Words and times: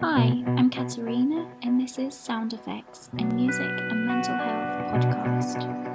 Hi, 0.00 0.42
I'm 0.46 0.70
Katerina, 0.70 1.46
and 1.62 1.80
this 1.80 1.98
is 1.98 2.14
Sound 2.14 2.52
Affects, 2.52 3.10
a 3.18 3.24
music 3.24 3.62
and 3.62 4.06
mental 4.06 4.34
health 4.34 4.92
podcast. 4.92 5.91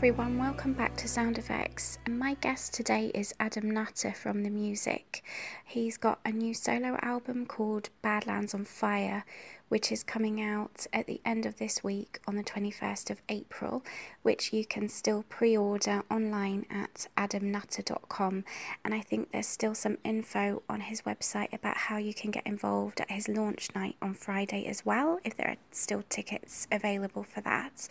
Everyone, 0.00 0.38
welcome 0.38 0.72
back 0.72 0.96
to 0.96 1.06
Sound 1.06 1.36
Affects. 1.36 1.98
And 2.06 2.18
my 2.18 2.32
guest 2.40 2.72
today 2.72 3.10
is 3.14 3.34
Adam 3.38 3.70
Nutter 3.70 4.14
from 4.14 4.42
The 4.42 4.48
Music. 4.48 5.22
He's 5.66 5.98
got 5.98 6.20
a 6.24 6.32
new 6.32 6.54
solo 6.54 6.96
album 7.02 7.44
called 7.44 7.90
Badlands 8.00 8.54
on 8.54 8.64
Fire, 8.64 9.26
which 9.70 9.90
is 9.90 10.02
coming 10.02 10.42
out 10.42 10.86
at 10.92 11.06
the 11.06 11.20
end 11.24 11.46
of 11.46 11.56
this 11.56 11.82
week 11.82 12.18
on 12.26 12.34
the 12.34 12.42
21st 12.42 13.08
of 13.08 13.22
April, 13.28 13.84
which 14.22 14.52
you 14.52 14.66
can 14.66 14.88
still 14.88 15.24
pre 15.28 15.56
order 15.56 16.02
online 16.10 16.66
at 16.68 17.06
adamnutter.com. 17.16 18.44
And 18.84 18.92
I 18.92 19.00
think 19.00 19.30
there's 19.30 19.46
still 19.46 19.76
some 19.76 19.96
info 20.04 20.62
on 20.68 20.80
his 20.80 21.02
website 21.02 21.52
about 21.54 21.76
how 21.76 21.98
you 21.98 22.12
can 22.12 22.32
get 22.32 22.46
involved 22.46 23.00
at 23.00 23.12
his 23.12 23.28
launch 23.28 23.68
night 23.74 23.94
on 24.02 24.12
Friday 24.12 24.66
as 24.66 24.84
well, 24.84 25.20
if 25.24 25.36
there 25.36 25.48
are 25.48 25.56
still 25.70 26.02
tickets 26.08 26.66
available 26.72 27.22
for 27.22 27.40
that. 27.42 27.88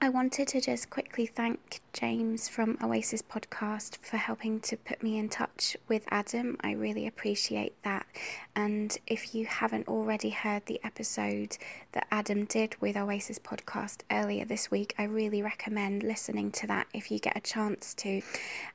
I 0.00 0.08
wanted 0.08 0.48
to 0.48 0.60
just 0.60 0.90
quickly 0.90 1.26
thank 1.26 1.80
James 1.92 2.48
from 2.48 2.78
Oasis 2.82 3.20
Podcast 3.20 3.98
for 3.98 4.16
helping 4.16 4.60
to 4.60 4.76
put 4.76 5.02
me 5.02 5.18
in 5.18 5.28
touch 5.28 5.76
with 5.88 6.04
Adam. 6.10 6.56
I 6.62 6.72
really 6.72 7.06
appreciate 7.06 7.74
that. 7.82 8.06
And 8.56 8.96
if 9.06 9.34
you 9.34 9.44
haven't 9.44 9.88
already 9.88 10.30
heard 10.30 10.64
the 10.66 10.80
episode 10.82 11.58
that 11.92 12.06
Adam 12.10 12.46
did 12.46 12.80
with 12.80 12.96
Oasis 12.96 13.38
Podcast 13.38 14.02
earlier 14.10 14.44
this 14.44 14.70
week, 14.70 14.94
I 14.98 15.04
really 15.04 15.42
recommend 15.42 16.02
listening 16.02 16.50
to 16.52 16.66
that 16.68 16.86
if 16.94 17.10
you 17.10 17.18
get 17.18 17.36
a 17.36 17.40
chance 17.40 17.92
to. 17.94 18.22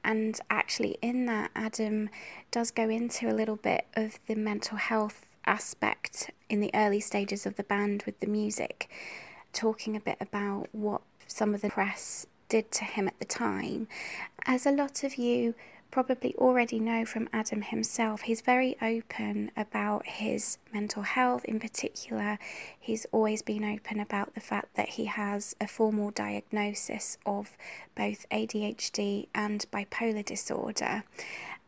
And 0.03 0.39
actually, 0.49 0.97
in 1.01 1.25
that, 1.25 1.51
Adam 1.55 2.09
does 2.51 2.69
go 2.69 2.87
into 2.87 3.29
a 3.29 3.33
little 3.33 3.55
bit 3.57 3.87
of 3.95 4.19
the 4.27 4.35
mental 4.35 4.77
health 4.77 5.25
aspect 5.45 6.29
in 6.49 6.59
the 6.59 6.71
early 6.73 6.99
stages 6.99 7.45
of 7.45 7.55
the 7.55 7.63
band 7.63 8.03
with 8.05 8.19
the 8.19 8.27
music 8.27 8.89
talking 9.53 9.95
a 9.95 9.99
bit 9.99 10.17
about 10.21 10.67
what 10.71 11.01
some 11.25 11.55
of 11.55 11.61
the 11.61 11.69
press 11.69 12.27
did 12.49 12.71
to 12.71 12.83
him 12.83 13.07
at 13.07 13.19
the 13.19 13.25
time. 13.25 13.87
As 14.45 14.65
a 14.65 14.71
lot 14.71 15.03
of 15.03 15.15
you 15.15 15.55
probably 15.91 16.35
already 16.35 16.79
know 16.79 17.05
from 17.05 17.29
Adam 17.31 17.61
himself, 17.61 18.21
he's 18.21 18.41
very 18.41 18.75
open 18.81 19.51
about 19.55 20.05
his 20.05 20.57
mental 20.73 21.03
health 21.03 21.45
in 21.45 21.59
particular. 21.59 22.37
He's 22.79 23.05
always 23.11 23.41
been 23.41 23.63
open 23.63 23.99
about 23.99 24.33
the 24.33 24.41
fact 24.41 24.75
that 24.75 24.89
he 24.89 25.05
has 25.05 25.55
a 25.59 25.67
formal 25.67 26.11
diagnosis 26.11 27.17
of 27.25 27.57
both 27.95 28.27
ADHD 28.29 29.27
and 29.33 29.65
bipolar 29.71 30.23
disorder 30.25 31.03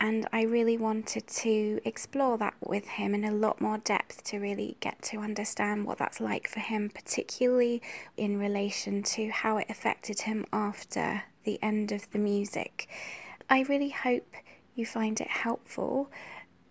and 0.02 0.28
I 0.32 0.44
really 0.44 0.78
wanted 0.78 1.28
to 1.28 1.82
explore 1.84 2.38
that 2.38 2.56
with 2.62 2.88
him 2.88 3.14
in 3.14 3.26
a 3.26 3.32
lot 3.32 3.60
more 3.60 3.78
depth 3.80 4.24
to 4.26 4.38
really 4.38 4.78
get 4.80 5.02
to 5.04 5.20
understand 5.20 5.86
what 5.86 5.98
that's 5.98 6.22
like 6.22 6.48
for 6.48 6.62
him, 6.62 6.90
particularly 6.90 7.82
in 8.16 8.40
relation 8.40 9.04
to 9.04 9.30
how 9.30 9.58
it 9.58 9.70
affected 9.70 10.22
him 10.22 10.46
after 10.54 11.24
the 11.44 11.60
end 11.62 11.92
of 11.92 12.10
the 12.12 12.20
music. 12.20 12.88
I 13.50 13.64
really 13.64 13.90
hope 13.90 14.36
you 14.74 14.86
find 14.86 15.20
it 15.20 15.28
helpful. 15.28 16.10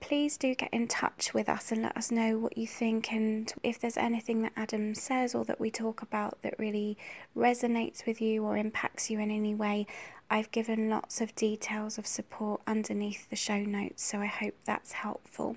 Please 0.01 0.37
do 0.37 0.55
get 0.55 0.73
in 0.73 0.87
touch 0.89 1.35
with 1.35 1.49
us 1.49 1.73
and 1.73 1.83
let 1.83 1.97
us 1.97 2.11
know 2.11 2.39
what 2.39 2.57
you 2.57 2.67
think, 2.67 3.13
and 3.13 3.53
if 3.63 3.79
there's 3.79 3.97
anything 3.97 4.43
that 4.43 4.53
Adam 4.57 4.95
says 4.95 5.35
or 5.35 5.45
that 5.45 5.61
we 5.61 5.71
talk 5.71 6.03
about 6.03 6.41
that 6.43 6.59
really 6.59 6.97
resonates 7.37 8.07
with 8.07 8.21
you 8.21 8.45
or 8.45 8.57
impacts 8.57 9.11
you 9.11 9.19
in 9.19 9.31
any 9.31 9.55
way. 9.55 9.87
I've 10.31 10.51
given 10.51 10.91
lots 10.91 11.21
of 11.21 11.35
details 11.35 11.97
of 11.99 12.07
support 12.07 12.61
underneath 12.67 13.29
the 13.31 13.37
show 13.37 13.59
notes, 13.59 14.03
so 14.05 14.21
I 14.21 14.27
hope 14.27 14.55
that's 14.65 14.93
helpful. 14.93 15.57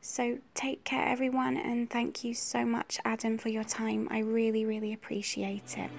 So 0.00 0.38
take 0.54 0.84
care, 0.84 1.06
everyone, 1.06 1.56
and 1.56 1.88
thank 1.88 2.24
you 2.24 2.34
so 2.34 2.64
much, 2.64 2.98
Adam, 3.04 3.38
for 3.38 3.48
your 3.48 3.64
time. 3.64 4.08
I 4.10 4.18
really, 4.18 4.64
really 4.64 4.92
appreciate 4.92 5.78
it. 5.78 5.90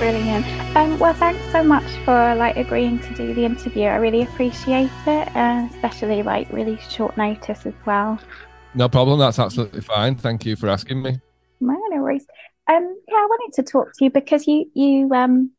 Brilliant. 0.00 0.46
Um, 0.74 0.98
well, 0.98 1.12
thanks 1.12 1.44
so 1.52 1.62
much 1.62 1.84
for 2.06 2.34
like 2.34 2.56
agreeing 2.56 3.00
to 3.00 3.14
do 3.14 3.34
the 3.34 3.44
interview. 3.44 3.82
I 3.82 3.96
really 3.96 4.22
appreciate 4.22 4.88
it, 5.06 5.36
uh, 5.36 5.68
especially 5.74 6.22
like 6.22 6.50
really 6.50 6.78
short 6.88 7.18
notice 7.18 7.66
as 7.66 7.74
well. 7.84 8.18
No 8.74 8.88
problem. 8.88 9.18
That's 9.18 9.38
absolutely 9.38 9.82
fine. 9.82 10.14
Thank 10.16 10.46
you 10.46 10.56
for 10.56 10.70
asking 10.70 11.02
me. 11.02 11.20
No, 11.60 11.78
no 11.90 12.00
worries. 12.00 12.26
Um, 12.66 12.98
yeah, 13.08 13.14
I 13.14 13.26
wanted 13.28 13.62
to 13.62 13.70
talk 13.70 13.92
to 13.98 14.04
you 14.04 14.10
because 14.10 14.46
you 14.46 14.70
you 14.72 15.12
um 15.12 15.50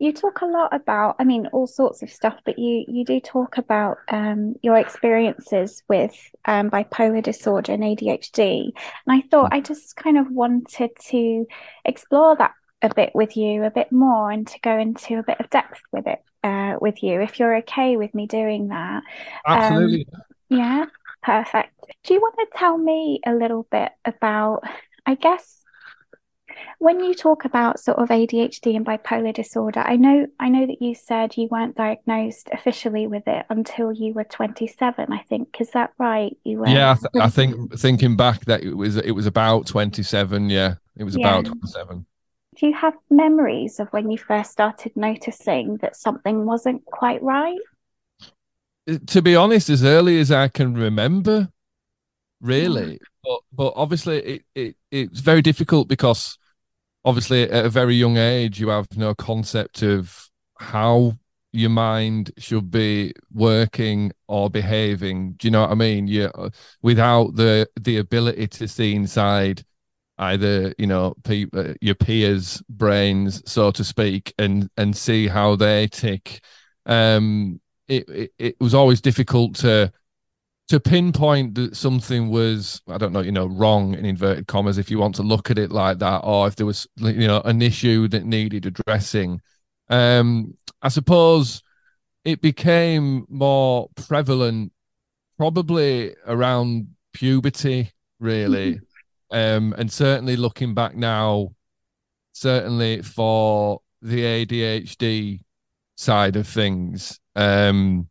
you 0.00 0.12
talk 0.12 0.40
a 0.40 0.46
lot 0.46 0.74
about 0.74 1.14
i 1.20 1.24
mean 1.24 1.46
all 1.52 1.68
sorts 1.68 2.02
of 2.02 2.10
stuff 2.10 2.36
but 2.44 2.58
you 2.58 2.84
you 2.88 3.04
do 3.04 3.20
talk 3.20 3.58
about 3.58 3.98
um, 4.08 4.54
your 4.60 4.76
experiences 4.76 5.84
with 5.88 6.14
um, 6.46 6.68
bipolar 6.68 7.22
disorder 7.22 7.72
and 7.72 7.84
adhd 7.84 8.38
and 8.38 8.72
i 9.06 9.22
thought 9.30 9.52
i 9.52 9.60
just 9.60 9.94
kind 9.94 10.18
of 10.18 10.30
wanted 10.32 10.90
to 11.00 11.46
explore 11.84 12.34
that 12.34 12.50
a 12.84 12.94
bit 12.94 13.10
with 13.14 13.36
you 13.36 13.64
a 13.64 13.70
bit 13.70 13.90
more 13.90 14.30
and 14.30 14.46
to 14.46 14.60
go 14.60 14.78
into 14.78 15.18
a 15.18 15.22
bit 15.22 15.40
of 15.40 15.48
depth 15.48 15.80
with 15.90 16.06
it 16.06 16.22
uh, 16.44 16.76
with 16.80 17.02
you 17.02 17.20
if 17.20 17.38
you're 17.38 17.56
okay 17.56 17.96
with 17.96 18.14
me 18.14 18.26
doing 18.26 18.68
that 18.68 19.02
absolutely 19.46 20.06
um, 20.14 20.22
yeah 20.50 20.84
perfect 21.22 21.72
do 22.04 22.12
you 22.12 22.20
want 22.20 22.34
to 22.36 22.46
tell 22.58 22.76
me 22.76 23.20
a 23.26 23.32
little 23.32 23.66
bit 23.70 23.90
about 24.04 24.62
i 25.06 25.14
guess 25.14 25.62
when 26.78 27.00
you 27.00 27.14
talk 27.14 27.44
about 27.44 27.80
sort 27.80 27.98
of 27.98 28.10
ADHD 28.10 28.76
and 28.76 28.86
bipolar 28.86 29.34
disorder, 29.34 29.80
I 29.80 29.96
know 29.96 30.26
I 30.38 30.48
know 30.48 30.66
that 30.66 30.80
you 30.80 30.94
said 30.94 31.36
you 31.36 31.48
weren't 31.50 31.74
diagnosed 31.74 32.48
officially 32.52 33.08
with 33.08 33.26
it 33.26 33.44
until 33.48 33.92
you 33.92 34.12
were 34.12 34.22
27. 34.22 35.12
I 35.12 35.18
think 35.28 35.56
is 35.60 35.70
that 35.70 35.90
right? 35.98 36.36
You 36.44 36.58
were. 36.58 36.68
Yeah, 36.68 36.92
I, 36.92 36.94
th- 36.94 37.24
I 37.24 37.28
think 37.28 37.76
thinking 37.76 38.16
back 38.16 38.44
that 38.44 38.62
it 38.62 38.74
was 38.74 38.96
it 38.96 39.10
was 39.12 39.26
about 39.26 39.66
27. 39.66 40.48
Yeah, 40.48 40.76
it 40.96 41.02
was 41.02 41.16
yeah. 41.16 41.38
about 41.38 41.46
27 41.46 42.06
do 42.56 42.66
you 42.66 42.74
have 42.74 42.94
memories 43.10 43.80
of 43.80 43.88
when 43.88 44.10
you 44.10 44.18
first 44.18 44.50
started 44.52 44.92
noticing 44.96 45.76
that 45.78 45.96
something 45.96 46.44
wasn't 46.44 46.84
quite 46.84 47.22
right? 47.22 47.58
Uh, 48.88 48.98
to 49.06 49.22
be 49.22 49.34
honest, 49.34 49.70
as 49.70 49.84
early 49.84 50.20
as 50.20 50.30
I 50.30 50.48
can 50.48 50.74
remember, 50.74 51.48
really. 52.40 53.00
But 53.22 53.40
but 53.52 53.72
obviously 53.76 54.18
it, 54.18 54.42
it 54.54 54.76
it's 54.90 55.20
very 55.20 55.42
difficult 55.42 55.88
because 55.88 56.38
obviously 57.04 57.44
at 57.44 57.66
a 57.66 57.70
very 57.70 57.94
young 57.94 58.16
age 58.16 58.60
you 58.60 58.68
have 58.68 58.86
no 58.96 59.14
concept 59.14 59.82
of 59.82 60.30
how 60.58 61.14
your 61.52 61.70
mind 61.70 62.32
should 62.36 62.70
be 62.70 63.12
working 63.32 64.12
or 64.26 64.50
behaving. 64.50 65.32
Do 65.34 65.46
you 65.46 65.52
know 65.52 65.62
what 65.62 65.70
I 65.70 65.74
mean? 65.74 66.08
Yeah, 66.08 66.30
uh, 66.34 66.50
without 66.82 67.36
the 67.36 67.68
the 67.80 67.98
ability 67.98 68.48
to 68.48 68.68
see 68.68 68.94
inside 68.94 69.64
either 70.18 70.74
you 70.78 70.86
know 70.86 71.14
pe- 71.24 71.46
uh, 71.52 71.74
your 71.80 71.94
peers 71.94 72.62
brains 72.68 73.42
so 73.50 73.70
to 73.70 73.84
speak 73.84 74.32
and 74.38 74.68
and 74.76 74.96
see 74.96 75.26
how 75.28 75.56
they 75.56 75.86
tick. 75.88 76.40
Um 76.86 77.60
it, 77.88 78.08
it, 78.08 78.32
it 78.38 78.56
was 78.60 78.74
always 78.74 79.00
difficult 79.00 79.56
to 79.56 79.92
to 80.68 80.80
pinpoint 80.80 81.54
that 81.54 81.76
something 81.76 82.30
was 82.30 82.80
i 82.88 82.96
don't 82.96 83.12
know 83.12 83.20
you 83.20 83.32
know 83.32 83.46
wrong 83.46 83.94
in 83.94 84.04
inverted 84.06 84.46
commas 84.46 84.78
if 84.78 84.90
you 84.90 84.98
want 84.98 85.14
to 85.14 85.22
look 85.22 85.50
at 85.50 85.58
it 85.58 85.70
like 85.70 85.98
that 85.98 86.20
or 86.24 86.46
if 86.48 86.56
there 86.56 86.66
was 86.66 86.86
you 86.96 87.26
know 87.26 87.40
an 87.44 87.60
issue 87.60 88.08
that 88.08 88.24
needed 88.24 88.66
addressing. 88.66 89.40
Um 89.90 90.56
i 90.80 90.88
suppose 90.88 91.62
it 92.24 92.40
became 92.40 93.26
more 93.28 93.88
prevalent 93.96 94.72
probably 95.36 96.14
around 96.26 96.88
puberty 97.12 97.90
really 98.18 98.80
um, 99.34 99.74
and 99.76 99.90
certainly 99.90 100.36
looking 100.36 100.74
back 100.74 100.94
now, 100.94 101.50
certainly 102.32 103.02
for 103.02 103.80
the 104.00 104.22
ADHD 104.22 105.40
side 105.96 106.36
of 106.36 106.46
things, 106.46 107.18
um, 107.34 108.08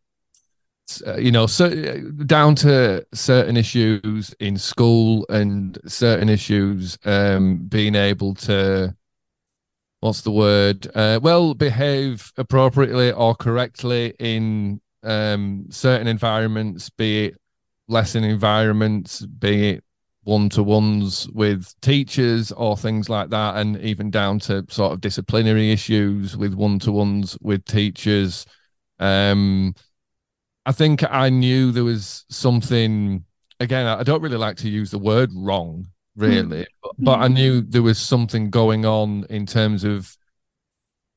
uh, 1.07 1.15
you 1.15 1.31
know, 1.31 1.47
so 1.47 1.69
down 2.25 2.55
to 2.55 3.05
certain 3.13 3.55
issues 3.55 4.35
in 4.41 4.57
school 4.57 5.25
and 5.29 5.79
certain 5.87 6.27
issues 6.27 6.97
um, 7.05 7.57
being 7.69 7.95
able 7.95 8.33
to 8.35 8.93
what's 10.01 10.21
the 10.21 10.31
word? 10.31 10.85
Uh, 10.93 11.21
well, 11.23 11.53
behave 11.53 12.33
appropriately 12.37 13.13
or 13.13 13.33
correctly 13.33 14.13
in 14.19 14.81
um, 15.03 15.67
certain 15.69 16.07
environments, 16.07 16.89
be 16.89 17.27
it 17.27 17.37
lesson 17.87 18.25
environments, 18.25 19.25
be 19.25 19.69
it 19.69 19.83
one 20.23 20.49
to 20.49 20.63
ones 20.63 21.27
with 21.29 21.73
teachers 21.81 22.51
or 22.51 22.77
things 22.77 23.09
like 23.09 23.29
that, 23.29 23.57
and 23.57 23.79
even 23.81 24.09
down 24.09 24.39
to 24.39 24.65
sort 24.69 24.93
of 24.93 25.01
disciplinary 25.01 25.71
issues 25.71 26.37
with 26.37 26.53
one 26.53 26.79
to 26.79 26.91
ones 26.91 27.37
with 27.41 27.65
teachers. 27.65 28.45
Um, 28.99 29.75
I 30.65 30.71
think 30.71 31.03
I 31.09 31.29
knew 31.29 31.71
there 31.71 31.83
was 31.83 32.25
something. 32.29 33.25
Again, 33.59 33.85
I 33.85 34.03
don't 34.03 34.21
really 34.21 34.37
like 34.37 34.57
to 34.57 34.69
use 34.69 34.91
the 34.91 34.99
word 34.99 35.29
wrong, 35.35 35.87
really. 36.15 36.63
Mm. 36.63 36.67
But, 36.81 36.91
but 36.97 37.19
I 37.19 37.27
knew 37.27 37.61
there 37.61 37.83
was 37.83 37.99
something 37.99 38.49
going 38.49 38.85
on 38.85 39.25
in 39.29 39.45
terms 39.45 39.83
of 39.83 40.17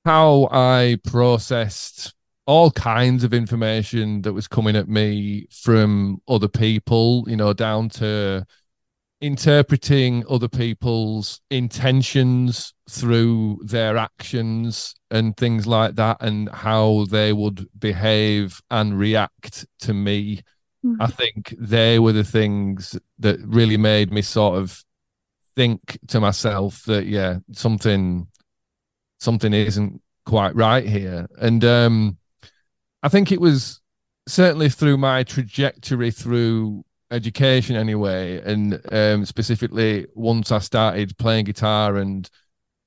how 0.05 0.49
I 0.53 0.99
processed 1.05 2.15
all 2.47 2.71
kinds 2.71 3.25
of 3.25 3.35
information 3.35 4.23
that 4.23 4.33
was 4.33 4.47
coming 4.47 4.77
at 4.77 4.89
me 4.89 5.49
from 5.51 6.23
other 6.29 6.47
people, 6.47 7.25
you 7.27 7.35
know, 7.37 7.53
down 7.53 7.89
to 7.89 8.47
interpreting 9.21 10.25
other 10.29 10.49
people's 10.49 11.41
intentions 11.51 12.75
through 12.89 13.61
their 13.65 13.97
actions 13.97 14.95
and 15.11 15.37
things 15.37 15.67
like 15.67 15.95
that, 15.97 16.19
and 16.21 16.49
how 16.51 17.07
they 17.11 17.33
would 17.33 17.67
behave 17.79 18.61
and 18.71 18.99
react 18.99 19.67
to 19.81 19.95
me. 19.95 20.43
Mm-hmm. 20.85 21.03
I 21.03 21.07
think 21.07 21.55
they 21.59 21.99
were 21.99 22.13
the 22.13 22.25
things 22.25 22.99
that 23.19 23.41
really 23.45 23.77
made 23.77 24.13
me 24.13 24.23
sort 24.23 24.59
of 24.59 24.85
think 25.57 25.99
to 26.07 26.21
myself 26.21 26.85
that 26.85 27.07
yeah 27.07 27.39
something 27.51 28.29
something 29.19 29.55
isn't 29.55 30.01
quite 30.27 30.55
right 30.55 30.87
here 30.87 31.27
and 31.39 31.65
um 31.65 32.19
i 33.03 33.09
think 33.09 33.33
it 33.33 33.41
was 33.41 33.81
certainly 34.29 34.69
through 34.69 34.99
my 34.99 35.23
trajectory 35.23 36.11
through 36.11 36.85
education 37.11 37.77
anyway 37.77 38.41
and 38.43 38.81
um 38.91 39.25
specifically 39.25 40.07
once 40.15 40.51
i 40.51 40.59
started 40.59 41.17
playing 41.19 41.45
guitar 41.45 41.97
and 41.97 42.29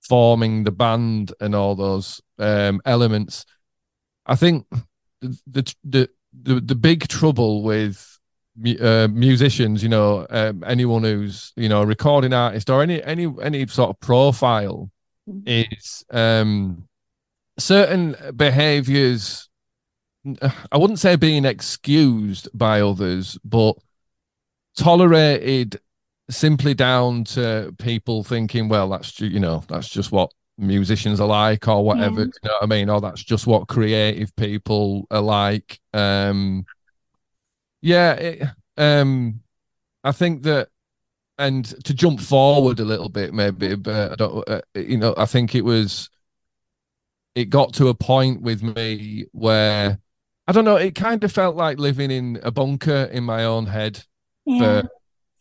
forming 0.01 0.63
the 0.63 0.71
band 0.71 1.31
and 1.39 1.55
all 1.55 1.75
those 1.75 2.21
um 2.37 2.81
elements 2.85 3.45
i 4.25 4.35
think 4.35 4.65
the 5.21 5.73
the 5.83 6.09
the, 6.33 6.59
the 6.59 6.75
big 6.75 7.07
trouble 7.07 7.63
with 7.63 8.19
uh, 8.81 9.07
musicians, 9.11 9.81
you 9.81 9.89
know, 9.89 10.27
um, 10.29 10.63
anyone 10.65 11.03
who's 11.03 11.53
you 11.55 11.69
know 11.69 11.81
a 11.81 11.85
recording 11.85 12.33
artist 12.33 12.69
or 12.69 12.81
any 12.81 13.01
any 13.03 13.27
any 13.41 13.65
sort 13.67 13.89
of 13.89 13.99
profile 13.99 14.91
mm-hmm. 15.27 15.41
is 15.45 16.03
um, 16.11 16.87
certain 17.57 18.15
behaviors. 18.35 19.47
I 20.71 20.77
wouldn't 20.77 20.99
say 20.99 21.15
being 21.15 21.45
excused 21.45 22.49
by 22.53 22.81
others, 22.81 23.37
but 23.45 23.77
tolerated 24.79 25.79
simply 26.29 26.73
down 26.73 27.25
to 27.25 27.75
people 27.79 28.23
thinking, 28.23 28.69
well, 28.69 28.89
that's 28.89 29.19
you 29.19 29.39
know 29.39 29.63
that's 29.67 29.89
just 29.89 30.11
what 30.11 30.31
musicians 30.57 31.19
are 31.19 31.27
like 31.27 31.67
or 31.67 31.83
whatever. 31.83 32.21
Yeah. 32.21 32.25
You 32.25 32.49
know 32.49 32.53
what 32.53 32.63
I 32.63 32.65
mean? 32.65 32.89
Or 32.89 33.01
that's 33.01 33.23
just 33.23 33.45
what 33.45 33.67
creative 33.67 34.35
people 34.35 35.05
are 35.11 35.21
like. 35.21 35.79
Um, 35.93 36.65
yeah, 37.81 38.13
it, 38.13 38.43
um, 38.77 39.41
I 40.03 40.11
think 40.11 40.43
that, 40.43 40.69
and 41.37 41.65
to 41.85 41.93
jump 41.93 42.19
forward 42.19 42.79
a 42.79 42.85
little 42.85 43.07
bit, 43.09 43.33
maybe, 43.33 43.75
but 43.75 44.11
I 44.11 44.15
don't, 44.15 44.49
uh, 44.49 44.61
you 44.75 44.97
know, 44.97 45.13
I 45.17 45.25
think 45.25 45.55
it 45.55 45.63
was, 45.63 46.09
it 47.35 47.45
got 47.45 47.73
to 47.75 47.87
a 47.87 47.93
point 47.93 48.41
with 48.41 48.61
me 48.61 49.25
where 49.31 49.99
I 50.45 50.51
don't 50.51 50.65
know, 50.65 50.75
it 50.77 50.95
kind 50.95 51.23
of 51.23 51.31
felt 51.31 51.55
like 51.55 51.79
living 51.79 52.11
in 52.11 52.39
a 52.43 52.51
bunker 52.51 53.07
in 53.11 53.23
my 53.23 53.45
own 53.45 53.67
head 53.67 54.03
yeah. 54.49 54.81
for 54.81 54.89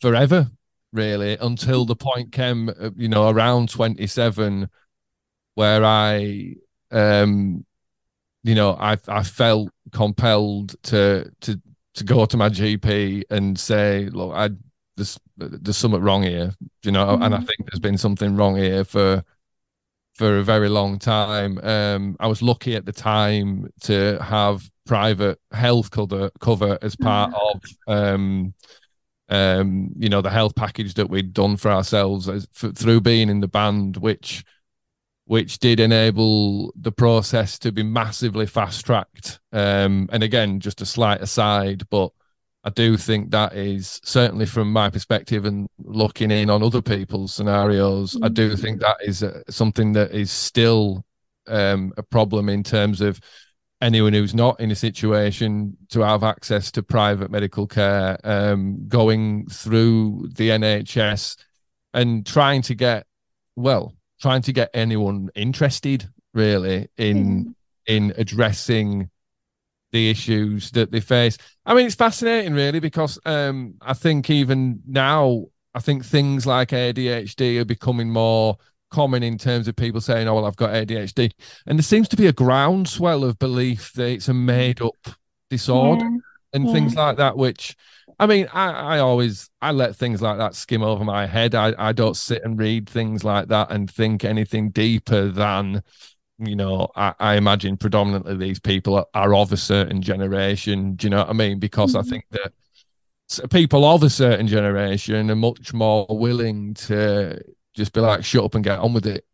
forever, 0.00 0.50
really, 0.92 1.36
until 1.40 1.84
the 1.84 1.96
point 1.96 2.32
came, 2.32 2.68
uh, 2.68 2.90
you 2.96 3.08
know, 3.08 3.28
around 3.28 3.68
27, 3.70 4.68
where 5.54 5.84
I, 5.84 6.54
um, 6.90 7.64
you 8.42 8.54
know, 8.54 8.76
I 8.78 8.96
I 9.08 9.22
felt 9.22 9.70
compelled 9.92 10.76
to 10.84 11.30
to 11.40 11.60
to 11.94 12.04
go 12.04 12.24
to 12.26 12.36
my 12.36 12.48
GP 12.48 13.24
and 13.30 13.58
say, 13.58 14.08
look, 14.12 14.34
I 14.34 14.50
there's 14.96 15.18
there's 15.36 15.76
something 15.76 16.00
wrong 16.00 16.22
here, 16.22 16.52
you 16.82 16.92
know, 16.92 17.06
mm-hmm. 17.06 17.22
and 17.22 17.34
I 17.34 17.38
mm-hmm. 17.38 17.46
think 17.46 17.70
there's 17.70 17.80
been 17.80 17.98
something 17.98 18.36
wrong 18.36 18.56
here 18.56 18.84
for 18.84 19.22
for 20.14 20.38
a 20.38 20.42
very 20.42 20.68
long 20.68 20.98
time. 20.98 21.58
Um, 21.62 22.16
I 22.18 22.26
was 22.26 22.42
lucky 22.42 22.74
at 22.74 22.84
the 22.84 22.92
time 22.92 23.70
to 23.82 24.18
have 24.20 24.68
private 24.84 25.38
health 25.52 25.90
cover 25.90 26.30
cover 26.40 26.78
as 26.82 26.96
part 26.96 27.32
mm-hmm. 27.32 27.58
of 27.88 27.96
um 27.96 28.54
um 29.30 29.90
you 29.98 30.08
know 30.08 30.22
the 30.22 30.30
health 30.30 30.54
package 30.54 30.94
that 30.94 31.10
we'd 31.10 31.34
done 31.34 31.56
for 31.56 31.70
ourselves 31.70 32.28
as, 32.28 32.48
for, 32.52 32.70
through 32.72 33.00
being 33.00 33.28
in 33.28 33.40
the 33.40 33.48
band, 33.48 33.96
which 33.98 34.44
which 35.24 35.58
did 35.58 35.78
enable 35.78 36.72
the 36.74 36.90
process 36.90 37.58
to 37.58 37.70
be 37.70 37.82
massively 37.82 38.46
fast 38.46 38.86
tracked. 38.86 39.40
Um, 39.52 40.08
and 40.10 40.22
again, 40.22 40.58
just 40.58 40.80
a 40.80 40.86
slight 40.86 41.20
aside, 41.20 41.82
but 41.90 42.12
I 42.64 42.70
do 42.70 42.96
think 42.96 43.30
that 43.30 43.54
is 43.54 44.00
certainly 44.04 44.46
from 44.46 44.72
my 44.72 44.90
perspective 44.90 45.44
and 45.44 45.68
looking 45.78 46.30
in 46.30 46.50
on 46.50 46.62
other 46.62 46.82
people's 46.82 47.34
scenarios, 47.34 48.16
I 48.22 48.28
do 48.28 48.52
mm. 48.52 48.60
think 48.60 48.80
that 48.80 48.96
is 49.04 49.22
uh, 49.22 49.42
something 49.48 49.92
that 49.92 50.12
is 50.12 50.30
still 50.30 51.04
um, 51.46 51.92
a 51.96 52.02
problem 52.02 52.48
in 52.48 52.62
terms 52.62 53.00
of 53.00 53.20
anyone 53.80 54.12
who's 54.12 54.34
not 54.34 54.60
in 54.60 54.70
a 54.70 54.76
situation 54.76 55.76
to 55.90 56.00
have 56.00 56.24
access 56.24 56.70
to 56.72 56.82
private 56.82 57.30
medical 57.30 57.66
care, 57.66 58.18
um, 58.24 58.86
going 58.88 59.46
through 59.48 60.28
the 60.34 60.50
NHS 60.50 61.36
and 61.94 62.26
trying 62.26 62.62
to 62.62 62.74
get, 62.74 63.06
well, 63.56 63.94
trying 64.20 64.42
to 64.42 64.52
get 64.52 64.70
anyone 64.74 65.30
interested 65.34 66.08
really 66.34 66.88
in 66.96 67.46
mm. 67.46 67.54
in 67.86 68.12
addressing 68.16 69.10
the 69.92 70.10
issues 70.10 70.70
that 70.72 70.90
they 70.90 71.00
face. 71.00 71.38
I 71.64 71.74
mean, 71.74 71.86
it's 71.86 71.94
fascinating, 71.94 72.54
really, 72.54 72.80
because 72.80 73.18
um, 73.24 73.74
I 73.80 73.94
think 73.94 74.28
even 74.28 74.82
now, 74.86 75.46
I 75.74 75.80
think 75.80 76.04
things 76.04 76.46
like 76.46 76.70
ADHD 76.70 77.58
are 77.58 77.64
becoming 77.64 78.10
more 78.10 78.58
common 78.90 79.22
in 79.22 79.38
terms 79.38 79.68
of 79.68 79.76
people 79.76 80.00
saying, 80.00 80.28
"Oh, 80.28 80.34
well, 80.34 80.46
I've 80.46 80.56
got 80.56 80.70
ADHD," 80.70 81.30
and 81.66 81.78
there 81.78 81.82
seems 81.82 82.08
to 82.08 82.16
be 82.16 82.26
a 82.26 82.32
groundswell 82.32 83.24
of 83.24 83.38
belief 83.38 83.92
that 83.94 84.08
it's 84.08 84.28
a 84.28 84.34
made-up 84.34 85.16
disorder 85.50 86.04
yeah. 86.04 86.18
and 86.52 86.66
yeah. 86.66 86.72
things 86.72 86.94
like 86.94 87.16
that, 87.16 87.36
which 87.36 87.76
I 88.18 88.26
mean, 88.26 88.48
I, 88.52 88.70
I 88.70 88.98
always 88.98 89.48
I 89.62 89.70
let 89.70 89.94
things 89.94 90.20
like 90.20 90.38
that 90.38 90.54
skim 90.54 90.82
over 90.82 91.04
my 91.04 91.26
head. 91.26 91.54
I, 91.54 91.74
I 91.78 91.92
don't 91.92 92.16
sit 92.16 92.42
and 92.44 92.58
read 92.58 92.88
things 92.88 93.22
like 93.22 93.48
that 93.48 93.70
and 93.70 93.90
think 93.90 94.24
anything 94.24 94.70
deeper 94.70 95.28
than, 95.28 95.82
you 96.38 96.56
know, 96.56 96.88
I, 96.96 97.14
I 97.20 97.36
imagine 97.36 97.76
predominantly 97.76 98.36
these 98.36 98.58
people 98.58 98.96
are, 98.96 99.06
are, 99.14 99.34
of 99.34 99.52
a 99.52 99.56
certain 99.56 100.02
generation. 100.02 100.96
Do 100.96 101.06
you 101.06 101.10
know 101.10 101.18
what 101.18 101.30
I 101.30 101.32
mean? 101.32 101.60
Because 101.60 101.94
mm-hmm. 101.94 102.06
I 102.06 102.10
think 102.10 102.24
that 102.30 103.50
people 103.50 103.84
of 103.84 104.02
a 104.02 104.10
certain 104.10 104.48
generation 104.48 105.30
are 105.30 105.36
much 105.36 105.72
more 105.72 106.06
willing 106.08 106.74
to 106.74 107.40
just 107.78 107.92
be 107.92 108.00
like, 108.00 108.24
shut 108.24 108.44
up 108.44 108.54
and 108.54 108.64
get 108.64 108.78
on 108.78 108.92
with 108.92 109.06
it. 109.06 109.24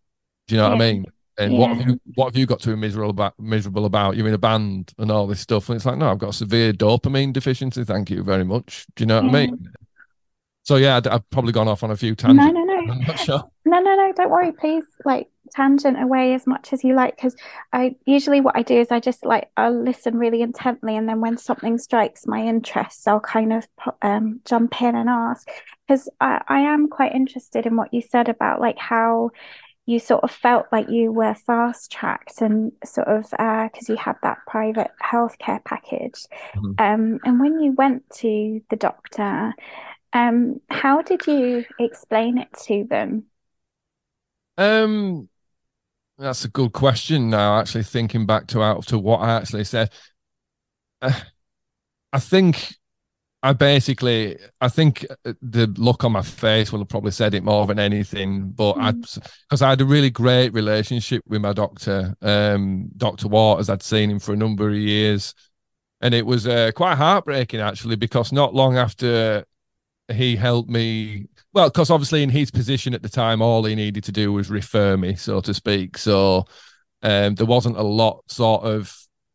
Do 0.46 0.54
you 0.54 0.60
know 0.60 0.68
yeah. 0.68 0.74
what 0.74 0.82
I 0.82 0.92
mean? 0.92 1.04
And 1.36 1.52
yeah. 1.52 1.58
what 1.58 1.70
have 1.70 1.88
you 1.88 2.00
what 2.14 2.26
have 2.26 2.36
you 2.36 2.46
got 2.46 2.60
to 2.60 2.68
be 2.68 2.76
miserable 2.76 3.10
about 3.10 3.38
miserable 3.40 3.86
about? 3.86 4.16
You're 4.16 4.28
in 4.28 4.34
a 4.34 4.38
band 4.38 4.92
and 4.98 5.10
all 5.10 5.26
this 5.26 5.40
stuff. 5.40 5.68
And 5.68 5.76
it's 5.76 5.84
like, 5.84 5.98
no, 5.98 6.10
I've 6.10 6.18
got 6.18 6.34
severe 6.34 6.72
dopamine 6.72 7.32
deficiency. 7.32 7.82
Thank 7.82 8.10
you 8.10 8.22
very 8.22 8.44
much. 8.44 8.86
Do 8.94 9.02
you 9.02 9.06
know 9.06 9.20
what. 9.20 9.34
I 9.34 9.46
mean? 9.46 9.68
So 10.64 10.76
yeah, 10.76 10.98
I've 11.10 11.28
probably 11.30 11.52
gone 11.52 11.68
off 11.68 11.82
on 11.82 11.90
a 11.90 11.96
few 11.96 12.14
tangents. 12.14 12.54
No, 12.54 12.64
no, 12.64 12.80
no. 12.80 13.14
Sure. 13.16 13.50
No, 13.66 13.80
no, 13.80 13.94
no. 13.94 14.12
Don't 14.16 14.30
worry, 14.30 14.50
please. 14.52 14.84
Like 15.04 15.28
tangent 15.54 16.02
away 16.02 16.32
as 16.34 16.46
much 16.46 16.72
as 16.72 16.82
you 16.82 16.94
like, 16.94 17.16
because 17.16 17.36
I 17.72 17.96
usually 18.06 18.40
what 18.40 18.56
I 18.56 18.62
do 18.62 18.80
is 18.80 18.90
I 18.90 18.98
just 18.98 19.26
like 19.26 19.50
I'll 19.58 19.78
listen 19.78 20.16
really 20.16 20.40
intently, 20.40 20.96
and 20.96 21.06
then 21.06 21.20
when 21.20 21.36
something 21.36 21.76
strikes 21.76 22.26
my 22.26 22.46
interest, 22.46 23.06
I'll 23.06 23.20
kind 23.20 23.52
of 23.52 23.66
um, 24.00 24.40
jump 24.46 24.80
in 24.80 24.96
and 24.96 25.08
ask. 25.08 25.46
Because 25.86 26.08
I, 26.18 26.42
I 26.48 26.60
am 26.60 26.88
quite 26.88 27.14
interested 27.14 27.66
in 27.66 27.76
what 27.76 27.92
you 27.92 28.00
said 28.00 28.30
about 28.30 28.58
like 28.60 28.78
how 28.78 29.30
you 29.86 29.98
sort 29.98 30.24
of 30.24 30.30
felt 30.30 30.66
like 30.72 30.88
you 30.88 31.12
were 31.12 31.34
fast 31.34 31.92
tracked 31.92 32.40
and 32.40 32.72
sort 32.86 33.06
of 33.06 33.24
because 33.30 33.90
uh, 33.90 33.92
you 33.92 33.96
had 33.96 34.16
that 34.22 34.38
private 34.46 34.90
healthcare 35.02 35.62
package. 35.62 36.24
Mm-hmm. 36.56 36.72
Um, 36.78 37.20
and 37.22 37.38
when 37.38 37.60
you 37.60 37.72
went 37.72 38.08
to 38.20 38.62
the 38.70 38.76
doctor, 38.76 39.52
um, 40.14 40.60
how 40.70 41.02
did 41.02 41.26
you 41.26 41.64
explain 41.78 42.38
it 42.38 42.48
to 42.66 42.84
them? 42.88 43.24
Um, 44.56 45.28
that's 46.16 46.44
a 46.44 46.48
good 46.48 46.72
question. 46.72 47.30
Now, 47.30 47.58
actually 47.58 47.82
thinking 47.82 48.24
back 48.24 48.46
to 48.48 48.62
out 48.62 48.86
to 48.86 48.98
what 48.98 49.18
I 49.18 49.34
actually 49.34 49.64
said, 49.64 49.90
uh, 51.02 51.20
I 52.12 52.20
think 52.20 52.76
I 53.42 53.52
basically, 53.52 54.38
I 54.60 54.68
think 54.68 55.04
the 55.24 55.66
look 55.76 56.04
on 56.04 56.12
my 56.12 56.22
face 56.22 56.70
will 56.70 56.78
have 56.78 56.88
probably 56.88 57.10
said 57.10 57.34
it 57.34 57.42
more 57.42 57.66
than 57.66 57.80
anything. 57.80 58.50
But 58.52 58.76
mm. 58.76 58.82
I, 58.82 58.92
because 58.92 59.62
I 59.62 59.70
had 59.70 59.80
a 59.80 59.84
really 59.84 60.10
great 60.10 60.54
relationship 60.54 61.24
with 61.26 61.42
my 61.42 61.52
doctor, 61.52 62.14
um, 62.22 62.88
Doctor 62.96 63.26
Waters. 63.26 63.68
I'd 63.68 63.82
seen 63.82 64.12
him 64.12 64.20
for 64.20 64.32
a 64.32 64.36
number 64.36 64.68
of 64.68 64.76
years, 64.76 65.34
and 66.00 66.14
it 66.14 66.24
was 66.24 66.46
uh, 66.46 66.70
quite 66.76 66.94
heartbreaking 66.94 67.58
actually 67.58 67.96
because 67.96 68.30
not 68.30 68.54
long 68.54 68.78
after 68.78 69.44
he 70.12 70.36
helped 70.36 70.68
me, 70.68 71.26
well, 71.52 71.68
because 71.68 71.90
obviously 71.90 72.22
in 72.22 72.30
his 72.30 72.50
position 72.50 72.94
at 72.94 73.02
the 73.02 73.08
time, 73.08 73.40
all 73.40 73.64
he 73.64 73.74
needed 73.74 74.04
to 74.04 74.12
do 74.12 74.32
was 74.32 74.50
refer 74.50 74.96
me, 74.96 75.14
so 75.14 75.40
to 75.40 75.54
speak. 75.54 75.96
So 75.98 76.44
um, 77.02 77.34
there 77.34 77.46
wasn't 77.46 77.76
a 77.76 77.82
lot 77.82 78.22
sort 78.28 78.64
of. 78.64 78.94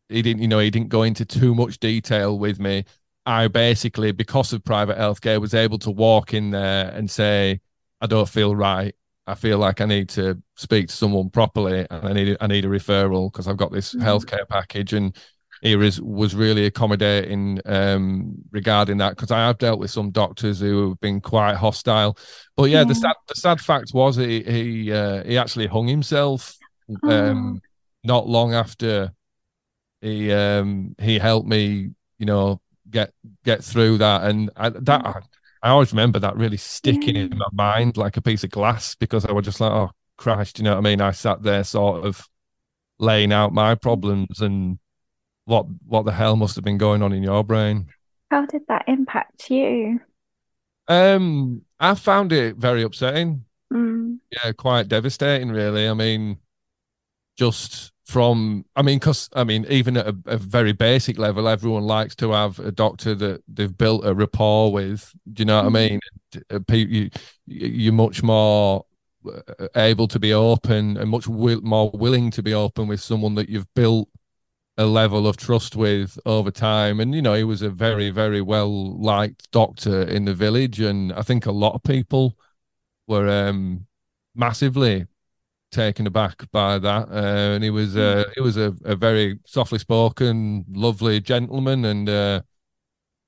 He 0.09 0.23
didn't, 0.23 0.41
you 0.41 0.47
know, 0.47 0.59
he 0.59 0.71
didn't 0.71 0.89
go 0.89 1.03
into 1.03 1.23
too 1.23 1.53
much 1.53 1.79
detail 1.79 2.39
with 2.39 2.59
me 2.59 2.83
I 3.29 3.47
basically, 3.47 4.11
because 4.11 4.53
of 4.53 4.63
private 4.63 4.97
healthcare, 4.97 5.39
was 5.39 5.53
able 5.53 5.77
to 5.79 5.91
walk 5.91 6.33
in 6.33 6.49
there 6.49 6.89
and 6.89 7.09
say, 7.09 7.61
I 8.01 8.07
don't 8.07 8.27
feel 8.27 8.55
right. 8.55 8.95
I 9.27 9.35
feel 9.35 9.59
like 9.59 9.81
I 9.81 9.85
need 9.85 10.09
to 10.09 10.41
speak 10.55 10.87
to 10.87 10.95
someone 10.95 11.29
properly 11.29 11.85
and 11.91 12.07
I 12.07 12.13
need 12.13 12.37
I 12.41 12.47
need 12.47 12.65
a 12.65 12.69
referral 12.69 13.31
because 13.31 13.47
I've 13.47 13.57
got 13.57 13.71
this 13.71 13.93
mm-hmm. 13.93 14.03
healthcare 14.03 14.47
package 14.49 14.93
and 14.93 15.15
he 15.61 15.75
was, 15.75 16.01
was 16.01 16.35
really 16.35 16.65
accommodating 16.65 17.59
um, 17.65 18.35
regarding 18.51 18.97
that 18.97 19.11
because 19.11 19.31
I 19.31 19.47
have 19.47 19.57
dealt 19.57 19.79
with 19.79 19.91
some 19.91 20.11
doctors 20.11 20.59
who 20.59 20.89
have 20.89 20.99
been 20.99 21.19
quite 21.19 21.55
hostile. 21.55 22.17
But 22.55 22.69
yeah, 22.69 22.79
yeah. 22.79 22.83
the 22.85 22.95
sad 22.95 23.15
the 23.27 23.35
sad 23.35 23.59
fact 23.59 23.91
was 23.93 24.15
he 24.15 24.41
he 24.43 24.91
uh, 24.91 25.23
he 25.23 25.37
actually 25.37 25.67
hung 25.67 25.87
himself 25.87 26.55
um, 27.03 27.55
oh. 27.57 27.67
not 28.03 28.27
long 28.27 28.53
after 28.53 29.11
he 30.01 30.31
um, 30.31 30.95
he 30.99 31.19
helped 31.19 31.47
me, 31.47 31.91
you 32.17 32.25
know, 32.25 32.61
get 32.89 33.13
get 33.43 33.63
through 33.63 33.97
that. 33.99 34.23
And 34.23 34.49
I, 34.55 34.69
that 34.69 35.05
I, 35.05 35.21
I 35.61 35.69
always 35.69 35.91
remember 35.91 36.19
that 36.19 36.37
really 36.37 36.57
sticking 36.57 37.15
in 37.15 37.37
my 37.37 37.47
mind 37.51 37.97
like 37.97 38.17
a 38.17 38.21
piece 38.21 38.43
of 38.43 38.51
glass 38.51 38.95
because 38.95 39.25
I 39.25 39.31
was 39.31 39.45
just 39.45 39.59
like, 39.59 39.71
oh 39.71 39.91
Christ, 40.17 40.57
you 40.57 40.63
know 40.63 40.71
what 40.71 40.79
I 40.79 40.89
mean? 40.89 41.01
I 41.01 41.11
sat 41.11 41.43
there 41.43 41.63
sort 41.63 42.05
of 42.05 42.25
laying 42.97 43.31
out 43.31 43.53
my 43.53 43.75
problems 43.75 44.41
and 44.41 44.79
what 45.49 45.65
what 45.85 46.05
the 46.05 46.11
hell 46.11 46.35
must 46.35 46.55
have 46.55 46.63
been 46.63 46.77
going 46.77 47.01
on 47.01 47.11
in 47.11 47.23
your 47.23 47.43
brain. 47.43 47.87
How 48.31 48.45
did 48.45 48.61
that 48.67 48.85
impact 48.87 49.49
you? 49.49 49.99
Um, 50.87 51.63
I 51.79 51.95
found 51.95 52.31
it 52.31 52.57
very 52.57 52.83
upsetting. 52.83 53.45
Mm. 53.73 54.19
Yeah, 54.31 54.51
quite 54.53 54.87
devastating, 54.87 55.49
really. 55.49 55.87
I 55.87 55.93
mean, 55.93 56.37
just 57.37 57.91
from 58.05 58.65
i 58.75 58.81
mean 58.81 58.97
because 58.97 59.29
i 59.33 59.43
mean 59.43 59.67
even 59.69 59.95
at 59.95 60.07
a, 60.07 60.15
a, 60.25 60.37
very 60.37 60.71
basic 60.71 61.19
level 61.19 61.47
everyone 61.47 61.83
likes 61.83 62.15
to 62.15 62.31
have 62.31 62.57
a 62.57 62.71
doctor 62.71 63.13
that 63.13 63.39
they've 63.47 63.77
built 63.77 64.03
a 64.03 64.15
rapport 64.15 64.73
with 64.73 65.13
do 65.31 65.41
you 65.41 65.45
know 65.45 65.61
what 65.61 65.71
mm-hmm. 65.71 65.75
i 65.75 65.89
mean 65.89 65.99
uh, 66.51 66.75
you, 66.75 67.09
you're 67.45 67.93
much 67.93 68.23
more 68.23 68.83
uh, 69.27 69.67
able 69.75 70.07
to 70.07 70.17
be 70.17 70.33
open 70.33 70.97
and 70.97 71.07
much 71.07 71.27
will, 71.27 71.61
more 71.61 71.91
willing 71.93 72.31
to 72.31 72.41
be 72.41 72.51
open 72.51 72.87
with 72.87 72.99
someone 72.99 73.35
that 73.35 73.47
you've 73.47 73.71
built 73.75 74.09
a 74.79 74.85
level 74.85 75.27
of 75.27 75.37
trust 75.37 75.75
with 75.75 76.17
over 76.25 76.49
time 76.49 76.99
and 76.99 77.13
you 77.13 77.21
know 77.21 77.33
he 77.33 77.43
was 77.43 77.61
a 77.61 77.69
very 77.69 78.09
very 78.09 78.41
well 78.41 78.97
liked 78.97 79.51
doctor 79.51 80.03
in 80.03 80.25
the 80.25 80.33
village 80.33 80.79
and 80.79 81.11
i 81.13 81.21
think 81.21 81.45
a 81.45 81.51
lot 81.51 81.75
of 81.75 81.83
people 81.83 82.37
were 83.07 83.29
um 83.29 83.85
massively 84.35 85.05
taken 85.71 86.07
aback 86.07 86.49
by 86.51 86.79
that. 86.79 87.09
Uh, 87.09 87.55
and 87.55 87.63
he 87.63 87.69
was 87.69 87.93
hmm. 87.93 87.99
uh, 87.99 88.23
he 88.35 88.41
was 88.41 88.57
a, 88.57 88.73
a 88.85 88.95
very 88.95 89.39
softly 89.45 89.79
spoken, 89.79 90.65
lovely 90.69 91.19
gentleman. 91.19 91.85
And 91.85 92.09
uh, 92.09 92.41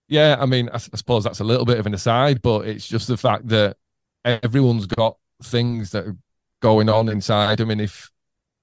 yeah, 0.08 0.38
I 0.40 0.46
mean, 0.46 0.70
I, 0.70 0.76
I, 0.76 0.78
suppose 0.78 1.24
that's 1.24 1.40
a 1.40 1.46
little 1.46 1.66
bit 1.66 1.80
of 1.80 1.86
an 1.86 1.94
aside, 1.94 2.42
but 2.42 2.68
it's 2.68 2.88
just 2.88 3.08
the 3.08 3.18
fact 3.18 3.48
that 3.50 3.78
everyone's 4.26 4.88
got 4.88 5.18
things 5.44 5.92
that 5.92 6.06
are 6.06 6.18
going 6.62 6.90
on 6.90 7.10
inside 7.10 7.58
them, 7.58 7.72
and 7.72 7.82
if 7.82 8.12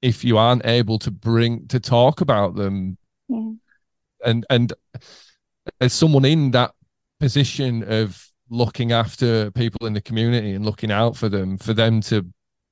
if 0.03 0.25
you 0.25 0.39
aren't 0.39 0.65
able 0.67 0.99
to 1.01 1.11
bring 1.11 1.67
to 1.69 1.81
talk 1.81 2.21
about 2.21 2.55
them, 2.55 2.99
yeah. 3.29 3.53
and 4.25 4.47
and 4.51 4.73
as 5.81 5.93
someone 5.93 6.25
in 6.25 6.51
that 6.53 6.73
position 7.21 7.85
of 7.85 8.25
looking 8.51 8.93
after 8.93 9.51
people 9.51 9.87
in 9.87 9.93
the 9.93 10.01
community 10.01 10.55
and 10.55 10.65
looking 10.65 10.91
out 10.91 11.17
for 11.17 11.29
them, 11.29 11.59
for 11.59 11.75
them 11.75 12.01
to 12.03 12.27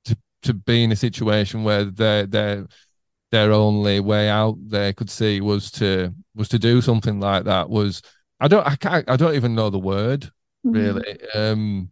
to 0.05 0.17
to 0.43 0.53
be 0.53 0.83
in 0.83 0.91
a 0.91 0.95
situation 0.95 1.63
where 1.63 1.85
their 1.85 2.25
their 2.25 2.67
their 3.31 3.51
only 3.51 3.99
way 3.99 4.29
out 4.29 4.57
they 4.67 4.93
could 4.93 5.09
see 5.09 5.41
was 5.41 5.69
to 5.71 6.13
was 6.35 6.47
to 6.49 6.59
do 6.59 6.81
something 6.81 7.19
like 7.19 7.43
that 7.43 7.69
was 7.69 8.01
I 8.39 8.47
don't 8.47 8.65
I 8.65 8.75
can't 8.75 9.09
I 9.09 9.17
don't 9.17 9.35
even 9.35 9.55
know 9.55 9.69
the 9.69 9.79
word 9.79 10.31
mm-hmm. 10.65 10.71
really 10.71 11.17
um 11.33 11.89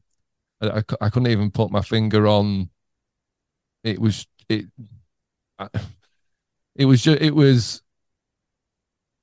I, 0.62 0.84
I 1.02 1.10
couldn't 1.10 1.32
even 1.32 1.52
put 1.52 1.72
my 1.72 1.82
finger 1.82 2.28
on 2.28 2.70
it 3.84 4.00
was 4.00 4.26
it 4.48 4.66
it 6.76 6.86
was 6.86 7.02
just 7.02 7.22
it 7.22 7.34
was 7.34 7.82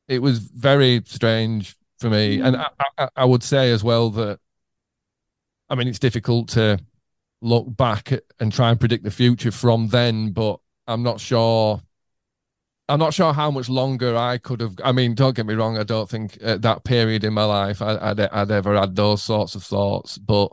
it 0.09 0.21
was 0.21 0.39
very 0.39 1.03
strange 1.07 1.77
for 1.99 2.11
me 2.11 2.39
mm-hmm. 2.39 2.47
and 2.47 2.57
I, 2.57 2.69
I, 2.99 3.09
I 3.17 3.25
would 3.25 3.43
say 3.43 3.71
as 3.71 3.85
well 3.85 4.11
that 4.11 4.39
I 5.69 5.75
mean 5.75 5.89
it's 5.89 5.99
difficult 5.99 6.49
to 6.51 6.79
look 7.43 7.77
back 7.77 8.13
and 8.41 8.53
try 8.53 8.71
and 8.71 8.81
predict 8.81 9.05
the 9.05 9.11
future 9.11 9.51
from 9.51 9.89
then, 9.89 10.31
but 10.31 10.61
I'm 10.87 11.03
not 11.03 11.21
sure. 11.21 11.83
I'm 12.89 12.99
not 12.99 13.15
sure 13.15 13.33
how 13.33 13.51
much 13.51 13.69
longer 13.69 14.17
I 14.17 14.39
could 14.39 14.61
have. 14.61 14.75
I 14.85 14.93
mean, 14.93 15.15
don't 15.15 15.37
get 15.37 15.47
me 15.47 15.55
wrong. 15.55 15.79
I 15.79 15.83
don't 15.83 16.09
think 16.09 16.39
at 16.43 16.63
that 16.63 16.85
period 16.85 17.25
in 17.25 17.33
my 17.33 17.45
life 17.45 17.81
I, 17.81 18.11
would 18.11 18.21
I'd 18.21 18.51
ever 18.51 18.79
had 18.79 18.97
those 18.97 19.23
sorts 19.23 19.55
of 19.55 19.63
thoughts, 19.63 20.17
but. 20.19 20.53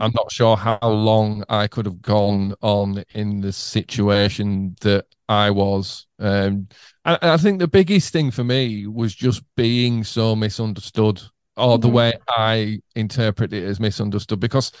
I'm 0.00 0.12
not 0.14 0.30
sure 0.30 0.56
how 0.56 0.78
long 0.82 1.44
I 1.48 1.66
could 1.66 1.86
have 1.86 2.02
gone 2.02 2.54
on 2.60 3.04
in 3.14 3.40
the 3.40 3.52
situation 3.52 4.76
that 4.80 5.06
I 5.28 5.50
was. 5.50 6.06
Um, 6.18 6.68
and 7.04 7.18
I 7.22 7.36
think 7.36 7.58
the 7.58 7.68
biggest 7.68 8.12
thing 8.12 8.30
for 8.30 8.44
me 8.44 8.86
was 8.86 9.14
just 9.14 9.42
being 9.56 10.04
so 10.04 10.34
misunderstood, 10.34 11.22
or 11.56 11.78
the 11.78 11.88
mm-hmm. 11.88 11.96
way 11.96 12.12
I 12.28 12.80
interpret 12.94 13.52
it 13.52 13.64
as 13.64 13.80
misunderstood, 13.80 14.40
because 14.40 14.72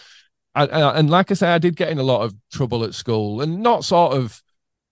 I, 0.54 0.66
I, 0.66 0.98
and 0.98 1.10
like 1.10 1.30
I 1.30 1.34
say, 1.34 1.48
I 1.48 1.58
did 1.58 1.76
get 1.76 1.90
in 1.90 1.98
a 1.98 2.02
lot 2.02 2.22
of 2.22 2.34
trouble 2.52 2.84
at 2.84 2.94
school, 2.94 3.40
and 3.40 3.62
not 3.62 3.84
sort 3.84 4.14
of, 4.14 4.42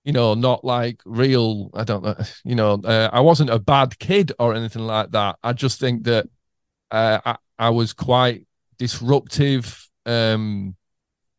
you 0.04 0.12
know, 0.12 0.35
not 0.35 0.64
like 0.64 1.00
real. 1.04 1.70
I 1.75 1.85
don't 1.85 2.04
know, 2.04 2.16
you 2.44 2.54
know, 2.54 2.75
uh, 2.85 3.11
I 3.12 3.20
wasn't 3.20 3.50
a 3.50 3.58
bad 3.58 3.99
kid 3.99 4.32
or 4.38 4.54
anything 4.54 4.82
like 4.82 5.11
that. 5.12 5.37
I 5.42 5.52
just 5.52 5.80
think 5.80 6.04
that 6.04 6.28
uh, 6.90 7.20
I, 7.25 7.37
I 7.58 7.70
was 7.70 7.92
quite 7.92 8.46
disruptive, 8.78 9.86
um, 10.06 10.76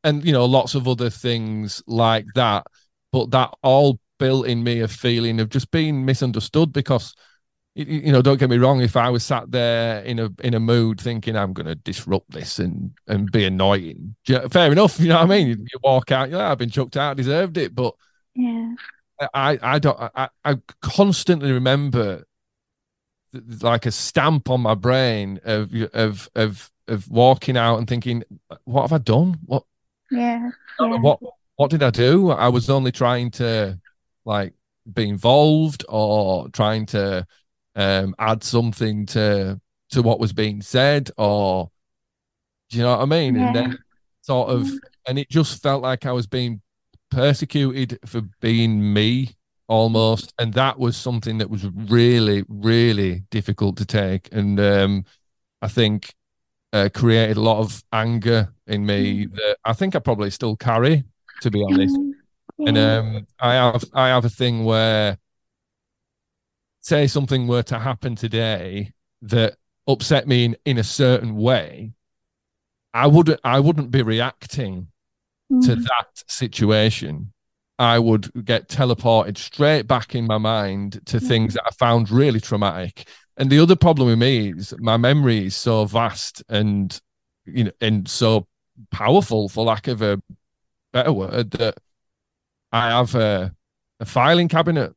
and 0.04 0.24
you 0.24 0.32
know, 0.32 0.46
lots 0.46 0.76
of 0.76 0.88
other 0.88 1.10
things 1.10 1.82
like 1.88 2.26
that. 2.36 2.68
But 3.12 3.32
that 3.32 3.54
all 3.64 4.00
built 4.20 4.48
in 4.48 4.64
me 4.64 4.82
a 4.82 4.88
feeling 4.88 5.40
of 5.40 5.50
just 5.50 5.72
being 5.72 6.06
misunderstood 6.06 6.74
because 6.74 7.16
you 7.76 8.12
know, 8.12 8.24
don't 8.24 8.40
get 8.40 8.50
me 8.50 8.58
wrong. 8.58 8.82
If 8.82 8.98
I 8.98 9.10
was 9.10 9.24
sat 9.24 9.52
there 9.52 10.02
in 10.02 10.18
a 10.18 10.32
in 10.44 10.56
a 10.56 10.60
mood 10.60 11.00
thinking 11.00 11.36
I'm 11.36 11.54
going 11.54 11.68
to 11.68 11.76
disrupt 11.76 12.32
this 12.32 12.58
and 12.58 12.92
and 13.08 13.32
be 13.32 13.46
annoying, 13.46 14.16
fair 14.26 14.72
enough. 14.72 15.00
You 15.00 15.10
know 15.10 15.18
what 15.18 15.26
I 15.26 15.28
mean? 15.28 15.48
You, 15.48 15.56
you 15.60 15.80
walk 15.84 16.12
out, 16.12 16.32
yeah, 16.32 16.52
I've 16.52 16.58
been 16.58 16.72
chucked 16.72 16.98
out, 16.98 17.18
deserved 17.18 17.58
it. 17.58 17.76
But 17.76 17.94
yeah, 18.34 18.74
I 19.34 19.60
I 19.62 19.80
don't. 19.80 20.00
I, 20.00 20.30
I 20.44 20.56
constantly 20.82 21.52
remember 21.52 22.24
like 23.62 23.86
a 23.86 23.92
stamp 23.92 24.50
on 24.50 24.62
my 24.62 24.74
brain 24.74 25.40
of 25.44 25.72
of 25.94 26.30
of 26.34 26.72
of 26.88 27.10
walking 27.10 27.58
out 27.58 27.78
and 27.78 27.88
thinking, 27.88 28.24
what 28.66 28.84
have 28.84 28.94
I 28.94 28.98
done? 29.00 29.38
What? 29.46 29.64
Yeah. 30.12 30.50
yeah. 30.80 31.00
What 31.00 31.20
what 31.58 31.72
did 31.72 31.84
I 31.84 31.90
do? 31.90 32.32
I 32.32 32.48
was 32.50 32.70
only 32.70 32.92
trying 32.92 33.32
to 33.32 33.80
like 34.26 34.54
be 34.94 35.10
involved 35.10 35.84
or 35.90 36.50
trying 36.50 36.86
to 36.88 37.26
um, 37.76 38.16
add 38.20 38.44
something 38.44 39.06
to 39.08 39.60
to 39.90 40.02
what 40.02 40.20
was 40.20 40.34
being 40.34 40.62
said, 40.62 41.10
or 41.18 41.72
do 42.70 42.78
you 42.78 42.84
know 42.84 42.98
what 42.98 43.04
I 43.04 43.06
mean? 43.06 43.36
Yeah. 43.36 43.48
And 43.48 43.56
then 43.56 43.78
sort 44.22 44.50
of, 44.50 44.68
and 45.08 45.18
it 45.18 45.30
just 45.30 45.62
felt 45.62 45.82
like 45.82 46.06
I 46.06 46.12
was 46.12 46.28
being 46.28 46.62
persecuted 47.10 48.00
for 48.06 48.22
being 48.42 48.94
me 48.94 49.36
almost, 49.68 50.34
and 50.38 50.54
that 50.54 50.78
was 50.78 50.98
something 50.98 51.38
that 51.38 51.50
was 51.50 51.66
really, 51.74 52.44
really 52.48 53.24
difficult 53.32 53.78
to 53.78 53.86
take, 53.86 54.30
and 54.32 54.60
um, 54.60 55.06
I 55.62 55.68
think 55.70 56.14
uh, 56.78 56.90
created 56.90 57.38
a 57.38 57.42
lot 57.42 57.60
of 57.60 57.84
anger 57.92 58.54
in 58.68 58.86
me 58.86 59.26
mm. 59.26 59.36
that 59.36 59.58
I 59.66 59.74
think 59.74 59.96
I 59.96 60.00
probably 60.00 60.30
still 60.30 60.56
carry, 60.56 61.04
to 61.42 61.52
be 61.52 61.64
honest. 61.64 61.98
Yeah. 62.58 62.70
And 62.70 62.78
um, 62.78 63.28
I 63.40 63.54
have 63.54 63.86
I 63.94 64.08
have 64.10 64.26
a 64.26 64.30
thing 64.30 64.64
where 64.64 65.18
say 66.82 67.08
something 67.08 67.48
were 67.48 67.64
to 67.64 67.80
happen 67.80 68.16
today 68.16 68.94
that 69.22 69.58
upset 69.88 70.28
me 70.28 70.46
in, 70.46 70.58
in 70.66 70.78
a 70.78 70.84
certain 70.84 71.36
way, 71.36 71.94
I 72.94 73.08
wouldn't 73.08 73.40
I 73.44 73.60
wouldn't 73.60 73.92
be 73.92 74.02
reacting 74.02 74.88
mm. 75.52 75.66
to 75.66 75.76
that 75.76 76.24
situation. 76.28 77.34
I 77.80 78.00
would 78.00 78.44
get 78.44 78.70
teleported 78.70 79.38
straight 79.38 79.84
back 79.84 80.16
in 80.16 80.26
my 80.26 80.40
mind 80.40 81.00
to 81.08 81.18
mm. 81.18 81.28
things 81.28 81.54
that 81.54 81.64
I 81.68 81.72
found 81.72 82.10
really 82.10 82.40
traumatic 82.40 83.08
and 83.38 83.50
the 83.50 83.60
other 83.60 83.76
problem 83.76 84.08
with 84.08 84.20
me 84.20 84.50
is 84.50 84.74
my 84.80 84.98
memory 84.98 85.48
is 85.48 85.56
so 85.56 85.86
vast 85.86 86.44
and 86.50 87.00
you 87.46 87.66
know 87.66 87.72
and 87.80 88.08
so 88.08 88.48
powerful, 88.92 89.50
for 89.50 89.66
lack 89.66 89.88
of 89.88 90.02
a 90.02 90.22
better 90.94 91.14
word, 91.14 91.52
that 91.52 91.78
I 92.72 92.90
have 92.90 93.16
a, 93.16 93.54
a 94.00 94.06
filing 94.06 94.48
cabinet 94.48 94.94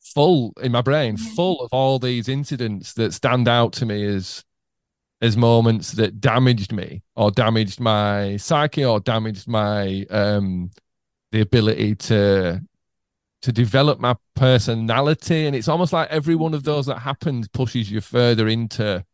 full 0.00 0.52
in 0.62 0.72
my 0.72 0.82
brain, 0.82 1.16
full 1.16 1.60
of 1.60 1.68
all 1.72 1.98
these 1.98 2.28
incidents 2.28 2.94
that 2.94 3.12
stand 3.12 3.48
out 3.48 3.72
to 3.74 3.86
me 3.86 4.04
as 4.04 4.44
as 5.22 5.36
moments 5.36 5.92
that 5.92 6.20
damaged 6.20 6.72
me 6.72 7.02
or 7.16 7.30
damaged 7.30 7.80
my 7.80 8.36
psyche 8.36 8.84
or 8.84 9.00
damaged 9.00 9.48
my 9.48 10.04
um 10.10 10.70
the 11.32 11.40
ability 11.40 11.94
to 11.94 12.60
to 13.42 13.52
develop 13.52 14.00
my 14.00 14.14
personality 14.34 15.46
and 15.46 15.54
it's 15.54 15.68
almost 15.68 15.92
like 15.92 16.08
every 16.10 16.34
one 16.34 16.54
of 16.54 16.64
those 16.64 16.86
that 16.86 16.98
happens 16.98 17.48
pushes 17.48 17.90
you 17.90 18.00
further 18.00 18.48
into 18.48 19.04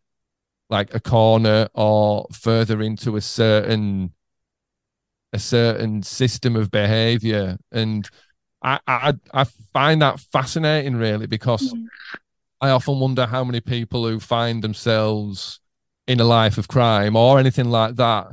like 0.71 0.95
a 0.95 1.01
corner 1.01 1.69
or 1.75 2.27
further 2.33 2.81
into 2.81 3.17
a 3.17 3.21
certain 3.21 4.13
a 5.33 5.39
certain 5.39 6.03
system 6.03 6.57
of 6.57 6.71
behavior 6.71 7.57
and 7.73 8.09
I, 8.63 8.79
I 8.87 9.15
I 9.33 9.45
find 9.73 10.03
that 10.03 10.21
fascinating, 10.21 10.97
really, 10.97 11.27
because 11.27 11.73
mm. 11.73 11.87
I 12.61 12.71
often 12.71 13.01
wonder 13.01 13.27
how 13.27 13.45
many 13.45 13.61
people 13.61 14.07
who 14.07 14.21
find 14.21 14.63
themselves 14.63 15.61
in 16.07 16.21
a 16.21 16.25
life 16.25 16.59
of 16.59 16.69
crime 16.69 17.17
or 17.17 17.39
anything 17.39 17.71
like 17.71 17.97
that, 17.97 18.29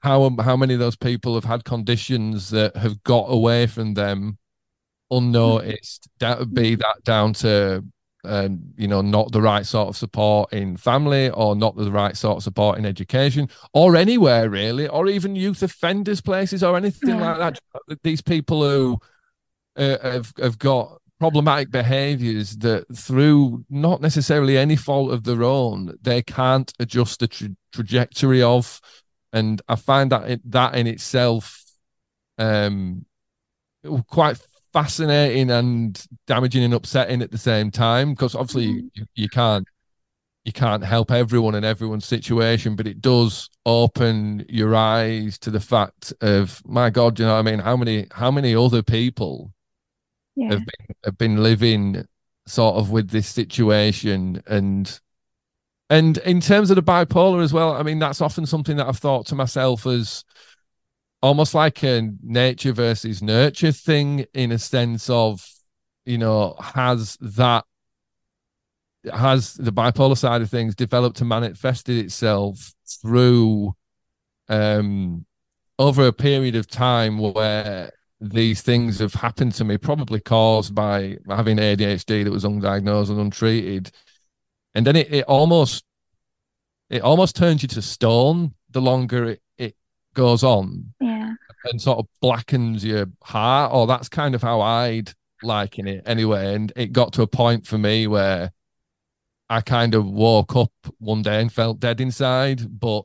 how 0.00 0.36
how 0.40 0.56
many 0.56 0.74
of 0.74 0.80
those 0.80 0.96
people 0.96 1.34
have 1.34 1.44
had 1.44 1.64
conditions 1.64 2.50
that 2.50 2.76
have 2.76 3.02
got 3.02 3.26
away 3.28 3.66
from 3.66 3.94
them 3.94 4.38
unnoticed. 5.16 6.08
That 6.20 6.38
would 6.38 6.54
be 6.54 6.74
that 6.76 7.04
down 7.04 7.34
to 7.34 7.84
um, 8.24 8.60
you 8.76 8.86
know, 8.86 9.00
not 9.00 9.32
the 9.32 9.42
right 9.42 9.66
sort 9.66 9.88
of 9.88 9.96
support 9.96 10.52
in 10.52 10.76
family 10.76 11.30
or 11.30 11.56
not 11.56 11.76
the 11.76 11.90
right 11.90 12.16
sort 12.16 12.36
of 12.36 12.42
support 12.44 12.78
in 12.78 12.86
education 12.86 13.48
or 13.74 13.96
anywhere 13.96 14.48
really, 14.48 14.86
or 14.88 15.08
even 15.08 15.34
youth 15.34 15.62
offenders 15.62 16.20
places 16.20 16.62
or 16.62 16.76
anything 16.76 17.18
yeah. 17.18 17.36
like 17.36 17.58
that. 17.88 17.98
These 18.02 18.22
people 18.22 18.62
who 18.62 18.98
uh, 19.76 19.98
have 20.02 20.32
have 20.38 20.58
got 20.58 20.98
problematic 21.18 21.70
behaviors 21.70 22.56
that 22.58 22.84
through 22.96 23.64
not 23.70 24.00
necessarily 24.00 24.58
any 24.58 24.74
fault 24.74 25.12
of 25.12 25.22
their 25.22 25.44
own 25.44 25.96
they 26.02 26.20
can't 26.20 26.72
adjust 26.80 27.20
the 27.20 27.28
tra- 27.28 27.46
trajectory 27.72 28.42
of 28.42 28.80
and 29.32 29.62
i 29.68 29.76
find 29.76 30.10
that 30.10 30.28
it, 30.28 30.40
that 30.44 30.74
in 30.74 30.88
itself 30.88 31.62
um 32.38 33.06
quite 34.08 34.36
fascinating 34.72 35.50
and 35.50 36.06
damaging 36.26 36.64
and 36.64 36.74
upsetting 36.74 37.22
at 37.22 37.30
the 37.30 37.38
same 37.38 37.70
time 37.70 38.10
because 38.10 38.34
obviously 38.34 38.68
mm-hmm. 38.68 38.86
you, 38.94 39.06
you 39.14 39.28
can't 39.28 39.66
you 40.44 40.52
can't 40.52 40.82
help 40.82 41.12
everyone 41.12 41.54
in 41.54 41.62
everyone's 41.62 42.04
situation, 42.04 42.74
but 42.74 42.88
it 42.88 43.00
does 43.00 43.48
open 43.64 44.44
your 44.48 44.74
eyes 44.74 45.38
to 45.38 45.50
the 45.50 45.60
fact 45.60 46.12
of 46.20 46.60
my 46.66 46.90
God, 46.90 47.18
you 47.18 47.24
know 47.24 47.34
what 47.34 47.46
I 47.46 47.50
mean? 47.50 47.60
How 47.60 47.76
many 47.76 48.06
how 48.10 48.30
many 48.30 48.54
other 48.54 48.82
people 48.82 49.52
yeah. 50.34 50.50
have 50.50 50.60
been 50.60 50.96
have 51.04 51.18
been 51.18 51.42
living 51.42 52.04
sort 52.46 52.76
of 52.76 52.90
with 52.90 53.10
this 53.10 53.28
situation 53.28 54.42
and 54.46 55.00
and 55.90 56.18
in 56.18 56.40
terms 56.40 56.70
of 56.70 56.76
the 56.76 56.82
bipolar 56.82 57.42
as 57.42 57.52
well 57.52 57.72
i 57.72 57.82
mean 57.84 58.00
that's 58.00 58.20
often 58.20 58.44
something 58.44 58.76
that 58.76 58.88
i've 58.88 58.98
thought 58.98 59.26
to 59.26 59.36
myself 59.36 59.86
as 59.86 60.24
almost 61.22 61.54
like 61.54 61.82
a 61.82 62.10
nature 62.22 62.72
versus 62.72 63.22
nurture 63.22 63.72
thing 63.72 64.26
in 64.34 64.52
a 64.52 64.58
sense 64.58 65.08
of 65.08 65.46
you 66.04 66.18
know 66.18 66.56
has 66.60 67.16
that 67.20 67.64
has 69.12 69.54
the 69.54 69.72
bipolar 69.72 70.16
side 70.16 70.42
of 70.42 70.50
things 70.50 70.74
developed 70.74 71.20
and 71.20 71.28
manifested 71.28 72.04
itself 72.04 72.72
through 73.00 73.74
um 74.48 75.24
over 75.78 76.06
a 76.06 76.12
period 76.12 76.54
of 76.54 76.66
time 76.68 77.18
where 77.18 77.90
these 78.22 78.62
things 78.62 79.00
have 79.00 79.14
happened 79.14 79.52
to 79.54 79.64
me, 79.64 79.76
probably 79.76 80.20
caused 80.20 80.74
by 80.74 81.18
having 81.28 81.56
ADHD 81.56 82.22
that 82.24 82.30
was 82.30 82.44
undiagnosed 82.44 83.10
and 83.10 83.18
untreated. 83.18 83.90
And 84.74 84.86
then 84.86 84.96
it, 84.96 85.12
it 85.12 85.24
almost 85.24 85.84
it 86.88 87.02
almost 87.02 87.34
turns 87.36 87.62
you 87.62 87.68
to 87.68 87.82
stone 87.82 88.54
the 88.70 88.80
longer 88.80 89.30
it, 89.30 89.42
it 89.58 89.76
goes 90.14 90.44
on. 90.44 90.94
And 91.64 91.80
sort 91.80 91.98
of 91.98 92.06
blackens 92.20 92.84
your 92.84 93.06
heart. 93.22 93.72
Or 93.72 93.86
that's 93.86 94.08
kind 94.08 94.34
of 94.34 94.42
how 94.42 94.60
I'd 94.60 95.12
liken 95.42 95.86
it 95.86 96.02
anyway. 96.06 96.54
And 96.54 96.72
it 96.76 96.92
got 96.92 97.12
to 97.14 97.22
a 97.22 97.26
point 97.26 97.66
for 97.66 97.78
me 97.78 98.06
where 98.06 98.52
I 99.48 99.60
kind 99.60 99.94
of 99.94 100.06
woke 100.06 100.56
up 100.56 100.72
one 100.98 101.22
day 101.22 101.40
and 101.40 101.52
felt 101.52 101.80
dead 101.80 102.00
inside, 102.00 102.80
but 102.80 103.02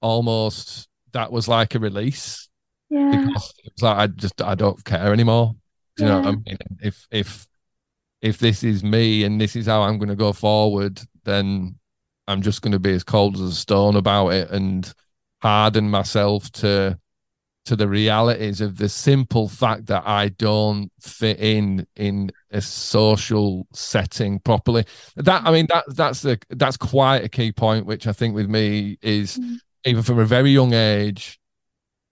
almost 0.00 0.88
that 1.12 1.32
was 1.32 1.48
like 1.48 1.74
a 1.74 1.78
release 1.78 2.48
yeah. 2.94 3.26
Because 3.26 3.54
it's 3.64 3.82
like 3.82 3.96
I 3.96 4.06
just 4.06 4.40
I 4.40 4.54
don't 4.54 4.82
care 4.84 5.12
anymore. 5.12 5.54
Do 5.96 6.04
you 6.04 6.10
yeah. 6.10 6.20
know 6.20 6.28
what 6.28 6.38
I 6.46 6.50
mean? 6.50 6.58
If 6.80 7.06
if 7.10 7.46
if 8.20 8.38
this 8.38 8.62
is 8.62 8.84
me 8.84 9.24
and 9.24 9.40
this 9.40 9.56
is 9.56 9.66
how 9.66 9.82
I'm 9.82 9.98
going 9.98 10.08
to 10.10 10.16
go 10.16 10.32
forward, 10.32 11.00
then 11.24 11.76
I'm 12.28 12.40
just 12.40 12.62
going 12.62 12.72
to 12.72 12.78
be 12.78 12.92
as 12.92 13.04
cold 13.04 13.34
as 13.34 13.40
a 13.42 13.52
stone 13.52 13.96
about 13.96 14.28
it 14.28 14.50
and 14.50 14.90
harden 15.42 15.90
myself 15.90 16.50
to 16.52 16.98
to 17.64 17.76
the 17.76 17.88
realities 17.88 18.60
of 18.60 18.76
the 18.76 18.88
simple 18.88 19.48
fact 19.48 19.86
that 19.86 20.06
I 20.06 20.28
don't 20.28 20.90
fit 21.00 21.38
in 21.40 21.86
in 21.96 22.30
a 22.50 22.60
social 22.60 23.66
setting 23.72 24.38
properly. 24.40 24.84
That 25.16 25.42
I 25.46 25.50
mean 25.50 25.66
that 25.70 25.84
that's 25.88 26.22
the 26.22 26.38
that's 26.50 26.76
quite 26.76 27.24
a 27.24 27.28
key 27.28 27.52
point, 27.52 27.86
which 27.86 28.06
I 28.06 28.12
think 28.12 28.34
with 28.34 28.48
me 28.48 28.98
is 29.02 29.38
mm. 29.38 29.56
even 29.84 30.02
from 30.02 30.18
a 30.18 30.26
very 30.26 30.50
young 30.50 30.74
age, 30.74 31.38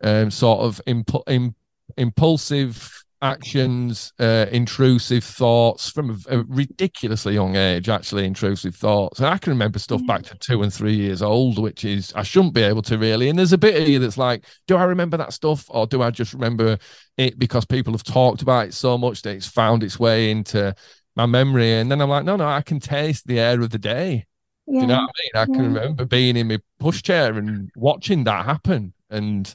um, 0.03 0.31
sort 0.31 0.61
of 0.61 0.81
imp- 0.87 1.29
Im- 1.29 1.55
impulsive 1.97 3.02
actions, 3.23 4.13
uh, 4.19 4.47
intrusive 4.51 5.23
thoughts 5.23 5.89
from 5.89 6.21
a, 6.29 6.43
ridiculously 6.43 7.35
young 7.35 7.55
age, 7.55 7.89
actually, 7.89 8.27
intrusive 8.27 8.75
thoughts. 8.75 9.21
And 9.21 9.29
I 9.29 9.39
can 9.39 9.53
remember 9.53 9.79
stuff 9.79 10.05
back 10.07 10.23
to 10.25 10.35
two 10.39 10.63
and 10.63 10.75
three 10.75 10.95
years 10.95 11.23
old, 11.23 11.59
which 11.59 11.85
is, 11.85 12.13
I 12.15 12.25
shouldn't 12.25 12.53
be 12.53 12.63
able 12.63 12.83
to 12.83 12.99
really. 12.99 13.29
And 13.29 13.39
there's 13.39 13.53
a 13.53 13.59
bit 13.59 13.81
of 13.81 13.89
you 13.89 14.01
that's 14.01 14.19
like, 14.19 14.45
do 14.67 14.77
I 14.77 14.83
remember 14.83 15.17
that 15.17 15.33
stuff 15.33 15.65
or 15.69 15.87
do 15.87 16.03
I 16.03 16.11
just 16.11 16.35
remember 16.35 16.79
it 17.17 17.39
because 17.39 17.65
people 17.65 17.93
have 17.93 18.03
talked 18.03 18.43
about 18.43 18.67
it 18.67 18.75
so 18.75 18.99
much 18.99 19.23
that 19.23 19.37
it's 19.37 19.47
found 19.47 19.85
its 19.85 19.99
way 19.99 20.31
into 20.31 20.75
my 21.15 21.27
memory? 21.27 21.75
And 21.75 21.91
then 21.91 22.01
I'm 22.01 22.11
like, 22.11 22.25
no, 22.25 22.37
no, 22.37 22.47
I 22.47 22.63
can 22.63 22.81
taste 22.81 23.27
the 23.27 23.39
air 23.39 23.61
of 23.61 23.71
the 23.71 23.79
day. 23.79 24.27
Yeah. 24.67 24.75
Do 24.75 24.81
you 24.81 24.87
know 24.89 24.95
what 24.95 25.01
I 25.01 25.23
mean? 25.23 25.31
I 25.35 25.39
yeah. 25.41 25.45
can 25.45 25.75
remember 25.75 26.05
being 26.05 26.37
in 26.37 26.49
my 26.49 26.59
pushchair 26.81 27.39
and 27.39 27.71
watching 27.77 28.25
that 28.25 28.45
happen. 28.45 28.95
And 29.11 29.55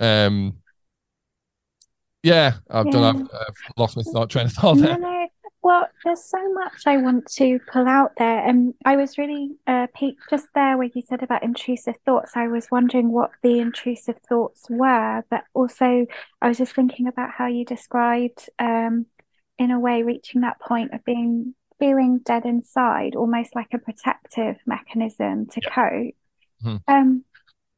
um, 0.00 0.58
yeah, 2.22 2.54
I've 2.70 2.86
yeah. 2.86 2.92
done. 2.92 3.22
I've, 3.22 3.40
I've, 3.40 3.56
lost 3.76 3.96
my 3.96 4.02
thought 4.02 4.30
train 4.30 4.46
of 4.46 4.52
thought 4.52 4.78
there. 4.78 4.98
No, 4.98 5.10
no. 5.10 5.28
Well, 5.60 5.88
there's 6.04 6.24
so 6.24 6.52
much 6.52 6.86
I 6.86 6.98
want 6.98 7.26
to 7.32 7.58
pull 7.70 7.88
out 7.88 8.12
there, 8.16 8.46
and 8.46 8.74
I 8.84 8.96
was 8.96 9.18
really 9.18 9.50
uh, 9.66 9.88
piqued 9.94 10.22
just 10.30 10.46
there 10.54 10.78
where 10.78 10.88
you 10.94 11.02
said 11.06 11.22
about 11.22 11.42
intrusive 11.42 11.96
thoughts. 12.06 12.32
I 12.36 12.46
was 12.46 12.70
wondering 12.70 13.10
what 13.10 13.32
the 13.42 13.58
intrusive 13.58 14.18
thoughts 14.28 14.66
were, 14.70 15.24
but 15.30 15.44
also 15.54 16.06
I 16.40 16.48
was 16.48 16.58
just 16.58 16.74
thinking 16.74 17.08
about 17.08 17.32
how 17.32 17.46
you 17.46 17.64
described, 17.64 18.48
um, 18.58 19.06
in 19.58 19.70
a 19.70 19.80
way, 19.80 20.02
reaching 20.02 20.42
that 20.42 20.60
point 20.60 20.94
of 20.94 21.04
being 21.04 21.54
feeling 21.78 22.20
dead 22.24 22.44
inside, 22.44 23.14
almost 23.14 23.54
like 23.54 23.68
a 23.72 23.78
protective 23.78 24.56
mechanism 24.66 25.46
to 25.46 25.60
yeah. 25.62 25.74
cope. 25.74 26.14
Mm-hmm. 26.64 26.76
Um, 26.92 27.24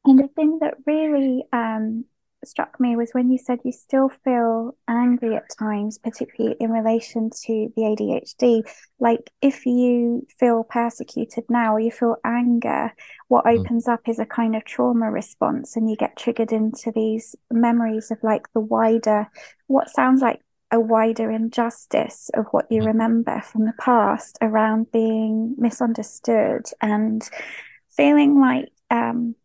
and 0.05 0.19
the 0.19 0.27
thing 0.29 0.59
that 0.61 0.75
really 0.85 1.43
um, 1.53 2.05
struck 2.45 2.79
me 2.79 2.95
was 2.95 3.11
when 3.11 3.31
you 3.31 3.37
said 3.37 3.59
you 3.63 3.71
still 3.71 4.09
feel 4.23 4.75
angry 4.87 5.35
at 5.35 5.49
times, 5.57 5.97
particularly 5.97 6.55
in 6.59 6.71
relation 6.71 7.29
to 7.29 7.71
the 7.75 7.81
ADHD. 7.81 8.63
Like 8.99 9.31
if 9.41 9.65
you 9.65 10.25
feel 10.39 10.63
persecuted 10.63 11.45
now 11.49 11.75
or 11.75 11.79
you 11.79 11.91
feel 11.91 12.17
anger, 12.23 12.93
what 13.27 13.45
mm. 13.45 13.59
opens 13.59 13.87
up 13.87 14.01
is 14.07 14.19
a 14.19 14.25
kind 14.25 14.55
of 14.55 14.65
trauma 14.65 15.11
response, 15.11 15.75
and 15.75 15.89
you 15.89 15.95
get 15.95 16.17
triggered 16.17 16.51
into 16.51 16.91
these 16.91 17.35
memories 17.51 18.11
of 18.11 18.17
like 18.23 18.51
the 18.53 18.59
wider, 18.59 19.27
what 19.67 19.89
sounds 19.89 20.21
like 20.21 20.41
a 20.71 20.79
wider 20.79 21.29
injustice 21.29 22.29
of 22.33 22.45
what 22.51 22.65
you 22.71 22.81
mm. 22.81 22.87
remember 22.87 23.41
from 23.41 23.65
the 23.65 23.73
past 23.79 24.37
around 24.41 24.91
being 24.91 25.53
misunderstood 25.57 26.65
and 26.81 27.29
feeling 27.89 28.39
like 28.39 28.69
um 28.89 29.35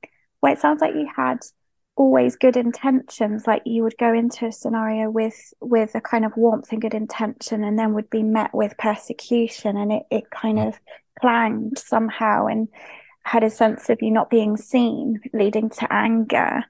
well 0.40 0.52
it 0.52 0.60
sounds 0.60 0.80
like 0.80 0.94
you 0.94 1.08
had 1.16 1.38
always 1.96 2.36
good 2.36 2.56
intentions 2.56 3.46
like 3.46 3.62
you 3.64 3.82
would 3.82 3.96
go 3.98 4.12
into 4.12 4.46
a 4.46 4.52
scenario 4.52 5.10
with 5.10 5.54
with 5.60 5.94
a 5.94 6.00
kind 6.00 6.24
of 6.24 6.36
warmth 6.36 6.70
and 6.70 6.82
good 6.82 6.94
intention 6.94 7.64
and 7.64 7.78
then 7.78 7.94
would 7.94 8.10
be 8.10 8.22
met 8.22 8.54
with 8.54 8.76
persecution 8.78 9.76
and 9.76 9.90
it, 9.92 10.02
it 10.10 10.30
kind 10.30 10.58
of 10.58 10.78
clanged 11.20 11.78
somehow 11.78 12.46
and 12.46 12.68
had 13.24 13.42
a 13.42 13.50
sense 13.50 13.88
of 13.88 14.00
you 14.02 14.10
not 14.10 14.30
being 14.30 14.56
seen 14.56 15.20
leading 15.32 15.68
to 15.68 15.92
anger. 15.92 16.62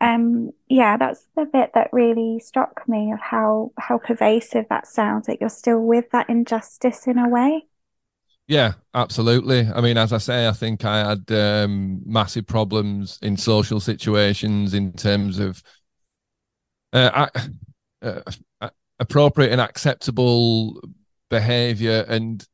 Um 0.00 0.50
yeah 0.68 0.96
that's 0.98 1.24
the 1.34 1.46
bit 1.46 1.70
that 1.74 1.88
really 1.92 2.38
struck 2.40 2.86
me 2.86 3.10
of 3.10 3.20
how 3.20 3.72
how 3.78 3.98
pervasive 3.98 4.66
that 4.68 4.86
sounds 4.86 5.26
that 5.26 5.40
you're 5.40 5.48
still 5.50 5.80
with 5.80 6.10
that 6.10 6.28
injustice 6.28 7.06
in 7.06 7.18
a 7.18 7.28
way 7.28 7.66
Yeah, 8.46 8.74
absolutely. 8.92 9.66
I 9.74 9.80
mean, 9.80 9.96
as 9.96 10.12
I 10.12 10.18
say, 10.18 10.46
I 10.46 10.52
think 10.52 10.84
I 10.84 11.08
had 11.08 11.30
um, 11.32 12.02
massive 12.04 12.46
problems 12.46 13.18
in 13.22 13.38
social 13.38 13.80
situations 13.80 14.74
in 14.74 14.92
terms 14.92 15.38
of 15.38 15.62
uh, 16.92 17.28
uh, 18.02 18.20
appropriate 18.98 19.52
and 19.52 19.60
acceptable 19.60 20.80
behavior, 21.30 22.04
and 22.08 22.46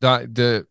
that 0.00 0.34
the 0.34 0.66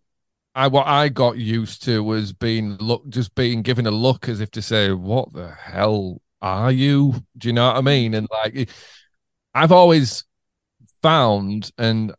I 0.55 0.67
what 0.69 0.87
I 0.87 1.09
got 1.09 1.37
used 1.37 1.83
to 1.85 2.03
was 2.03 2.33
being 2.33 2.77
look 2.77 3.07
just 3.09 3.35
being 3.35 3.61
given 3.63 3.87
a 3.87 3.91
look 3.91 4.29
as 4.29 4.41
if 4.41 4.51
to 4.53 4.63
say, 4.63 4.91
"What 4.93 5.33
the 5.33 5.51
hell 5.51 6.21
are 6.41 6.71
you?" 6.71 7.15
Do 7.37 7.49
you 7.49 7.53
know 7.53 7.67
what 7.69 7.77
I 7.77 7.81
mean? 7.81 8.15
And 8.15 8.27
like, 8.31 8.69
I've 9.55 9.71
always 9.73 10.25
found, 11.03 11.71
and 11.77 12.13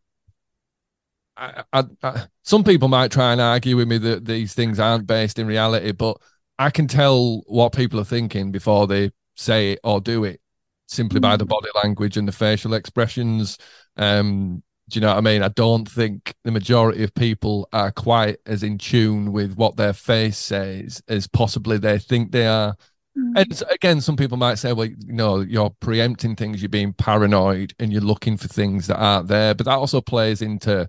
I, 1.41 1.65
I, 1.73 1.85
I, 2.03 2.27
some 2.43 2.63
people 2.65 2.89
might 2.89 3.11
try 3.11 3.33
and 3.33 3.41
argue 3.41 3.77
with 3.77 3.89
me 3.89 3.99
that 3.99 4.27
these 4.27 4.53
things 4.53 4.79
aren't 4.79 5.07
based 5.07 5.39
in 5.39 5.47
reality, 5.47 5.93
but 5.93 6.19
I 6.59 6.71
can 6.71 6.87
tell 6.87 7.43
what 7.47 7.73
people 7.73 7.99
are 7.99 8.05
thinking 8.05 8.53
before 8.53 8.87
they 8.87 9.11
say 9.37 9.73
it 9.73 9.81
or 9.83 10.01
do 10.01 10.25
it 10.25 10.41
simply 10.87 11.21
by 11.21 11.37
the 11.37 11.47
mm. 11.47 11.49
body 11.49 11.69
language 11.83 12.17
and 12.17 12.29
the 12.29 12.33
facial 12.33 12.75
expressions. 12.75 13.57
Um, 13.97 14.63
do 14.91 14.99
you 14.99 15.01
know 15.01 15.09
what 15.09 15.19
I 15.19 15.21
mean? 15.21 15.43
I 15.43 15.49
don't 15.49 15.89
think 15.89 16.35
the 16.45 16.51
majority 16.51 17.05
of 17.05 17.15
people 17.15 17.69
are 17.73 17.93
quite 17.93 18.39
as 18.45 18.63
in 18.63 18.77
tune 18.77 19.33
with 19.33 19.55
what 19.55 19.77
their 19.77 19.93
face 19.93 20.37
says 20.37 21.01
as 21.09 21.27
possibly 21.29 21.79
they 21.79 21.99
think 21.99 22.33
they 22.33 22.47
are. 22.47 22.75
Mm. 23.17 23.41
And 23.41 23.63
again, 23.71 24.01
some 24.01 24.17
people 24.17 24.37
might 24.37 24.57
say, 24.57 24.73
well, 24.73 24.87
you 24.87 25.13
know, 25.13 25.41
you're 25.41 25.71
preempting 25.81 26.37
things, 26.37 26.61
you're 26.61 26.69
being 26.69 26.93
paranoid, 26.93 27.73
and 27.79 27.93
you're 27.93 28.03
looking 28.03 28.37
for 28.37 28.49
things 28.49 28.89
that 28.89 28.99
aren't 28.99 29.29
there. 29.29 29.55
But 29.55 29.67
that 29.67 29.79
also 29.79 30.01
plays 30.01 30.43
into 30.43 30.89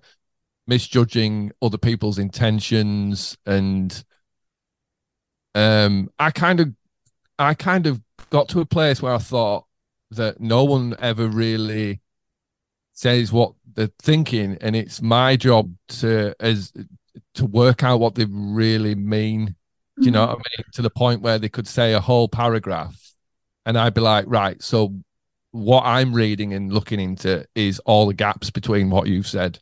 misjudging 0.66 1.52
other 1.60 1.78
people's 1.78 2.18
intentions 2.18 3.36
and 3.46 4.04
um 5.54 6.08
i 6.18 6.30
kind 6.30 6.60
of 6.60 6.72
i 7.38 7.52
kind 7.52 7.86
of 7.86 8.00
got 8.30 8.48
to 8.48 8.60
a 8.60 8.66
place 8.66 9.02
where 9.02 9.14
i 9.14 9.18
thought 9.18 9.64
that 10.10 10.40
no 10.40 10.64
one 10.64 10.94
ever 10.98 11.26
really 11.26 12.00
says 12.92 13.32
what 13.32 13.54
they're 13.74 13.90
thinking 14.00 14.56
and 14.60 14.76
it's 14.76 15.02
my 15.02 15.36
job 15.36 15.74
to 15.88 16.34
as 16.38 16.72
to 17.34 17.46
work 17.46 17.82
out 17.82 18.00
what 18.00 18.14
they 18.14 18.26
really 18.26 18.94
mean. 18.94 19.56
Do 19.98 20.06
you 20.06 20.10
know 20.10 20.26
what 20.26 20.30
i 20.30 20.34
mean? 20.34 20.64
To 20.74 20.82
the 20.82 20.90
point 20.90 21.22
where 21.22 21.38
they 21.38 21.48
could 21.48 21.66
say 21.66 21.92
a 21.92 22.00
whole 22.00 22.28
paragraph 22.28 23.12
and 23.64 23.78
i'd 23.78 23.94
be 23.94 24.00
like 24.00 24.24
right 24.28 24.62
so 24.62 24.94
what 25.50 25.84
i'm 25.84 26.14
reading 26.14 26.52
and 26.54 26.72
looking 26.72 27.00
into 27.00 27.46
is 27.54 27.78
all 27.80 28.06
the 28.06 28.14
gaps 28.14 28.50
between 28.50 28.90
what 28.90 29.06
you've 29.06 29.26
said 29.26 29.58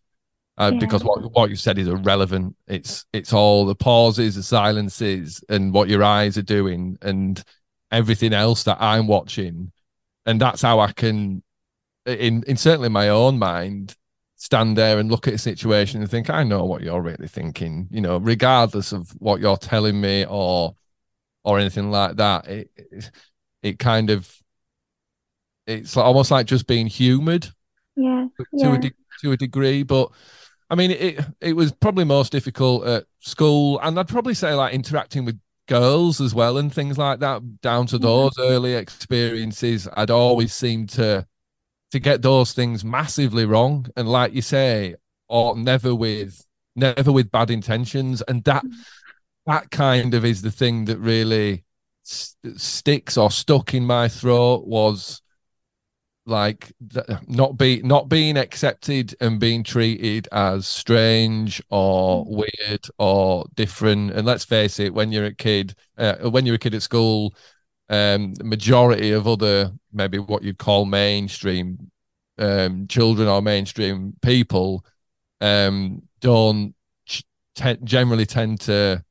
uh, 0.61 0.71
yeah. 0.73 0.79
because 0.79 1.03
what 1.03 1.33
what 1.33 1.49
you 1.49 1.57
said 1.57 1.79
is 1.79 1.89
irrelevant. 1.89 2.55
It's 2.67 3.07
it's 3.13 3.33
all 3.33 3.65
the 3.65 3.75
pauses, 3.75 4.35
the 4.35 4.43
silences, 4.43 5.43
and 5.49 5.73
what 5.73 5.89
your 5.89 6.05
eyes 6.05 6.37
are 6.37 6.43
doing, 6.43 6.99
and 7.01 7.43
everything 7.91 8.35
else 8.35 8.65
that 8.65 8.77
I'm 8.79 9.07
watching, 9.07 9.73
and 10.27 10.41
that's 10.41 10.61
how 10.61 10.81
I 10.81 10.93
can, 10.93 11.43
in 12.05 12.43
in 12.47 12.57
certainly 12.57 12.91
my 12.91 13.09
own 13.09 13.39
mind, 13.39 13.97
stand 14.37 14.77
there 14.77 14.99
and 14.99 15.11
look 15.11 15.27
at 15.27 15.35
a 15.35 15.39
situation 15.39 16.03
and 16.03 16.11
think 16.11 16.29
I 16.29 16.45
know 16.45 16.67
what 16.67 16.83
you're 16.83 17.01
really 17.01 17.29
thinking. 17.29 17.89
You 17.91 18.03
know, 18.03 18.19
regardless 18.19 18.93
of 18.93 19.11
what 19.19 19.41
you're 19.41 19.57
telling 19.57 19.99
me 19.99 20.27
or 20.27 20.77
or 21.43 21.59
anything 21.59 21.91
like 21.91 22.17
that. 22.17 22.47
It 22.49 22.71
it, 22.77 23.11
it 23.63 23.79
kind 23.79 24.11
of 24.11 24.31
it's 25.67 25.97
almost 25.97 26.31
like 26.31 26.47
just 26.47 26.67
being 26.67 26.87
humoured. 26.87 27.49
Yeah, 27.97 28.27
to, 28.37 28.47
yeah. 28.53 28.75
a 28.75 28.79
de- 28.79 28.93
to 29.23 29.33
a 29.33 29.37
degree, 29.37 29.83
but 29.83 30.11
I 30.71 30.77
mean, 30.77 30.93
it 30.93 31.21
it 31.41 31.55
was 31.55 31.73
probably 31.73 32.05
most 32.05 32.31
difficult 32.31 32.87
at 32.87 33.05
school, 33.19 33.81
and 33.81 33.99
I'd 33.99 34.09
probably 34.09 34.35
say 34.35 34.55
like 34.55 34.73
interacting 34.73 35.25
with 35.25 35.39
girls 35.67 36.21
as 36.21 36.35
well 36.35 36.59
and 36.59 36.73
things 36.73 36.97
like 36.97 37.21
that. 37.21 37.61
Down 37.61 37.87
to 37.89 37.99
those 37.99 38.33
mm-hmm. 38.35 38.53
early 38.53 38.75
experiences, 38.75 39.89
I'd 39.95 40.11
always 40.11 40.55
seemed 40.55 40.91
to 40.91 41.27
to 41.91 41.99
get 41.99 42.23
those 42.23 42.53
things 42.53 42.85
massively 42.85 43.45
wrong, 43.45 43.87
and 43.97 44.09
like 44.09 44.33
you 44.33 44.43
say, 44.43 44.95
or 45.29 45.57
never 45.57 45.93
with 45.93 46.47
never 46.77 47.11
with 47.11 47.33
bad 47.33 47.51
intentions, 47.51 48.23
and 48.23 48.45
that 48.45 48.65
mm-hmm. 48.65 48.81
that 49.47 49.73
kind 49.73 50.15
of 50.15 50.25
is 50.25 50.43
the 50.43 50.53
thing 50.53 50.85
that 50.85 50.99
really 50.99 51.65
st- 52.05 52.61
sticks 52.61 53.17
or 53.17 53.31
stuck 53.33 53.75
in 53.75 53.85
my 53.85 54.07
throat 54.07 54.69
was 54.69 55.21
like 56.31 56.73
not 57.27 57.59
be 57.59 57.83
not 57.83 58.09
being 58.09 58.37
accepted 58.37 59.15
and 59.21 59.41
being 59.41 59.63
treated 59.63 60.29
as 60.33 60.67
strange 60.67 61.61
or 61.69 62.25
mm. 62.25 62.31
weird 62.31 62.87
or 62.99 63.45
different 63.57 64.13
and 64.13 64.27
let's 64.27 64.45
face 64.45 64.79
it 64.79 64.95
when 64.95 65.13
you're 65.13 65.27
a 65.27 65.35
kid 65.35 65.75
uh, 65.99 66.31
when 66.31 66.47
you're 66.47 66.55
a 66.55 66.59
kid 66.59 66.75
at 66.75 66.83
school 66.83 67.35
um 67.91 68.33
the 68.35 68.45
majority 68.45 69.11
of 69.11 69.27
other 69.27 69.73
maybe 69.93 70.19
what 70.19 70.43
you'd 70.43 70.59
call 70.59 70.85
mainstream 70.87 71.91
um 72.39 72.87
children 72.87 73.29
or 73.29 73.43
mainstream 73.43 74.15
people 74.23 74.85
um 75.41 76.01
don't 76.21 76.75
t- 77.07 77.77
generally 77.83 78.25
tend 78.25 78.61
to 78.61 79.05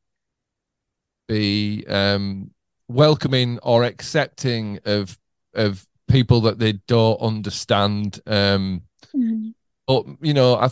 be 1.27 1.85
um 1.87 2.49
welcoming 2.87 3.59
or 3.61 3.83
accepting 3.83 4.79
of 4.85 5.17
of 5.53 5.85
people 6.09 6.41
that 6.41 6.59
they 6.59 6.73
don't 6.87 7.19
understand. 7.21 8.19
Um, 8.25 8.81
mm. 9.15 9.53
But 9.87 10.05
you 10.21 10.33
know, 10.33 10.55
I 10.55 10.69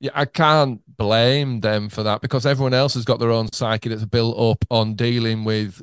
yeah, 0.00 0.10
I 0.14 0.24
can't 0.24 0.80
blame 0.96 1.60
them 1.60 1.88
for 1.88 2.02
that 2.02 2.22
because 2.22 2.46
everyone 2.46 2.74
else 2.74 2.94
has 2.94 3.04
got 3.04 3.18
their 3.20 3.30
own 3.30 3.52
psyche 3.52 3.88
that's 3.88 4.04
built 4.04 4.38
up 4.38 4.64
on 4.70 4.94
dealing 4.94 5.44
with 5.44 5.82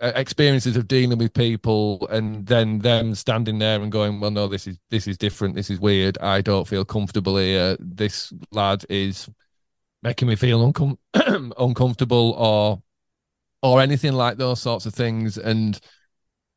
uh, 0.00 0.12
experiences 0.14 0.76
of 0.76 0.88
dealing 0.88 1.18
with 1.18 1.34
people, 1.34 2.08
and 2.10 2.46
then 2.46 2.78
them 2.78 3.14
standing 3.14 3.58
there 3.58 3.80
and 3.80 3.92
going, 3.92 4.20
"Well, 4.20 4.30
no, 4.30 4.48
this 4.48 4.66
is 4.66 4.78
this 4.90 5.06
is 5.06 5.18
different. 5.18 5.54
This 5.54 5.70
is 5.70 5.78
weird. 5.78 6.18
I 6.18 6.40
don't 6.40 6.66
feel 6.66 6.84
comfortable 6.84 7.36
here. 7.36 7.76
This 7.78 8.32
lad 8.50 8.84
is." 8.88 9.28
making 10.02 10.28
me 10.28 10.36
feel 10.36 10.72
uncom- 10.72 10.98
uncomfortable 11.58 12.32
or 12.32 12.82
or 13.62 13.80
anything 13.80 14.12
like 14.12 14.38
those 14.38 14.60
sorts 14.60 14.86
of 14.86 14.94
things 14.94 15.36
and 15.36 15.80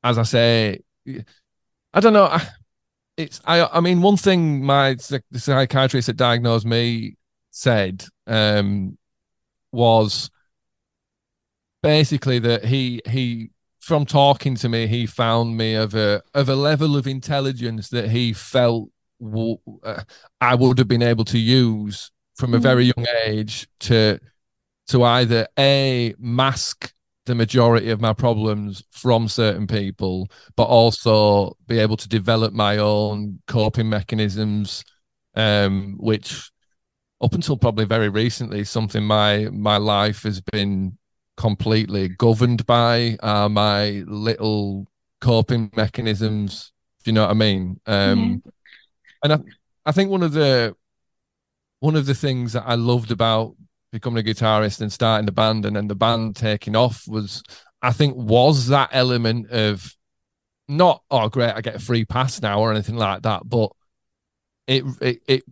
as 0.04 0.18
i 0.18 0.24
say 0.24 0.80
I 1.94 2.00
don't 2.00 2.14
know. 2.14 2.38
It's 3.18 3.42
I. 3.46 3.66
I 3.66 3.80
mean, 3.80 4.02
one 4.02 4.18
thing 4.18 4.66
my 4.66 4.96
the 4.96 5.22
psychiatrist 5.36 6.08
that 6.08 6.18
diagnosed 6.18 6.66
me 6.66 7.16
said 7.52 8.06
um, 8.26 8.98
was 9.72 10.32
basically 11.84 12.40
that 12.40 12.66
he 12.66 13.02
he 13.06 13.52
from 13.80 14.06
talking 14.06 14.56
to 14.56 14.70
me 14.70 14.88
he 14.88 15.06
found 15.06 15.58
me 15.58 15.76
of 15.76 15.94
a 15.94 16.22
of 16.34 16.48
a 16.48 16.56
level 16.56 16.96
of 16.96 17.06
intelligence 17.06 17.90
that 17.90 18.10
he 18.10 18.32
felt 18.32 18.90
w- 19.22 19.58
uh, 19.84 20.02
I 20.40 20.56
would 20.56 20.78
have 20.80 20.88
been 20.88 21.04
able 21.04 21.26
to 21.26 21.38
use 21.38 22.10
from 22.36 22.54
a 22.54 22.58
hmm. 22.58 22.64
very 22.64 22.86
young 22.86 23.06
age 23.26 23.68
to 23.82 24.20
to 24.88 25.04
either 25.04 25.48
a 25.60 26.16
mask 26.18 26.94
the 27.26 27.36
majority 27.36 27.90
of 27.90 28.02
my 28.02 28.14
problems 28.14 28.84
from 28.92 29.28
certain 29.28 29.68
people, 29.68 30.30
but 30.56 30.64
also 30.64 31.56
be 31.68 31.80
able 31.80 31.98
to 31.98 32.10
develop 32.10 32.54
my 32.54 32.78
own 32.78 33.40
coping 33.48 33.90
mechanisms, 33.90 34.84
um, 35.36 35.96
which 36.00 36.52
up 37.22 37.34
until 37.34 37.56
probably 37.58 37.86
very 37.86 38.10
recently, 38.10 38.64
something 38.66 39.04
my 39.04 39.48
my 39.52 39.78
life 39.78 40.24
has 40.24 40.42
been 40.42 40.98
completely 41.38 42.10
governed 42.10 42.66
by 42.66 43.18
my 43.50 44.04
little 44.08 44.86
coping 45.22 45.72
mechanisms. 45.76 46.74
Do 47.04 47.12
you 47.12 47.14
know 47.14 47.22
what 47.22 47.32
I 47.32 47.36
mean? 47.36 47.80
Um, 47.86 48.44
And 49.24 49.34
I, 49.34 49.40
I 49.86 49.92
think 49.94 50.12
one 50.12 50.24
of 50.24 50.34
the 50.34 50.76
one 51.80 51.96
of 51.96 52.06
the 52.06 52.14
things 52.14 52.54
that 52.54 52.64
I 52.66 52.76
loved 52.76 53.12
about 53.12 53.56
becoming 53.94 54.28
a 54.28 54.28
guitarist 54.28 54.82
and 54.82 54.92
starting 54.92 55.28
the 55.28 55.32
band 55.32 55.66
and 55.66 55.76
then 55.76 55.88
the 55.88 55.96
band 55.96 56.36
taking 56.36 56.76
off 56.76 57.08
was 57.08 57.44
I 57.82 57.94
think 57.94 58.16
was 58.18 58.68
that 58.68 58.90
element 58.92 59.52
of 59.52 59.96
not 60.68 61.04
oh 61.12 61.30
great 61.30 61.54
I 61.54 61.62
get 61.62 61.76
a 61.76 61.80
free 61.80 62.04
pass 62.04 62.42
now 62.42 62.60
or 62.60 62.72
anything 62.72 62.96
like 62.96 63.22
that 63.22 63.48
but 63.48 63.72
it 64.66 64.84
it, 65.00 65.22
it 65.28 65.44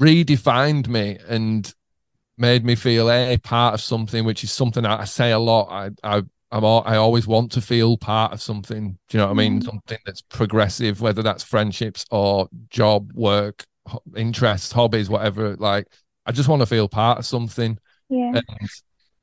redefined 0.00 0.86
me 0.86 1.18
and 1.28 1.74
made 2.38 2.64
me 2.64 2.76
feel 2.76 3.10
a 3.10 3.36
part 3.38 3.74
of 3.74 3.80
something 3.80 4.24
which 4.24 4.44
is 4.44 4.52
something 4.52 4.86
I 4.86 5.04
say 5.04 5.32
a 5.32 5.38
lot 5.38 5.68
I 5.68 5.90
I 6.18 6.22
I'm 6.50 6.64
all, 6.64 6.82
I 6.86 6.96
always 6.96 7.26
want 7.26 7.52
to 7.52 7.60
feel 7.60 7.96
part 7.98 8.32
of 8.32 8.40
something 8.40 8.96
do 9.08 9.18
you 9.18 9.18
know 9.18 9.26
what 9.26 9.32
I 9.32 9.36
mean 9.36 9.60
mm. 9.60 9.64
something 9.64 9.98
that's 10.06 10.22
progressive 10.22 11.00
whether 11.00 11.24
that's 11.24 11.42
friendships 11.42 12.06
or 12.12 12.48
job 12.70 13.10
work 13.14 13.66
interests 14.16 14.70
hobbies 14.70 15.10
whatever 15.10 15.56
like 15.56 15.88
I 16.28 16.32
just 16.32 16.48
want 16.48 16.60
to 16.60 16.66
feel 16.66 16.88
part 16.88 17.18
of 17.18 17.26
something. 17.26 17.78
Yeah. 18.10 18.32
And 18.34 18.44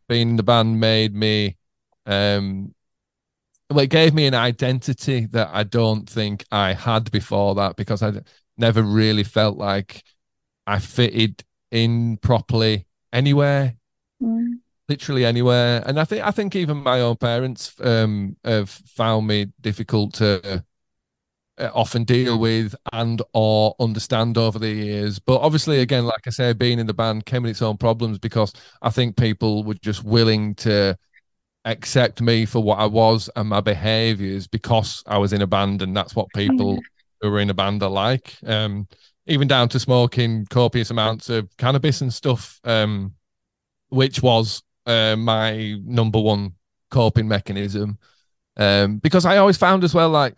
being 0.09 0.29
in 0.31 0.35
the 0.35 0.43
band 0.43 0.79
made 0.79 1.13
me 1.15 1.57
um 2.05 2.73
well, 3.69 3.79
it 3.79 3.89
gave 3.89 4.13
me 4.13 4.27
an 4.27 4.35
identity 4.35 5.25
that 5.27 5.49
I 5.51 5.63
don't 5.63 6.07
think 6.07 6.45
I 6.51 6.73
had 6.73 7.09
before 7.11 7.55
that 7.55 7.75
because 7.75 8.03
I 8.03 8.13
never 8.57 8.83
really 8.83 9.23
felt 9.23 9.57
like 9.57 10.03
I 10.67 10.79
fitted 10.79 11.43
in 11.71 12.17
properly 12.17 12.85
anywhere, 13.13 13.75
Mm. 14.21 14.59
literally 14.87 15.25
anywhere. 15.25 15.83
And 15.85 15.99
I 15.99 16.05
think 16.05 16.23
I 16.23 16.31
think 16.31 16.55
even 16.55 16.77
my 16.77 17.01
own 17.01 17.17
parents 17.17 17.73
um, 17.81 18.35
have 18.43 18.69
found 18.69 19.27
me 19.27 19.47
difficult 19.61 20.13
to 20.15 20.63
often 21.57 22.03
deal 22.03 22.39
with 22.39 22.75
and 22.91 23.21
or 23.33 23.75
understand 23.79 24.37
over 24.37 24.59
the 24.59 24.69
years. 24.69 25.19
But 25.19 25.41
obviously, 25.41 25.79
again, 25.79 26.05
like 26.05 26.27
I 26.27 26.29
say, 26.29 26.53
being 26.53 26.79
in 26.79 26.87
the 26.87 26.93
band 26.93 27.25
came 27.25 27.43
with 27.43 27.51
its 27.51 27.61
own 27.61 27.77
problems 27.77 28.19
because 28.19 28.53
I 28.81 28.89
think 28.89 29.17
people 29.17 29.63
were 29.63 29.75
just 29.75 30.03
willing 30.03 30.55
to 30.55 30.97
accept 31.65 32.21
me 32.21 32.45
for 32.45 32.61
what 32.61 32.79
I 32.79 32.85
was 32.85 33.29
and 33.35 33.49
my 33.49 33.61
behaviors 33.61 34.47
because 34.47 35.03
I 35.07 35.17
was 35.17 35.33
in 35.33 35.41
a 35.41 35.47
band 35.47 35.81
and 35.81 35.95
that's 35.95 36.15
what 36.15 36.27
people 36.35 36.79
who 37.21 37.31
were 37.31 37.39
in 37.39 37.49
a 37.49 37.55
band 37.55 37.81
are 37.83 37.89
like. 37.89 38.35
Um, 38.45 38.87
even 39.27 39.47
down 39.47 39.69
to 39.69 39.79
smoking 39.79 40.45
copious 40.45 40.91
amounts 40.91 41.29
of 41.29 41.49
cannabis 41.57 42.01
and 42.01 42.13
stuff, 42.13 42.59
um, 42.63 43.15
which 43.89 44.21
was 44.21 44.61
uh, 44.85 45.15
my 45.15 45.79
number 45.83 46.19
one 46.19 46.53
coping 46.91 47.27
mechanism. 47.27 47.97
Um, 48.57 48.99
because 48.99 49.25
I 49.25 49.37
always 49.37 49.57
found 49.57 49.83
as 49.83 49.93
well, 49.93 50.09
like 50.09 50.35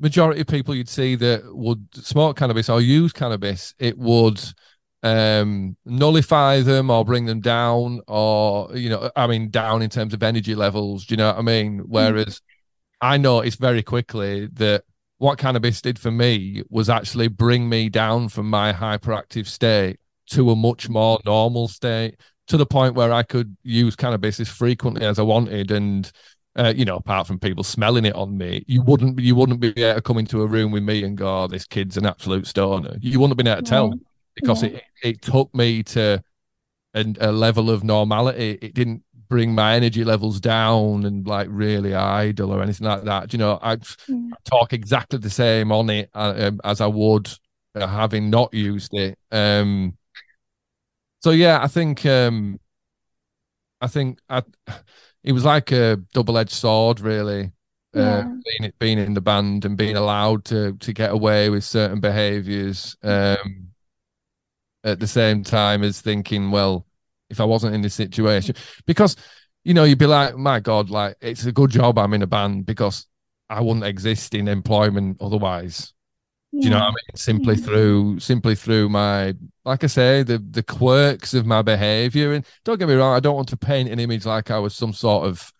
majority 0.00 0.40
of 0.40 0.46
people 0.46 0.74
you'd 0.74 0.88
see 0.88 1.14
that 1.16 1.42
would 1.44 1.86
smoke 1.94 2.36
cannabis 2.36 2.68
or 2.68 2.80
use 2.80 3.12
cannabis, 3.12 3.74
it 3.78 3.96
would 3.98 4.40
um 5.02 5.76
nullify 5.84 6.62
them 6.62 6.88
or 6.88 7.04
bring 7.04 7.26
them 7.26 7.38
down 7.38 8.00
or 8.08 8.74
you 8.74 8.88
know 8.88 9.10
i 9.16 9.26
mean 9.26 9.50
down 9.50 9.82
in 9.82 9.90
terms 9.90 10.14
of 10.14 10.22
energy 10.22 10.54
levels 10.54 11.04
do 11.04 11.12
you 11.12 11.18
know 11.18 11.26
what 11.26 11.38
i 11.38 11.42
mean? 11.42 11.80
Whereas 11.86 12.40
i 13.02 13.18
noticed 13.18 13.60
very 13.60 13.82
quickly 13.82 14.46
that 14.54 14.84
what 15.18 15.36
cannabis 15.36 15.82
did 15.82 15.98
for 15.98 16.10
me 16.10 16.62
was 16.70 16.88
actually 16.88 17.28
bring 17.28 17.68
me 17.68 17.90
down 17.90 18.30
from 18.30 18.48
my 18.48 18.72
hyperactive 18.72 19.46
state 19.46 19.98
to 20.30 20.50
a 20.50 20.56
much 20.56 20.88
more 20.88 21.18
normal 21.26 21.68
state 21.68 22.16
to 22.46 22.56
the 22.56 22.64
point 22.66 22.94
where 22.94 23.12
i 23.12 23.22
could 23.22 23.54
use 23.62 23.94
cannabis 23.94 24.40
as 24.40 24.48
frequently 24.48 25.04
as 25.04 25.18
i 25.18 25.22
wanted. 25.22 25.70
And 25.70 26.10
uh, 26.56 26.72
you 26.76 26.84
know, 26.84 26.96
apart 26.96 27.26
from 27.26 27.38
people 27.38 27.64
smelling 27.64 28.04
it 28.04 28.14
on 28.14 28.36
me, 28.38 28.64
you 28.68 28.82
wouldn't 28.82 29.18
you 29.18 29.34
wouldn't 29.34 29.60
be 29.60 29.68
able 29.82 29.96
to 29.96 30.02
come 30.02 30.18
into 30.18 30.42
a 30.42 30.46
room 30.46 30.70
with 30.72 30.82
me 30.82 31.02
and 31.04 31.16
go, 31.16 31.44
oh, 31.44 31.46
"This 31.48 31.66
kid's 31.66 31.96
an 31.96 32.06
absolute 32.06 32.46
stoner." 32.46 32.96
You 33.00 33.18
wouldn't 33.20 33.32
have 33.32 33.38
been 33.38 33.48
able 33.52 33.62
to 33.62 33.68
tell 33.70 33.88
Yeah. 33.88 33.94
because 34.36 34.62
Yeah. 34.62 34.68
it 34.70 34.82
it 35.02 35.22
took 35.22 35.54
me 35.54 35.82
to 35.84 36.22
a, 36.94 37.14
a 37.20 37.32
level 37.32 37.70
of 37.70 37.84
normality. 37.84 38.58
It 38.62 38.74
didn't 38.74 39.02
bring 39.28 39.54
my 39.54 39.74
energy 39.74 40.04
levels 40.04 40.40
down 40.40 41.04
and 41.06 41.26
like 41.26 41.48
really 41.50 41.94
idle 41.94 42.52
or 42.52 42.62
anything 42.62 42.86
like 42.86 43.04
that. 43.04 43.32
You 43.32 43.38
know, 43.38 43.58
I 43.62 43.78
Mm. 44.08 44.32
talk 44.44 44.72
exactly 44.72 45.18
the 45.18 45.30
same 45.30 45.72
on 45.72 45.90
it 45.90 46.10
uh, 46.14 46.34
um, 46.38 46.60
as 46.64 46.80
I 46.80 46.86
would 46.86 47.28
uh, 47.74 47.86
having 47.86 48.30
not 48.30 48.52
used 48.54 48.94
it. 48.94 49.18
Um, 49.32 49.96
so 51.22 51.30
yeah, 51.30 51.60
I 51.62 51.68
think 51.68 52.04
um, 52.06 52.58
I 53.80 53.86
think 53.86 54.18
I, 54.28 54.42
it 55.24 55.32
was 55.32 55.44
like 55.44 55.72
a 55.72 55.96
double-edged 56.12 56.52
sword, 56.52 57.00
really. 57.00 57.50
Yeah. 57.94 58.02
Uh, 58.02 58.22
being 58.58 58.72
being 58.78 58.98
in 58.98 59.14
the 59.14 59.20
band 59.20 59.64
and 59.64 59.76
being 59.76 59.96
allowed 59.96 60.44
to 60.46 60.72
to 60.74 60.92
get 60.92 61.12
away 61.12 61.48
with 61.48 61.62
certain 61.62 62.00
behaviors 62.00 62.96
um, 63.04 63.68
at 64.82 64.98
the 64.98 65.06
same 65.06 65.44
time 65.44 65.84
as 65.84 66.00
thinking, 66.00 66.50
well, 66.50 66.86
if 67.30 67.40
I 67.40 67.44
wasn't 67.44 67.74
in 67.74 67.82
this 67.82 67.94
situation, 67.94 68.56
because 68.84 69.16
you 69.62 69.74
know 69.74 69.84
you'd 69.84 69.98
be 69.98 70.06
like, 70.06 70.36
my 70.36 70.58
God, 70.58 70.90
like 70.90 71.16
it's 71.20 71.46
a 71.46 71.52
good 71.52 71.70
job 71.70 71.96
I'm 71.98 72.14
in 72.14 72.22
a 72.22 72.26
band 72.26 72.66
because 72.66 73.06
I 73.48 73.60
wouldn't 73.60 73.86
exist 73.86 74.34
in 74.34 74.48
employment 74.48 75.18
otherwise. 75.20 75.92
Do 76.60 76.60
you 76.60 76.70
know 76.70 76.78
what 76.78 76.84
I 76.84 76.90
mean? 76.90 77.16
Simply 77.16 77.56
through 77.56 78.20
simply 78.20 78.54
through 78.54 78.88
my 78.88 79.34
like 79.64 79.82
I 79.82 79.88
say, 79.88 80.22
the 80.22 80.38
the 80.38 80.62
quirks 80.62 81.34
of 81.34 81.46
my 81.46 81.62
behavior. 81.62 82.32
And 82.32 82.44
don't 82.64 82.78
get 82.78 82.88
me 82.88 82.94
wrong, 82.94 83.14
I 83.14 83.20
don't 83.20 83.34
want 83.34 83.48
to 83.48 83.56
paint 83.56 83.88
an 83.90 83.98
image 83.98 84.24
like 84.24 84.50
I 84.50 84.58
was 84.58 84.74
some 84.74 84.92
sort 84.92 85.26
of 85.26 85.52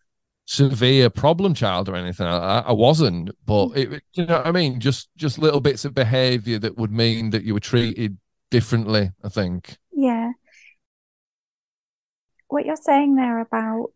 severe 0.47 1.11
problem 1.11 1.55
child 1.55 1.89
or 1.89 1.97
anything 1.97 2.27
like 2.27 2.41
that. 2.41 2.69
I 2.69 2.73
wasn't, 2.73 3.31
but 3.45 3.77
it 3.77 4.03
you 4.13 4.27
know 4.27 4.37
what 4.37 4.47
I 4.47 4.53
mean? 4.53 4.79
Just 4.79 5.09
just 5.17 5.39
little 5.39 5.61
bits 5.61 5.85
of 5.85 5.95
behavior 5.95 6.59
that 6.61 6.77
would 6.77 6.93
mean 6.93 7.31
that 7.31 7.43
you 7.43 7.55
were 7.55 7.61
treated 7.61 8.17
differently, 8.51 9.11
I 9.25 9.29
think. 9.31 9.77
Yeah. 9.93 10.31
What 12.49 12.67
you're 12.67 12.77
saying 12.77 13.17
there 13.17 13.41
about 13.41 13.91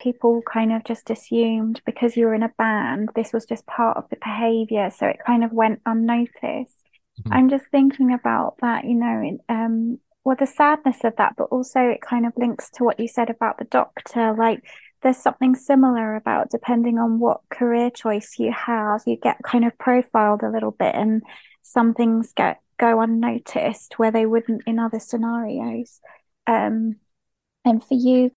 people 0.00 0.42
kind 0.42 0.72
of 0.72 0.84
just 0.84 1.10
assumed 1.10 1.82
because 1.84 2.16
you 2.16 2.26
were 2.26 2.34
in 2.34 2.42
a 2.42 2.52
band, 2.58 3.10
this 3.14 3.32
was 3.32 3.44
just 3.44 3.66
part 3.66 3.96
of 3.96 4.08
the 4.10 4.16
behavior, 4.16 4.90
so 4.90 5.06
it 5.06 5.18
kind 5.24 5.44
of 5.44 5.52
went 5.52 5.80
unnoticed. 5.86 6.88
Mhm. 7.22 7.32
I'm 7.32 7.48
just 7.48 7.66
thinking 7.66 8.12
about 8.12 8.56
that, 8.60 8.84
you 8.84 8.94
know, 8.94 9.20
in, 9.20 9.40
um, 9.48 9.98
well, 10.24 10.36
the 10.36 10.46
sadness 10.46 11.02
of 11.04 11.16
that, 11.16 11.34
but 11.36 11.44
also 11.44 11.80
it 11.80 12.00
kind 12.00 12.26
of 12.26 12.32
links 12.36 12.70
to 12.70 12.84
what 12.84 13.00
you 13.00 13.08
said 13.08 13.30
about 13.30 13.58
the 13.58 13.64
doctor. 13.64 14.34
Like, 14.34 14.64
there's 15.02 15.16
something 15.16 15.54
similar 15.54 16.16
about 16.16 16.50
depending 16.50 16.98
on 16.98 17.18
what 17.18 17.40
career 17.50 17.90
choice 17.90 18.38
you 18.38 18.52
have, 18.52 19.02
you 19.06 19.16
get 19.16 19.42
kind 19.42 19.64
of 19.64 19.78
profiled 19.78 20.42
a 20.42 20.50
little 20.50 20.72
bit, 20.72 20.94
and 20.94 21.22
some 21.62 21.94
things 21.94 22.32
get 22.32 22.60
go 22.78 23.00
unnoticed 23.00 23.98
where 23.98 24.10
they 24.10 24.26
wouldn't 24.26 24.62
in 24.66 24.78
other 24.78 25.00
scenarios. 25.00 26.00
Um, 26.46 26.96
and 27.64 27.82
for 27.82 27.94
you, 27.94 28.30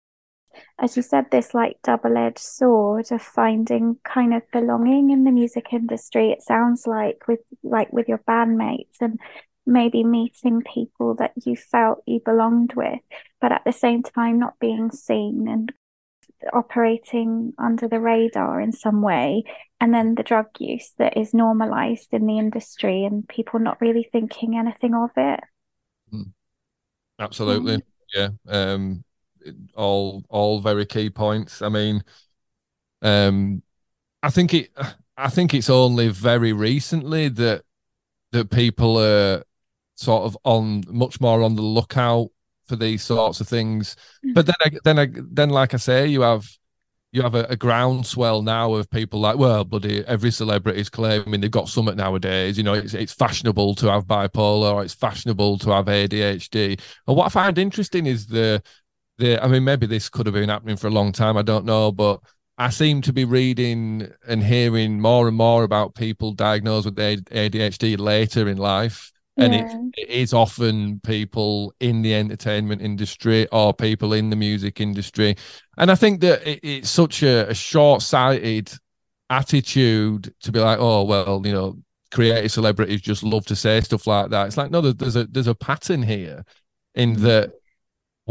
as 0.80 0.96
you 0.96 1.04
said, 1.04 1.26
this 1.32 1.54
like 1.54 1.78
double-edged 1.84 2.40
sword 2.40 3.12
of 3.12 3.22
finding 3.22 3.98
kind 4.04 4.34
of 4.34 4.44
belonging 4.52 5.12
in 5.12 5.24
the 5.24 5.32
music 5.32 5.68
industry, 5.72 6.32
it 6.32 6.42
sounds 6.42 6.88
like 6.88 7.28
with 7.28 7.40
like 7.64 7.92
with 7.92 8.08
your 8.08 8.20
bandmates 8.20 8.98
and 9.00 9.20
maybe 9.66 10.04
meeting 10.04 10.62
people 10.62 11.16
that 11.16 11.34
you 11.46 11.56
felt 11.56 12.04
you 12.06 12.20
belonged 12.24 12.74
with, 12.76 13.00
but 13.40 13.52
at 13.52 13.64
the 13.66 13.72
same 13.72 14.04
time 14.04 14.40
not 14.40 14.60
being 14.60 14.92
seen 14.92 15.48
and 15.48 15.72
operating 16.54 17.54
under 17.58 17.88
the 17.88 18.00
radar 18.00 18.60
in 18.60 18.72
some 18.72 19.02
way. 19.02 19.44
And 19.80 19.94
then 19.94 20.16
the 20.16 20.24
drug 20.24 20.48
use 20.60 20.92
that 20.98 21.18
is 21.18 21.34
normalized 21.34 22.14
in 22.14 22.26
the 22.26 22.40
industry 22.40 23.06
and 23.06 23.28
people 23.28 23.60
not 23.60 23.82
really 23.82 24.08
thinking 24.12 24.58
anything 24.58 24.96
of 24.96 25.12
it. 25.16 25.40
Absolutely. 27.20 27.84
Yeah. 28.14 28.30
Um 28.48 29.04
all 29.76 30.24
all 30.30 30.60
very 30.62 30.86
key 30.86 31.10
points. 31.10 31.62
I 31.62 31.70
mean, 31.70 32.04
um 33.02 33.64
I 34.24 34.30
think 34.30 34.54
it 34.54 34.72
I 35.18 35.30
think 35.30 35.54
it's 35.54 35.70
only 35.70 36.10
very 36.10 36.54
recently 36.54 37.30
that 37.30 37.64
that 38.32 38.50
people 38.50 38.98
are 38.98 39.44
sort 39.96 40.24
of 40.24 40.38
on 40.44 40.84
much 40.88 41.22
more 41.22 41.44
on 41.44 41.56
the 41.56 41.62
lookout 41.62 42.30
for 42.68 42.76
these 42.76 43.04
sorts 43.04 43.42
of 43.42 43.48
things. 43.48 43.96
Mm. 44.26 44.34
But 44.34 44.46
then 44.46 44.56
I, 44.62 44.72
then 44.84 45.00
I, 45.00 45.08
then 45.32 45.50
like 45.50 45.74
I 45.74 45.78
say, 45.78 46.08
you 46.08 46.22
have 46.22 46.48
you 47.12 47.22
have 47.22 47.36
a, 47.36 47.44
a 47.50 47.58
groundswell 47.58 48.42
now 48.42 48.74
of 48.74 48.90
people 48.90 49.20
like, 49.20 49.38
well, 49.38 49.66
bloody 49.66 50.06
every 50.08 50.32
celebrity 50.32 50.80
is 50.80 50.90
claiming 50.90 51.42
they've 51.42 51.52
got 51.52 51.68
something 51.68 51.98
nowadays. 51.98 52.58
You 52.58 52.64
know, 52.64 52.74
it's 52.74 52.94
it's 52.94 53.14
fashionable 53.14 53.76
to 53.76 53.92
have 53.92 54.06
bipolar 54.06 54.74
or 54.74 54.84
it's 54.84 54.94
fashionable 54.94 55.58
to 55.60 55.72
have 55.72 55.86
ADHD. 55.86 56.80
And 57.08 57.18
what 57.18 57.26
I 57.26 57.30
find 57.30 57.58
interesting 57.58 58.06
is 58.06 58.28
the 58.28 58.64
the 59.22 59.44
I 59.44 59.48
mean, 59.48 59.64
maybe 59.64 59.86
this 59.86 60.10
could 60.10 60.26
have 60.26 60.34
been 60.34 60.50
happening 60.50 60.78
for 60.78 60.88
a 60.88 60.92
long 60.92 61.12
time, 61.12 61.38
I 61.38 61.42
don't 61.42 61.66
know, 61.66 61.92
but 61.92 62.20
I 62.58 62.70
seem 62.70 63.02
to 63.04 63.14
be 63.14 63.26
reading 63.26 64.08
and 64.28 64.44
hearing 64.44 65.00
more 65.00 65.28
and 65.28 65.38
more 65.38 65.64
about 65.64 65.96
people 65.96 66.34
diagnosed 66.34 66.86
with 66.86 66.96
ADHD 66.96 67.98
later 67.98 68.48
in 68.48 68.58
life. 68.58 69.12
And 69.38 69.56
it, 69.56 69.66
it 69.98 70.10
is 70.10 70.34
often 70.34 71.00
people 71.00 71.74
in 71.80 72.04
the 72.04 72.14
entertainment 72.14 72.82
industry 72.82 73.48
or 73.52 73.74
people 73.74 74.14
in 74.14 74.30
the 74.30 74.36
music 74.36 74.80
industry. 74.80 75.36
And 75.78 75.90
I 75.90 75.96
think 75.96 76.22
that 76.22 76.48
it, 76.48 76.60
it's 76.62 76.90
such 76.92 77.24
a, 77.24 77.50
a 77.50 77.54
short 77.56 78.04
sighted 78.04 78.72
attitude 79.32 80.32
to 80.44 80.52
be 80.52 80.60
like, 80.60 80.78
oh, 80.80 81.06
well, 81.06 81.42
you 81.44 81.54
know, 81.54 81.80
creative 82.12 82.52
celebrities 82.52 83.02
just 83.02 83.24
love 83.24 83.46
to 83.48 83.56
say 83.56 83.82
stuff 83.82 84.06
like 84.06 84.30
that. 84.30 84.48
It's 84.48 84.58
like, 84.58 84.70
no, 84.70 84.82
there- 84.82 84.94
there's 84.94 85.16
a 85.16 85.26
there's 85.26 85.48
a 85.48 85.56
pattern 85.56 86.04
here 86.04 86.44
in 86.94 87.16
mm. 87.16 87.20
that 87.22 87.54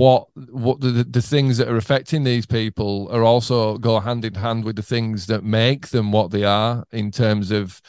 what 0.00 0.28
what 0.50 0.80
the, 0.80 1.04
the 1.04 1.20
things 1.20 1.58
that 1.58 1.68
are 1.68 1.76
affecting 1.76 2.24
these 2.24 2.46
people 2.46 3.06
are 3.12 3.22
also 3.22 3.76
go 3.76 4.00
hand 4.00 4.24
in 4.24 4.34
hand 4.34 4.64
with 4.64 4.76
the 4.76 4.82
things 4.82 5.26
that 5.26 5.44
make 5.44 5.88
them 5.88 6.10
what 6.10 6.30
they 6.30 6.42
are 6.42 6.84
in 6.90 7.10
terms 7.10 7.50
of 7.50 7.82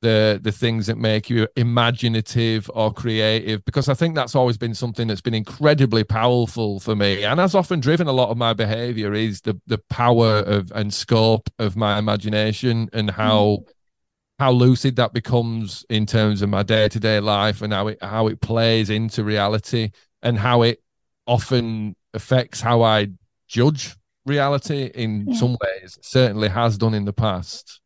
the 0.00 0.38
the 0.40 0.52
things 0.52 0.86
that 0.86 0.96
make 0.96 1.28
you 1.28 1.48
imaginative 1.56 2.70
or 2.72 2.92
creative 2.92 3.64
because 3.64 3.88
i 3.88 3.94
think 3.94 4.14
that's 4.14 4.36
always 4.36 4.56
been 4.56 4.74
something 4.74 5.08
that's 5.08 5.20
been 5.20 5.34
incredibly 5.34 6.04
powerful 6.04 6.78
for 6.78 6.94
me 6.94 7.24
and 7.24 7.40
has 7.40 7.56
often 7.56 7.80
driven 7.80 8.06
a 8.06 8.12
lot 8.12 8.30
of 8.30 8.36
my 8.36 8.54
behavior 8.54 9.12
is 9.12 9.40
the 9.40 9.60
the 9.66 9.78
power 9.90 10.38
of 10.46 10.70
and 10.76 10.94
scope 10.94 11.50
of 11.58 11.76
my 11.76 11.98
imagination 11.98 12.88
and 12.92 13.10
hmm. 13.10 13.20
how 13.20 13.58
how 14.38 14.52
lucid 14.52 14.94
that 14.96 15.12
becomes 15.12 15.84
in 15.90 16.06
terms 16.06 16.42
of 16.42 16.48
my 16.48 16.62
day-to-day 16.62 17.18
life 17.18 17.60
and 17.60 17.72
how 17.72 17.88
it 17.88 17.98
how 18.00 18.28
it 18.28 18.40
plays 18.40 18.88
into 18.88 19.24
reality 19.24 19.90
and 20.22 20.38
how 20.38 20.62
it 20.62 20.80
often 21.26 21.94
affects 22.14 22.60
how 22.60 22.82
I 22.82 23.08
judge 23.48 23.96
reality 24.26 24.90
in 24.94 25.26
Yeah. 25.26 25.34
some 25.36 25.56
ways. 25.60 25.98
Certainly 26.02 26.48
has 26.48 26.78
done 26.78 26.94
in 26.94 27.04
the 27.04 27.12
past. 27.12 27.80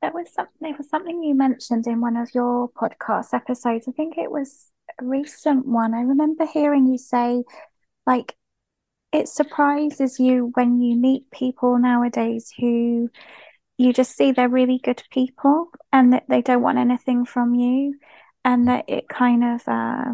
There 0.00 0.12
was 0.12 0.32
something, 0.32 0.56
there 0.60 0.76
was 0.76 0.88
something 0.90 1.22
you 1.22 1.34
mentioned 1.34 1.86
in 1.86 2.00
one 2.00 2.16
of 2.16 2.34
your 2.34 2.68
podcast 2.70 3.32
episodes. 3.34 3.86
I 3.88 3.92
think 3.92 4.18
it 4.18 4.30
was 4.30 4.70
a 5.00 5.04
recent 5.04 5.66
one. 5.66 5.94
I 5.94 6.00
remember 6.02 6.44
hearing 6.46 6.86
you 6.86 6.98
say, 6.98 7.44
like, 8.06 8.34
it 9.12 9.28
surprises 9.28 10.18
you 10.18 10.50
when 10.54 10.80
you 10.80 10.96
meet 10.96 11.30
people 11.30 11.78
nowadays 11.78 12.50
who 12.58 13.10
you 13.78 13.92
just 13.92 14.16
see 14.16 14.32
they're 14.32 14.48
really 14.48 14.78
good 14.78 15.02
people 15.10 15.70
and 15.92 16.12
that 16.14 16.24
they 16.28 16.40
don't 16.42 16.62
want 16.62 16.78
anything 16.78 17.24
from 17.24 17.54
you 17.54 17.94
and 18.44 18.68
that 18.68 18.86
it 18.88 19.08
kind 19.08 19.44
of 19.44 19.62
uh, 19.68 20.12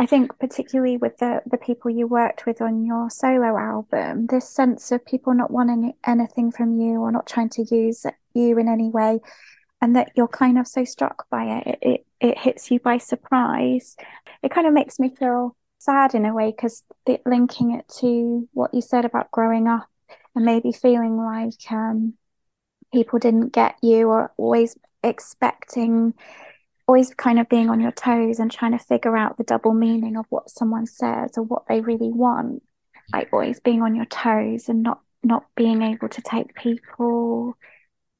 I 0.00 0.06
think 0.06 0.38
particularly 0.38 0.96
with 0.96 1.18
the 1.18 1.42
the 1.44 1.58
people 1.58 1.90
you 1.90 2.06
worked 2.06 2.46
with 2.46 2.60
on 2.60 2.84
your 2.84 3.10
solo 3.10 3.58
album, 3.58 4.26
this 4.26 4.48
sense 4.48 4.92
of 4.92 5.04
people 5.04 5.34
not 5.34 5.50
wanting 5.50 5.94
anything 6.06 6.52
from 6.52 6.80
you 6.80 7.00
or 7.00 7.10
not 7.10 7.26
trying 7.26 7.48
to 7.50 7.64
use 7.64 8.06
you 8.32 8.58
in 8.58 8.68
any 8.68 8.90
way, 8.90 9.18
and 9.80 9.96
that 9.96 10.12
you're 10.14 10.28
kind 10.28 10.58
of 10.58 10.68
so 10.68 10.84
struck 10.84 11.28
by 11.30 11.44
it, 11.44 11.66
it 11.66 11.78
it, 11.82 12.06
it 12.20 12.38
hits 12.38 12.70
you 12.70 12.78
by 12.78 12.98
surprise. 12.98 13.96
It 14.42 14.52
kind 14.52 14.66
of 14.68 14.72
makes 14.72 15.00
me 15.00 15.14
feel 15.16 15.56
sad 15.78 16.14
in 16.14 16.26
a 16.26 16.34
way 16.34 16.52
because 16.52 16.84
linking 17.26 17.72
it 17.72 17.88
to 18.00 18.48
what 18.52 18.74
you 18.74 18.80
said 18.80 19.04
about 19.04 19.30
growing 19.30 19.66
up 19.66 19.88
and 20.34 20.44
maybe 20.44 20.72
feeling 20.72 21.16
like 21.16 21.72
um, 21.72 22.14
people 22.92 23.18
didn't 23.18 23.52
get 23.52 23.76
you 23.82 24.08
or 24.08 24.32
always 24.36 24.76
expecting 25.02 26.14
always 26.88 27.12
kind 27.14 27.38
of 27.38 27.48
being 27.50 27.68
on 27.68 27.80
your 27.80 27.92
toes 27.92 28.38
and 28.38 28.50
trying 28.50 28.72
to 28.72 28.82
figure 28.82 29.16
out 29.16 29.36
the 29.36 29.44
double 29.44 29.74
meaning 29.74 30.16
of 30.16 30.24
what 30.30 30.48
someone 30.48 30.86
says 30.86 31.32
or 31.36 31.44
what 31.44 31.68
they 31.68 31.80
really 31.80 32.10
want. 32.10 32.62
Like 33.12 33.28
always 33.32 33.60
being 33.60 33.82
on 33.82 33.94
your 33.94 34.06
toes 34.06 34.68
and 34.68 34.82
not 34.82 35.00
not 35.22 35.44
being 35.54 35.82
able 35.82 36.08
to 36.08 36.22
take 36.22 36.54
people 36.54 37.56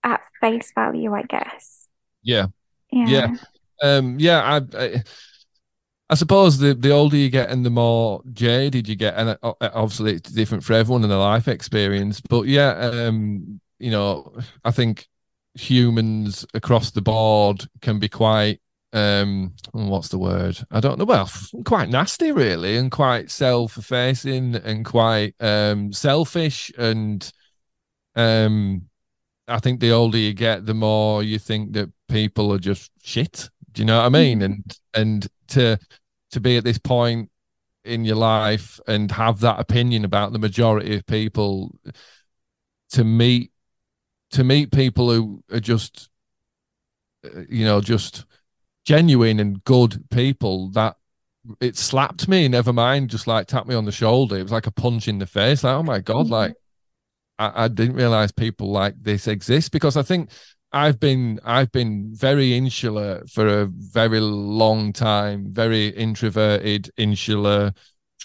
at 0.02 0.20
face 0.40 0.72
value 0.74 1.14
i 1.14 1.22
guess. 1.22 1.86
Yeah. 2.22 2.46
Yeah. 2.92 3.06
Yeah. 3.08 3.36
Um 3.82 4.16
yeah 4.18 4.42
I, 4.42 4.78
I 4.78 5.02
I 6.10 6.14
suppose 6.14 6.58
the, 6.58 6.74
the 6.74 6.90
older 6.90 7.16
you 7.16 7.28
get 7.28 7.50
and 7.50 7.64
the 7.66 7.70
more 7.70 8.22
jaded 8.32 8.88
you 8.88 8.96
get, 8.96 9.14
and 9.14 9.36
uh, 9.42 9.52
obviously 9.60 10.14
it's 10.14 10.30
different 10.30 10.64
for 10.64 10.72
everyone 10.72 11.02
in 11.02 11.10
their 11.10 11.18
life 11.18 11.48
experience. 11.48 12.22
But 12.22 12.46
yeah, 12.46 12.70
um, 12.70 13.60
you 13.78 13.90
know, 13.90 14.34
I 14.64 14.70
think 14.70 15.06
humans 15.58 16.46
across 16.54 16.90
the 16.92 17.02
board 17.02 17.66
can 17.80 17.98
be 17.98 18.08
quite 18.08 18.60
um 18.92 19.52
what's 19.72 20.08
the 20.08 20.18
word? 20.18 20.58
I 20.70 20.80
don't 20.80 20.98
know 20.98 21.04
well 21.04 21.30
quite 21.64 21.90
nasty 21.90 22.32
really 22.32 22.76
and 22.76 22.90
quite 22.90 23.30
self-effacing 23.30 24.54
and 24.56 24.84
quite 24.84 25.34
um 25.40 25.92
selfish 25.92 26.72
and 26.78 27.30
um 28.16 28.82
i 29.46 29.58
think 29.58 29.80
the 29.80 29.92
older 29.92 30.16
you 30.16 30.32
get 30.32 30.64
the 30.64 30.74
more 30.74 31.22
you 31.22 31.38
think 31.38 31.72
that 31.72 31.90
people 32.08 32.52
are 32.52 32.58
just 32.58 32.90
shit. 33.02 33.50
Do 33.72 33.82
you 33.82 33.86
know 33.86 33.98
what 33.98 34.06
i 34.06 34.08
mean? 34.08 34.38
Mm-hmm. 34.38 34.44
and 34.52 34.78
and 34.94 35.28
to 35.48 35.78
to 36.30 36.40
be 36.40 36.56
at 36.56 36.64
this 36.64 36.78
point 36.78 37.30
in 37.84 38.04
your 38.04 38.16
life 38.16 38.80
and 38.86 39.10
have 39.10 39.40
that 39.40 39.60
opinion 39.60 40.04
about 40.04 40.32
the 40.32 40.38
majority 40.38 40.94
of 40.94 41.06
people 41.06 41.74
to 42.90 43.04
meet 43.04 43.50
to 44.30 44.44
meet 44.44 44.72
people 44.72 45.10
who 45.10 45.42
are 45.52 45.60
just 45.60 46.08
uh, 47.24 47.40
you 47.48 47.64
know 47.64 47.80
just 47.80 48.24
genuine 48.84 49.40
and 49.40 49.62
good 49.64 50.04
people 50.10 50.70
that 50.70 50.96
it 51.60 51.76
slapped 51.76 52.28
me 52.28 52.48
never 52.48 52.72
mind 52.72 53.10
just 53.10 53.26
like 53.26 53.46
tapped 53.46 53.68
me 53.68 53.74
on 53.74 53.84
the 53.84 53.92
shoulder 53.92 54.36
it 54.36 54.42
was 54.42 54.52
like 54.52 54.66
a 54.66 54.72
punch 54.72 55.08
in 55.08 55.18
the 55.18 55.26
face 55.26 55.64
like 55.64 55.74
oh 55.74 55.82
my 55.82 55.98
god 55.98 56.24
mm-hmm. 56.24 56.32
like 56.32 56.54
I, 57.38 57.64
I 57.64 57.68
didn't 57.68 57.96
realize 57.96 58.32
people 58.32 58.70
like 58.70 58.94
this 59.00 59.28
exist 59.28 59.72
because 59.72 59.96
i 59.96 60.02
think 60.02 60.30
I've 60.72 61.00
been 61.00 61.40
I've 61.44 61.72
been 61.72 62.14
very 62.14 62.54
insular 62.54 63.24
for 63.26 63.46
a 63.46 63.66
very 63.66 64.20
long 64.20 64.92
time, 64.92 65.46
very 65.50 65.88
introverted, 65.88 66.90
insular, 66.98 67.72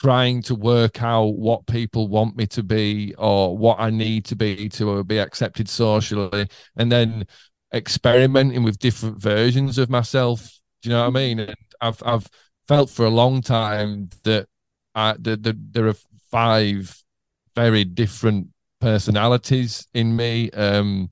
trying 0.03 0.41
to 0.41 0.53
work 0.53 1.01
out 1.01 1.37
what 1.37 1.65
people 1.65 2.09
want 2.09 2.35
me 2.35 2.45
to 2.45 2.61
be 2.61 3.15
or 3.17 3.57
what 3.57 3.79
I 3.79 3.89
need 3.89 4.25
to 4.25 4.35
be 4.35 4.67
to 4.69 5.03
be 5.05 5.17
accepted 5.17 5.69
socially, 5.69 6.47
and 6.75 6.91
then 6.91 7.25
experimenting 7.73 8.63
with 8.63 8.79
different 8.79 9.21
versions 9.21 9.77
of 9.77 9.89
myself. 9.89 10.59
Do 10.81 10.89
you 10.89 10.95
know 10.95 11.01
what 11.01 11.07
I 11.07 11.11
mean? 11.11 11.39
And 11.39 11.55
I've 11.79 12.03
I've 12.05 12.27
felt 12.67 12.89
for 12.89 13.05
a 13.05 13.09
long 13.09 13.41
time 13.41 14.09
that 14.23 14.47
I, 14.93 15.15
the, 15.17 15.37
the, 15.37 15.57
there 15.71 15.87
are 15.87 15.95
five 16.29 17.01
very 17.55 17.85
different 17.85 18.47
personalities 18.81 19.87
in 19.93 20.15
me, 20.15 20.51
um, 20.51 21.11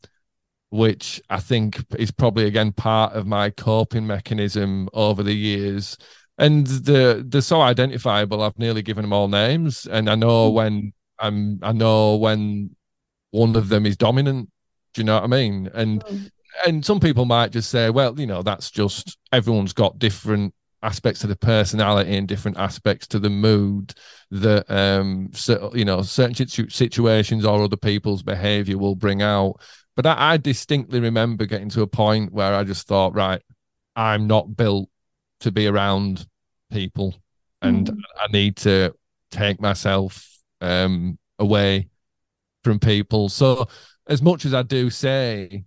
which 0.70 1.22
I 1.30 1.40
think 1.40 1.82
is 1.98 2.12
probably 2.12 2.46
again 2.46 2.74
part 2.74 3.14
of 3.14 3.26
my 3.26 3.52
coping 3.52 4.06
mechanism 4.06 4.90
over 4.94 5.24
the 5.24 5.34
years 5.34 5.98
and 6.42 6.66
the 6.66 7.24
they're 7.26 7.42
so 7.42 7.62
identifiable. 7.62 8.42
I've 8.42 8.58
nearly 8.58 8.82
given 8.82 9.04
them 9.04 9.14
all 9.14 9.28
names, 9.28 9.86
and 9.86 10.10
I 10.10 10.16
know 10.16 10.50
hmm. 10.50 10.56
when 10.56 10.94
I'm. 11.20 11.60
I 11.62 11.72
know 11.72 12.16
when 12.18 12.76
one 13.30 13.56
of 13.56 13.70
them 13.70 13.86
is 13.86 13.96
dominant. 13.96 14.50
Do 14.94 15.02
you 15.02 15.06
know 15.06 15.16
what 15.16 15.24
I 15.24 15.28
mean? 15.28 15.70
And 15.74 16.04
mm. 16.04 16.30
and 16.68 16.86
some 16.86 17.00
people 17.00 17.26
might 17.26 17.52
just 17.52 17.70
say, 17.70 17.90
well, 17.90 18.20
you 18.20 18.28
know, 18.28 18.42
that's 18.42 18.70
just 18.72 19.18
everyone's 19.32 19.72
got 19.72 20.00
different 20.00 20.54
aspects 20.84 21.24
of 21.24 21.30
the 21.30 21.36
personality 21.36 22.18
and 22.18 22.28
different 22.28 22.58
aspects 22.58 23.06
to 23.08 23.20
the 23.20 23.30
mood 23.30 23.94
that 24.32 24.66
um 24.70 25.30
so, 25.32 25.72
you 25.76 25.86
know 25.86 26.02
certain 26.02 26.34
situations 26.70 27.46
or 27.46 27.62
other 27.62 27.78
people's 27.78 28.24
behavior 28.24 28.80
will 28.80 28.96
bring 28.96 29.22
out 29.22 29.54
but 29.96 30.08
I, 30.08 30.34
I 30.34 30.38
distinctly 30.38 31.00
remember 31.00 31.46
getting 31.46 31.70
to 31.70 31.84
a 31.84 31.88
point 31.88 32.34
where 32.34 32.56
i 32.56 32.64
just 32.64 32.88
thought 32.88 33.14
right 33.14 33.44
i'm 33.96 34.26
not 34.26 34.58
built 34.58 34.90
to 35.42 35.52
be 35.52 35.68
around 35.68 36.26
people 36.72 37.16
and 37.62 37.88
mm. 37.88 37.98
I 38.20 38.32
need 38.32 38.56
to 38.58 38.94
take 39.30 39.62
myself 39.62 40.28
um, 40.62 41.18
away 41.40 41.90
from 42.64 42.80
people. 42.80 43.30
So 43.30 43.68
as 44.08 44.22
much 44.22 44.46
as 44.46 44.54
I 44.54 44.64
do 44.64 44.90
say 44.90 45.66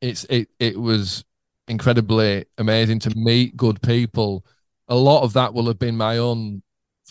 it's 0.00 0.24
it 0.24 0.48
it 0.58 0.78
was 0.78 1.24
incredibly 1.68 2.44
amazing 2.58 2.98
to 3.00 3.16
meet 3.16 3.56
good 3.56 3.80
people, 3.82 4.44
a 4.88 4.94
lot 4.94 5.22
of 5.22 5.32
that 5.34 5.54
will 5.54 5.66
have 5.66 5.78
been 5.78 5.96
my 5.96 6.18
own 6.18 6.62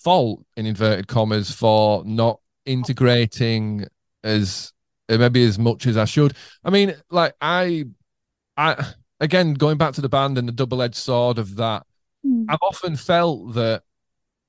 fault 0.04 0.46
in 0.56 0.66
inverted 0.66 1.08
commas 1.08 1.52
for 1.52 2.04
not 2.06 2.40
integrating 2.66 3.86
as 4.24 4.72
maybe 5.10 5.44
as 5.44 5.60
much 5.60 5.88
as 5.88 5.98
I 5.98 6.06
should. 6.06 6.36
I 6.64 6.70
mean, 6.70 6.96
like 7.10 7.34
I 7.42 7.86
I 8.58 8.94
again 9.20 9.54
going 9.54 9.78
back 9.78 9.94
to 9.94 10.02
the 10.02 10.10
band 10.10 10.38
and 10.38 10.48
the 10.48 10.54
double-edged 10.54 10.96
sword 10.96 11.38
of 11.38 11.56
that 11.56 11.86
Mm. 12.26 12.46
I've 12.50 12.60
often 12.62 12.96
felt 12.96 13.54
that 13.54 13.84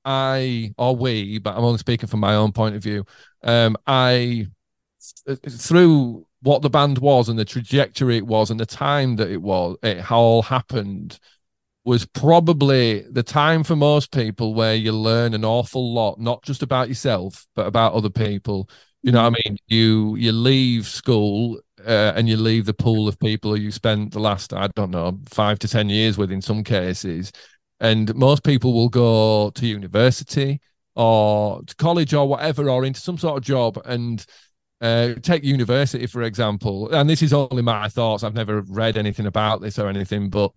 I 0.05 0.73
or 0.79 0.95
we, 0.97 1.39
but 1.39 1.57
I'm 1.57 1.65
only 1.65 1.79
speaking 1.79 2.09
from 2.09 2.21
my 2.21 2.35
own 2.35 2.53
point 2.53 2.77
of 2.77 2.83
view. 2.83 3.05
Um, 3.43 3.77
I 3.87 4.47
through 5.49 6.27
what 6.43 6.63
the 6.63 6.71
band 6.71 6.99
was 6.99 7.29
and 7.29 7.39
the 7.39 7.45
trajectory 7.45 8.17
it 8.17 8.27
was 8.27 8.51
and 8.51 8.59
the 8.59 8.67
time 8.67 9.17
that 9.17 9.31
it 9.31 9.43
was, 9.43 9.77
it 9.83 10.11
all 10.11 10.43
happened 10.43 11.19
was 11.85 12.05
probably 12.05 13.03
the 13.11 13.23
time 13.23 13.63
for 13.63 13.77
most 13.77 14.13
people 14.13 14.55
where 14.55 14.75
you 14.75 14.91
learn 14.93 15.35
an 15.35 15.45
awful 15.45 15.95
lot, 15.95 16.19
not 16.19 16.43
just 16.43 16.63
about 16.63 16.89
yourself, 16.89 17.47
but 17.55 17.67
about 17.67 17.93
other 17.95 18.11
people. 18.11 18.69
You 19.03 19.13
know 19.13 19.23
what 19.23 19.35
I 19.35 19.37
mm. 19.37 19.51
mean? 19.51 19.59
You 19.69 20.17
you 20.17 20.33
leave 20.33 20.87
school 20.87 21.61
uh, 21.87 22.13
and 22.17 22.29
you 22.29 22.37
leave 22.37 22.67
the 22.67 22.75
pool 22.75 23.07
of 23.07 23.19
people 23.21 23.55
who 23.55 23.61
you 23.61 23.71
spent 23.71 24.13
the 24.13 24.19
last, 24.19 24.53
I 24.53 24.67
don't 24.75 24.91
know, 24.91 25.19
five 25.29 25.61
to 25.61 25.69
ten 25.69 25.89
years 25.89 26.19
with 26.19 26.33
in 26.33 26.43
some 26.43 26.65
cases, 26.65 27.31
and 27.81 28.15
most 28.15 28.43
people 28.43 28.73
will 28.73 28.89
go 28.89 29.51
to 29.51 29.67
university 29.67 30.61
or 30.95 31.63
to 31.63 31.77
college 31.77 32.15
or 32.15 32.27
whatever 32.27 32.71
or 32.71 32.85
into 32.85 33.01
some 33.01 33.19
sort 33.19 33.37
of 33.37 33.45
job 33.45 33.81
and 33.85 34.25
uh, 34.81 35.15
take 35.23 35.45
university 35.45 36.07
for 36.07 36.23
example. 36.23 36.91
And 36.91 37.09
this 37.09 37.23
is 37.23 37.33
only 37.33 37.63
my 37.63 37.89
thoughts. 37.89 38.23
I've 38.23 38.35
never 38.35 38.63
read 38.63 38.97
anything 38.97 39.27
about 39.27 39.61
this 39.61 39.79
or 39.79 39.89
anything 39.89 40.31
but 40.31 40.53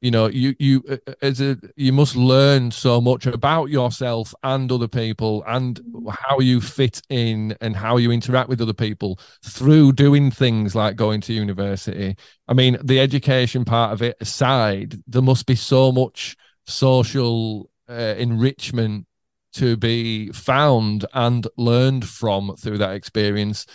you 0.00 0.10
know 0.10 0.28
you 0.28 0.54
you 0.58 0.82
uh, 0.88 0.96
uh, 1.06 1.12
as 1.22 1.40
a 1.40 1.58
you 1.76 1.92
must 1.92 2.16
learn 2.16 2.70
so 2.70 3.00
much 3.00 3.26
about 3.26 3.66
yourself 3.66 4.34
and 4.42 4.72
other 4.72 4.88
people 4.88 5.44
and 5.46 5.80
how 6.10 6.40
you 6.40 6.60
fit 6.60 7.02
in 7.10 7.56
and 7.60 7.76
how 7.76 7.98
you 7.98 8.10
interact 8.10 8.48
with 8.48 8.60
other 8.60 8.72
people 8.72 9.18
through 9.44 9.92
doing 9.92 10.30
things 10.30 10.74
like 10.74 10.96
going 10.96 11.20
to 11.20 11.32
university. 11.32 12.16
I 12.48 12.54
mean 12.54 12.78
the 12.82 13.00
education 13.00 13.64
part 13.64 13.92
of 13.92 14.02
it 14.02 14.16
aside 14.20 14.96
there 15.06 15.22
must 15.22 15.46
be 15.46 15.54
so 15.54 15.92
much 15.92 16.36
social 16.66 17.70
uh, 17.88 18.14
enrichment 18.18 19.06
to 19.52 19.76
be 19.76 20.30
found 20.32 21.04
and 21.12 21.46
learned 21.56 22.06
from 22.06 22.54
through 22.56 22.78
that 22.78 22.92
experience. 22.92 23.66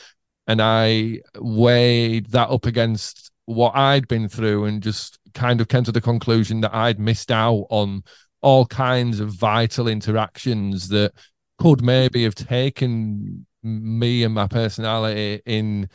And 0.48 0.62
I 0.62 1.20
weighed 1.38 2.28
that 2.28 2.50
up 2.50 2.66
against 2.66 3.32
what 3.46 3.76
I'd 3.76 4.08
been 4.08 4.30
through 4.30 4.66
and 4.66 4.82
just 4.82 5.20
kind 5.34 5.60
of 5.60 5.68
came 5.68 5.84
to 5.84 5.92
the 5.92 6.02
conclusion 6.02 6.62
that 6.62 6.74
I'd 6.74 7.00
missed 7.00 7.32
out 7.32 7.66
on 7.70 8.04
all 8.42 8.66
kinds 8.66 9.20
of 9.20 9.30
vital 9.30 9.88
interactions 9.88 10.90
that 10.90 11.12
could 11.60 11.84
maybe 11.84 12.24
have 12.24 12.36
taken 12.36 13.46
me 13.64 14.24
and 14.24 14.34
my 14.34 14.48
personality 14.48 15.42
in 15.46 15.90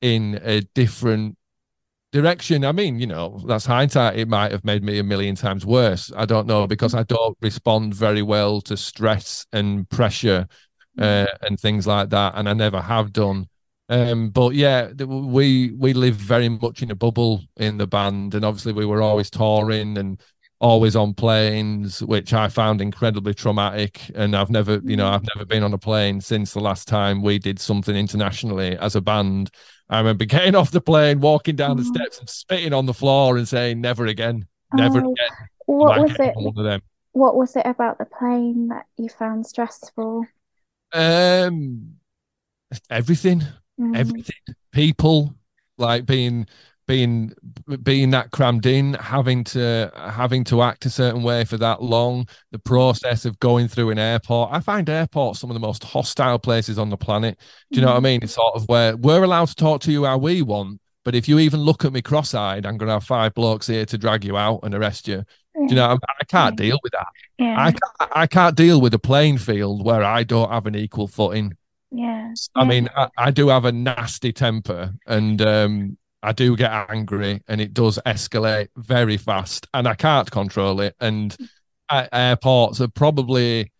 in 0.00 0.38
a 0.42 0.60
different 0.74 1.38
direction. 2.14 2.64
I 2.64 2.70
mean, 2.72 3.00
you 3.00 3.08
know, 3.08 3.42
that's 3.46 3.66
hindsight. 3.66 4.16
It 4.16 4.28
might 4.28 4.52
have 4.52 4.64
made 4.64 4.84
me 4.84 5.00
a 5.00 5.02
million 5.04 5.34
times 5.34 5.66
worse. 5.66 6.12
I 6.16 6.24
don't 6.24 6.46
know 6.46 6.66
because 6.66 6.94
I 6.94 7.02
don't 7.02 7.36
respond 7.42 7.92
very 7.94 8.22
well 8.22 8.60
to 8.62 8.76
stress 8.76 9.46
and 9.52 9.88
pressure 9.90 10.46
uh, 10.96 11.26
and 11.42 11.58
things 11.58 11.86
like 11.88 12.10
that, 12.10 12.34
and 12.36 12.48
I 12.48 12.52
never 12.52 12.80
have 12.80 13.12
done. 13.12 13.48
Um, 13.88 14.30
but 14.30 14.54
yeah, 14.54 14.92
we 14.92 15.72
we 15.72 15.92
live 15.92 16.14
very 16.14 16.48
much 16.48 16.82
in 16.82 16.90
a 16.92 16.94
bubble 16.94 17.42
in 17.56 17.78
the 17.78 17.86
band, 17.86 18.34
and 18.34 18.44
obviously 18.44 18.72
we 18.72 18.86
were 18.86 19.02
always 19.02 19.28
touring 19.28 19.98
and 19.98 20.22
always 20.60 20.96
on 20.96 21.12
planes, 21.14 22.02
which 22.02 22.32
I 22.32 22.48
found 22.48 22.80
incredibly 22.80 23.34
traumatic. 23.34 24.00
And 24.14 24.36
I've 24.36 24.50
never, 24.50 24.80
you 24.84 24.96
know, 24.96 25.08
I've 25.08 25.26
never 25.34 25.44
been 25.44 25.62
on 25.62 25.74
a 25.74 25.78
plane 25.78 26.20
since 26.20 26.52
the 26.54 26.60
last 26.60 26.88
time 26.88 27.22
we 27.22 27.38
did 27.38 27.58
something 27.58 27.94
internationally 27.94 28.76
as 28.78 28.94
a 28.94 29.00
band. 29.00 29.50
I 29.88 29.98
remember 29.98 30.24
getting 30.24 30.54
off 30.54 30.70
the 30.70 30.80
plane, 30.80 31.20
walking 31.20 31.56
down 31.56 31.76
the 31.76 31.82
mm. 31.82 31.94
steps, 31.94 32.18
and 32.18 32.28
spitting 32.28 32.72
on 32.72 32.86
the 32.86 32.94
floor 32.94 33.36
and 33.36 33.46
saying, 33.46 33.80
"Never 33.80 34.06
again, 34.06 34.46
never 34.72 34.98
oh, 35.04 35.12
again." 35.12 35.48
What 35.66 36.00
was 36.00 36.16
it? 36.18 36.34
One 36.34 36.58
of 36.58 36.64
them. 36.64 36.82
What 37.12 37.36
was 37.36 37.54
it 37.56 37.66
about 37.66 37.98
the 37.98 38.06
plane 38.06 38.68
that 38.68 38.86
you 38.96 39.08
found 39.08 39.46
stressful? 39.46 40.26
Um, 40.92 41.94
everything, 42.90 43.42
mm. 43.78 43.96
everything. 43.96 44.36
People 44.72 45.34
like 45.78 46.06
being 46.06 46.46
being 46.86 47.32
being 47.82 48.10
that 48.10 48.30
crammed 48.30 48.66
in 48.66 48.94
having 48.94 49.42
to 49.42 49.90
having 49.96 50.44
to 50.44 50.62
act 50.62 50.84
a 50.84 50.90
certain 50.90 51.22
way 51.22 51.44
for 51.44 51.56
that 51.56 51.82
long 51.82 52.28
the 52.52 52.58
process 52.58 53.24
of 53.24 53.38
going 53.40 53.68
through 53.68 53.90
an 53.90 53.98
airport 53.98 54.50
i 54.52 54.60
find 54.60 54.90
airports 54.90 55.40
some 55.40 55.50
of 55.50 55.54
the 55.54 55.60
most 55.60 55.82
hostile 55.82 56.38
places 56.38 56.78
on 56.78 56.90
the 56.90 56.96
planet 56.96 57.38
do 57.70 57.80
you 57.80 57.84
know 57.84 57.92
what 57.92 57.96
i 57.96 58.00
mm. 58.00 58.04
mean 58.04 58.20
it's 58.22 58.34
sort 58.34 58.54
of 58.54 58.68
where 58.68 58.96
we're 58.96 59.24
allowed 59.24 59.48
to 59.48 59.54
talk 59.54 59.80
to 59.80 59.90
you 59.90 60.04
how 60.04 60.18
we 60.18 60.42
want 60.42 60.78
but 61.04 61.14
if 61.14 61.28
you 61.28 61.38
even 61.38 61.60
look 61.60 61.84
at 61.84 61.92
me 61.92 62.02
cross-eyed 62.02 62.66
i'm 62.66 62.76
going 62.76 62.88
to 62.88 62.94
have 62.94 63.04
five 63.04 63.32
blokes 63.34 63.66
here 63.66 63.86
to 63.86 63.96
drag 63.96 64.24
you 64.24 64.36
out 64.36 64.60
and 64.62 64.74
arrest 64.74 65.08
you 65.08 65.24
do 65.54 65.66
you 65.68 65.74
know 65.76 65.86
i, 65.90 65.94
I 66.20 66.24
can't 66.24 66.56
deal 66.56 66.78
with 66.82 66.92
that 66.92 67.06
yeah. 67.38 67.56
I, 67.58 67.70
can't, 67.70 68.12
I 68.16 68.26
can't 68.26 68.56
deal 68.56 68.80
with 68.80 68.92
a 68.92 68.98
playing 68.98 69.38
field 69.38 69.84
where 69.84 70.04
i 70.04 70.22
don't 70.22 70.50
have 70.50 70.66
an 70.66 70.74
equal 70.74 71.08
footing 71.08 71.56
yeah. 71.96 72.32
I 72.56 72.62
yeah. 72.62 72.68
mean, 72.68 72.88
I, 72.96 73.08
I, 73.16 73.30
do 73.30 73.48
have 73.50 73.66
a 73.66 73.70
nasty 73.70 74.32
temper, 74.32 74.92
and 75.06 75.40
um, 75.40 75.96
I 76.24 76.32
do 76.32 76.56
get 76.56 76.72
angry 76.88 77.42
and 77.48 77.60
it 77.60 77.74
does 77.74 77.98
escalate 78.06 78.68
very 78.76 79.16
fast 79.16 79.66
and 79.74 79.86
I 79.86 79.94
can't 79.94 80.30
control 80.30 80.80
it. 80.80 80.96
And 81.00 81.36
airports 81.90 82.80
are 82.80 82.88
probably 82.88 83.70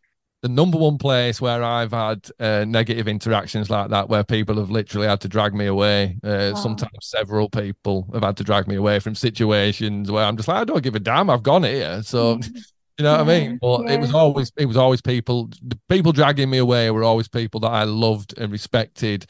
the 0.43 0.49
number 0.51 0.77
one 0.77 0.99
place 0.99 1.41
where 1.41 1.63
I've 1.63 1.93
had 1.93 2.29
uh, 2.39 2.67
negative 2.69 3.09
interactions 3.09 3.71
like 3.71 3.89
that, 3.89 4.11
where 4.11 4.23
people 4.23 4.57
have 4.59 4.71
literally 4.71 5.07
had 5.07 5.23
to 5.23 5.29
drag 5.29 5.55
me 5.55 5.65
away. 5.65 6.19
Uh, 6.23 6.53
wow. 6.53 6.61
Sometimes 6.61 6.99
several 7.01 7.49
people 7.49 8.11
have 8.13 8.23
had 8.23 8.37
to 8.37 8.45
drag 8.45 8.69
me 8.69 8.75
away 8.75 8.99
from 8.99 9.15
situations 9.15 10.11
where 10.11 10.23
I'm 10.23 10.37
just 10.37 10.47
like, 10.47 10.59
I 10.59 10.65
don't 10.65 10.83
give 10.83 10.97
a 10.97 11.01
damn. 11.01 11.31
I've 11.31 11.43
gone 11.43 11.63
here. 11.63 12.03
So, 12.03 12.37
mm. 12.37 12.47
you 12.99 13.05
know 13.05 13.13
yeah, 13.13 13.23
what 13.23 13.31
I 13.31 13.41
mean? 13.41 13.59
But 13.59 13.85
yeah. 13.85 13.93
it 13.93 14.01
was 14.01 14.13
always, 14.13 14.53
it 14.59 14.67
was 14.67 14.77
always 14.77 15.01
people, 15.01 15.49
people 15.89 16.13
dragging 16.13 16.51
me 16.51 16.59
away 16.59 16.91
were 16.91 17.05
always 17.05 17.27
people 17.27 17.61
that 17.61 17.73
I 17.73 17.85
loved 17.85 18.37
and 18.37 18.53
respected 18.53 19.25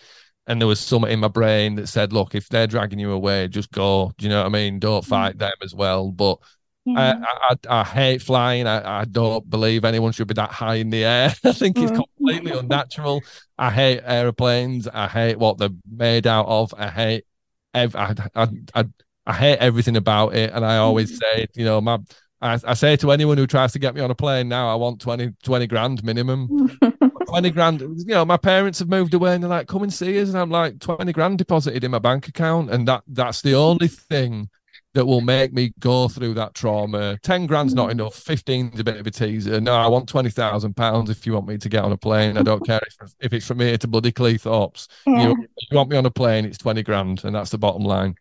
and 0.47 0.61
there 0.61 0.69
was 0.69 0.81
something 0.81 1.11
in 1.11 1.21
my 1.21 1.29
brain 1.29 1.77
that 1.77 1.89
said, 1.89 2.13
"Look, 2.13 2.35
if 2.35 2.49
they're 2.49 2.67
dragging 2.67 2.99
you 2.99 3.13
away, 3.13 3.49
just 3.49 3.71
go." 3.71 4.13
Do 4.19 4.25
you 4.25 4.31
know 4.31 4.41
what 4.41 4.47
I 4.47 4.51
mean? 4.51 4.79
Don't 4.79 5.05
mm. 5.05 5.09
fight 5.09 5.39
them 5.39 5.53
as 5.63 5.75
well. 5.75 6.11
But 6.11 6.39
yeah. 6.85 7.21
I, 7.23 7.57
I, 7.69 7.81
I 7.81 7.85
hate 7.85 8.23
flying. 8.23 8.67
I, 8.67 9.01
I 9.01 9.05
don't 9.05 9.49
believe 9.49 9.85
anyone 9.85 10.13
should 10.13 10.29
be 10.29 10.35
that 10.35 10.51
high 10.51 10.77
in 10.77 10.91
the 10.91 11.05
air. 11.05 11.35
I 11.45 11.53
think 11.53 11.79
it's 11.79 11.93
mm. 11.93 12.05
completely 12.05 12.53
unnatural. 12.53 13.23
I 13.59 13.71
hate 13.71 14.03
airplanes. 14.05 14.87
I 14.87 15.09
hate 15.09 15.39
what 15.39 15.59
they're 15.59 15.71
made 15.91 16.27
out 16.27 16.47
of. 16.47 16.75
I 16.77 16.89
hate 16.91 17.25
ev- 17.73 17.97
I, 17.97 18.15
I, 18.35 18.85
I, 19.27 19.33
hate 19.33 19.59
everything 19.59 19.97
about 19.97 20.35
it. 20.35 20.51
And 20.53 20.65
I 20.65 20.77
always 20.77 21.13
mm. 21.13 21.21
say, 21.21 21.47
you 21.55 21.65
know, 21.65 21.81
my 21.81 21.99
I, 22.45 22.59
I 22.67 22.75
say 22.75 22.97
to 22.97 23.11
anyone 23.11 23.39
who 23.39 23.47
tries 23.47 23.73
to 23.73 23.79
get 23.79 23.95
me 23.95 24.03
on 24.03 24.11
a 24.11 24.15
plane 24.15 24.49
now, 24.49 24.71
I 24.71 24.75
want 24.75 25.01
20, 25.01 25.33
20 25.43 25.67
grand 25.67 26.05
minimum. 26.05 26.79
20 27.35 27.51
grand. 27.51 27.81
You 27.81 28.05
know, 28.07 28.25
my 28.25 28.37
parents 28.37 28.79
have 28.79 28.89
moved 28.89 29.13
away 29.13 29.35
and 29.35 29.43
they're 29.43 29.51
like, 29.51 29.67
come 29.67 29.83
and 29.83 29.93
see 29.93 30.21
us. 30.21 30.29
And 30.29 30.39
I'm 30.39 30.51
like, 30.51 30.79
20 30.79 31.13
grand 31.13 31.39
deposited 31.39 31.83
in 31.83 31.91
my 31.91 31.99
bank 31.99 32.29
account. 32.29 32.71
And 32.71 32.87
that 32.87 33.03
that's 33.09 33.43
the 33.43 33.55
only 33.55 33.89
thing 33.89 34.49
that 34.95 35.05
will 35.05 35.21
make 35.21 35.53
me 35.53 35.73
go 35.81 36.07
through 36.07 36.35
that 36.35 36.55
trauma. 36.55 37.19
10 37.23 37.47
grand's 37.47 37.75
not 37.75 37.91
enough. 37.91 38.15
15's 38.15 38.79
a 38.79 38.85
bit 38.85 38.99
of 38.99 39.07
a 39.07 39.11
teaser. 39.11 39.61
No, 39.61 39.75
I 39.75 39.89
want 39.89 40.09
20,000 40.09 40.77
pounds 40.77 41.11
if 41.11 41.27
you 41.27 41.33
want 41.33 41.49
me 41.49 41.59
to 41.59 41.69
get 41.69 41.83
on 41.83 41.91
a 41.91 41.97
plane. 41.97 42.39
I 42.39 42.43
don't 42.43 42.65
care 42.65 42.81
if, 42.87 43.13
if 43.19 43.33
it's 43.33 43.47
from 43.47 43.59
here 43.59 43.77
to 43.77 43.89
bloody 43.89 44.13
Cleethorpes. 44.13 44.87
Yeah. 45.05 45.31
You, 45.31 45.49
you 45.71 45.77
want 45.77 45.91
me 45.91 45.97
on 45.97 46.07
a 46.07 46.13
plane, 46.13 46.45
it's 46.45 46.59
20 46.59 46.85
grand. 46.85 47.25
And 47.25 47.35
that's 47.35 47.51
the 47.51 47.59
bottom 47.59 47.83
line. 47.83 48.15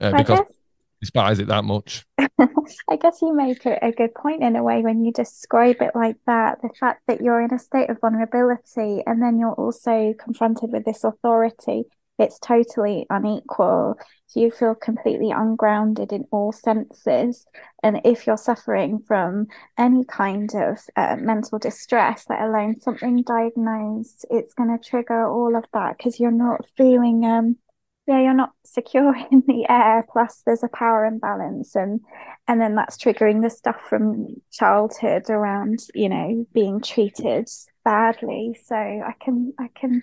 Uh, 0.00 0.16
because 0.16 0.40
despise 1.00 1.38
it 1.38 1.48
that 1.48 1.64
much. 1.64 2.04
I 2.18 2.96
guess 3.00 3.20
you 3.22 3.34
make 3.34 3.64
a, 3.66 3.78
a 3.84 3.92
good 3.92 4.14
point 4.14 4.42
in 4.42 4.56
a 4.56 4.62
way 4.62 4.82
when 4.82 5.04
you 5.04 5.12
describe 5.12 5.80
it 5.80 5.92
like 5.94 6.16
that. 6.26 6.60
The 6.62 6.70
fact 6.78 7.02
that 7.06 7.20
you're 7.20 7.40
in 7.40 7.52
a 7.52 7.58
state 7.58 7.90
of 7.90 8.00
vulnerability 8.00 9.02
and 9.06 9.22
then 9.22 9.38
you're 9.38 9.52
also 9.52 10.14
confronted 10.18 10.72
with 10.72 10.84
this 10.84 11.04
authority, 11.04 11.84
it's 12.18 12.38
totally 12.38 13.06
unequal. 13.10 13.98
So 14.26 14.40
you 14.40 14.50
feel 14.50 14.74
completely 14.74 15.30
ungrounded 15.30 16.12
in 16.12 16.24
all 16.30 16.52
senses. 16.52 17.46
And 17.82 18.00
if 18.04 18.26
you're 18.26 18.38
suffering 18.38 19.00
from 19.06 19.48
any 19.76 20.04
kind 20.04 20.50
of 20.54 20.78
uh, 20.96 21.16
mental 21.16 21.58
distress, 21.58 22.24
let 22.28 22.40
alone 22.40 22.80
something 22.80 23.22
diagnosed, 23.22 24.24
it's 24.30 24.54
going 24.54 24.76
to 24.76 24.82
trigger 24.82 25.28
all 25.28 25.56
of 25.56 25.64
that 25.74 25.98
because 25.98 26.18
you're 26.18 26.30
not 26.30 26.66
feeling 26.76 27.24
um 27.24 27.56
yeah 28.06 28.20
you're 28.20 28.34
not 28.34 28.52
secure 28.64 29.14
in 29.30 29.42
the 29.46 29.66
air 29.68 30.04
plus 30.10 30.42
there's 30.46 30.62
a 30.62 30.68
power 30.68 31.04
imbalance 31.04 31.74
and 31.74 32.00
and 32.48 32.60
then 32.60 32.74
that's 32.74 32.96
triggering 32.96 33.42
the 33.42 33.50
stuff 33.50 33.80
from 33.88 34.28
childhood 34.52 35.28
around 35.28 35.80
you 35.94 36.08
know 36.08 36.46
being 36.52 36.80
treated 36.80 37.48
badly. 37.84 38.56
So 38.64 38.74
i 38.74 39.14
can 39.20 39.52
i 39.58 39.68
can 39.74 40.02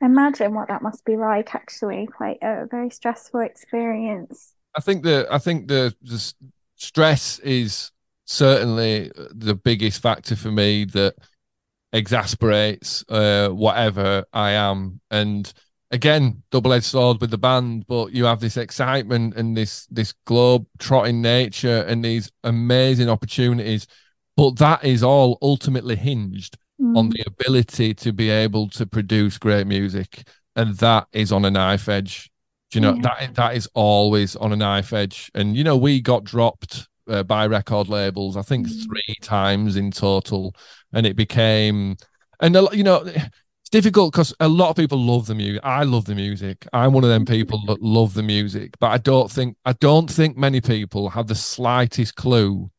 imagine 0.00 0.54
what 0.54 0.68
that 0.68 0.82
must 0.82 1.04
be 1.04 1.16
like 1.16 1.54
actually 1.54 2.06
quite 2.06 2.38
a 2.42 2.66
very 2.70 2.90
stressful 2.90 3.40
experience. 3.40 4.52
I 4.76 4.80
think 4.80 5.02
the 5.02 5.26
i 5.30 5.38
think 5.38 5.68
the, 5.68 5.94
the 6.02 6.32
stress 6.76 7.38
is 7.40 7.90
certainly 8.26 9.10
the 9.30 9.54
biggest 9.54 10.02
factor 10.02 10.36
for 10.36 10.50
me 10.50 10.84
that 10.84 11.14
exasperates 11.92 13.04
uh, 13.08 13.48
whatever 13.48 14.24
i 14.32 14.50
am. 14.50 15.00
And 15.10 15.52
again 15.96 16.42
double-edged 16.50 16.84
sword 16.84 17.20
with 17.20 17.30
the 17.30 17.38
band 17.38 17.86
but 17.88 18.12
you 18.12 18.26
have 18.26 18.38
this 18.38 18.56
excitement 18.56 19.34
and 19.34 19.56
this 19.56 19.86
this 19.86 20.12
globe 20.26 20.66
trotting 20.78 21.22
nature 21.22 21.84
and 21.88 22.04
these 22.04 22.30
amazing 22.44 23.08
opportunities 23.08 23.86
but 24.36 24.56
that 24.58 24.84
is 24.84 25.02
all 25.02 25.38
ultimately 25.40 25.96
hinged 25.96 26.58
mm. 26.80 26.96
on 26.96 27.08
the 27.08 27.24
ability 27.26 27.94
to 27.94 28.12
be 28.12 28.28
able 28.28 28.68
to 28.68 28.86
produce 28.86 29.38
great 29.38 29.66
music 29.66 30.28
and 30.54 30.76
that 30.76 31.06
is 31.12 31.32
on 31.32 31.44
a 31.46 31.50
knife 31.50 31.88
edge 31.88 32.30
do 32.70 32.78
you 32.78 32.82
know 32.82 32.94
yeah. 32.94 33.02
that 33.02 33.34
that 33.34 33.56
is 33.56 33.66
always 33.74 34.36
on 34.36 34.52
a 34.52 34.56
knife 34.56 34.92
edge 34.92 35.30
and 35.34 35.56
you 35.56 35.64
know 35.64 35.76
we 35.76 36.00
got 36.00 36.24
dropped 36.24 36.88
uh, 37.08 37.22
by 37.22 37.46
record 37.46 37.88
labels 37.88 38.36
i 38.36 38.42
think 38.42 38.68
mm. 38.68 38.86
three 38.86 39.14
times 39.22 39.76
in 39.76 39.90
total 39.90 40.54
and 40.92 41.06
it 41.06 41.16
became 41.16 41.96
and 42.40 42.54
you 42.72 42.84
know 42.84 43.02
it's 43.66 43.70
difficult 43.70 44.12
because 44.12 44.32
a 44.38 44.46
lot 44.46 44.70
of 44.70 44.76
people 44.76 44.96
love 44.96 45.26
the 45.26 45.34
music. 45.34 45.60
I 45.64 45.82
love 45.82 46.04
the 46.04 46.14
music. 46.14 46.68
I'm 46.72 46.92
one 46.92 47.02
of 47.02 47.10
them 47.10 47.24
people 47.24 47.60
that 47.66 47.82
love 47.82 48.14
the 48.14 48.22
music, 48.22 48.74
but 48.78 48.92
I 48.92 48.98
don't 48.98 49.28
think 49.28 49.56
I 49.64 49.72
don't 49.72 50.08
think 50.08 50.36
many 50.36 50.60
people 50.60 51.08
have 51.10 51.26
the 51.26 51.34
slightest 51.34 52.14
clue 52.14 52.70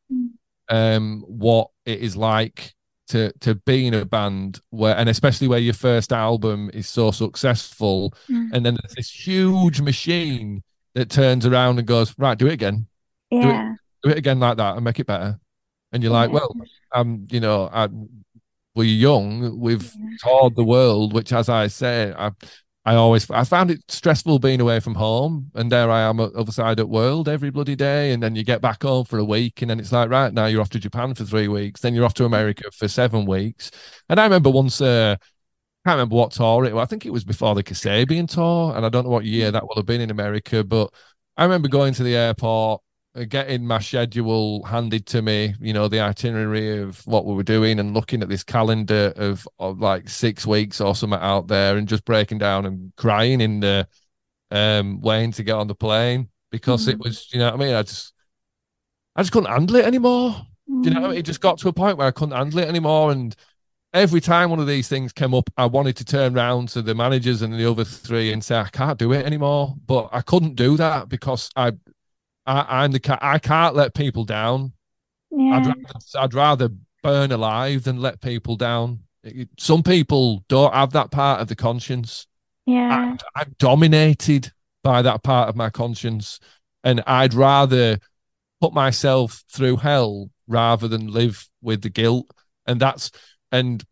um, 0.69 1.25
what 1.27 1.71
it 1.85 1.99
is 1.99 2.15
like 2.15 2.73
to 3.09 3.33
to 3.41 3.55
be 3.55 3.87
in 3.87 3.95
a 3.95 4.05
band 4.05 4.61
where, 4.69 4.95
and 4.95 5.09
especially 5.09 5.49
where 5.49 5.59
your 5.59 5.73
first 5.73 6.13
album 6.13 6.71
is 6.73 6.87
so 6.87 7.11
successful, 7.11 8.13
mm. 8.29 8.47
and 8.53 8.65
then 8.65 8.77
there's 8.81 8.95
this 8.95 9.09
huge 9.09 9.81
machine 9.81 10.63
that 10.95 11.09
turns 11.09 11.45
around 11.45 11.79
and 11.79 11.87
goes, 11.87 12.15
right, 12.17 12.37
do 12.37 12.47
it 12.47 12.53
again, 12.53 12.87
yeah, 13.29 13.41
do 13.41 13.49
it, 13.49 13.77
do 14.03 14.09
it 14.11 14.17
again 14.19 14.39
like 14.39 14.55
that, 14.55 14.77
and 14.77 14.85
make 14.85 15.01
it 15.01 15.07
better. 15.07 15.37
And 15.91 16.01
you're 16.01 16.13
yeah. 16.13 16.19
like, 16.19 16.31
well, 16.31 16.55
um, 16.93 17.27
you 17.29 17.41
know, 17.41 17.69
I 17.73 17.89
we're 18.77 18.85
young, 18.85 19.59
we've 19.59 19.91
toured 20.23 20.55
the 20.55 20.63
world, 20.63 21.11
which, 21.11 21.33
as 21.33 21.49
I 21.49 21.65
say, 21.65 22.13
I, 22.15 22.31
I 22.85 22.93
always 22.93 23.29
I 23.31 23.43
found 23.43 23.71
it 23.71 23.81
stressful 23.89 24.37
being 24.37 24.61
away 24.61 24.79
from 24.79 24.93
home, 24.93 25.51
and 25.55 25.71
there 25.71 25.89
I 25.89 26.01
am 26.01 26.19
at 26.19 26.33
other 26.35 26.51
side 26.51 26.71
of 26.71 26.77
the 26.77 26.85
world 26.85 27.27
every 27.27 27.49
bloody 27.49 27.75
day, 27.75 28.13
and 28.13 28.21
then 28.21 28.35
you 28.35 28.43
get 28.43 28.61
back 28.61 28.83
home 28.83 29.03
for 29.03 29.17
a 29.17 29.25
week, 29.25 29.61
and 29.63 29.71
then 29.71 29.79
it's 29.79 29.91
like 29.91 30.11
right 30.11 30.31
now 30.31 30.45
you're 30.45 30.61
off 30.61 30.69
to 30.69 30.79
Japan 30.79 31.15
for 31.15 31.25
three 31.25 31.47
weeks, 31.47 31.81
then 31.81 31.95
you're 31.95 32.05
off 32.05 32.13
to 32.13 32.25
America 32.25 32.69
for 32.71 32.87
seven 32.87 33.25
weeks, 33.25 33.71
and 34.09 34.19
I 34.19 34.23
remember 34.23 34.49
once. 34.51 34.79
Uh, 34.79 35.17
I 35.85 35.89
can't 35.89 35.97
remember 35.99 36.15
what 36.17 36.31
tour 36.31 36.65
it 36.65 36.73
was. 36.75 36.83
I 36.83 36.85
think 36.85 37.05
it 37.05 37.13
was 37.13 37.23
before 37.23 37.55
the 37.55 37.63
Kasabian 37.63 38.27
tour, 38.27 38.75
and 38.75 38.85
I 38.85 38.89
don't 38.89 39.05
know 39.05 39.09
what 39.09 39.23
year 39.25 39.51
that 39.51 39.63
will 39.63 39.75
have 39.77 39.85
been 39.85 40.01
in 40.01 40.11
America, 40.11 40.63
but 40.63 40.93
I 41.37 41.43
remember 41.43 41.69
going 41.69 41.93
to 41.93 42.03
the 42.03 42.15
airport 42.15 42.81
getting 43.25 43.65
my 43.65 43.79
schedule 43.79 44.63
handed 44.63 45.05
to 45.07 45.21
me, 45.21 45.55
you 45.59 45.73
know, 45.73 45.87
the 45.87 45.99
itinerary 45.99 46.81
of 46.81 47.05
what 47.07 47.25
we 47.25 47.33
were 47.33 47.43
doing 47.43 47.79
and 47.79 47.93
looking 47.93 48.21
at 48.21 48.29
this 48.29 48.43
calendar 48.43 49.13
of, 49.15 49.47
of 49.59 49.79
like 49.79 50.09
six 50.09 50.45
weeks 50.45 50.79
or 50.81 50.95
something 50.95 51.19
out 51.19 51.47
there 51.47 51.77
and 51.77 51.87
just 51.87 52.05
breaking 52.05 52.37
down 52.37 52.65
and 52.65 52.93
crying 52.95 53.41
in 53.41 53.59
the 53.59 53.87
um 54.51 55.01
waiting 55.01 55.31
to 55.33 55.43
get 55.43 55.55
on 55.55 55.67
the 55.67 55.75
plane. 55.75 56.29
because 56.51 56.87
mm. 56.87 56.93
it 56.93 56.99
was, 56.99 57.31
you 57.33 57.39
know 57.39 57.45
what 57.45 57.61
I 57.61 57.65
mean? 57.65 57.75
I 57.75 57.83
just, 57.83 58.13
I 59.15 59.21
just 59.21 59.31
couldn't 59.31 59.51
handle 59.51 59.75
it 59.77 59.85
anymore. 59.85 60.35
Mm. 60.69 60.85
you 60.85 60.91
know, 60.91 61.05
I 61.05 61.09
mean? 61.09 61.17
it 61.17 61.25
just 61.25 61.41
got 61.41 61.57
to 61.59 61.69
a 61.69 61.73
point 61.73 61.97
where 61.97 62.07
I 62.07 62.11
couldn't 62.11 62.35
handle 62.35 62.59
it 62.59 62.67
anymore. 62.67 63.11
And 63.11 63.35
every 63.93 64.21
time 64.21 64.49
one 64.49 64.59
of 64.59 64.67
these 64.67 64.87
things 64.87 65.11
came 65.11 65.33
up, 65.33 65.49
I 65.57 65.65
wanted 65.65 65.97
to 65.97 66.05
turn 66.05 66.37
around 66.37 66.69
to 66.69 66.81
the 66.81 66.95
managers 66.95 67.41
and 67.41 67.53
the 67.53 67.69
other 67.69 67.83
three 67.83 68.31
and 68.31 68.43
say, 68.43 68.57
I 68.57 68.69
can't 68.69 68.99
do 68.99 69.11
it 69.13 69.25
anymore. 69.25 69.75
But 69.85 70.09
I 70.11 70.21
couldn't 70.21 70.55
do 70.55 70.77
that 70.77 71.09
because 71.09 71.49
I, 71.55 71.73
I, 72.47 72.83
I'm 72.83 72.91
the 72.91 73.19
I 73.21 73.37
can't 73.37 73.75
let 73.75 73.93
people 73.93 74.23
down. 74.23 74.73
Yeah. 75.29 75.57
I'd, 75.57 75.67
rather, 75.67 75.83
I'd 76.17 76.33
rather 76.33 76.69
burn 77.03 77.31
alive 77.31 77.83
than 77.83 78.01
let 78.01 78.21
people 78.21 78.55
down. 78.55 79.01
Some 79.59 79.83
people 79.83 80.45
don't 80.47 80.73
have 80.73 80.93
that 80.93 81.11
part 81.11 81.41
of 81.41 81.49
the 81.49 81.55
conscience. 81.55 82.25
Yeah. 82.65 83.15
I, 83.35 83.41
I'm 83.41 83.55
dominated 83.59 84.51
by 84.83 85.01
that 85.01 85.21
part 85.21 85.49
of 85.49 85.55
my 85.55 85.69
conscience. 85.69 86.39
And 86.83 87.03
I'd 87.05 87.33
rather 87.33 87.99
put 88.61 88.73
myself 88.73 89.43
through 89.51 89.77
hell 89.77 90.29
rather 90.47 90.87
than 90.87 91.11
live 91.11 91.49
with 91.61 91.81
the 91.81 91.89
guilt. 91.89 92.31
And 92.65 92.79
that's, 92.79 93.11
and 93.51 93.83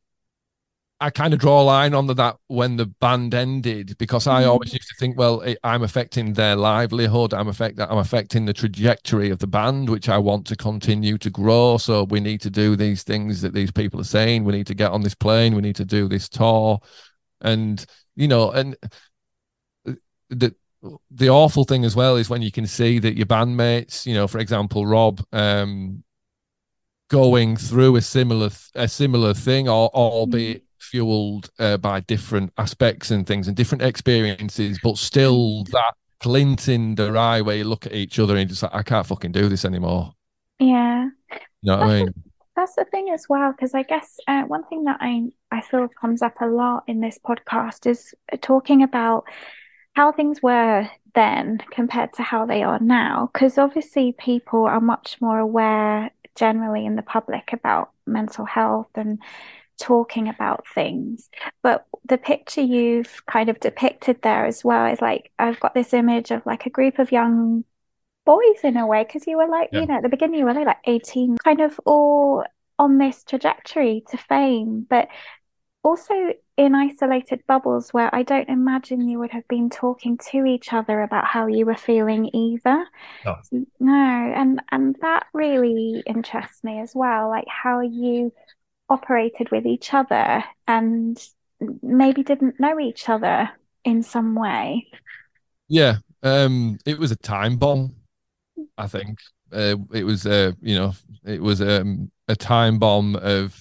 I 1.05 1.11
kind 1.11 1.35
of 1.35 1.39
draw 1.39 1.61
a 1.61 1.63
line 1.63 1.93
on 1.93 2.07
that 2.07 2.37
when 2.47 2.77
the 2.77 2.87
band 2.87 3.35
ended 3.35 3.95
because 3.99 4.25
I 4.25 4.45
always 4.45 4.73
used 4.73 4.87
to 4.87 4.95
think, 4.99 5.15
well, 5.19 5.43
I'm 5.63 5.83
affecting 5.83 6.33
their 6.33 6.55
livelihood. 6.55 7.31
I'm 7.31 7.47
affect 7.47 7.79
I'm 7.79 7.99
affecting 7.99 8.45
the 8.45 8.53
trajectory 8.53 9.29
of 9.29 9.37
the 9.37 9.45
band, 9.45 9.87
which 9.87 10.09
I 10.09 10.17
want 10.17 10.47
to 10.47 10.55
continue 10.55 11.19
to 11.19 11.29
grow. 11.29 11.77
So 11.77 12.05
we 12.05 12.19
need 12.21 12.41
to 12.41 12.49
do 12.49 12.75
these 12.75 13.03
things 13.03 13.43
that 13.43 13.53
these 13.53 13.69
people 13.69 14.01
are 14.01 14.03
saying. 14.03 14.45
We 14.45 14.53
need 14.53 14.65
to 14.65 14.73
get 14.73 14.89
on 14.89 15.03
this 15.03 15.13
plane. 15.13 15.53
We 15.53 15.61
need 15.61 15.75
to 15.75 15.85
do 15.85 16.07
this 16.07 16.27
tour, 16.27 16.79
and 17.39 17.85
you 18.15 18.27
know, 18.27 18.49
and 18.49 18.75
the 20.31 20.55
the 21.11 21.29
awful 21.29 21.65
thing 21.65 21.85
as 21.85 21.95
well 21.95 22.15
is 22.15 22.31
when 22.31 22.41
you 22.41 22.51
can 22.51 22.65
see 22.65 22.97
that 22.97 23.15
your 23.15 23.27
bandmates, 23.27 24.07
you 24.07 24.15
know, 24.15 24.27
for 24.27 24.39
example, 24.39 24.87
Rob, 24.87 25.23
um, 25.33 26.03
going 27.11 27.57
through 27.57 27.95
a 27.95 28.01
similar 28.01 28.49
a 28.73 28.87
similar 28.87 29.35
thing, 29.35 29.69
or 29.69 29.89
albeit 29.89 30.63
fueled 30.85 31.49
uh, 31.59 31.77
by 31.77 31.99
different 32.01 32.53
aspects 32.57 33.11
and 33.11 33.25
things 33.27 33.47
and 33.47 33.55
different 33.55 33.83
experiences, 33.83 34.79
but 34.83 34.97
still 34.97 35.63
that 35.65 35.93
glint 36.19 36.67
in 36.67 36.95
the 36.95 37.09
eye 37.09 37.41
where 37.41 37.57
you 37.57 37.63
look 37.63 37.85
at 37.85 37.93
each 37.93 38.19
other 38.19 38.37
and 38.37 38.49
just 38.49 38.63
like, 38.63 38.73
I 38.73 38.83
can't 38.83 39.05
fucking 39.05 39.31
do 39.31 39.49
this 39.49 39.65
anymore. 39.65 40.13
Yeah. 40.59 41.09
You 41.31 41.39
know 41.63 41.77
what 41.77 41.87
I 41.87 42.03
mean? 42.03 42.13
that's 42.55 42.75
the 42.75 42.85
thing 42.85 43.09
as 43.13 43.25
well, 43.27 43.51
because 43.51 43.73
I 43.73 43.83
guess 43.83 44.17
uh, 44.27 44.43
one 44.43 44.63
thing 44.63 44.85
that 44.85 44.97
I 45.01 45.29
I 45.51 45.61
feel 45.61 45.87
comes 45.87 46.21
up 46.21 46.39
a 46.41 46.47
lot 46.47 46.83
in 46.87 47.01
this 47.01 47.19
podcast 47.19 47.85
is 47.85 48.13
talking 48.41 48.81
about 48.81 49.25
how 49.93 50.11
things 50.11 50.41
were 50.41 50.89
then 51.13 51.59
compared 51.71 52.13
to 52.13 52.23
how 52.23 52.45
they 52.45 52.63
are 52.63 52.79
now. 52.79 53.29
Because 53.33 53.57
obviously, 53.57 54.13
people 54.13 54.65
are 54.65 54.81
much 54.81 55.17
more 55.21 55.39
aware 55.39 56.11
generally 56.35 56.85
in 56.85 56.95
the 56.95 57.01
public 57.01 57.53
about 57.53 57.91
mental 58.05 58.45
health 58.45 58.89
and 58.95 59.19
talking 59.79 60.27
about 60.29 60.65
things. 60.73 61.29
But 61.63 61.85
the 62.05 62.17
picture 62.17 62.61
you've 62.61 63.25
kind 63.25 63.49
of 63.49 63.59
depicted 63.59 64.21
there 64.21 64.45
as 64.45 64.63
well 64.63 64.91
is 64.91 65.01
like, 65.01 65.31
I've 65.39 65.59
got 65.59 65.73
this 65.73 65.93
image 65.93 66.31
of 66.31 66.45
like 66.45 66.65
a 66.65 66.69
group 66.69 66.99
of 66.99 67.11
young 67.11 67.63
boys 68.25 68.59
in 68.63 68.77
a 68.77 68.87
way, 68.87 69.03
because 69.03 69.27
you 69.27 69.37
were 69.37 69.47
like, 69.47 69.69
yeah. 69.71 69.81
you 69.81 69.87
know, 69.87 69.97
at 69.97 70.03
the 70.03 70.09
beginning, 70.09 70.39
you 70.39 70.45
were 70.45 70.53
like 70.53 70.77
18, 70.85 71.37
kind 71.43 71.61
of 71.61 71.79
all 71.85 72.43
on 72.77 72.97
this 72.97 73.23
trajectory 73.23 74.03
to 74.09 74.17
fame, 74.17 74.85
but 74.89 75.07
also 75.83 76.33
in 76.57 76.73
isolated 76.73 77.43
bubbles 77.47 77.93
where 77.93 78.13
I 78.13 78.23
don't 78.23 78.49
imagine 78.49 79.07
you 79.07 79.19
would 79.19 79.31
have 79.31 79.47
been 79.47 79.69
talking 79.69 80.17
to 80.31 80.45
each 80.45 80.73
other 80.73 81.01
about 81.01 81.25
how 81.25 81.45
you 81.45 81.65
were 81.65 81.75
feeling 81.75 82.29
either. 82.33 82.85
No, 83.23 83.35
no 83.79 84.33
and 84.35 84.61
and 84.71 84.95
that 85.01 85.27
really 85.33 86.01
interests 86.07 86.63
me 86.63 86.79
as 86.79 86.93
well, 86.95 87.29
like 87.29 87.47
how 87.47 87.81
you 87.81 88.33
operated 88.89 89.51
with 89.51 89.65
each 89.65 89.93
other 89.93 90.43
and 90.67 91.21
maybe 91.81 92.23
didn't 92.23 92.59
know 92.59 92.79
each 92.79 93.09
other 93.09 93.49
in 93.83 94.03
some 94.03 94.35
way. 94.35 94.87
Yeah, 95.67 95.97
um, 96.23 96.77
it 96.85 96.99
was 96.99 97.11
a 97.11 97.15
time 97.15 97.57
bomb. 97.57 97.95
I 98.77 98.87
think 98.87 99.19
uh, 99.51 99.75
it 99.93 100.03
was, 100.03 100.25
uh, 100.25 100.51
you 100.61 100.75
know, 100.75 100.93
it 101.25 101.41
was 101.41 101.61
um, 101.61 102.11
a 102.27 102.35
time 102.35 102.79
bomb 102.79 103.15
of 103.15 103.59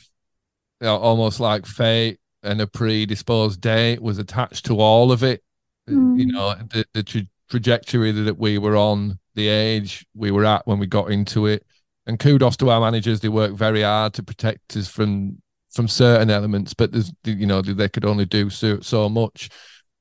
you 0.81 0.87
know, 0.87 0.97
almost 0.97 1.41
like 1.41 1.67
fate 1.67 2.19
and 2.43 2.61
a 2.61 2.67
predisposed 2.67 3.61
date 3.61 4.03
was 4.03 4.19
attached 4.19 4.67
to 4.67 4.81
all 4.81 5.13
of 5.13 5.23
it. 5.23 5.43
Mm. 5.89 6.19
You 6.19 6.27
know, 6.27 6.55
the, 6.73 6.85
the 6.93 7.03
tra- 7.03 7.27
trajectory 7.49 8.13
that 8.13 8.39
we 8.39 8.59
were 8.59 8.77
on, 8.77 9.19
the 9.35 9.49
age 9.49 10.07
we 10.15 10.31
were 10.31 10.45
at 10.45 10.67
when 10.67 10.79
we 10.79 10.87
got 10.87 11.11
into 11.11 11.47
it, 11.47 11.65
and 12.07 12.19
kudos 12.19 12.57
to 12.59 12.71
our 12.71 12.81
managers. 12.81 13.21
They 13.21 13.29
work 13.29 13.53
very 13.53 13.83
hard 13.83 14.15
to 14.15 14.23
protect 14.23 14.77
us 14.77 14.89
from 14.89 15.43
from 15.71 15.89
certain 15.89 16.31
elements, 16.31 16.73
but 16.75 16.93
there's 16.93 17.13
you 17.25 17.47
know 17.47 17.63
they 17.63 17.89
could 17.89 18.05
only 18.05 18.27
do 18.27 18.51
so 18.51 18.81
so 18.81 19.09
much. 19.09 19.51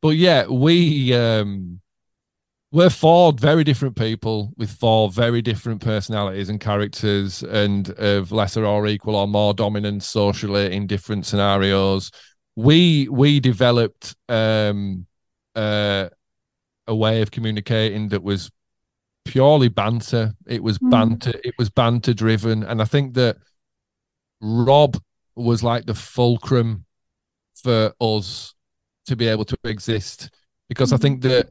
But 0.01 0.17
yeah, 0.17 0.47
we 0.47 1.13
um 1.13 1.79
we're 2.71 2.89
four 2.89 3.33
very 3.33 3.63
different 3.63 3.95
people 3.95 4.51
with 4.57 4.71
four 4.71 5.09
very 5.09 5.41
different 5.41 5.79
personalities 5.79 6.49
and 6.49 6.59
characters 6.59 7.43
and 7.43 7.89
of 7.91 8.31
lesser 8.31 8.65
or 8.65 8.87
equal 8.87 9.15
or 9.15 9.27
more 9.27 9.53
dominance 9.53 10.07
socially 10.07 10.75
in 10.75 10.87
different 10.87 11.25
scenarios. 11.25 12.11
We 12.55 13.07
we 13.09 13.39
developed 13.39 14.15
um 14.29 15.05
uh 15.55 16.09
a 16.87 16.95
way 16.95 17.21
of 17.21 17.31
communicating 17.31 18.09
that 18.09 18.23
was 18.23 18.51
purely 19.25 19.69
banter. 19.69 20.33
It 20.47 20.63
was 20.63 20.77
mm. 20.79 20.89
banter. 20.89 21.33
It 21.43 21.55
was 21.57 21.69
banter 21.69 22.13
driven, 22.13 22.63
and 22.63 22.81
I 22.81 22.85
think 22.85 23.13
that 23.15 23.37
Rob 24.41 24.97
was 25.35 25.63
like 25.63 25.85
the 25.85 25.95
fulcrum 25.95 26.85
for 27.55 27.93
us 27.99 28.53
to 29.05 29.15
be 29.15 29.27
able 29.27 29.45
to 29.45 29.57
exist 29.63 30.29
because. 30.69 30.93
I 30.93 30.97
think 30.97 31.21
that 31.21 31.49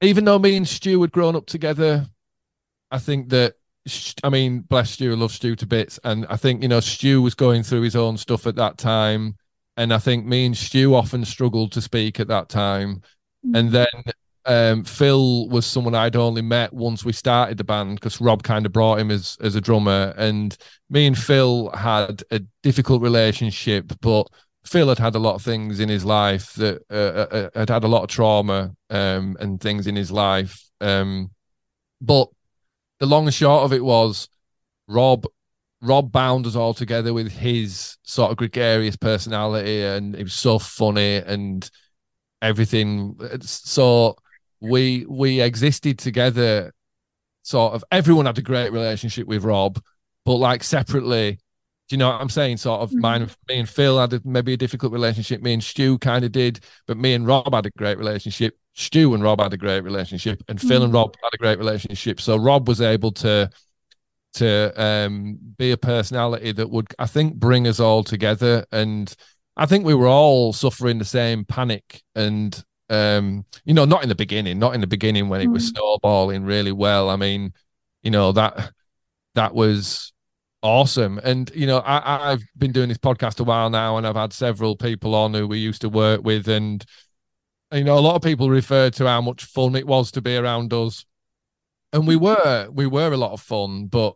even 0.00 0.24
though 0.24 0.38
me 0.38 0.56
and 0.56 0.68
Stu 0.68 1.00
had 1.02 1.12
grown 1.12 1.36
up 1.36 1.46
together, 1.46 2.06
I 2.90 2.98
think 2.98 3.30
that 3.30 3.54
I 4.22 4.30
mean, 4.30 4.60
bless 4.60 4.92
Stu, 4.92 5.12
I 5.12 5.14
love 5.14 5.32
Stu 5.32 5.56
to 5.56 5.66
bits, 5.66 6.00
and 6.04 6.26
I 6.28 6.36
think 6.36 6.62
you 6.62 6.68
know 6.68 6.80
Stu 6.80 7.20
was 7.20 7.34
going 7.34 7.62
through 7.62 7.82
his 7.82 7.96
own 7.96 8.16
stuff 8.16 8.46
at 8.46 8.56
that 8.56 8.78
time, 8.78 9.36
and 9.76 9.92
I 9.92 9.98
think 9.98 10.24
me 10.24 10.46
and 10.46 10.56
Stu 10.56 10.94
often 10.94 11.24
struggled 11.24 11.72
to 11.72 11.82
speak 11.82 12.18
at 12.18 12.28
that 12.28 12.48
time, 12.48 13.02
mm. 13.46 13.58
and 13.58 13.70
then 13.70 13.86
um, 14.46 14.84
Phil 14.84 15.48
was 15.48 15.66
someone 15.66 15.94
I'd 15.94 16.16
only 16.16 16.42
met 16.42 16.72
once 16.72 17.04
we 17.04 17.12
started 17.12 17.56
the 17.58 17.64
band 17.64 17.96
because 17.96 18.20
Rob 18.20 18.42
kind 18.42 18.66
of 18.66 18.72
brought 18.72 18.98
him 18.98 19.10
as 19.10 19.36
as 19.40 19.54
a 19.54 19.60
drummer, 19.60 20.14
and 20.16 20.56
me 20.90 21.06
and 21.06 21.16
Phil 21.18 21.70
had 21.70 22.22
a 22.30 22.40
difficult 22.62 23.02
relationship, 23.02 23.92
but 24.00 24.28
Phil 24.66 24.88
had 24.88 24.98
had 24.98 25.14
a 25.14 25.18
lot 25.18 25.34
of 25.34 25.42
things 25.42 25.80
in 25.80 25.88
his 25.88 26.04
life 26.04 26.52
that 26.54 26.82
uh, 26.90 26.94
uh, 26.94 27.36
uh, 27.54 27.58
had 27.58 27.70
had 27.70 27.84
a 27.84 27.88
lot 27.88 28.02
of 28.02 28.08
trauma 28.08 28.74
um, 28.90 29.36
and 29.40 29.60
things 29.60 29.86
in 29.86 29.96
his 29.96 30.10
life, 30.10 30.70
um, 30.80 31.30
but 32.00 32.28
the 33.00 33.06
long 33.06 33.26
and 33.26 33.34
short 33.34 33.64
of 33.64 33.72
it 33.72 33.84
was 33.84 34.28
Rob 34.88 35.26
Rob 35.80 36.12
bound 36.12 36.46
us 36.46 36.56
all 36.56 36.74
together 36.74 37.12
with 37.12 37.30
his 37.30 37.96
sort 38.02 38.30
of 38.30 38.36
gregarious 38.36 38.96
personality, 38.96 39.82
and 39.82 40.14
it 40.14 40.22
was 40.22 40.34
so 40.34 40.58
funny 40.58 41.16
and 41.16 41.70
everything. 42.40 43.16
So 43.40 44.16
we 44.64 45.06
we 45.08 45.40
existed 45.40 45.98
together 45.98 46.72
sort 47.42 47.74
of 47.74 47.84
everyone 47.92 48.26
had 48.26 48.38
a 48.38 48.42
great 48.42 48.72
relationship 48.72 49.26
with 49.26 49.44
Rob, 49.44 49.80
but 50.24 50.36
like 50.36 50.64
separately, 50.64 51.38
do 51.88 51.94
you 51.94 51.98
know 51.98 52.10
what 52.10 52.20
I'm 52.20 52.30
saying? 52.30 52.56
Sort 52.56 52.80
of 52.80 52.90
mm-hmm. 52.90 53.00
mine, 53.00 53.30
me 53.48 53.58
and 53.58 53.68
Phil 53.68 53.98
had 53.98 54.12
a, 54.14 54.20
maybe 54.24 54.54
a 54.54 54.56
difficult 54.56 54.92
relationship. 54.92 55.42
Me 55.42 55.52
and 55.52 55.62
Stu 55.62 55.98
kind 55.98 56.24
of 56.24 56.32
did, 56.32 56.60
but 56.86 56.96
me 56.96 57.14
and 57.14 57.26
Rob 57.26 57.52
had 57.52 57.66
a 57.66 57.70
great 57.76 57.98
relationship. 57.98 58.58
Stu 58.72 59.14
and 59.14 59.22
Rob 59.22 59.40
had 59.40 59.52
a 59.52 59.58
great 59.58 59.84
relationship, 59.84 60.42
and 60.48 60.58
mm-hmm. 60.58 60.68
Phil 60.68 60.82
and 60.82 60.92
mm-hmm. 60.92 60.96
Rob 60.96 61.16
had 61.22 61.34
a 61.34 61.38
great 61.38 61.58
relationship. 61.58 62.20
So 62.20 62.36
Rob 62.36 62.66
was 62.66 62.80
able 62.80 63.12
to 63.12 63.50
to 64.34 64.82
um, 64.82 65.38
be 65.58 65.70
a 65.70 65.76
personality 65.76 66.50
that 66.50 66.68
would, 66.68 66.88
I 66.98 67.06
think, 67.06 67.36
bring 67.36 67.68
us 67.68 67.78
all 67.78 68.02
together. 68.02 68.66
And 68.72 69.14
I 69.56 69.66
think 69.66 69.84
we 69.84 69.94
were 69.94 70.08
all 70.08 70.52
suffering 70.52 70.98
the 70.98 71.04
same 71.04 71.44
panic 71.44 72.02
and 72.16 72.60
um, 72.90 73.44
you 73.64 73.74
know, 73.74 73.84
not 73.84 74.02
in 74.02 74.08
the 74.08 74.14
beginning, 74.14 74.58
not 74.58 74.74
in 74.74 74.80
the 74.80 74.86
beginning 74.86 75.28
when 75.28 75.40
it 75.40 75.48
was 75.48 75.64
mm. 75.64 75.76
snowballing 75.76 76.44
really 76.44 76.72
well. 76.72 77.10
I 77.10 77.16
mean, 77.16 77.52
you 78.02 78.10
know, 78.10 78.32
that 78.32 78.70
that 79.34 79.54
was 79.54 80.12
awesome. 80.64 81.18
And, 81.22 81.50
you 81.54 81.66
know, 81.66 81.78
I, 81.78 82.32
I've 82.32 82.42
been 82.56 82.72
doing 82.72 82.88
this 82.88 82.98
podcast 82.98 83.38
a 83.38 83.44
while 83.44 83.70
now 83.70 83.98
and 83.98 84.06
I've 84.06 84.16
had 84.16 84.32
several 84.32 84.76
people 84.76 85.14
on 85.14 85.34
who 85.34 85.46
we 85.46 85.58
used 85.58 85.82
to 85.82 85.88
work 85.88 86.24
with. 86.24 86.48
And, 86.48 86.84
you 87.70 87.84
know, 87.84 87.98
a 87.98 88.00
lot 88.00 88.16
of 88.16 88.22
people 88.22 88.48
refer 88.48 88.90
to 88.90 89.06
how 89.06 89.20
much 89.20 89.44
fun 89.44 89.76
it 89.76 89.86
was 89.86 90.10
to 90.12 90.22
be 90.22 90.36
around 90.36 90.72
us. 90.72 91.04
And 91.92 92.06
we 92.06 92.16
were, 92.16 92.68
we 92.72 92.86
were 92.86 93.12
a 93.12 93.16
lot 93.16 93.32
of 93.32 93.40
fun, 93.40 93.86
but 93.86 94.14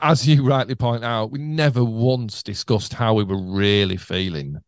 as 0.00 0.26
you 0.26 0.44
rightly 0.48 0.76
point 0.76 1.04
out, 1.04 1.32
we 1.32 1.40
never 1.40 1.84
once 1.84 2.42
discussed 2.42 2.94
how 2.94 3.14
we 3.14 3.24
were 3.24 3.40
really 3.40 3.96
feeling. 3.96 4.60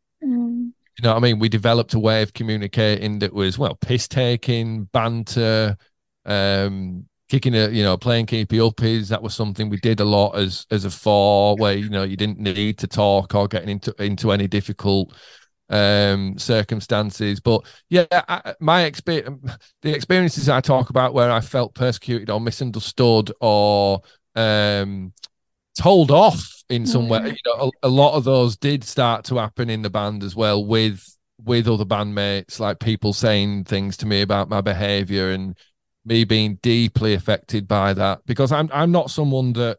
You 0.99 1.05
know 1.05 1.11
what 1.15 1.19
I 1.19 1.21
mean? 1.21 1.39
We 1.39 1.49
developed 1.49 1.95
a 1.95 1.99
way 1.99 2.23
of 2.23 2.33
communicating 2.33 3.21
that 3.21 3.33
was, 3.33 3.59
well, 3.59 3.77
piss 3.77 4.09
taking, 4.09 4.85
banter, 4.87 5.77
Um, 6.25 7.07
kicking 7.31 7.55
a 7.55 7.69
you 7.69 7.83
know 7.83 7.97
playing 7.97 8.25
keepy 8.27 8.57
uppies 8.59 9.09
that 9.09 9.23
was 9.23 9.35
something 9.35 9.69
we 9.69 9.77
did 9.79 10.01
a 10.01 10.05
lot 10.05 10.31
as 10.33 10.67
as 10.71 10.85
a 10.87 10.91
four 10.91 11.57
where 11.57 11.75
you 11.77 11.91
know 11.91 12.03
you 12.03 12.17
didn't 12.17 12.39
need 12.39 12.79
to 12.79 12.87
talk 12.87 13.35
or 13.35 13.47
getting 13.49 13.69
into 13.69 13.95
into 14.03 14.33
any 14.33 14.47
difficult 14.49 15.15
um 15.71 16.39
circumstances 16.39 17.41
but 17.41 17.63
yeah 17.91 18.07
I, 18.13 18.55
my 18.61 18.85
experience 18.85 19.41
the 19.83 19.95
experiences 19.95 20.49
i 20.49 20.61
talk 20.63 20.91
about 20.91 21.13
where 21.15 21.31
i 21.31 21.41
felt 21.41 21.75
persecuted 21.75 22.31
or 22.31 22.41
misunderstood 22.41 23.31
or 23.41 24.01
um 24.37 25.13
told 25.79 26.11
off 26.11 26.63
in 26.69 26.87
some 26.87 27.09
way. 27.09 27.21
Mm. 27.21 27.31
You 27.31 27.39
know, 27.47 27.73
a, 27.83 27.87
a, 27.87 27.89
lot 27.89 28.15
of 28.17 28.25
those 28.25 28.57
did 28.57 28.85
start 28.85 29.25
to 29.27 29.37
happen 29.37 29.71
in 29.71 29.83
the 29.83 29.91
band 29.91 30.23
as 30.23 30.37
well 30.37 30.65
with 30.65 31.05
with 31.45 31.69
other 31.69 31.85
bandmates, 31.85 32.59
like 32.59 32.81
people 32.81 33.13
saying 33.13 33.65
things 33.65 33.97
to 33.99 34.07
me 34.07 34.21
about 34.23 34.49
my 34.49 34.61
behavior 34.61 35.31
and 35.31 35.57
me 36.05 36.25
being 36.25 36.59
deeply 36.63 37.15
affected 37.15 37.69
by 37.69 37.95
that 37.95 38.21
because 38.27 38.51
I'm 38.51 38.69
I'm 38.73 38.91
not 38.91 39.11
someone 39.11 39.53
that 39.55 39.79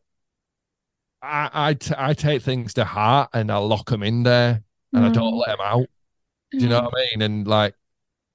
I 1.22 1.50
I, 1.54 1.74
t- 1.74 1.94
I 1.98 2.14
take 2.14 2.42
things 2.42 2.74
to 2.76 2.86
heart 2.86 3.30
and 3.34 3.52
I 3.52 3.58
lock 3.58 3.90
them 3.90 4.04
in 4.04 4.24
there 4.24 4.64
and 4.94 5.04
mm. 5.04 5.10
I 5.10 5.12
don't 5.12 5.34
mm. 5.34 5.40
let 5.40 5.58
them 5.58 5.62
out. 5.62 5.88
Do 6.52 6.58
you 6.58 6.70
know 6.70 6.82
what 6.82 6.94
I 6.98 7.02
mean? 7.12 7.22
And 7.22 7.48
like 7.48 7.76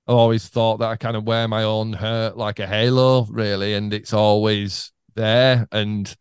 I've 0.07 0.17
always 0.17 0.47
thought 0.49 0.79
that 0.79 0.91
I 0.91 0.97
kind 0.97 1.17
of 1.17 1.25
wear 1.25 1.49
my 1.49 1.63
own 1.63 1.95
hurt 1.95 2.37
like 2.37 2.59
a 2.59 2.67
halo, 2.67 3.25
really, 3.25 3.75
and 3.75 3.93
it's 3.95 4.13
always 4.13 4.93
there. 5.15 5.67
And 5.73 6.15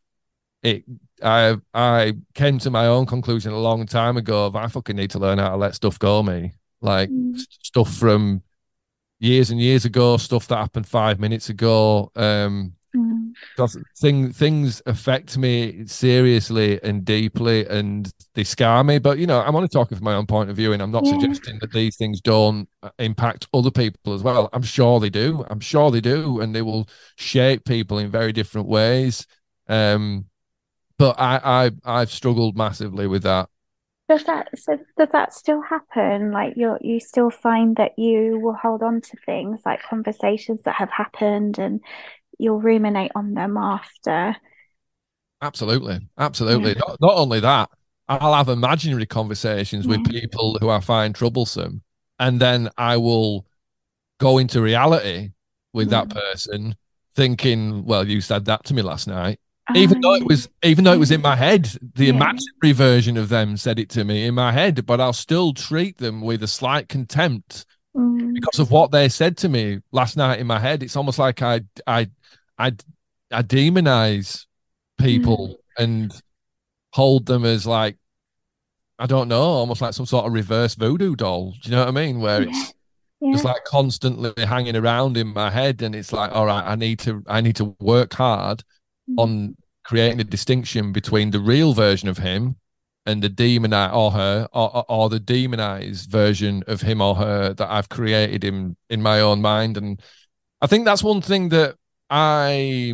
it 0.64 0.86
I 1.24 1.58
I 1.74 2.14
came 2.34 2.60
to 2.60 2.70
my 2.70 2.88
own 2.88 3.06
conclusion 3.06 3.54
a 3.54 3.60
long 3.60 3.86
time 3.86 4.18
ago 4.18 4.46
of 4.46 4.56
I 4.56 4.68
fucking 4.68 4.96
need 4.96 5.12
to 5.12 5.20
learn 5.20 5.40
how 5.40 5.50
to 5.50 5.58
let 5.58 5.76
stuff 5.76 5.98
go, 6.00 6.22
me. 6.22 6.54
Like 6.82 7.10
mm. 7.10 7.40
stuff 7.62 7.94
from 7.96 8.44
years 9.20 9.50
and 9.50 9.60
years 9.60 9.86
ago, 9.86 10.18
stuff 10.18 10.48
that 10.48 10.58
happened 10.58 10.88
five 10.88 11.20
minutes 11.20 11.50
ago. 11.50 12.12
Um 12.16 12.74
mm. 12.96 13.34
thing, 13.98 14.34
things 14.34 14.82
affect 14.86 15.38
me 15.38 15.88
seriously 15.88 16.82
and 16.84 17.06
deeply 17.06 17.66
and 17.68 18.12
they 18.36 18.44
scar 18.44 18.84
me. 18.84 19.00
But 19.00 19.18
you 19.18 19.26
know, 19.26 19.40
I'm 19.42 19.56
only 19.56 19.70
talking 19.70 19.98
from 19.98 20.06
my 20.06 20.16
own 20.16 20.26
point 20.26 20.50
of 20.50 20.58
view, 20.58 20.74
and 20.74 20.82
I'm 20.82 20.92
not 20.92 21.06
yeah. 21.06 21.14
suggesting 21.14 21.58
that 21.62 21.72
these 21.72 21.96
things 21.96 22.20
don't 22.20 22.68
impact 23.00 23.48
other 23.54 23.72
people 23.72 24.14
as 24.14 24.24
well. 24.24 24.50
I'm 24.52 24.64
sure 24.64 25.00
they 25.00 25.10
do. 25.10 25.46
I'm 25.50 25.62
sure 25.62 25.90
they 25.90 26.02
do, 26.02 26.42
and 26.42 26.54
they 26.54 26.62
will 26.62 26.90
shape 27.16 27.64
people 27.64 28.00
in 28.00 28.12
very 28.12 28.34
different 28.34 28.68
ways. 28.68 29.26
Um 29.70 30.26
but 31.04 31.20
I, 31.20 31.66
I 31.66 31.72
I've 31.99 32.12
struggled 32.12 32.56
massively 32.56 33.08
with 33.08 33.24
that. 33.24 33.49
Does 34.08 34.24
that 34.24 34.47
so 34.58 34.80
does 34.97 35.10
that 35.12 35.34
still 35.34 35.62
happen? 35.62 36.32
Like 36.32 36.54
you 36.56 36.78
you 36.80 37.01
still 37.01 37.30
find 37.30 37.76
that 37.76 37.91
you 37.97 38.39
will 38.39 38.54
hold 38.54 38.82
on 38.82 39.01
to 39.01 39.18
things 39.26 39.60
like 39.66 39.82
conversations 39.84 40.62
that 40.64 40.76
have 40.76 40.89
happened 40.89 41.60
and 41.60 41.82
you'll 42.39 42.62
ruminate 42.62 43.12
on 43.16 43.34
them 43.34 43.58
after. 43.58 44.38
Absolutely. 45.41 45.99
Absolutely. 46.18 46.72
Yeah. 46.72 46.80
Not, 46.88 47.01
not 47.01 47.16
only 47.16 47.41
that, 47.41 47.70
I'll 48.08 48.34
have 48.34 48.47
imaginary 48.47 49.06
conversations 49.06 49.86
yeah. 49.86 49.89
with 49.89 49.99
mm-hmm. 50.04 50.20
people 50.20 50.58
who 50.62 50.70
I 50.70 50.80
find 50.80 51.14
troublesome. 51.14 51.82
And 52.18 52.39
then 52.39 52.70
I 52.78 52.95
will 52.95 53.45
go 54.22 54.38
into 54.38 54.62
reality 54.62 55.32
with 55.74 55.91
yeah. 55.91 56.06
that 56.06 56.16
mm. 56.16 56.22
person 56.22 56.76
thinking, 57.14 57.84
well, 57.84 58.08
you 58.08 58.22
said 58.22 58.45
that 58.45 58.64
to 58.66 58.74
me 58.74 58.82
last 58.82 59.10
night 59.10 59.41
even 59.76 60.01
though 60.01 60.16
it 60.16 60.26
was 60.26 60.49
even 60.64 60.84
though 60.84 60.93
it 60.93 60.99
was 60.99 61.11
in 61.11 61.22
my 61.22 61.36
head 61.36 61.66
the 61.95 62.05
yeah. 62.05 62.14
imaginary 62.14 62.74
version 62.74 63.18
of 63.18 63.30
them 63.30 63.55
said 63.55 63.80
it 63.80 63.89
to 63.89 64.03
me 64.03 64.26
in 64.26 64.34
my 64.34 64.51
head 64.51 64.86
but 64.86 64.99
i'll 64.99 65.14
still 65.14 65.53
treat 65.53 65.97
them 65.97 66.22
with 66.22 66.43
a 66.43 66.47
slight 66.47 66.89
contempt 66.89 67.66
mm. 67.95 68.34
because 68.34 68.59
of 68.59 68.72
what 68.72 68.91
they 68.91 69.07
said 69.07 69.38
to 69.38 69.47
me 69.47 69.80
last 69.91 70.18
night 70.18 70.39
in 70.39 70.47
my 70.47 70.59
head 70.59 70.84
it's 70.84 70.95
almost 70.95 71.20
like 71.20 71.41
i 71.41 71.61
i 71.88 72.07
i, 72.57 72.72
I 73.32 73.41
demonize 73.41 74.45
people 74.99 75.49
mm. 75.49 75.84
and 75.84 76.22
hold 76.91 77.26
them 77.26 77.45
as 77.45 77.66
like 77.66 77.97
i 78.99 79.05
don't 79.05 79.30
know 79.30 79.41
almost 79.41 79.82
like 79.82 79.93
some 79.93 80.05
sort 80.05 80.26
of 80.26 80.34
reverse 80.34 80.76
voodoo 80.76 81.16
doll 81.16 81.51
do 81.61 81.70
you 81.70 81.72
know 81.72 81.80
what 81.80 81.88
i 81.88 81.91
mean 81.91 82.20
where 82.20 82.43
yeah. 82.43 82.49
it's 82.49 82.74
yeah. 83.22 83.32
just 83.32 83.45
like 83.45 83.64
constantly 83.64 84.34
hanging 84.45 84.76
around 84.76 85.16
in 85.16 85.28
my 85.28 85.49
head 85.49 85.82
and 85.82 85.95
it's 85.95 86.11
like 86.11 86.32
all 86.34 86.45
right 86.45 86.66
i 86.66 86.76
need 86.76 86.99
to 86.99 87.24
i 87.28 87.39
need 87.39 87.55
to 87.55 87.76
work 87.80 88.14
hard 88.14 88.61
on 89.18 89.56
creating 89.84 90.20
a 90.20 90.24
distinction 90.24 90.91
between 90.91 91.32
the 91.32 91.39
real 91.39 91.74
version 91.74 92.10
of 92.10 92.18
him 92.18 92.56
and 93.06 93.22
the 93.22 93.30
demonized 93.30 93.93
or 93.93 94.12
her 94.12 94.47
or, 94.54 94.86
or 94.89 95.10
the 95.10 95.20
demonized 95.20 96.10
version 96.10 96.64
of 96.68 96.82
him 96.82 97.01
or 97.01 97.16
her 97.16 97.54
that 97.54 97.70
I've 97.70 97.89
created 97.89 98.43
in 98.43 98.76
in 98.89 99.01
my 99.01 99.20
own 99.20 99.41
mind. 99.41 99.78
And 99.78 100.01
I 100.62 100.68
think 100.68 100.86
that's 100.86 101.04
one 101.04 101.22
thing 101.22 101.49
that 101.49 101.76
I 102.10 102.93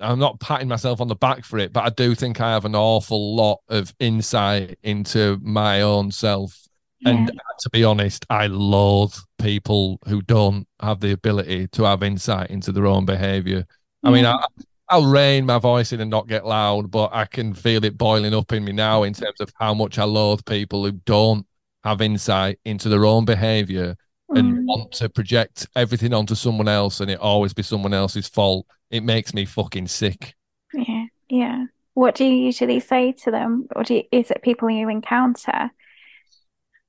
I'm 0.00 0.18
not 0.18 0.40
patting 0.40 0.68
myself 0.68 1.00
on 1.00 1.08
the 1.08 1.14
back 1.14 1.44
for 1.44 1.58
it, 1.58 1.72
but 1.72 1.84
I 1.84 1.90
do 1.90 2.14
think 2.14 2.40
I 2.40 2.52
have 2.52 2.64
an 2.64 2.74
awful 2.74 3.36
lot 3.36 3.60
of 3.68 3.94
insight 3.98 4.78
into 4.82 5.38
my 5.42 5.82
own 5.82 6.10
self. 6.10 6.56
Yeah. 7.00 7.10
And 7.10 7.32
to 7.60 7.70
be 7.70 7.84
honest, 7.84 8.26
I 8.30 8.46
loathe 8.46 9.14
people 9.38 9.98
who 10.06 10.22
don't 10.22 10.66
have 10.80 11.00
the 11.00 11.12
ability 11.12 11.68
to 11.68 11.84
have 11.84 12.02
insight 12.02 12.50
into 12.50 12.72
their 12.72 12.86
own 12.86 13.06
behavior. 13.06 13.66
I 14.02 14.10
mean, 14.10 14.24
I, 14.24 14.42
I'll 14.90 15.06
rein 15.06 15.46
my 15.46 15.58
voice 15.58 15.92
in 15.92 16.00
and 16.00 16.10
not 16.10 16.26
get 16.26 16.44
loud, 16.44 16.90
but 16.90 17.10
I 17.12 17.24
can 17.24 17.54
feel 17.54 17.84
it 17.84 17.96
boiling 17.96 18.34
up 18.34 18.52
in 18.52 18.64
me 18.64 18.72
now 18.72 19.04
in 19.04 19.14
terms 19.14 19.40
of 19.40 19.52
how 19.58 19.72
much 19.72 19.98
I 19.98 20.04
loathe 20.04 20.44
people 20.44 20.84
who 20.84 20.92
don't 20.92 21.46
have 21.84 22.02
insight 22.02 22.58
into 22.64 22.88
their 22.88 23.06
own 23.06 23.24
behavior 23.24 23.96
and 24.30 24.58
mm. 24.58 24.64
want 24.64 24.92
to 24.92 25.08
project 25.08 25.68
everything 25.76 26.12
onto 26.12 26.34
someone 26.34 26.68
else 26.68 27.00
and 27.00 27.10
it 27.10 27.20
always 27.20 27.54
be 27.54 27.62
someone 27.62 27.94
else's 27.94 28.28
fault. 28.28 28.66
It 28.90 29.04
makes 29.04 29.32
me 29.32 29.44
fucking 29.44 29.86
sick. 29.86 30.34
Yeah, 30.74 31.04
yeah. 31.28 31.64
What 31.94 32.16
do 32.16 32.24
you 32.24 32.34
usually 32.34 32.80
say 32.80 33.12
to 33.24 33.30
them? 33.30 33.68
Or 33.76 33.84
do 33.84 33.94
you, 33.94 34.02
is 34.10 34.30
it 34.30 34.42
people 34.42 34.70
you 34.70 34.88
encounter? 34.88 35.70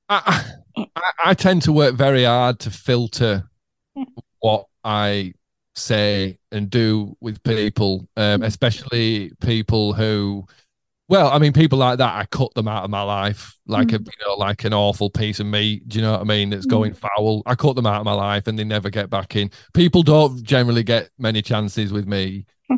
I, 0.08 0.44
I, 0.76 0.86
I 1.24 1.34
tend 1.34 1.62
to 1.62 1.72
work 1.72 1.94
very 1.94 2.24
hard 2.24 2.58
to 2.60 2.70
filter 2.70 3.48
yeah. 3.94 4.04
what 4.40 4.66
I 4.82 5.34
say 5.74 6.38
and 6.50 6.70
do 6.70 7.16
with 7.20 7.42
people, 7.42 8.08
um, 8.16 8.40
mm. 8.40 8.46
especially 8.46 9.32
people 9.40 9.92
who, 9.92 10.46
well, 11.08 11.28
I 11.28 11.38
mean, 11.38 11.52
people 11.52 11.78
like 11.78 11.98
that, 11.98 12.14
I 12.14 12.26
cut 12.26 12.54
them 12.54 12.68
out 12.68 12.84
of 12.84 12.90
my 12.90 13.02
life 13.02 13.56
like 13.66 13.88
mm. 13.88 14.00
a, 14.00 14.02
you 14.02 14.26
know, 14.26 14.34
like 14.34 14.64
an 14.64 14.72
awful 14.72 15.10
piece 15.10 15.40
of 15.40 15.46
meat. 15.46 15.88
Do 15.88 15.98
you 15.98 16.02
know 16.02 16.12
what 16.12 16.20
I 16.20 16.24
mean? 16.24 16.50
That's 16.50 16.66
mm. 16.66 16.70
going 16.70 16.94
foul. 16.94 17.42
I 17.46 17.54
cut 17.54 17.76
them 17.76 17.86
out 17.86 18.00
of 18.00 18.04
my 18.04 18.12
life 18.12 18.46
and 18.46 18.58
they 18.58 18.64
never 18.64 18.90
get 18.90 19.10
back 19.10 19.36
in. 19.36 19.50
People 19.74 20.02
don't 20.02 20.42
generally 20.42 20.82
get 20.82 21.10
many 21.18 21.42
chances 21.42 21.92
with 21.92 22.06
me. 22.06 22.46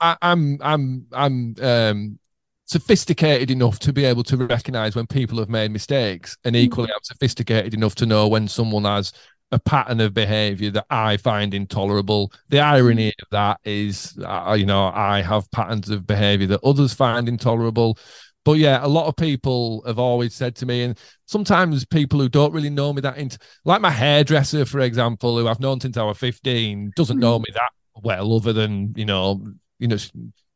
I, 0.00 0.16
am 0.22 0.58
I'm, 0.60 1.06
I'm, 1.12 1.54
I'm, 1.60 1.64
um, 1.64 2.18
sophisticated 2.66 3.50
enough 3.50 3.80
to 3.80 3.92
be 3.92 4.04
able 4.04 4.22
to 4.22 4.36
recognize 4.36 4.94
when 4.94 5.04
people 5.04 5.38
have 5.40 5.48
made 5.48 5.72
mistakes 5.72 6.36
and 6.44 6.54
mm. 6.54 6.60
equally 6.60 6.88
i'm 6.94 7.02
sophisticated 7.02 7.74
enough 7.74 7.96
to 7.96 8.06
know 8.06 8.28
when 8.28 8.46
someone 8.46 8.84
has 8.84 9.12
a 9.52 9.58
pattern 9.58 10.00
of 10.00 10.14
behavior 10.14 10.70
that 10.70 10.86
I 10.90 11.16
find 11.16 11.54
intolerable. 11.54 12.32
The 12.48 12.60
irony 12.60 13.08
mm. 13.08 13.22
of 13.22 13.28
that 13.30 13.60
is, 13.64 14.16
uh, 14.20 14.50
uh, 14.50 14.54
you 14.54 14.66
know, 14.66 14.86
I 14.86 15.22
have 15.22 15.50
patterns 15.50 15.90
of 15.90 16.06
behavior 16.06 16.46
that 16.48 16.64
others 16.64 16.94
find 16.94 17.28
intolerable. 17.28 17.98
But 18.44 18.52
yeah, 18.52 18.84
a 18.84 18.88
lot 18.88 19.06
of 19.06 19.16
people 19.16 19.82
have 19.86 19.98
always 19.98 20.34
said 20.34 20.56
to 20.56 20.66
me, 20.66 20.82
and 20.82 20.98
sometimes 21.26 21.84
people 21.84 22.20
who 22.20 22.28
don't 22.28 22.54
really 22.54 22.70
know 22.70 22.92
me 22.92 23.00
that, 23.02 23.18
into, 23.18 23.38
like 23.64 23.80
my 23.80 23.90
hairdresser, 23.90 24.64
for 24.64 24.80
example, 24.80 25.38
who 25.38 25.46
I've 25.46 25.60
known 25.60 25.80
since 25.80 25.96
I 25.96 26.04
was 26.04 26.16
15, 26.18 26.92
doesn't 26.96 27.18
know 27.18 27.38
mm. 27.38 27.42
me 27.42 27.52
that 27.54 27.70
well, 28.02 28.34
other 28.34 28.52
than, 28.52 28.94
you 28.96 29.04
know, 29.04 29.44
you 29.78 29.88
know, 29.88 29.96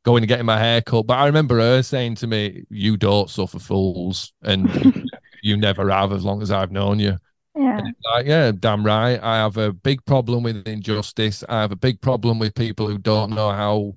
going 0.05 0.23
and 0.23 0.29
getting 0.29 0.47
my 0.47 0.59
hair 0.59 0.81
cut. 0.81 1.07
But 1.07 1.19
I 1.19 1.27
remember 1.27 1.59
her 1.59 1.83
saying 1.83 2.17
to 2.17 2.27
me, 2.27 2.65
You 2.71 2.97
don't 2.97 3.29
suffer 3.29 3.59
fools, 3.59 4.33
and 4.43 5.09
you 5.43 5.57
never 5.57 5.91
have 5.91 6.13
as 6.13 6.25
long 6.25 6.43
as 6.43 6.51
I've 6.51 6.71
known 6.71 6.99
you. 6.99 7.19
Yeah. 7.57 7.81
Like, 8.13 8.27
yeah, 8.27 8.53
damn 8.53 8.85
right. 8.85 9.21
I 9.23 9.37
have 9.37 9.57
a 9.57 9.73
big 9.73 10.05
problem 10.05 10.43
with 10.43 10.67
injustice. 10.67 11.45
I 11.49 11.61
have 11.61 11.73
a 11.73 11.77
big 11.77 12.01
problem 12.01 12.39
with 12.39 12.55
people 12.55 12.89
who 12.89 12.99
don't 12.99 13.31
know 13.31 13.51
how, 13.51 13.97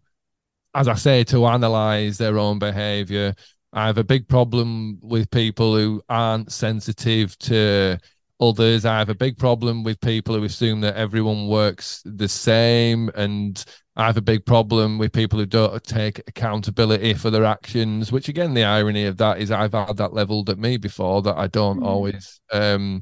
as 0.76 0.88
I 0.88 0.94
say, 0.94 1.24
to 1.26 1.46
analyze 1.48 2.18
their 2.18 2.38
own 2.38 2.60
behavior. 2.60 3.34
I 3.74 3.88
have 3.88 3.98
a 3.98 4.04
big 4.04 4.28
problem 4.28 5.00
with 5.02 5.30
people 5.32 5.76
who 5.76 6.02
aren't 6.08 6.52
sensitive 6.52 7.38
to 7.40 7.98
others. 8.40 8.86
I 8.86 9.00
have 9.00 9.10
a 9.10 9.16
big 9.16 9.38
problem 9.38 9.84
with 9.84 10.00
people 10.02 10.36
who 10.36 10.44
assume 10.44 10.82
that 10.82 10.96
everyone 10.96 11.48
works 11.48 12.04
the 12.06 12.28
same. 12.28 13.10
And 13.16 13.64
I 13.96 14.06
have 14.06 14.18
a 14.18 14.22
big 14.22 14.46
problem 14.46 15.00
with 15.00 15.12
people 15.12 15.40
who 15.40 15.48
don't 15.48 15.84
take 15.84 16.20
accountability 16.28 17.16
for 17.16 17.32
their 17.32 17.46
actions, 17.46 18.12
which 18.12 18.30
again, 18.30 18.54
the 18.54 18.64
irony 18.64 19.06
of 19.06 19.18
that 19.18 19.40
is 19.40 19.50
I've 19.50 19.74
had 19.74 19.98
that 19.98 20.14
leveled 20.14 20.52
at 20.52 20.60
me 20.60 20.78
before 20.78 21.24
that 21.24 21.38
I 21.38 21.48
don't 21.48 21.80
mm. 21.80 21.86
always 21.86 22.40
um 22.54 23.02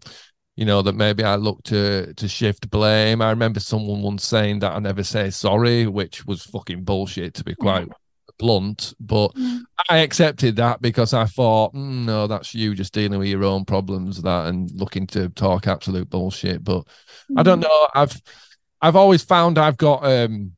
you 0.56 0.66
know 0.66 0.82
that 0.82 0.96
maybe 0.96 1.24
I 1.24 1.36
look 1.36 1.64
to 1.64 2.14
to 2.14 2.28
shift 2.28 2.70
blame. 2.70 3.22
I 3.22 3.30
remember 3.30 3.60
someone 3.60 4.02
once 4.02 4.26
saying 4.26 4.60
that 4.60 4.74
I 4.74 4.80
never 4.80 5.04
say 5.04 5.30
sorry, 5.30 5.88
which 5.88 6.26
was 6.26 6.44
fucking 6.44 6.84
bullshit 6.84 7.34
to 7.36 7.44
be 7.44 7.56
quite 7.56 7.88
blunt. 8.38 8.94
But 9.00 9.30
mm. 9.36 9.62
I 9.90 9.98
accepted 10.00 10.56
that 10.58 10.82
because 10.82 11.14
I 11.14 11.26
thought, 11.26 11.74
mm, 11.74 12.06
no, 12.06 12.28
that's 12.28 12.54
you 12.54 12.74
just 12.74 12.94
dealing 12.94 13.20
with 13.20 13.28
your 13.28 13.44
own 13.44 13.66
problems 13.66 14.22
that 14.22 14.48
and 14.48 14.72
looking 14.72 15.08
to 15.08 15.30
talk 15.30 15.68
absolute 15.68 16.10
bullshit. 16.10 16.64
But 16.64 16.86
mm. 17.30 17.38
I 17.38 17.44
don't 17.44 17.60
mm. 17.60 17.64
know. 17.64 17.88
I've 17.94 18.22
I've 18.82 18.96
always 18.96 19.24
found 19.24 19.58
I've 19.58 19.78
got 19.78 20.06
um 20.06 20.54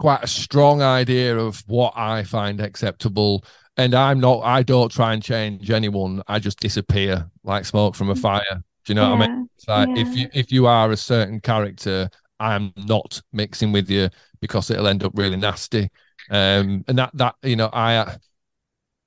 quite 0.00 0.24
a 0.24 0.28
strong 0.28 0.82
idea 0.82 1.38
of 1.38 1.62
what 1.66 1.92
I 1.96 2.24
find 2.24 2.60
acceptable. 2.60 3.44
And 3.76 3.94
I'm 3.94 4.18
not, 4.18 4.40
I 4.40 4.62
don't 4.62 4.90
try 4.90 5.12
and 5.12 5.22
change 5.22 5.70
anyone. 5.70 6.22
I 6.26 6.38
just 6.38 6.58
disappear 6.58 7.30
like 7.44 7.64
smoke 7.64 7.94
from 7.94 8.10
a 8.10 8.14
mm. 8.14 8.18
fire. 8.20 8.64
Do 8.90 8.94
you 8.94 9.00
know 9.02 9.12
yeah, 9.12 9.18
what 9.18 9.22
I 9.22 9.28
mean? 9.28 9.48
It's 9.54 9.68
like 9.68 9.88
yeah. 9.90 10.02
if 10.02 10.16
you 10.16 10.28
if 10.34 10.50
you 10.50 10.66
are 10.66 10.90
a 10.90 10.96
certain 10.96 11.38
character, 11.38 12.10
I'm 12.40 12.72
not 12.76 13.22
mixing 13.32 13.70
with 13.70 13.88
you 13.88 14.08
because 14.40 14.68
it'll 14.68 14.88
end 14.88 15.04
up 15.04 15.12
really 15.14 15.36
nasty. 15.36 15.90
Um, 16.28 16.84
and 16.88 16.98
that 16.98 17.12
that 17.14 17.36
you 17.44 17.54
know, 17.54 17.70
I 17.72 18.16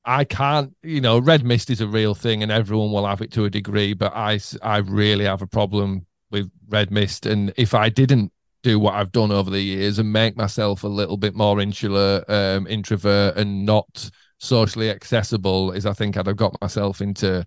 I 0.05 0.23
can't, 0.23 0.73
you 0.83 1.01
know, 1.01 1.19
red 1.19 1.43
mist 1.43 1.69
is 1.69 1.81
a 1.81 1.87
real 1.87 2.15
thing 2.15 2.43
and 2.43 2.49
everyone 2.49 2.93
will 2.93 3.05
have 3.05 3.21
it 3.21 3.33
to 3.33 3.43
a 3.43 3.49
degree, 3.49 3.91
but 3.93 4.13
I 4.15 4.39
I 4.61 4.77
really 4.77 5.25
have 5.25 5.41
a 5.41 5.47
problem 5.47 6.05
with 6.31 6.49
red 6.69 6.89
mist. 6.89 7.25
And 7.25 7.51
if 7.57 7.73
I 7.73 7.89
didn't 7.89 8.31
do 8.61 8.79
what 8.79 8.93
I've 8.93 9.11
done 9.11 9.33
over 9.33 9.49
the 9.49 9.59
years 9.59 9.99
and 9.99 10.13
make 10.13 10.37
myself 10.37 10.85
a 10.85 10.87
little 10.87 11.17
bit 11.17 11.35
more 11.35 11.59
insular, 11.59 12.23
um, 12.29 12.67
introvert, 12.67 13.35
and 13.35 13.65
not 13.65 14.09
socially 14.39 14.89
accessible, 14.89 15.73
is 15.73 15.85
I 15.85 15.91
think 15.91 16.15
I'd 16.15 16.27
have 16.27 16.37
got 16.37 16.55
myself 16.61 17.01
into 17.01 17.45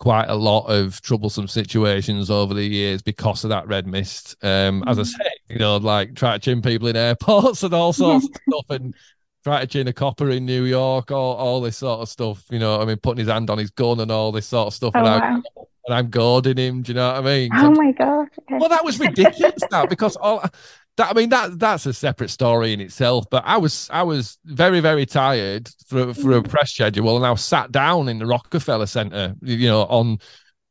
quite 0.00 0.30
a 0.30 0.34
lot 0.34 0.64
of 0.64 1.00
troublesome 1.02 1.46
situations 1.46 2.30
over 2.30 2.54
the 2.54 2.64
years 2.64 3.02
because 3.02 3.44
of 3.44 3.50
that 3.50 3.68
red 3.68 3.86
mist. 3.86 4.34
Um, 4.42 4.82
as 4.88 4.98
I 4.98 5.02
mm. 5.02 5.06
say, 5.06 5.30
you 5.48 5.58
know, 5.58 5.76
like 5.76 6.14
try 6.16 6.32
to 6.32 6.38
chin 6.38 6.62
people 6.62 6.88
in 6.88 6.96
airports 6.96 7.62
and 7.62 7.74
all 7.74 7.92
sorts 7.92 8.26
of 8.26 8.34
stuff, 8.48 8.70
and 8.70 8.94
try 9.44 9.60
to 9.60 9.66
chin 9.66 9.88
a 9.88 9.92
copper 9.92 10.30
in 10.30 10.46
New 10.46 10.64
York, 10.64 11.12
all, 11.12 11.36
all 11.36 11.60
this 11.60 11.76
sort 11.76 12.00
of 12.00 12.08
stuff. 12.08 12.42
You 12.50 12.58
know, 12.58 12.80
I 12.80 12.84
mean, 12.86 12.96
putting 12.96 13.20
his 13.20 13.28
hand 13.28 13.50
on 13.50 13.58
his 13.58 13.70
gun 13.70 14.00
and 14.00 14.10
all 14.10 14.32
this 14.32 14.46
sort 14.46 14.68
of 14.68 14.74
stuff. 14.74 14.92
Oh, 14.94 14.98
and, 14.98 15.06
wow. 15.06 15.42
I, 15.56 15.62
and 15.86 15.94
I'm 15.94 16.08
goading 16.08 16.56
him. 16.56 16.82
Do 16.82 16.92
you 16.92 16.96
know 16.96 17.12
what 17.12 17.18
I 17.18 17.20
mean? 17.20 17.50
Oh 17.54 17.70
my 17.70 17.92
god! 17.92 18.28
Well, 18.50 18.70
that 18.70 18.84
was 18.84 18.98
ridiculous. 18.98 19.62
now 19.70 19.86
because 19.86 20.16
all 20.16 20.42
that 21.00 21.10
I 21.10 21.14
mean 21.14 21.30
that 21.30 21.58
that's 21.58 21.86
a 21.86 21.94
separate 21.94 22.28
story 22.28 22.72
in 22.74 22.80
itself. 22.80 23.24
But 23.30 23.42
I 23.46 23.56
was 23.56 23.88
I 23.90 24.02
was 24.02 24.38
very 24.44 24.80
very 24.80 25.06
tired 25.06 25.68
for 25.86 26.12
for 26.12 26.32
a 26.32 26.42
mm. 26.42 26.48
press 26.48 26.72
schedule, 26.72 27.16
and 27.16 27.24
I 27.24 27.30
was 27.30 27.42
sat 27.42 27.72
down 27.72 28.08
in 28.08 28.18
the 28.18 28.26
Rockefeller 28.26 28.86
Center. 28.86 29.34
You 29.42 29.68
know, 29.68 29.82
on 29.84 30.18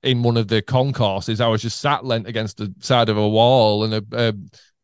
in 0.04 0.22
one 0.22 0.38
of 0.38 0.48
the 0.48 0.62
concourses, 0.62 1.42
I 1.42 1.48
was 1.48 1.64
just 1.64 1.82
sat 1.82 2.06
lent 2.06 2.28
against 2.28 2.58
the 2.58 2.74
side 2.80 3.10
of 3.10 3.18
a 3.18 3.28
wall, 3.28 3.84
and 3.84 3.94
a, 3.96 4.04
a 4.14 4.34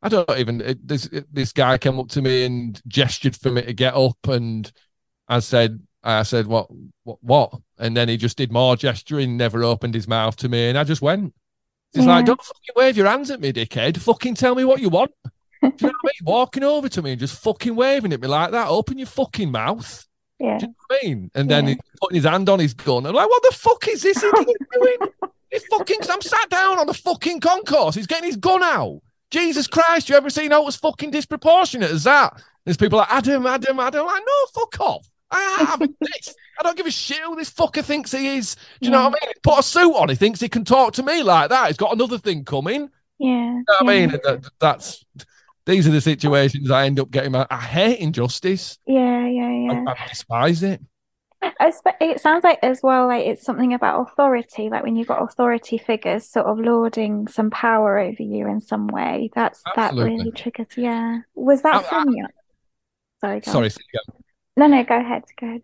I 0.01 0.09
don't 0.09 0.37
even 0.37 0.61
it, 0.61 0.87
this 0.87 1.09
this 1.31 1.53
guy 1.53 1.77
came 1.77 1.99
up 1.99 2.09
to 2.09 2.21
me 2.21 2.45
and 2.45 2.81
gestured 2.87 3.35
for 3.35 3.51
me 3.51 3.61
to 3.61 3.73
get 3.73 3.93
up, 3.93 4.27
and 4.27 4.71
I 5.27 5.39
said 5.39 5.79
I 6.03 6.23
said 6.23 6.47
what 6.47 6.67
what 7.03 7.19
what, 7.21 7.53
and 7.77 7.95
then 7.95 8.09
he 8.09 8.17
just 8.17 8.37
did 8.37 8.51
more 8.51 8.75
gesturing, 8.75 9.37
never 9.37 9.63
opened 9.63 9.93
his 9.93 10.07
mouth 10.07 10.35
to 10.37 10.49
me, 10.49 10.69
and 10.69 10.77
I 10.77 10.83
just 10.83 11.03
went. 11.03 11.35
He's 11.93 12.03
yeah. 12.03 12.15
like, 12.15 12.25
don't 12.25 12.41
fucking 12.41 12.73
wave 12.75 12.97
your 12.97 13.07
hands 13.07 13.31
at 13.31 13.39
me, 13.39 13.53
dickhead. 13.53 13.97
Fucking 13.97 14.35
tell 14.35 14.53
me 14.53 14.65
what 14.65 14.81
you 14.81 14.89
want. 14.89 15.11
Do 15.61 15.67
you 15.67 15.87
know 15.87 15.93
what 16.01 16.03
I 16.03 16.05
mean? 16.05 16.11
Walking 16.23 16.63
over 16.63 16.89
to 16.89 17.01
me 17.01 17.11
and 17.11 17.19
just 17.19 17.41
fucking 17.41 17.75
waving 17.75 18.13
at 18.13 18.21
me 18.21 18.27
like 18.27 18.51
that. 18.51 18.67
Open 18.67 18.97
your 18.97 19.07
fucking 19.07 19.51
mouth. 19.51 20.05
Yeah. 20.39 20.57
Do 20.57 20.65
you 20.65 20.67
know 20.67 20.75
what 20.87 20.99
I 21.01 21.05
mean? 21.07 21.31
And 21.35 21.49
then 21.49 21.67
yeah. 21.67 21.75
putting 22.01 22.15
his 22.15 22.25
hand 22.25 22.49
on 22.49 22.59
his 22.59 22.73
gun. 22.73 23.05
I'm 23.05 23.15
like, 23.15 23.29
what 23.29 23.43
the 23.43 23.55
fuck 23.55 23.87
is 23.87 24.03
this 24.03 24.21
idiot 24.21 24.57
doing? 24.73 24.97
He's 25.51 25.65
fucking, 25.67 25.99
I'm 26.09 26.21
sat 26.21 26.49
down 26.49 26.79
on 26.79 26.87
the 26.87 26.93
fucking 26.93 27.39
concourse. 27.39 27.95
He's 27.95 28.07
getting 28.07 28.25
his 28.25 28.35
gun 28.35 28.61
out. 28.61 29.01
Jesus 29.31 29.67
Christ, 29.67 30.09
you 30.09 30.15
ever 30.15 30.29
seen 30.29 30.51
how 30.51 30.61
it 30.61 30.65
was 30.65 30.75
fucking 30.75 31.11
disproportionate 31.11 31.91
as 31.91 32.03
that? 32.03 32.41
There's 32.65 32.77
people 32.77 32.99
like, 32.99 33.11
Adam, 33.11 33.45
Adam, 33.45 33.79
Adam. 33.79 34.01
I'm 34.01 34.07
like, 34.07 34.23
no, 34.25 34.61
fuck 34.61 34.79
off. 34.81 35.09
I 35.31 35.65
have 35.67 35.79
this. 36.01 36.35
I 36.59 36.63
don't 36.63 36.77
give 36.77 36.85
a 36.85 36.91
shit 36.91 37.19
who 37.19 37.35
this 37.35 37.51
fucker 37.51 37.83
thinks 37.83 38.11
he 38.11 38.37
is. 38.37 38.55
Do 38.55 38.61
you 38.81 38.91
yeah. 38.91 38.97
know 38.97 39.09
what 39.09 39.19
I 39.21 39.25
mean? 39.25 39.33
He 39.33 39.39
Put 39.41 39.59
a 39.59 39.63
suit 39.63 39.95
on. 39.95 40.09
He 40.09 40.15
thinks 40.15 40.39
he 40.39 40.49
can 40.49 40.65
talk 40.65 40.93
to 40.93 41.03
me 41.03 41.23
like 41.23 41.49
that. 41.49 41.67
He's 41.67 41.77
got 41.77 41.93
another 41.93 42.17
thing 42.17 42.43
coming. 42.43 42.89
Yeah. 43.19 43.29
You 43.29 43.35
know 43.35 43.63
what 43.79 43.85
yeah. 43.85 43.91
I 43.91 43.99
mean? 43.99 44.09
That, 44.23 44.49
that's 44.59 45.05
these 45.65 45.87
are 45.87 45.91
the 45.91 46.01
situations 46.01 46.69
I 46.71 46.85
end 46.85 46.99
up 46.99 47.11
getting. 47.11 47.35
I 47.35 47.45
hate 47.55 47.99
injustice. 47.99 48.77
Yeah, 48.85 49.25
yeah, 49.27 49.49
yeah. 49.49 49.83
I, 49.87 49.91
I 49.91 50.07
despise 50.07 50.63
it. 50.63 50.81
It 51.41 52.21
sounds 52.21 52.43
like 52.43 52.59
as 52.63 52.81
well, 52.81 53.07
like 53.07 53.25
it's 53.25 53.43
something 53.43 53.73
about 53.73 54.01
authority. 54.01 54.69
Like 54.69 54.83
when 54.83 54.95
you've 54.95 55.07
got 55.07 55.21
authority 55.21 55.77
figures 55.77 56.27
sort 56.27 56.47
of 56.47 56.57
lording 56.59 57.27
some 57.27 57.51
power 57.51 57.99
over 57.99 58.23
you 58.23 58.47
in 58.47 58.61
some 58.61 58.87
way. 58.87 59.29
That's 59.35 59.61
Absolutely. 59.75 60.17
that 60.17 60.17
really 60.17 60.31
triggers. 60.31 60.67
Yeah. 60.75 61.19
Was 61.35 61.61
that 61.61 61.75
I, 61.75 61.83
from 61.83 62.09
you? 62.09 62.27
Sorry. 63.21 63.41
Sorry. 63.43 63.71
No, 64.57 64.67
no. 64.67 64.83
Go 64.83 64.97
ahead. 64.97 65.23
Go 65.39 65.47
ahead. 65.47 65.61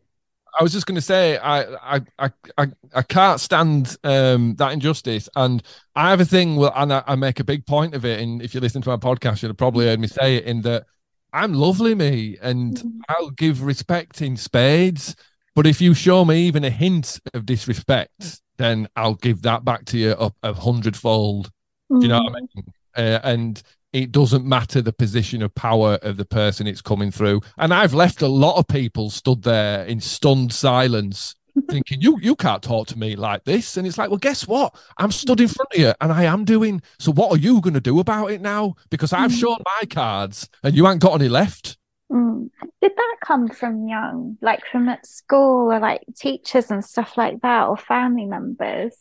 I 0.60 0.64
was 0.64 0.72
just 0.72 0.86
going 0.86 0.95
to 0.95 1.02
say 1.02 1.38
I, 1.38 1.76
I 2.20 2.32
I 2.58 2.68
I 2.93 3.02
can't 3.02 3.39
stand 3.39 3.95
um, 4.04 4.56
that 4.56 4.74
injustice, 4.74 5.30
and 5.36 5.64
I 5.95 6.10
have 6.10 6.20
a 6.20 6.26
thing. 6.26 6.56
Well, 6.58 6.74
and 6.76 6.93
I, 6.93 7.04
I, 7.08 7.16
make 7.16 7.39
a 7.39 7.43
big 7.43 7.66
point 7.66 7.95
of 7.95 8.06
it. 8.06 8.20
And 8.20 8.41
if 8.41 8.54
you 8.54 8.60
listen 8.60 8.82
to 8.82 8.89
my 8.89 8.97
podcast, 8.97 9.41
you'll 9.41 9.54
probably 9.54 9.86
heard 9.86 9.99
me 9.99 10.08
say 10.08 10.36
it. 10.36 10.45
In 10.45 10.62
that 10.64 10.86
I'm 11.34 11.54
lovely, 11.54 11.95
me, 11.95 12.38
and 12.41 12.76
mm-hmm. 12.76 12.99
I'll 13.10 13.32
give 13.32 13.64
respect 13.64 14.22
in 14.22 14.36
spades. 14.36 15.16
But 15.56 15.68
if 15.68 15.82
you 15.82 15.93
show 15.93 16.24
me 16.26 16.43
even 16.43 16.64
a 16.64 16.70
hint 16.70 17.20
of 17.34 17.45
disrespect, 17.45 18.41
then 18.58 18.88
I'll 18.95 19.16
give 19.16 19.41
that 19.43 19.66
back 19.66 19.86
to 19.86 19.97
you 19.97 20.12
up 20.12 20.36
a 20.43 20.54
hundredfold. 20.54 21.47
Mm-hmm. 21.91 21.99
Do 21.99 22.06
you 22.06 22.10
know 22.10 22.24
what 22.24 22.36
I 22.36 22.39
mm. 22.39 22.47
mean? 22.56 22.66
Uh, 22.95 23.20
and 23.24 23.64
it 23.94 24.12
doesn't 24.12 24.46
matter 24.46 24.82
the 24.82 24.94
position 24.94 25.42
of 25.42 25.54
power 25.54 26.00
of 26.02 26.18
the 26.18 26.26
person 26.26 26.68
it's 26.68 26.82
coming 26.82 27.12
through. 27.12 27.42
And 27.58 27.74
I've 27.74 27.94
left 27.94 28.22
a 28.22 28.28
lot 28.28 28.58
of 28.58 28.68
people 28.68 29.10
stood 29.10 29.44
there 29.44 29.84
in 29.86 30.00
stunned 30.00 30.54
silence, 30.54 31.36
thinking, 31.70 32.02
"You 32.02 32.18
you 32.22 32.36
can't 32.36 32.64
talk 32.64 32.88
to 32.88 32.98
me 32.98 33.16
like 33.16 33.44
this." 33.44 33.76
And 33.76 33.86
it's 33.86 33.98
like, 33.98 34.10
well, 34.10 34.18
guess 34.18 34.48
what? 34.48 34.76
I'm 34.98 35.12
stood 35.12 35.42
in 35.42 35.50
front 35.50 35.74
of 35.74 35.80
you, 35.80 35.94
and 36.00 36.12
I 36.12 36.24
am 36.24 36.46
doing. 36.46 36.82
So 37.00 37.12
what 37.12 37.32
are 37.32 37.39
you 37.39 37.60
going 37.62 37.74
to 37.74 37.82
do 37.82 38.00
about 38.00 38.32
it 38.32 38.42
now? 38.42 38.76
Because 38.89 39.12
I've 39.12 39.32
mm. 39.32 39.39
shown 39.39 39.58
my 39.66 39.86
cards, 39.88 40.48
and 40.64 40.76
you 40.76 40.88
ain't 40.88 41.02
got 41.02 41.20
any 41.20 41.30
left. 41.30 41.78
Mm. 42.12 42.50
Did 42.82 42.94
that 42.96 43.18
come 43.22 43.50
from 43.50 43.88
young, 43.88 44.38
like 44.42 44.66
from 44.72 44.88
at 44.88 45.06
school, 45.06 45.72
or 45.72 45.80
like 45.80 46.04
teachers 46.18 46.72
and 46.72 46.84
stuff 46.84 47.18
like 47.18 47.42
that, 47.42 47.68
or 47.68 47.76
family 47.76 48.26
members? 48.26 48.96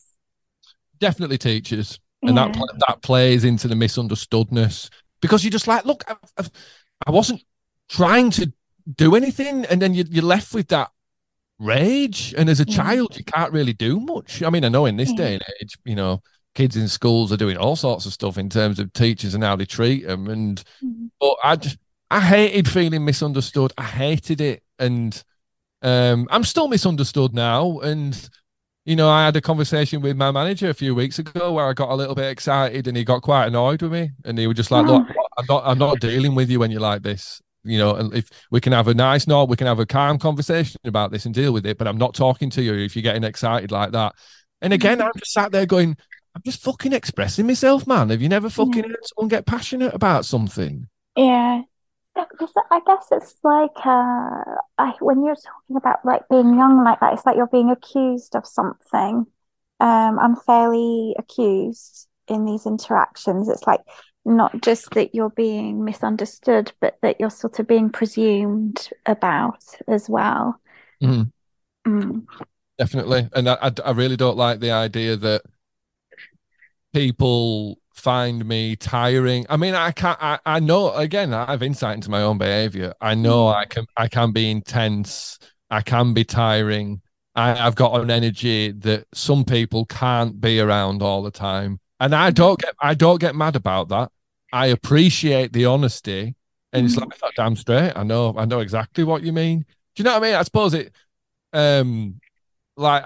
Definitely 0.98 1.38
teachers 1.38 1.98
and 2.22 2.36
yeah. 2.36 2.48
that 2.48 2.84
that 2.86 3.02
plays 3.02 3.44
into 3.44 3.68
the 3.68 3.74
misunderstoodness 3.74 4.90
because 5.20 5.44
you're 5.44 5.50
just 5.50 5.66
like, 5.66 5.84
look, 5.84 6.04
I, 6.08 6.16
I, 6.38 6.44
I 7.06 7.10
wasn't 7.10 7.42
trying 7.88 8.30
to 8.32 8.52
do 8.96 9.14
anything, 9.14 9.64
and 9.66 9.80
then 9.80 9.94
you, 9.94 10.04
you're 10.08 10.24
left 10.24 10.54
with 10.54 10.68
that 10.68 10.90
rage. 11.58 12.34
And 12.36 12.48
as 12.48 12.60
a 12.60 12.64
yeah. 12.66 12.76
child, 12.76 13.16
you 13.16 13.24
can't 13.24 13.52
really 13.52 13.72
do 13.72 14.00
much. 14.00 14.42
I 14.42 14.50
mean, 14.50 14.64
I 14.64 14.68
know 14.68 14.86
in 14.86 14.96
this 14.96 15.10
yeah. 15.10 15.16
day 15.16 15.34
and 15.34 15.44
age, 15.60 15.78
you 15.84 15.94
know, 15.94 16.22
kids 16.54 16.76
in 16.76 16.88
schools 16.88 17.32
are 17.32 17.36
doing 17.36 17.56
all 17.56 17.76
sorts 17.76 18.06
of 18.06 18.12
stuff 18.12 18.38
in 18.38 18.48
terms 18.48 18.78
of 18.78 18.92
teachers 18.92 19.34
and 19.34 19.44
how 19.44 19.56
they 19.56 19.66
treat 19.66 20.06
them. 20.06 20.28
And 20.28 20.62
mm-hmm. 20.82 21.06
but 21.20 21.36
I 21.44 21.56
just 21.56 21.78
I 22.10 22.20
hated 22.20 22.68
feeling 22.68 23.04
misunderstood. 23.04 23.72
I 23.78 23.84
hated 23.84 24.40
it, 24.40 24.62
and 24.78 25.22
um, 25.82 26.26
I'm 26.30 26.44
still 26.44 26.68
misunderstood 26.68 27.34
now. 27.34 27.80
And 27.80 28.28
you 28.84 28.96
know, 28.96 29.10
I 29.10 29.24
had 29.24 29.36
a 29.36 29.40
conversation 29.40 30.00
with 30.00 30.16
my 30.16 30.30
manager 30.30 30.70
a 30.70 30.74
few 30.74 30.94
weeks 30.94 31.18
ago 31.18 31.52
where 31.52 31.66
I 31.66 31.72
got 31.74 31.90
a 31.90 31.94
little 31.94 32.14
bit 32.14 32.30
excited 32.30 32.88
and 32.88 32.96
he 32.96 33.04
got 33.04 33.22
quite 33.22 33.46
annoyed 33.46 33.82
with 33.82 33.92
me. 33.92 34.10
And 34.24 34.38
he 34.38 34.46
was 34.46 34.56
just 34.56 34.70
like, 34.70 34.86
Look, 34.86 35.06
hmm. 35.06 35.12
I'm 35.38 35.46
not 35.48 35.62
I'm 35.66 35.78
not 35.78 36.00
dealing 36.00 36.34
with 36.34 36.50
you 36.50 36.60
when 36.60 36.70
you're 36.70 36.80
like 36.80 37.02
this. 37.02 37.40
You 37.62 37.78
know, 37.78 37.94
and 37.94 38.14
if 38.14 38.30
we 38.50 38.60
can 38.60 38.72
have 38.72 38.88
a 38.88 38.94
nice 38.94 39.26
note, 39.26 39.50
we 39.50 39.56
can 39.56 39.66
have 39.66 39.80
a 39.80 39.86
calm 39.86 40.18
conversation 40.18 40.80
about 40.84 41.10
this 41.10 41.26
and 41.26 41.34
deal 41.34 41.52
with 41.52 41.66
it, 41.66 41.76
but 41.76 41.86
I'm 41.86 41.98
not 41.98 42.14
talking 42.14 42.48
to 42.50 42.62
you 42.62 42.74
if 42.74 42.96
you're 42.96 43.02
getting 43.02 43.24
excited 43.24 43.70
like 43.70 43.92
that. 43.92 44.14
And 44.62 44.72
again, 44.72 45.02
I'm 45.02 45.12
just 45.18 45.32
sat 45.32 45.52
there 45.52 45.66
going, 45.66 45.96
I'm 46.34 46.42
just 46.42 46.62
fucking 46.62 46.94
expressing 46.94 47.46
myself, 47.46 47.86
man. 47.86 48.08
Have 48.08 48.22
you 48.22 48.30
never 48.30 48.48
fucking 48.48 48.82
yeah. 48.82 48.88
heard 48.88 49.06
someone 49.14 49.28
get 49.28 49.46
passionate 49.46 49.92
about 49.94 50.24
something? 50.24 50.88
Yeah. 51.16 51.62
I 52.16 52.80
guess 52.86 53.06
it's 53.12 53.36
like 53.42 53.76
uh, 53.84 54.42
I, 54.78 54.94
when 55.00 55.24
you're 55.24 55.36
talking 55.36 55.76
about 55.76 56.04
like 56.04 56.28
being 56.28 56.54
young 56.54 56.84
like 56.84 57.00
that, 57.00 57.14
it's 57.14 57.26
like 57.26 57.36
you're 57.36 57.46
being 57.46 57.70
accused 57.70 58.34
of 58.36 58.46
something, 58.46 59.26
um, 59.80 60.18
unfairly 60.20 61.14
accused 61.18 62.08
in 62.28 62.44
these 62.44 62.66
interactions. 62.66 63.48
It's 63.48 63.66
like 63.66 63.80
not 64.24 64.60
just 64.62 64.90
that 64.90 65.14
you're 65.14 65.30
being 65.30 65.84
misunderstood, 65.84 66.72
but 66.80 66.98
that 67.02 67.20
you're 67.20 67.30
sort 67.30 67.58
of 67.58 67.66
being 67.66 67.90
presumed 67.90 68.90
about 69.06 69.64
as 69.88 70.08
well. 70.08 70.60
Mm. 71.02 71.32
Mm. 71.86 72.26
Definitely, 72.78 73.28
and 73.34 73.48
I, 73.48 73.72
I 73.84 73.90
really 73.92 74.16
don't 74.16 74.36
like 74.36 74.60
the 74.60 74.72
idea 74.72 75.16
that 75.16 75.42
people 76.92 77.79
find 78.00 78.44
me 78.46 78.76
tiring. 78.76 79.46
I 79.48 79.56
mean, 79.56 79.74
I 79.74 79.92
can't. 79.92 80.18
I, 80.20 80.38
I 80.44 80.60
know. 80.60 80.92
Again, 80.92 81.32
I 81.32 81.50
have 81.50 81.62
insight 81.62 81.94
into 81.94 82.10
my 82.10 82.22
own 82.22 82.38
behavior. 82.38 82.94
I 83.00 83.14
know 83.14 83.46
mm. 83.46 83.54
I 83.54 83.64
can. 83.66 83.86
I 83.96 84.08
can 84.08 84.32
be 84.32 84.50
intense. 84.50 85.38
I 85.70 85.82
can 85.82 86.14
be 86.14 86.24
tiring. 86.24 87.02
I, 87.34 87.66
I've 87.66 87.76
got 87.76 88.00
an 88.00 88.10
energy 88.10 88.72
that 88.72 89.06
some 89.14 89.44
people 89.44 89.86
can't 89.86 90.40
be 90.40 90.58
around 90.58 91.02
all 91.02 91.22
the 91.22 91.30
time, 91.30 91.78
and 92.00 92.14
I 92.14 92.30
don't 92.30 92.58
get. 92.60 92.74
I 92.80 92.94
don't 92.94 93.20
get 93.20 93.36
mad 93.36 93.56
about 93.56 93.88
that. 93.90 94.10
I 94.52 94.66
appreciate 94.66 95.52
the 95.52 95.66
honesty, 95.66 96.34
and 96.72 96.86
it's 96.86 96.96
mm. 96.96 97.02
like 97.02 97.18
that 97.18 97.32
damn 97.36 97.56
straight. 97.56 97.92
I 97.94 98.02
know. 98.02 98.34
I 98.36 98.46
know 98.46 98.60
exactly 98.60 99.04
what 99.04 99.22
you 99.22 99.32
mean. 99.32 99.60
Do 99.60 100.02
you 100.02 100.04
know 100.04 100.14
what 100.14 100.24
I 100.24 100.26
mean? 100.26 100.34
I 100.34 100.42
suppose 100.42 100.74
it. 100.74 100.92
Um, 101.52 102.20
like 102.76 103.04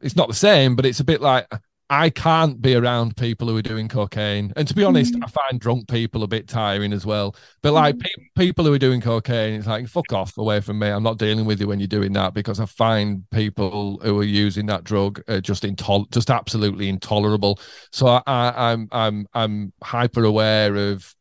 it's 0.00 0.16
not 0.16 0.28
the 0.28 0.34
same, 0.34 0.76
but 0.76 0.86
it's 0.86 1.00
a 1.00 1.04
bit 1.04 1.20
like 1.20 1.46
I 1.90 2.08
can't 2.08 2.62
be 2.62 2.74
around 2.74 3.16
people 3.16 3.46
who 3.46 3.56
are 3.56 3.62
doing 3.62 3.88
cocaine. 3.88 4.52
And 4.56 4.66
to 4.66 4.74
be 4.74 4.82
honest, 4.84 5.14
Mm. 5.14 5.24
I 5.24 5.28
find 5.28 5.60
drunk 5.60 5.86
people 5.86 6.22
a 6.22 6.26
bit 6.26 6.48
tiring 6.48 6.92
as 6.94 7.04
well. 7.04 7.36
But 7.62 7.72
like 7.74 7.96
Mm. 7.96 8.00
pe- 8.02 8.24
people 8.36 8.64
who 8.64 8.72
are 8.72 8.78
doing 8.78 9.02
cocaine, 9.02 9.54
it's 9.54 9.66
like 9.66 9.86
fuck 9.88 10.10
off 10.12 10.36
away 10.38 10.60
from 10.60 10.78
me. 10.78 10.88
I'm 10.88 11.02
not 11.02 11.18
dealing 11.18 11.44
with 11.44 11.60
you 11.60 11.68
when 11.68 11.80
you're 11.80 11.86
doing 11.86 12.14
that 12.14 12.32
because 12.32 12.58
I 12.58 12.64
find 12.66 13.28
people 13.30 14.00
who 14.02 14.18
are 14.18 14.24
using 14.24 14.66
that 14.66 14.84
drug 14.84 15.22
are 15.28 15.42
just 15.42 15.62
intol- 15.62 16.10
just 16.10 16.30
absolutely 16.30 16.88
intolerable. 16.88 17.60
So 17.92 18.06
I, 18.06 18.22
I, 18.26 18.72
I'm 18.72 18.88
I'm 18.90 19.26
I'm 19.34 19.72
hyper 19.82 20.24
aware 20.24 20.74
of, 20.74 21.14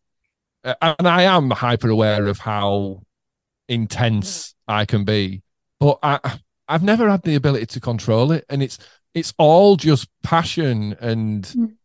uh, 0.63 0.75
and 0.81 1.07
I 1.07 1.23
am 1.23 1.51
hyper 1.51 1.89
aware 1.89 2.27
of 2.27 2.39
how 2.39 3.01
intense 3.67 4.55
I 4.67 4.85
can 4.85 5.03
be. 5.03 5.43
But 5.79 5.99
I 6.03 6.39
I've 6.67 6.83
never 6.83 7.09
had 7.09 7.23
the 7.23 7.35
ability 7.35 7.65
to 7.67 7.79
control 7.81 8.31
it, 8.31 8.45
and 8.49 8.63
it's 8.63 8.79
it's 9.13 9.33
all 9.37 9.75
just 9.75 10.07
passion 10.23 10.95
and 10.99 11.43
Mm. 11.45 11.75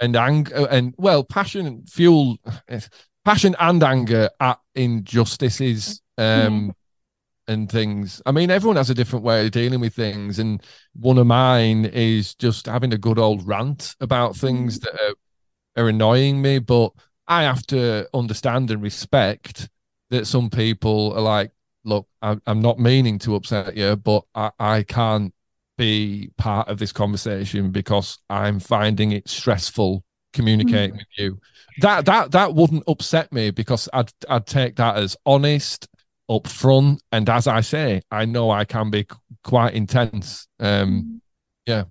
and 0.00 0.16
anger 0.16 0.66
and 0.70 0.94
well 0.98 1.24
passion 1.24 1.84
fuel 1.86 2.36
passion 3.24 3.56
and 3.58 3.82
anger 3.82 4.28
at 4.40 4.58
injustices 4.74 6.00
um 6.18 6.74
and 7.48 7.70
things. 7.70 8.20
I 8.26 8.32
mean 8.32 8.50
everyone 8.50 8.76
has 8.76 8.90
a 8.90 8.94
different 8.94 9.24
way 9.24 9.46
of 9.46 9.52
dealing 9.52 9.80
with 9.80 9.94
things 9.94 10.38
and 10.38 10.60
one 10.94 11.16
of 11.18 11.26
mine 11.26 11.84
is 11.86 12.34
just 12.34 12.66
having 12.66 12.92
a 12.92 12.98
good 12.98 13.18
old 13.18 13.46
rant 13.46 13.94
about 14.00 14.34
things 14.36 14.80
that 14.80 14.94
are, 14.94 15.82
are 15.84 15.88
annoying 15.88 16.42
me 16.42 16.58
but 16.58 16.90
i 17.28 17.42
have 17.44 17.62
to 17.68 18.08
understand 18.14 18.70
and 18.70 18.82
respect 18.82 19.68
that 20.10 20.26
some 20.26 20.50
people 20.50 21.12
are 21.14 21.20
like 21.20 21.52
look 21.84 22.08
i'm, 22.20 22.42
I'm 22.46 22.60
not 22.60 22.78
meaning 22.80 23.18
to 23.20 23.36
upset 23.36 23.76
you 23.76 23.94
but 23.96 24.24
i, 24.34 24.50
I 24.58 24.82
can't 24.82 25.32
be 25.76 26.30
part 26.36 26.68
of 26.68 26.78
this 26.78 26.92
conversation 26.92 27.70
because 27.70 28.18
I'm 28.30 28.60
finding 28.60 29.12
it 29.12 29.28
stressful 29.28 30.04
communicating 30.36 30.96
with 30.96 31.06
you. 31.16 31.40
That 31.80 32.04
that 32.06 32.30
that 32.32 32.54
wouldn't 32.54 32.84
upset 32.86 33.32
me 33.32 33.50
because 33.50 33.88
I'd 33.92 34.12
I'd 34.28 34.46
take 34.46 34.76
that 34.76 34.96
as 34.96 35.16
honest, 35.26 35.88
upfront, 36.30 37.00
and 37.10 37.28
as 37.28 37.46
I 37.46 37.62
say, 37.62 38.02
I 38.10 38.24
know 38.26 38.50
I 38.50 38.64
can 38.64 38.90
be 38.90 39.06
c- 39.10 39.16
quite 39.42 39.74
intense. 39.74 40.46
Um, 40.60 41.20
yeah. 41.66 41.84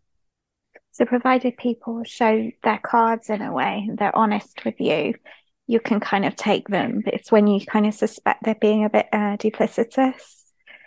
So, 0.91 1.05
provided 1.05 1.57
people 1.57 2.03
show 2.05 2.49
their 2.63 2.79
cards 2.79 3.29
in 3.29 3.41
a 3.41 3.51
way, 3.51 3.89
they're 3.95 4.15
honest 4.15 4.63
with 4.63 4.79
you, 4.79 5.15
you 5.67 5.79
can 5.81 5.99
kind 5.99 6.25
of 6.25 6.36
take 6.36 6.69
them. 6.69 7.01
But 7.03 7.15
it's 7.15 7.31
when 7.31 7.47
you 7.47 7.65
kind 7.65 7.86
of 7.86 7.93
suspect 7.93 8.43
they're 8.43 8.55
being 8.55 8.86
a 8.86 8.89
bit 8.89 9.07
uh, 9.11 9.36
duplicitous. 9.38 10.34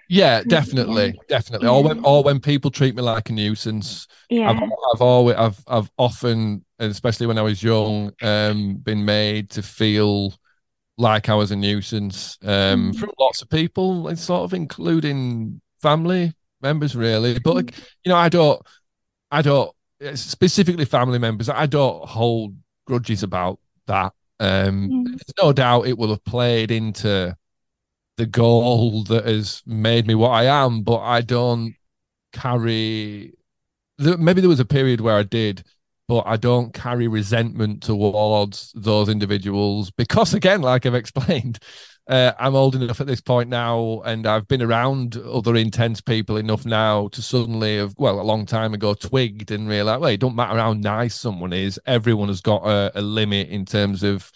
Yeah, 0.08 0.42
definitely, 0.42 1.20
definitely. 1.28 1.68
Or 1.68 1.82
when 1.82 2.00
or 2.04 2.22
when 2.22 2.40
people 2.40 2.70
treat 2.70 2.94
me 2.96 3.02
like 3.02 3.28
a 3.28 3.32
nuisance. 3.32 4.06
Yeah. 4.30 4.50
I've 4.50 4.62
I've 4.62 5.02
always 5.02 5.36
I've 5.36 5.62
I've 5.66 5.90
often, 5.98 6.64
especially 6.78 7.26
when 7.26 7.38
I 7.38 7.42
was 7.42 7.62
young, 7.62 8.12
um, 8.22 8.76
been 8.76 9.04
made 9.04 9.50
to 9.50 9.62
feel 9.62 10.34
like 10.98 11.28
I 11.28 11.34
was 11.34 11.50
a 11.52 11.56
nuisance 11.56 12.38
um 12.44 12.92
Mm. 12.92 12.96
from 12.98 13.10
lots 13.20 13.42
of 13.42 13.50
people, 13.50 14.02
like 14.04 14.18
sort 14.18 14.44
of 14.44 14.54
including 14.54 15.60
family 15.82 16.34
members, 16.62 16.96
really. 16.96 17.38
But 17.38 17.54
like, 17.56 17.74
you 18.04 18.10
know, 18.10 18.16
I 18.16 18.28
don't, 18.30 18.60
I 19.30 19.42
don't 19.42 19.72
specifically 20.14 20.86
family 20.86 21.18
members. 21.20 21.48
I 21.50 21.66
don't 21.66 22.04
hold 22.08 22.56
grudges 22.86 23.22
about 23.24 23.60
that. 23.88 24.14
Um, 24.40 24.90
Mm. 24.90 25.04
there's 25.06 25.34
no 25.42 25.52
doubt 25.54 25.88
it 25.88 25.98
will 25.98 26.10
have 26.10 26.24
played 26.24 26.70
into 26.72 27.36
the 28.18 28.26
goal 28.26 29.04
that 29.04 29.24
has 29.24 29.62
made 29.64 30.06
me 30.06 30.14
what 30.14 30.30
I 30.30 30.44
am, 30.44 30.82
but 30.82 30.98
I 30.98 31.22
don't 31.22 31.74
carry. 32.32 33.32
Maybe 33.98 34.40
there 34.40 34.50
was 34.50 34.60
a 34.60 34.64
period 34.64 35.00
where 35.00 35.16
I 35.16 35.22
did, 35.22 35.64
but 36.08 36.24
I 36.26 36.36
don't 36.36 36.74
carry 36.74 37.06
resentment 37.06 37.82
towards 37.84 38.72
those 38.74 39.08
individuals 39.08 39.90
because, 39.92 40.34
again, 40.34 40.62
like 40.62 40.84
I've 40.84 40.94
explained, 40.94 41.60
uh, 42.08 42.32
I'm 42.40 42.56
old 42.56 42.74
enough 42.74 43.00
at 43.00 43.06
this 43.06 43.20
point 43.20 43.50
now, 43.50 44.02
and 44.04 44.26
I've 44.26 44.48
been 44.48 44.62
around 44.62 45.16
other 45.16 45.54
intense 45.54 46.00
people 46.00 46.38
enough 46.38 46.66
now 46.66 47.08
to 47.08 47.22
suddenly 47.22 47.76
have, 47.76 47.94
well, 47.98 48.20
a 48.20 48.22
long 48.22 48.46
time 48.46 48.74
ago, 48.74 48.94
twigged 48.94 49.52
and 49.52 49.68
realized, 49.68 50.00
well, 50.00 50.10
it 50.10 50.20
don't 50.20 50.34
matter 50.34 50.58
how 50.58 50.72
nice 50.72 51.14
someone 51.14 51.52
is, 51.52 51.78
everyone 51.86 52.28
has 52.28 52.40
got 52.40 52.66
a, 52.66 52.90
a 52.98 53.02
limit 53.02 53.48
in 53.48 53.64
terms 53.64 54.02
of 54.02 54.32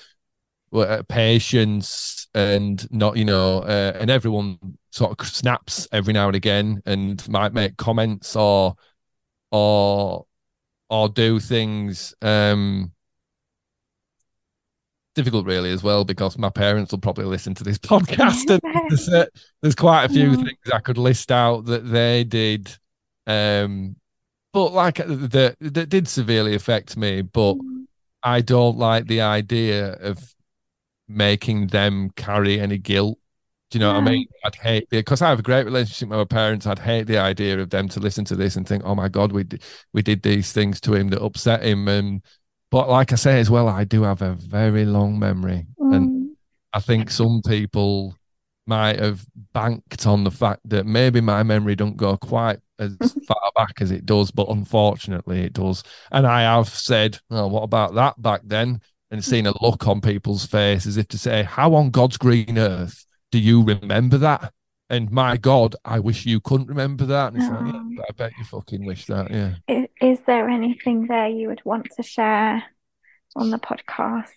patience 1.08 2.28
and 2.34 2.90
not, 2.90 3.16
you 3.16 3.24
know, 3.24 3.58
uh, 3.60 3.92
and 4.00 4.10
everyone 4.10 4.58
sort 4.90 5.18
of 5.18 5.26
snaps 5.26 5.86
every 5.92 6.12
now 6.12 6.26
and 6.26 6.36
again 6.36 6.82
and 6.86 7.26
might 7.28 7.52
make 7.52 7.76
comments 7.76 8.36
or 8.36 8.74
or 9.50 10.26
or 10.90 11.08
do 11.08 11.40
things 11.40 12.14
um 12.22 12.92
difficult 15.14 15.46
really 15.46 15.70
as 15.70 15.82
well 15.82 16.04
because 16.04 16.38
my 16.38 16.48
parents 16.48 16.90
will 16.90 16.98
probably 16.98 17.24
listen 17.26 17.54
to 17.54 17.64
this 17.64 17.78
podcast 17.78 18.50
and 18.50 18.60
there's, 18.88 19.08
uh, 19.08 19.26
there's 19.60 19.74
quite 19.74 20.04
a 20.04 20.08
few 20.08 20.30
Yeah. 20.30 20.36
things 20.36 20.58
I 20.72 20.78
could 20.78 20.98
list 20.98 21.30
out 21.30 21.66
that 21.66 21.90
they 21.90 22.24
did 22.24 22.74
um 23.26 23.96
but 24.52 24.72
like 24.72 24.96
that 24.96 25.56
that 25.60 25.88
did 25.88 26.08
severely 26.08 26.54
affect 26.54 26.96
me 26.96 27.22
but 27.22 27.54
Mm. 27.54 27.86
I 28.24 28.40
don't 28.40 28.78
like 28.78 29.06
the 29.06 29.20
idea 29.22 29.94
of 29.94 30.34
making 31.12 31.68
them 31.68 32.10
carry 32.16 32.60
any 32.60 32.78
guilt. 32.78 33.18
Do 33.70 33.78
you 33.78 33.80
know 33.80 33.94
what 33.94 34.02
I 34.02 34.10
mean? 34.10 34.26
I'd 34.44 34.54
hate 34.54 34.88
because 34.90 35.22
I 35.22 35.30
have 35.30 35.38
a 35.38 35.42
great 35.42 35.64
relationship 35.64 36.10
with 36.10 36.18
my 36.18 36.24
parents. 36.24 36.66
I'd 36.66 36.78
hate 36.78 37.06
the 37.06 37.18
idea 37.18 37.58
of 37.58 37.70
them 37.70 37.88
to 37.90 38.00
listen 38.00 38.24
to 38.26 38.36
this 38.36 38.56
and 38.56 38.66
think, 38.68 38.82
"Oh 38.84 38.94
my 38.94 39.08
God, 39.08 39.32
we 39.32 39.44
did, 39.44 39.62
we 39.94 40.02
did 40.02 40.22
these 40.22 40.52
things 40.52 40.80
to 40.82 40.94
him 40.94 41.08
that 41.08 41.22
upset 41.22 41.62
him." 41.64 41.88
And 41.88 42.22
but 42.70 42.88
like 42.88 43.12
I 43.12 43.16
say 43.16 43.40
as 43.40 43.48
well, 43.50 43.68
I 43.68 43.84
do 43.84 44.02
have 44.02 44.20
a 44.22 44.34
very 44.34 44.84
long 44.84 45.18
memory, 45.18 45.66
and 45.78 46.10
Mm. 46.10 46.34
I 46.74 46.80
think 46.80 47.10
some 47.10 47.42
people 47.46 48.16
might 48.66 48.98
have 48.98 49.24
banked 49.52 50.06
on 50.06 50.24
the 50.24 50.30
fact 50.30 50.60
that 50.66 50.86
maybe 50.86 51.20
my 51.20 51.42
memory 51.42 51.74
don't 51.74 51.96
go 51.96 52.16
quite 52.16 52.58
as 52.78 52.96
far 53.26 53.52
back 53.56 53.80
as 53.80 53.90
it 53.90 54.06
does, 54.06 54.30
but 54.30 54.48
unfortunately 54.48 55.40
it 55.42 55.52
does. 55.52 55.82
And 56.10 56.26
I 56.26 56.42
have 56.42 56.68
said, 56.68 57.18
"Oh, 57.30 57.46
what 57.48 57.62
about 57.62 57.94
that 57.94 58.20
back 58.20 58.42
then?" 58.44 58.80
And 59.12 59.22
seen 59.22 59.46
a 59.46 59.52
look 59.62 59.86
on 59.86 60.00
people's 60.00 60.46
face 60.46 60.86
as 60.86 60.96
if 60.96 61.06
to 61.08 61.18
say, 61.18 61.44
"How 61.44 61.74
on 61.74 61.90
God's 61.90 62.16
green 62.16 62.58
earth 62.58 63.06
do 63.30 63.38
you 63.38 63.62
remember 63.62 64.18
that?" 64.18 64.52
And 64.88 65.10
my 65.10 65.36
God, 65.36 65.76
I 65.84 66.00
wish 66.00 66.26
you 66.26 66.40
couldn't 66.40 66.68
remember 66.68 67.06
that. 67.06 67.32
And 67.32 67.42
it's 67.42 67.50
like, 67.50 67.74
yeah. 67.74 68.02
I 68.08 68.12
bet 68.12 68.32
you 68.38 68.44
fucking 68.44 68.84
wish 68.84 69.06
that, 69.06 69.30
yeah. 69.30 69.54
I- 69.68 69.88
Is 70.00 70.18
there 70.26 70.48
anything 70.48 71.06
there 71.06 71.28
you 71.28 71.48
would 71.48 71.64
want 71.64 71.88
to 71.96 72.02
share 72.02 72.62
on 73.36 73.50
the 73.50 73.58
podcast? 73.58 74.28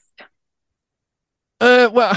Uh, 1.59 1.89
well, 1.91 2.15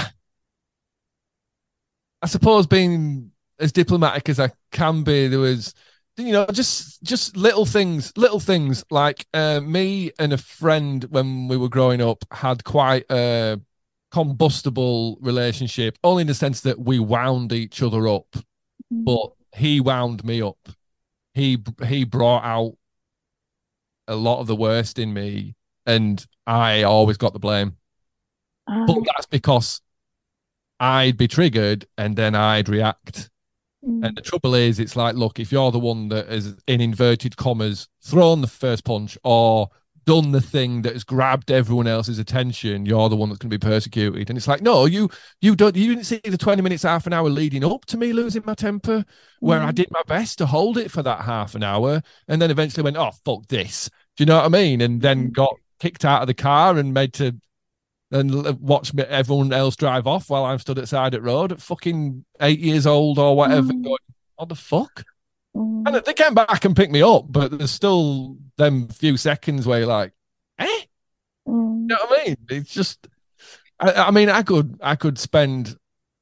I 2.21 2.27
suppose 2.27 2.67
being 2.67 3.31
as 3.59 3.71
diplomatic 3.71 4.29
as 4.29 4.39
I 4.39 4.51
can 4.71 5.03
be, 5.03 5.27
there 5.27 5.39
was, 5.39 5.73
you 6.19 6.33
know, 6.33 6.45
just 6.51 7.01
just 7.03 7.35
little 7.37 7.65
things, 7.65 8.11
little 8.17 8.39
things 8.39 8.83
like 8.91 9.25
uh, 9.33 9.59
me 9.61 10.11
and 10.19 10.33
a 10.33 10.37
friend 10.37 11.03
when 11.09 11.47
we 11.47 11.57
were 11.57 11.69
growing 11.69 12.01
up 12.01 12.23
had 12.31 12.63
quite 12.63 13.05
a 13.09 13.59
combustible 14.11 15.17
relationship, 15.21 15.97
only 16.03 16.21
in 16.21 16.27
the 16.27 16.33
sense 16.33 16.61
that 16.61 16.79
we 16.79 16.99
wound 16.99 17.53
each 17.53 17.81
other 17.81 18.07
up, 18.07 18.27
Mm. 18.91 19.05
but 19.05 19.33
he 19.55 19.79
wound 19.79 20.23
me 20.23 20.41
up. 20.41 20.57
He 21.33 21.57
he 21.85 22.03
brought 22.05 22.43
out 22.43 22.75
a 24.07 24.15
lot 24.15 24.39
of 24.39 24.47
the 24.47 24.55
worst 24.55 24.97
in 24.97 25.13
me, 25.13 25.55
and 25.85 26.25
I 26.47 26.83
always 26.83 27.17
got 27.17 27.33
the 27.33 27.39
blame. 27.39 27.77
But 28.65 28.89
Um, 28.89 29.03
that's 29.05 29.27
because 29.27 29.81
I'd 30.79 31.17
be 31.17 31.27
triggered 31.27 31.85
and 31.97 32.15
then 32.15 32.35
I'd 32.35 32.69
react. 32.69 33.29
Mm. 33.85 34.05
And 34.05 34.15
the 34.15 34.21
trouble 34.21 34.55
is, 34.55 34.79
it's 34.79 34.95
like, 34.95 35.15
look, 35.15 35.39
if 35.39 35.51
you're 35.51 35.71
the 35.71 35.79
one 35.79 36.09
that 36.09 36.27
is 36.29 36.55
in 36.67 36.81
inverted 36.81 37.37
commas 37.37 37.87
thrown 38.01 38.41
the 38.41 38.47
first 38.47 38.83
punch 38.85 39.17
or 39.23 39.69
done 40.05 40.31
the 40.31 40.41
thing 40.41 40.81
that 40.81 40.93
has 40.93 41.03
grabbed 41.03 41.51
everyone 41.51 41.85
else's 41.87 42.17
attention, 42.17 42.85
you're 42.85 43.09
the 43.09 43.15
one 43.15 43.29
that's 43.29 43.37
going 43.39 43.51
to 43.51 43.57
be 43.59 43.67
persecuted. 43.67 44.29
And 44.29 44.37
it's 44.37 44.47
like, 44.47 44.61
no, 44.61 44.85
you 44.85 45.09
you 45.41 45.55
don't 45.55 45.75
you 45.75 45.87
didn't 45.93 46.05
see 46.05 46.19
the 46.23 46.37
20 46.37 46.61
minutes, 46.61 46.83
half 46.83 47.05
an 47.07 47.13
hour 47.13 47.29
leading 47.29 47.63
up 47.63 47.85
to 47.87 47.97
me 47.97 48.13
losing 48.13 48.43
my 48.45 48.55
temper, 48.55 49.05
where 49.39 49.61
I 49.61 49.71
Mm. 49.71 49.75
did 49.75 49.91
my 49.91 50.01
best 50.07 50.37
to 50.39 50.45
hold 50.45 50.77
it 50.77 50.91
for 50.91 51.03
that 51.03 51.21
half 51.21 51.55
an 51.55 51.63
hour, 51.63 52.01
and 52.27 52.41
then 52.41 52.51
eventually 52.51 52.83
went, 52.83 52.97
oh 52.97 53.11
fuck 53.25 53.47
this. 53.47 53.89
Do 54.17 54.23
you 54.23 54.25
know 54.25 54.37
what 54.37 54.45
I 54.45 54.49
mean? 54.49 54.81
And 54.81 55.01
then 55.01 55.29
Mm. 55.29 55.33
got 55.33 55.55
kicked 55.79 56.05
out 56.05 56.21
of 56.21 56.27
the 56.27 56.33
car 56.33 56.77
and 56.77 56.93
made 56.93 57.13
to 57.13 57.35
and 58.11 58.59
watch 58.59 58.93
me, 58.93 59.03
everyone 59.03 59.53
else 59.53 59.75
drive 59.75 60.07
off 60.07 60.29
while 60.29 60.45
I'm 60.45 60.59
stood 60.59 60.79
outside 60.79 61.13
at 61.13 61.21
road 61.21 61.51
at 61.51 61.61
fucking 61.61 62.25
eight 62.41 62.59
years 62.59 62.87
old 62.87 63.19
or 63.19 63.35
whatever. 63.35 63.71
Mm. 63.71 63.83
Going, 63.83 63.97
what 64.35 64.49
the 64.49 64.55
fuck? 64.55 65.03
Mm. 65.55 65.87
And 65.87 66.05
they 66.05 66.13
came 66.13 66.33
back 66.33 66.65
and 66.65 66.75
picked 66.75 66.91
me 66.91 67.01
up, 67.01 67.25
but 67.29 67.57
there's 67.57 67.71
still 67.71 68.37
them 68.57 68.87
few 68.87 69.15
seconds 69.17 69.67
where 69.67 69.79
you're 69.79 69.87
like, 69.87 70.13
eh? 70.57 70.65
Mm. 71.47 71.81
You 71.81 71.87
know 71.87 71.97
what 72.07 72.21
I 72.21 72.25
mean? 72.25 72.37
It's 72.49 72.73
just, 72.73 73.07
I, 73.79 73.93
I 73.93 74.11
mean, 74.11 74.29
I 74.29 74.41
could, 74.41 74.79
I 74.81 74.95
could 74.95 75.19
spend 75.19 75.77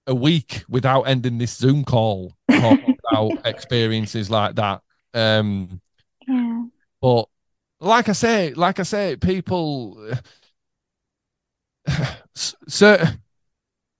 a 0.07 0.15
week 0.15 0.63
without 0.69 1.03
ending 1.03 1.38
this 1.38 1.55
Zoom 1.55 1.83
call 1.83 2.33
about 2.49 3.45
experiences 3.45 4.29
like 4.29 4.55
that. 4.55 4.81
Um, 5.13 5.81
Yeah. 6.27 6.65
but 7.01 7.25
like 7.79 8.09
I 8.09 8.13
say, 8.13 8.53
like 8.53 8.79
I 8.79 8.83
say, 8.83 9.15
people. 9.15 10.11
So, 12.35 13.03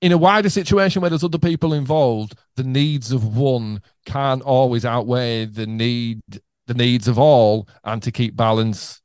in 0.02 0.12
a 0.12 0.18
wider 0.18 0.50
situation 0.50 1.02
where 1.02 1.10
there's 1.10 1.24
other 1.24 1.38
people 1.38 1.74
involved, 1.74 2.38
the 2.56 2.64
needs 2.64 3.12
of 3.12 3.36
one 3.36 3.82
can't 4.06 4.42
always 4.42 4.86
outweigh 4.86 5.46
the 5.46 5.66
need 5.66 6.22
the 6.68 6.74
needs 6.74 7.08
of 7.08 7.18
all, 7.18 7.68
and 7.84 8.04
to 8.04 8.12
keep 8.12 8.36
balance, 8.36 9.02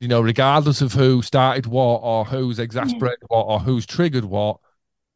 you 0.00 0.08
know, 0.08 0.20
regardless 0.20 0.82
of 0.82 0.92
who 0.92 1.22
started 1.22 1.66
what 1.66 2.00
or 2.02 2.24
who's 2.26 2.58
exasperated 2.58 3.18
yeah. 3.22 3.36
what 3.36 3.46
or 3.46 3.58
who's 3.58 3.86
triggered 3.86 4.24
what, 4.24 4.58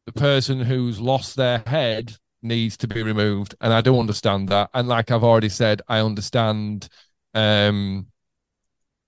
the 0.07 0.11
person 0.11 0.59
who's 0.59 0.99
lost 0.99 1.35
their 1.35 1.63
head 1.67 2.15
needs 2.41 2.75
to 2.77 2.87
be 2.87 3.03
removed, 3.03 3.53
and 3.61 3.71
I 3.71 3.81
do 3.81 3.99
understand 3.99 4.49
that. 4.49 4.69
And 4.73 4.87
like 4.87 5.11
I've 5.11 5.23
already 5.23 5.49
said, 5.49 5.81
I 5.87 5.99
understand 5.99 6.89
um 7.33 8.07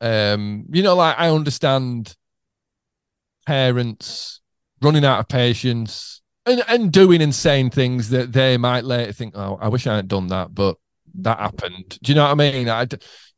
um, 0.03 0.65
you 0.69 0.83
know, 0.83 0.95
like 0.95 1.15
I 1.17 1.29
understand 1.29 2.15
parents 3.45 4.41
running 4.81 5.05
out 5.05 5.19
of 5.19 5.27
patience 5.27 6.21
and, 6.45 6.63
and 6.67 6.91
doing 6.91 7.21
insane 7.21 7.69
things 7.69 8.09
that 8.09 8.33
they 8.33 8.57
might 8.57 8.83
later 8.83 9.13
think, 9.13 9.33
oh, 9.37 9.57
I 9.61 9.69
wish 9.69 9.87
I 9.87 9.95
hadn't 9.95 10.09
done 10.09 10.27
that, 10.27 10.53
but 10.53 10.77
that 11.15 11.39
happened. 11.39 11.97
Do 12.01 12.11
you 12.11 12.15
know 12.15 12.23
what 12.23 12.31
I 12.31 12.35
mean? 12.35 12.69
I, 12.69 12.87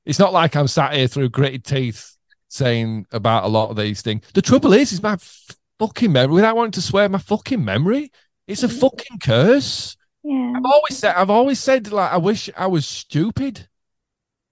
it's 0.05 0.19
not 0.19 0.33
like 0.33 0.55
I'm 0.55 0.67
sat 0.67 0.93
here 0.93 1.07
through 1.07 1.29
gritted 1.29 1.65
teeth 1.65 2.15
saying 2.47 3.05
about 3.11 3.43
a 3.43 3.47
lot 3.47 3.69
of 3.69 3.75
these 3.75 4.01
things. 4.01 4.23
The 4.33 4.41
trouble 4.41 4.73
is, 4.73 4.93
is 4.93 5.03
my 5.03 5.17
fucking 5.79 6.11
memory, 6.11 6.35
without 6.35 6.55
wanting 6.55 6.71
to 6.71 6.81
swear, 6.81 7.09
my 7.09 7.17
fucking 7.17 7.63
memory, 7.63 8.11
it's 8.47 8.63
a 8.63 8.69
fucking 8.69 9.19
curse. 9.19 9.97
Yeah. 10.23 10.53
I've 10.55 10.65
always 10.65 10.97
said, 10.97 11.15
I've 11.15 11.29
always 11.29 11.59
said, 11.59 11.91
like, 11.91 12.11
I 12.11 12.17
wish 12.17 12.49
I 12.57 12.67
was 12.67 12.87
stupid. 12.87 13.67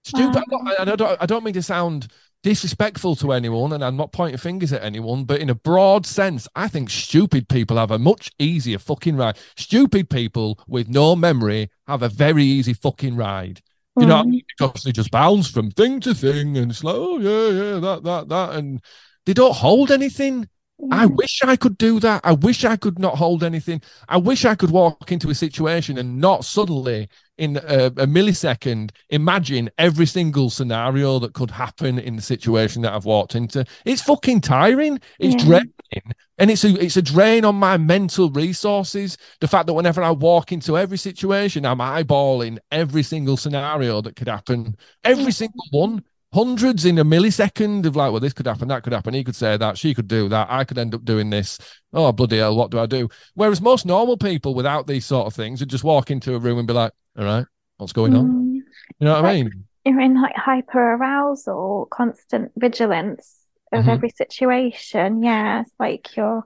Stupid. 0.04 0.36
Uh-huh. 0.36 0.58
Wow. 0.62 0.74
I, 0.78 0.84
don't, 0.84 1.22
I 1.22 1.26
don't 1.26 1.44
mean 1.44 1.54
to 1.54 1.62
sound 1.62 2.08
disrespectful 2.44 3.16
to 3.16 3.32
anyone, 3.32 3.72
and 3.72 3.82
I'm 3.82 3.96
not 3.96 4.12
pointing 4.12 4.36
fingers 4.36 4.72
at 4.72 4.84
anyone, 4.84 5.24
but 5.24 5.40
in 5.40 5.48
a 5.48 5.54
broad 5.54 6.04
sense, 6.04 6.46
I 6.54 6.68
think 6.68 6.90
stupid 6.90 7.48
people 7.48 7.78
have 7.78 7.90
a 7.90 7.98
much 7.98 8.30
easier 8.38 8.78
fucking 8.78 9.16
ride. 9.16 9.38
Stupid 9.56 10.10
people 10.10 10.60
with 10.68 10.88
no 10.88 11.16
memory 11.16 11.70
have 11.88 12.02
a 12.02 12.08
very 12.10 12.44
easy 12.44 12.74
fucking 12.74 13.16
ride. 13.16 13.62
You 13.98 14.06
know, 14.06 14.16
I 14.16 14.22
mean? 14.24 14.40
Mm. 14.40 14.44
because 14.58 14.82
they 14.82 14.92
just 14.92 15.10
bounce 15.10 15.50
from 15.50 15.70
thing 15.70 16.00
to 16.00 16.14
thing, 16.14 16.58
and 16.58 16.70
it's 16.70 16.84
like, 16.84 16.96
oh 16.96 17.18
yeah, 17.18 17.48
yeah, 17.48 17.80
that, 17.80 18.02
that, 18.04 18.28
that, 18.28 18.54
and 18.56 18.80
they 19.24 19.32
don't 19.32 19.54
hold 19.54 19.90
anything. 19.90 20.48
I 20.90 21.06
mm. 21.06 21.16
wish 21.16 21.40
I 21.42 21.56
could 21.56 21.78
do 21.78 22.00
that. 22.00 22.20
I 22.24 22.32
wish 22.32 22.64
I 22.64 22.76
could 22.76 22.98
not 22.98 23.16
hold 23.16 23.44
anything. 23.44 23.80
I 24.08 24.16
wish 24.16 24.44
I 24.44 24.54
could 24.54 24.70
walk 24.70 25.12
into 25.12 25.30
a 25.30 25.34
situation 25.34 25.98
and 25.98 26.20
not 26.20 26.44
suddenly, 26.44 27.08
in 27.38 27.56
a, 27.56 27.86
a, 27.86 28.06
millisecond, 28.06 28.90
imagine 29.10 29.70
every 29.78 30.06
single 30.06 30.50
scenario 30.50 31.18
that 31.18 31.34
could 31.34 31.50
happen 31.50 31.98
in 31.98 32.16
the 32.16 32.22
situation 32.22 32.82
that 32.82 32.92
I've 32.92 33.04
walked 33.04 33.34
into. 33.34 33.64
It's 33.84 34.02
fucking 34.02 34.40
tiring. 34.40 35.00
It's 35.18 35.34
yeah. 35.42 35.48
draining, 35.48 36.12
and 36.38 36.50
it's 36.50 36.64
a 36.64 36.80
it's 36.80 36.96
a 36.96 37.02
drain 37.02 37.44
on 37.44 37.56
my 37.56 37.76
mental 37.76 38.30
resources. 38.30 39.16
The 39.40 39.48
fact 39.48 39.66
that 39.66 39.74
whenever 39.74 40.02
I 40.02 40.10
walk 40.10 40.52
into 40.52 40.78
every 40.78 40.98
situation, 40.98 41.66
I'm 41.66 41.78
eyeballing 41.78 42.58
every 42.70 43.02
single 43.02 43.36
scenario 43.36 44.00
that 44.02 44.16
could 44.16 44.28
happen, 44.28 44.76
every 45.02 45.32
single 45.32 45.64
one 45.70 46.04
hundreds 46.34 46.84
in 46.84 46.98
a 46.98 47.04
millisecond 47.04 47.86
of 47.86 47.94
like, 47.94 48.10
well, 48.10 48.20
this 48.20 48.32
could 48.32 48.46
happen, 48.46 48.66
that 48.66 48.82
could 48.82 48.92
happen. 48.92 49.14
He 49.14 49.22
could 49.22 49.36
say 49.36 49.56
that, 49.56 49.78
she 49.78 49.94
could 49.94 50.08
do 50.08 50.28
that. 50.28 50.48
I 50.50 50.64
could 50.64 50.78
end 50.78 50.94
up 50.94 51.04
doing 51.04 51.30
this. 51.30 51.58
Oh, 51.92 52.10
bloody 52.10 52.38
hell, 52.38 52.56
what 52.56 52.72
do 52.72 52.80
I 52.80 52.86
do? 52.86 53.08
Whereas 53.34 53.60
most 53.60 53.86
normal 53.86 54.16
people 54.16 54.54
without 54.54 54.88
these 54.88 55.06
sort 55.06 55.28
of 55.28 55.34
things 55.34 55.60
would 55.60 55.70
just 55.70 55.84
walk 55.84 56.10
into 56.10 56.34
a 56.34 56.38
room 56.38 56.58
and 56.58 56.66
be 56.66 56.74
like, 56.74 56.92
all 57.16 57.24
right, 57.24 57.46
what's 57.76 57.92
going 57.92 58.16
on? 58.16 58.26
Mm. 58.26 58.54
You 58.54 58.62
know 59.00 59.12
what 59.12 59.22
like, 59.22 59.30
I 59.30 59.36
mean? 59.36 59.64
You're 59.84 60.00
in 60.00 60.20
like 60.20 60.34
hyper 60.34 60.94
arousal, 60.94 61.86
constant 61.90 62.50
vigilance 62.56 63.36
of 63.72 63.82
mm-hmm. 63.82 63.90
every 63.90 64.10
situation. 64.10 65.22
Yeah, 65.22 65.60
it's 65.60 65.70
like 65.78 66.16
you're 66.16 66.44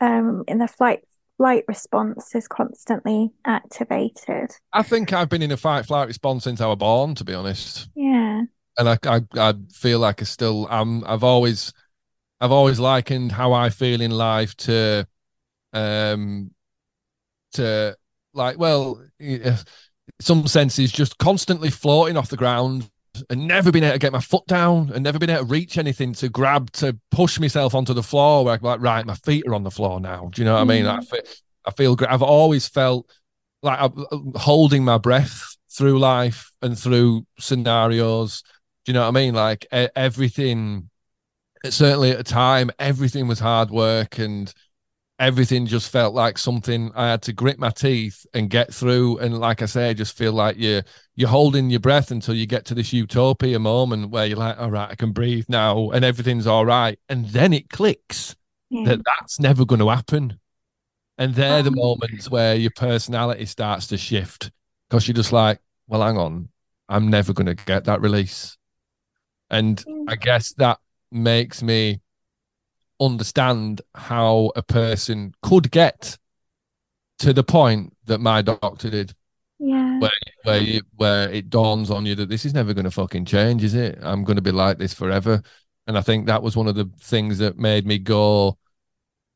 um, 0.00 0.44
in 0.46 0.58
the 0.58 0.68
flight 0.68 1.00
flight 1.38 1.64
response 1.66 2.32
is 2.36 2.46
constantly 2.46 3.32
activated. 3.44 4.52
I 4.72 4.84
think 4.84 5.12
I've 5.12 5.28
been 5.28 5.42
in 5.42 5.50
a 5.50 5.56
fight 5.56 5.86
flight 5.86 6.06
response 6.06 6.44
since 6.44 6.60
I 6.60 6.66
was 6.66 6.76
born, 6.76 7.16
to 7.16 7.24
be 7.24 7.34
honest. 7.34 7.88
Yeah 7.96 8.42
and 8.78 8.88
I, 8.88 8.98
I, 9.04 9.20
I 9.36 9.54
feel 9.72 9.98
like 9.98 10.20
I 10.20 10.24
still 10.24 10.68
am. 10.70 11.04
I've 11.06 11.24
always, 11.24 11.72
I've 12.40 12.52
always 12.52 12.80
likened 12.80 13.32
how 13.32 13.52
I 13.52 13.70
feel 13.70 14.00
in 14.00 14.10
life 14.10 14.56
to, 14.58 15.06
um, 15.72 16.50
to 17.52 17.96
like, 18.32 18.58
well, 18.58 19.02
some 20.20 20.46
senses 20.46 20.92
just 20.92 21.18
constantly 21.18 21.70
floating 21.70 22.16
off 22.16 22.28
the 22.28 22.36
ground 22.36 22.90
and 23.30 23.46
never 23.46 23.70
been 23.70 23.84
able 23.84 23.92
to 23.92 23.98
get 23.98 24.12
my 24.12 24.20
foot 24.20 24.46
down 24.46 24.90
and 24.92 25.04
never 25.04 25.18
been 25.18 25.30
able 25.30 25.44
to 25.44 25.50
reach 25.50 25.78
anything 25.78 26.12
to 26.14 26.28
grab 26.28 26.70
to 26.72 26.98
push 27.10 27.38
myself 27.38 27.74
onto 27.74 27.94
the 27.94 28.02
floor. 28.02 28.44
Where 28.44 28.54
I'm 28.54 28.60
like, 28.60 28.80
right, 28.80 29.06
my 29.06 29.14
feet 29.14 29.46
are 29.46 29.54
on 29.54 29.62
the 29.62 29.70
floor 29.70 30.00
now. 30.00 30.30
Do 30.32 30.42
you 30.42 30.46
know 30.46 30.54
what 30.54 30.66
mm. 30.66 30.70
I 30.70 30.74
mean? 30.74 30.86
I 30.86 31.00
feel, 31.00 31.20
I 31.64 31.70
feel 31.70 31.96
great. 31.96 32.10
I've 32.10 32.22
always 32.22 32.66
felt 32.66 33.08
like 33.62 33.78
I'm 33.80 34.32
holding 34.34 34.84
my 34.84 34.98
breath 34.98 35.56
through 35.70 35.98
life 35.98 36.52
and 36.60 36.78
through 36.78 37.26
scenarios 37.38 38.42
do 38.84 38.92
you 38.92 38.94
know 38.94 39.02
what 39.02 39.08
I 39.08 39.12
mean? 39.12 39.34
Like 39.34 39.66
everything, 39.72 40.90
certainly 41.64 42.10
at 42.10 42.18
the 42.18 42.24
time, 42.24 42.70
everything 42.78 43.26
was 43.28 43.40
hard 43.40 43.70
work 43.70 44.18
and 44.18 44.52
everything 45.18 45.64
just 45.66 45.90
felt 45.90 46.14
like 46.14 46.36
something 46.38 46.90
I 46.94 47.08
had 47.08 47.22
to 47.22 47.32
grit 47.32 47.58
my 47.58 47.70
teeth 47.70 48.26
and 48.34 48.50
get 48.50 48.74
through. 48.74 49.18
And 49.18 49.38
like 49.38 49.62
I 49.62 49.66
say, 49.66 49.90
I 49.90 49.94
just 49.94 50.16
feel 50.16 50.32
like 50.32 50.56
you're 50.58 50.82
you're 51.14 51.28
holding 51.28 51.70
your 51.70 51.80
breath 51.80 52.10
until 52.10 52.34
you 52.34 52.46
get 52.46 52.64
to 52.66 52.74
this 52.74 52.92
utopia 52.92 53.58
moment 53.58 54.10
where 54.10 54.26
you're 54.26 54.38
like, 54.38 54.58
all 54.58 54.70
right, 54.70 54.90
I 54.90 54.94
can 54.94 55.12
breathe 55.12 55.46
now 55.48 55.90
and 55.90 56.04
everything's 56.04 56.46
all 56.46 56.66
right. 56.66 56.98
And 57.08 57.26
then 57.26 57.52
it 57.52 57.70
clicks 57.70 58.34
yeah. 58.70 58.84
that 58.86 59.00
that's 59.04 59.40
never 59.40 59.64
going 59.64 59.80
to 59.80 59.88
happen. 59.88 60.38
And 61.16 61.34
they're 61.34 61.62
the 61.62 61.70
oh. 61.70 61.96
moments 61.96 62.28
where 62.28 62.56
your 62.56 62.72
personality 62.74 63.46
starts 63.46 63.86
to 63.88 63.96
shift 63.96 64.50
because 64.88 65.06
you're 65.06 65.14
just 65.14 65.32
like, 65.32 65.60
well, 65.86 66.02
hang 66.02 66.18
on, 66.18 66.48
I'm 66.88 67.08
never 67.08 67.32
going 67.32 67.46
to 67.46 67.54
get 67.54 67.84
that 67.84 68.00
release. 68.00 68.58
And 69.50 69.76
mm. 69.84 70.04
I 70.08 70.16
guess 70.16 70.52
that 70.54 70.78
makes 71.10 71.62
me 71.62 72.00
understand 73.00 73.82
how 73.94 74.52
a 74.56 74.62
person 74.62 75.34
could 75.42 75.70
get 75.70 76.18
to 77.18 77.32
the 77.32 77.44
point 77.44 77.96
that 78.06 78.20
my 78.20 78.42
doctor 78.42 78.90
did. 78.90 79.14
Yeah. 79.58 79.98
Where 80.00 80.10
where 80.42 80.60
you, 80.60 80.82
where 80.96 81.30
it 81.30 81.48
dawns 81.48 81.90
on 81.90 82.04
you 82.04 82.14
that 82.16 82.28
this 82.28 82.44
is 82.44 82.54
never 82.54 82.74
going 82.74 82.84
to 82.84 82.90
fucking 82.90 83.24
change, 83.24 83.62
is 83.62 83.74
it? 83.74 83.98
I'm 84.02 84.24
going 84.24 84.36
to 84.36 84.42
be 84.42 84.50
like 84.50 84.78
this 84.78 84.92
forever. 84.92 85.42
And 85.86 85.96
I 85.96 86.00
think 86.00 86.26
that 86.26 86.42
was 86.42 86.56
one 86.56 86.66
of 86.66 86.74
the 86.74 86.90
things 87.00 87.38
that 87.38 87.56
made 87.58 87.86
me 87.86 87.98
go 87.98 88.58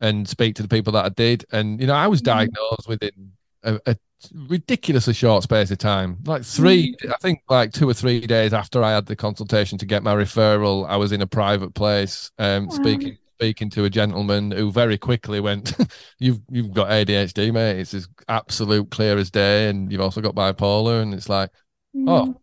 and 0.01 0.29
speak 0.29 0.57
to 0.57 0.63
the 0.63 0.69
people 0.69 0.93
that 0.95 1.05
I 1.05 1.09
did. 1.11 1.45
And 1.53 1.81
you 1.81 1.87
know, 1.87 1.95
I 1.95 2.09
was 2.09 2.21
diagnosed 2.21 2.89
within 2.89 3.33
a, 3.63 3.79
a 3.87 3.97
ridiculously 4.33 5.15
short 5.15 5.43
space 5.43 5.71
of 5.71 5.79
time. 5.79 6.19
Like 6.25 6.45
three, 6.45 6.97
mm. 7.03 7.13
I 7.13 7.17
think 7.19 7.43
like 7.49 7.73
two 7.73 7.89
or 7.89 7.95
three 7.95 8.21
days 8.21 8.53
after 8.53 8.83
I 8.83 8.93
had 8.93 9.07
the 9.07 9.17
consultation 9.17 9.79
to 9.79 9.87
get 9.87 10.03
my 10.03 10.15
referral, 10.15 10.89
I 10.89 10.97
was 10.97 11.13
in 11.13 11.23
a 11.23 11.27
private 11.27 11.75
place 11.75 12.31
um, 12.39 12.71
speaking 12.71 13.19
speaking 13.39 13.71
to 13.71 13.85
a 13.85 13.91
gentleman 13.91 14.51
who 14.51 14.73
very 14.73 14.99
quickly 14.99 15.39
went, 15.39 15.75
"You've 16.19 16.41
you've 16.51 16.73
got 16.73 16.89
ADHD, 16.89 17.53
mate. 17.53 17.79
It's 17.79 17.95
as 17.95 18.09
absolute 18.29 18.91
clear 18.91 19.17
as 19.17 19.31
day, 19.31 19.69
and 19.69 19.91
you've 19.93 20.01
also 20.01 20.21
got 20.21 20.35
bipolar." 20.35 21.03
And 21.03 21.15
it's 21.15 21.29
like, 21.29 21.51
oh, 21.95 21.99
mm. 21.99 22.37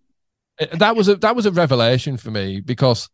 oh, 0.61 0.77
that 0.77 0.95
was 0.95 1.09
a 1.09 1.15
that 1.17 1.35
was 1.35 1.45
a 1.45 1.51
revelation 1.51 2.17
for 2.17 2.31
me 2.31 2.61
because 2.61 3.09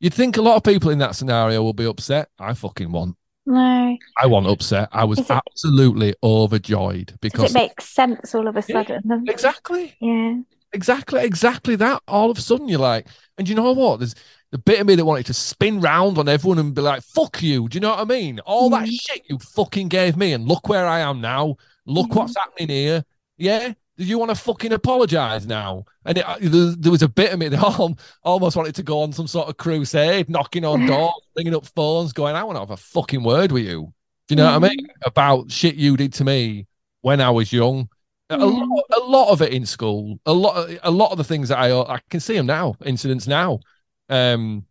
you'd 0.00 0.14
think 0.14 0.36
a 0.36 0.42
lot 0.42 0.56
of 0.56 0.64
people 0.64 0.90
in 0.90 0.98
that 0.98 1.14
scenario 1.14 1.62
will 1.62 1.72
be 1.72 1.86
upset. 1.86 2.28
I 2.38 2.54
fucking 2.54 2.90
want. 2.90 3.16
No. 3.46 3.96
I 4.18 4.26
wasn't 4.26 4.52
upset. 4.52 4.88
I 4.92 5.04
was 5.04 5.18
it, 5.18 5.30
absolutely 5.30 6.14
overjoyed 6.22 7.14
because 7.20 7.50
it 7.50 7.54
makes 7.54 7.84
sense 7.84 8.34
all 8.34 8.48
of 8.48 8.56
a 8.56 8.62
sudden. 8.62 9.02
Yeah, 9.04 9.32
exactly. 9.32 9.94
Yeah. 10.00 10.36
Exactly, 10.72 11.22
exactly 11.22 11.76
that. 11.76 12.02
All 12.08 12.30
of 12.30 12.38
a 12.38 12.40
sudden 12.40 12.68
you're 12.68 12.80
like, 12.80 13.06
and 13.38 13.48
you 13.48 13.54
know 13.54 13.72
what? 13.72 14.00
There's 14.00 14.14
the 14.50 14.58
bit 14.58 14.80
of 14.80 14.86
me 14.86 14.94
that 14.94 15.04
wanted 15.04 15.26
to 15.26 15.34
spin 15.34 15.80
round 15.80 16.18
on 16.18 16.28
everyone 16.28 16.58
and 16.58 16.74
be 16.74 16.80
like, 16.80 17.02
fuck 17.02 17.42
you. 17.42 17.68
Do 17.68 17.76
you 17.76 17.80
know 17.80 17.90
what 17.90 18.00
I 18.00 18.04
mean? 18.04 18.40
All 18.40 18.70
mm. 18.70 18.78
that 18.78 18.88
shit 18.88 19.22
you 19.28 19.38
fucking 19.38 19.88
gave 19.88 20.16
me, 20.16 20.32
and 20.32 20.46
look 20.46 20.68
where 20.68 20.86
I 20.86 21.00
am 21.00 21.20
now. 21.20 21.56
Look 21.86 22.10
mm. 22.10 22.16
what's 22.16 22.36
happening 22.36 22.68
here. 22.68 23.04
Yeah. 23.36 23.74
Do 23.96 24.04
you 24.04 24.18
want 24.18 24.30
to 24.30 24.34
fucking 24.34 24.72
apologize 24.72 25.46
now? 25.46 25.84
And 26.04 26.18
it, 26.18 26.28
uh, 26.28 26.36
there 26.40 26.90
was 26.90 27.02
a 27.02 27.08
bit 27.08 27.32
of 27.32 27.38
me 27.38 27.48
that 27.48 27.96
almost 28.22 28.56
wanted 28.56 28.74
to 28.76 28.82
go 28.82 29.02
on 29.02 29.12
some 29.12 29.28
sort 29.28 29.48
of 29.48 29.56
crusade, 29.56 30.28
knocking 30.28 30.64
on 30.64 30.86
doors, 30.86 31.12
ringing 31.36 31.54
up 31.54 31.66
phones, 31.66 32.12
going, 32.12 32.34
I 32.34 32.42
want 32.42 32.56
to 32.56 32.60
have 32.60 32.70
a 32.70 32.76
fucking 32.76 33.22
word 33.22 33.52
with 33.52 33.64
you. 33.64 33.92
Do 34.26 34.34
you 34.34 34.36
know 34.36 34.48
mm. 34.48 34.60
what 34.60 34.64
I 34.64 34.68
mean? 34.68 34.80
Mm-hmm. 34.80 35.06
About 35.08 35.50
shit 35.50 35.76
you 35.76 35.96
did 35.96 36.12
to 36.14 36.24
me 36.24 36.66
when 37.02 37.20
I 37.20 37.30
was 37.30 37.52
young. 37.52 37.88
A, 38.30 38.38
lot, 38.38 38.84
a 38.96 39.00
lot 39.00 39.30
of 39.30 39.42
it 39.42 39.52
in 39.52 39.66
school, 39.66 40.18
a 40.26 40.32
lot, 40.32 40.68
a 40.82 40.90
lot 40.90 41.12
of 41.12 41.18
the 41.18 41.24
things 41.24 41.50
that 41.50 41.58
I 41.58 41.70
I 41.78 42.00
can 42.08 42.20
see 42.20 42.34
them 42.34 42.46
now, 42.46 42.74
incidents 42.84 43.28
now, 43.28 43.60
um, 44.08 44.64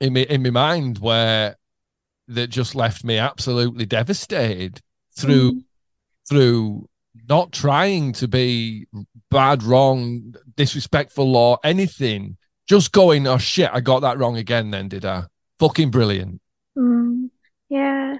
in 0.00 0.12
me 0.12 0.22
in 0.22 0.42
my 0.42 0.50
mind 0.50 0.98
where 0.98 1.56
that 2.28 2.48
just 2.48 2.74
left 2.74 3.02
me 3.02 3.18
absolutely 3.18 3.86
devastated 3.86 4.80
through 5.16 5.52
mm. 5.52 5.64
through 6.28 6.88
not 7.28 7.52
trying 7.52 8.12
to 8.14 8.28
be 8.28 8.86
bad, 9.30 9.62
wrong, 9.62 10.34
disrespectful, 10.56 11.36
or 11.36 11.58
anything, 11.64 12.36
just 12.68 12.92
going, 12.92 13.26
oh 13.26 13.38
shit, 13.38 13.70
I 13.72 13.80
got 13.80 14.00
that 14.00 14.18
wrong 14.18 14.36
again. 14.36 14.70
Then 14.70 14.88
did 14.88 15.04
I? 15.04 15.24
Fucking 15.58 15.90
brilliant. 15.90 16.40
Mm, 16.76 17.30
yeah. 17.68 18.16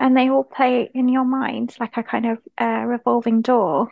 And 0.00 0.16
they 0.16 0.28
all 0.28 0.44
play 0.44 0.90
in 0.94 1.08
your 1.08 1.24
mind 1.24 1.76
like 1.78 1.96
a 1.96 2.02
kind 2.02 2.26
of 2.26 2.38
uh, 2.60 2.84
revolving 2.86 3.40
door. 3.40 3.90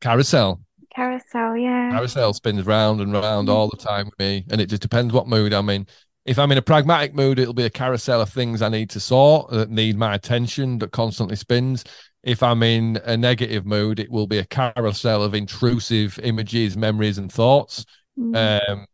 Carousel. 0.00 0.60
Carousel, 0.94 1.56
yeah. 1.56 1.90
Carousel 1.90 2.32
spins 2.32 2.64
round 2.64 3.00
and 3.00 3.12
round 3.12 3.48
mm. 3.48 3.52
all 3.52 3.68
the 3.68 3.76
time 3.76 4.06
with 4.06 4.18
me, 4.18 4.44
and 4.50 4.60
it 4.60 4.66
just 4.66 4.82
depends 4.82 5.12
what 5.12 5.28
mood 5.28 5.52
I'm 5.52 5.68
in. 5.68 5.86
If 6.24 6.38
I'm 6.38 6.52
in 6.52 6.58
a 6.58 6.62
pragmatic 6.62 7.14
mood, 7.14 7.38
it'll 7.38 7.54
be 7.54 7.64
a 7.64 7.70
carousel 7.70 8.20
of 8.20 8.28
things 8.28 8.60
I 8.60 8.68
need 8.68 8.90
to 8.90 9.00
sort 9.00 9.50
that 9.50 9.70
need 9.70 9.96
my 9.96 10.14
attention 10.14 10.78
that 10.78 10.92
constantly 10.92 11.36
spins. 11.36 11.84
If 12.22 12.42
I'm 12.42 12.62
in 12.62 13.00
a 13.04 13.16
negative 13.16 13.64
mood, 13.64 14.00
it 14.00 14.10
will 14.10 14.26
be 14.26 14.38
a 14.38 14.44
carousel 14.44 15.22
of 15.22 15.34
intrusive 15.34 16.18
images, 16.22 16.76
memories, 16.76 17.18
and 17.18 17.32
thoughts. 17.32 17.84
Mm. 18.18 18.60
Um, 18.70 18.86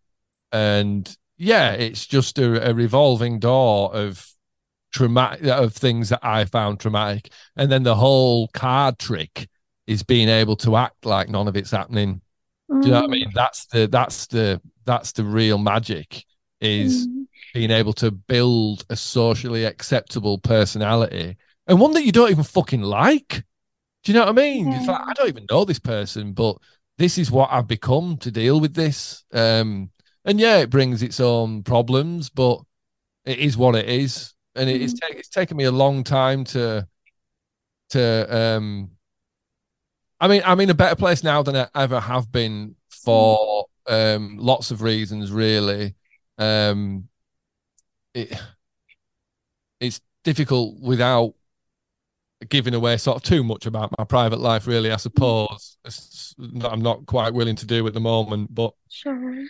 and 0.52 1.16
yeah, 1.36 1.72
it's 1.72 2.06
just 2.06 2.38
a, 2.38 2.70
a 2.70 2.74
revolving 2.74 3.38
door 3.38 3.94
of 3.94 4.26
traumatic 4.92 5.46
of 5.46 5.74
things 5.74 6.10
that 6.10 6.20
I 6.22 6.44
found 6.44 6.80
traumatic, 6.80 7.32
and 7.56 7.70
then 7.70 7.82
the 7.82 7.96
whole 7.96 8.48
card 8.48 8.98
trick 8.98 9.48
is 9.86 10.02
being 10.02 10.28
able 10.28 10.56
to 10.56 10.76
act 10.76 11.04
like 11.04 11.28
none 11.28 11.48
of 11.48 11.56
it's 11.56 11.70
happening. 11.70 12.20
Mm. 12.70 12.82
Do 12.82 12.88
you 12.88 12.94
know 12.94 13.00
what 13.00 13.10
I 13.10 13.12
mean? 13.12 13.30
Mm. 13.30 13.34
That's 13.34 13.66
the 13.66 13.86
that's 13.86 14.26
the 14.26 14.60
that's 14.84 15.12
the 15.12 15.24
real 15.24 15.58
magic 15.58 16.24
is 16.60 17.08
mm. 17.08 17.24
being 17.52 17.70
able 17.70 17.92
to 17.94 18.10
build 18.10 18.84
a 18.90 18.96
socially 18.96 19.64
acceptable 19.64 20.38
personality 20.38 21.36
and 21.66 21.80
one 21.80 21.92
that 21.92 22.04
you 22.04 22.12
don't 22.12 22.30
even 22.30 22.44
fucking 22.44 22.82
like. 22.82 23.44
Do 24.04 24.12
you 24.12 24.14
know 24.14 24.26
what 24.26 24.38
I 24.38 24.42
mean? 24.42 24.70
Yeah. 24.70 24.78
It's 24.78 24.88
like 24.88 25.00
I 25.06 25.12
don't 25.14 25.28
even 25.28 25.46
know 25.50 25.64
this 25.64 25.78
person, 25.78 26.32
but 26.32 26.56
this 26.98 27.18
is 27.18 27.30
what 27.30 27.50
I've 27.50 27.66
become 27.66 28.18
to 28.18 28.30
deal 28.30 28.60
with 28.60 28.74
this. 28.74 29.24
Um, 29.32 29.90
and 30.24 30.38
yeah, 30.38 30.58
it 30.58 30.70
brings 30.70 31.02
its 31.02 31.20
own 31.20 31.62
problems, 31.62 32.30
but 32.30 32.60
it 33.24 33.38
is 33.38 33.56
what 33.56 33.74
it 33.74 33.88
is. 33.88 34.34
And 34.54 34.68
mm. 34.68 34.80
it's, 34.80 34.94
it's 35.10 35.28
taken 35.28 35.56
me 35.56 35.64
a 35.64 35.72
long 35.72 36.04
time 36.04 36.44
to 36.44 36.86
to 37.90 38.36
um 38.36 38.90
I 40.20 40.28
mean, 40.28 40.42
I'm 40.44 40.60
in 40.60 40.70
a 40.70 40.74
better 40.74 40.96
place 40.96 41.22
now 41.22 41.42
than 41.42 41.56
I 41.56 41.68
ever 41.74 42.00
have 42.00 42.30
been 42.30 42.76
for 42.88 43.66
um, 43.86 44.38
lots 44.38 44.70
of 44.70 44.80
reasons, 44.80 45.30
really. 45.30 45.94
Um, 46.38 47.08
it, 48.14 48.32
it's 49.80 50.00
difficult 50.22 50.80
without 50.80 51.34
giving 52.48 52.74
away 52.74 52.96
sort 52.96 53.16
of 53.16 53.22
too 53.22 53.42
much 53.42 53.66
about 53.66 53.92
my 53.98 54.04
private 54.04 54.40
life, 54.40 54.66
really, 54.66 54.90
I 54.90 54.96
suppose. 54.96 55.76
I'm 56.62 56.82
not 56.82 57.06
quite 57.06 57.34
willing 57.34 57.56
to 57.56 57.66
do 57.66 57.86
at 57.86 57.94
the 57.94 58.00
moment, 58.00 58.54
but 58.54 58.72
sure. 58.88 59.44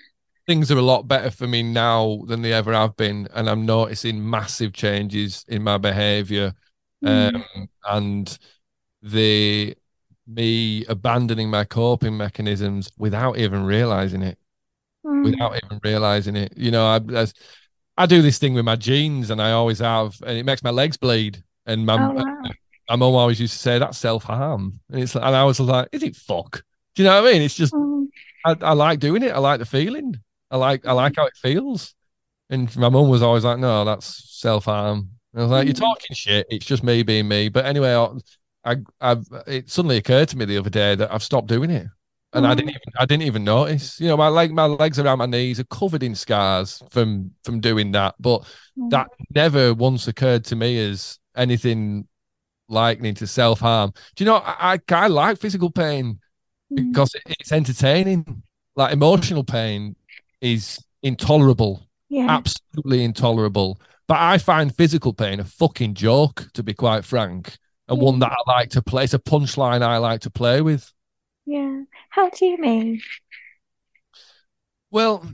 things 0.47 0.71
are 0.71 0.79
a 0.79 0.83
lot 0.83 1.09
better 1.09 1.31
for 1.31 1.47
me 1.47 1.63
now 1.63 2.23
than 2.27 2.43
they 2.43 2.53
ever 2.53 2.73
have 2.73 2.97
been. 2.97 3.29
And 3.35 3.49
I'm 3.49 3.67
noticing 3.67 4.29
massive 4.29 4.73
changes 4.73 5.45
in 5.49 5.63
my 5.63 5.79
behavior. 5.79 6.53
Mm. 7.05 7.35
Um, 7.35 7.69
and 7.89 8.39
the 9.03 9.77
me 10.27 10.87
abandoning 10.87 11.51
my 11.51 11.65
coping 11.65 12.17
mechanisms 12.17 12.91
without 12.97 13.39
even 13.39 13.65
realizing 13.65 14.23
it. 14.23 14.39
Mm. 15.05 15.25
Without 15.25 15.57
even 15.63 15.81
realizing 15.85 16.35
it, 16.35 16.55
you 16.57 16.71
know, 16.71 16.87
I, 16.87 17.01
I, 17.15 17.27
I 17.99 18.07
do 18.07 18.23
this 18.23 18.39
thing 18.39 18.55
with 18.55 18.65
my 18.65 18.77
jeans, 18.77 19.29
and 19.29 19.41
I 19.41 19.53
always 19.53 19.81
have, 19.81 20.19
and 20.27 20.39
it 20.39 20.45
makes 20.45 20.63
my 20.63 20.71
legs 20.71 20.97
bleed. 20.97 21.43
And 21.67 21.85
my, 21.85 21.95
oh, 21.95 22.13
wow. 22.13 22.43
My 22.89 22.97
mum 22.97 23.15
always 23.15 23.41
used 23.41 23.55
to 23.55 23.59
say 23.59 23.79
that's 23.79 23.99
self 23.99 24.25
harm, 24.25 24.81
and 24.91 25.03
it's 25.03 25.15
and 25.15 25.25
I 25.25 25.45
was 25.45 25.61
like, 25.61 25.89
is 25.93 26.03
it 26.03 26.17
fuck? 26.17 26.63
Do 26.95 27.03
you 27.03 27.09
know 27.09 27.23
what 27.23 27.29
I 27.29 27.33
mean? 27.33 27.43
It's 27.43 27.55
just 27.55 27.73
mm. 27.73 28.07
I, 28.45 28.57
I 28.61 28.73
like 28.73 29.01
doing 29.01 29.23
it. 29.23 29.33
I 29.33 29.39
like 29.39 29.59
the 29.59 29.67
feeling. 29.67 30.21
I 30.51 30.57
like 30.57 30.87
I 30.87 30.93
like 30.93 31.17
how 31.17 31.27
it 31.27 31.37
feels. 31.37 31.95
And 32.51 32.75
my 32.77 32.89
mum 32.89 33.09
was 33.09 33.23
always 33.23 33.45
like, 33.45 33.59
no, 33.59 33.85
that's 33.85 34.39
self 34.41 34.67
harm. 34.67 35.11
I 35.35 35.43
was 35.43 35.51
like, 35.51 35.65
mm. 35.65 35.69
you're 35.69 35.75
talking 35.75 36.15
shit. 36.15 36.47
It's 36.51 36.67
just 36.67 36.85
me 36.85 37.03
being 37.03 37.27
me. 37.27 37.49
But 37.49 37.65
anyway, 37.65 37.95
I, 38.65 38.77
I've 39.01 39.27
it 39.47 39.71
suddenly 39.71 39.97
occurred 39.97 40.29
to 40.29 40.37
me 40.37 40.45
the 40.45 40.59
other 40.59 40.71
day 40.71 40.95
that 40.95 41.13
I've 41.13 41.23
stopped 41.23 41.49
doing 41.49 41.71
it, 41.71 41.87
and 42.33 42.47
mm. 42.47 42.49
I 42.49 42.55
didn't 42.55 42.71
even 42.71 42.81
I 42.99 43.07
didn't 43.07 43.25
even 43.25 43.45
notice. 43.45 44.01
You 44.01 44.09
know, 44.09 44.17
my 44.17 44.29
leg 44.29 44.53
my 44.53 44.67
legs 44.67 44.99
around 44.99 45.19
my 45.19 45.27
knees 45.27 45.59
are 45.59 45.65
covered 45.65 46.03
in 46.03 46.15
scars 46.15 46.83
from 46.91 47.33
from 47.45 47.61
doing 47.61 47.93
that, 47.93 48.15
but 48.21 48.43
mm. 48.79 48.91
that 48.91 49.09
never 49.35 49.75
once 49.75 50.07
occurred 50.07 50.45
to 50.47 50.57
me 50.57 50.79
as 50.79 51.19
anything 51.37 52.07
likening 52.69 53.15
to 53.17 53.27
self 53.27 53.61
harm. 53.61 53.93
Do 54.17 54.25
you 54.25 54.31
know? 54.31 54.37
I, 54.37 54.75
I 54.75 54.95
I 54.95 55.07
like 55.09 55.39
physical 55.39 55.71
pain 55.71 56.19
mm. 56.73 56.93
because 56.93 57.15
it's 57.27 57.53
entertaining. 57.53 58.43
Like 58.77 58.93
emotional 58.93 59.45
pain 59.45 59.95
is 60.41 60.83
intolerable, 61.03 61.87
yeah. 62.09 62.27
absolutely 62.29 63.05
intolerable. 63.05 63.81
But 64.07 64.19
I 64.19 64.39
find 64.39 64.75
physical 64.75 65.13
pain 65.13 65.41
a 65.41 65.45
fucking 65.45 65.95
joke, 65.95 66.49
to 66.55 66.63
be 66.63 66.75
quite 66.75 67.05
frank 67.05 67.57
and 67.89 68.01
one 68.01 68.19
that 68.19 68.33
I 68.33 68.51
like 68.51 68.71
to 68.71 68.83
play. 68.83 69.05
It's 69.05 69.15
a 69.15 69.19
punchline 69.19 69.83
I 69.83 69.99
like 69.99 70.23
to 70.23 70.31
play 70.31 70.61
with. 70.61 70.91
Yeah. 71.47 71.83
How 72.09 72.31
do 72.31 72.47
you 72.47 72.59
mean? 72.59 73.03
Well, 74.91 75.27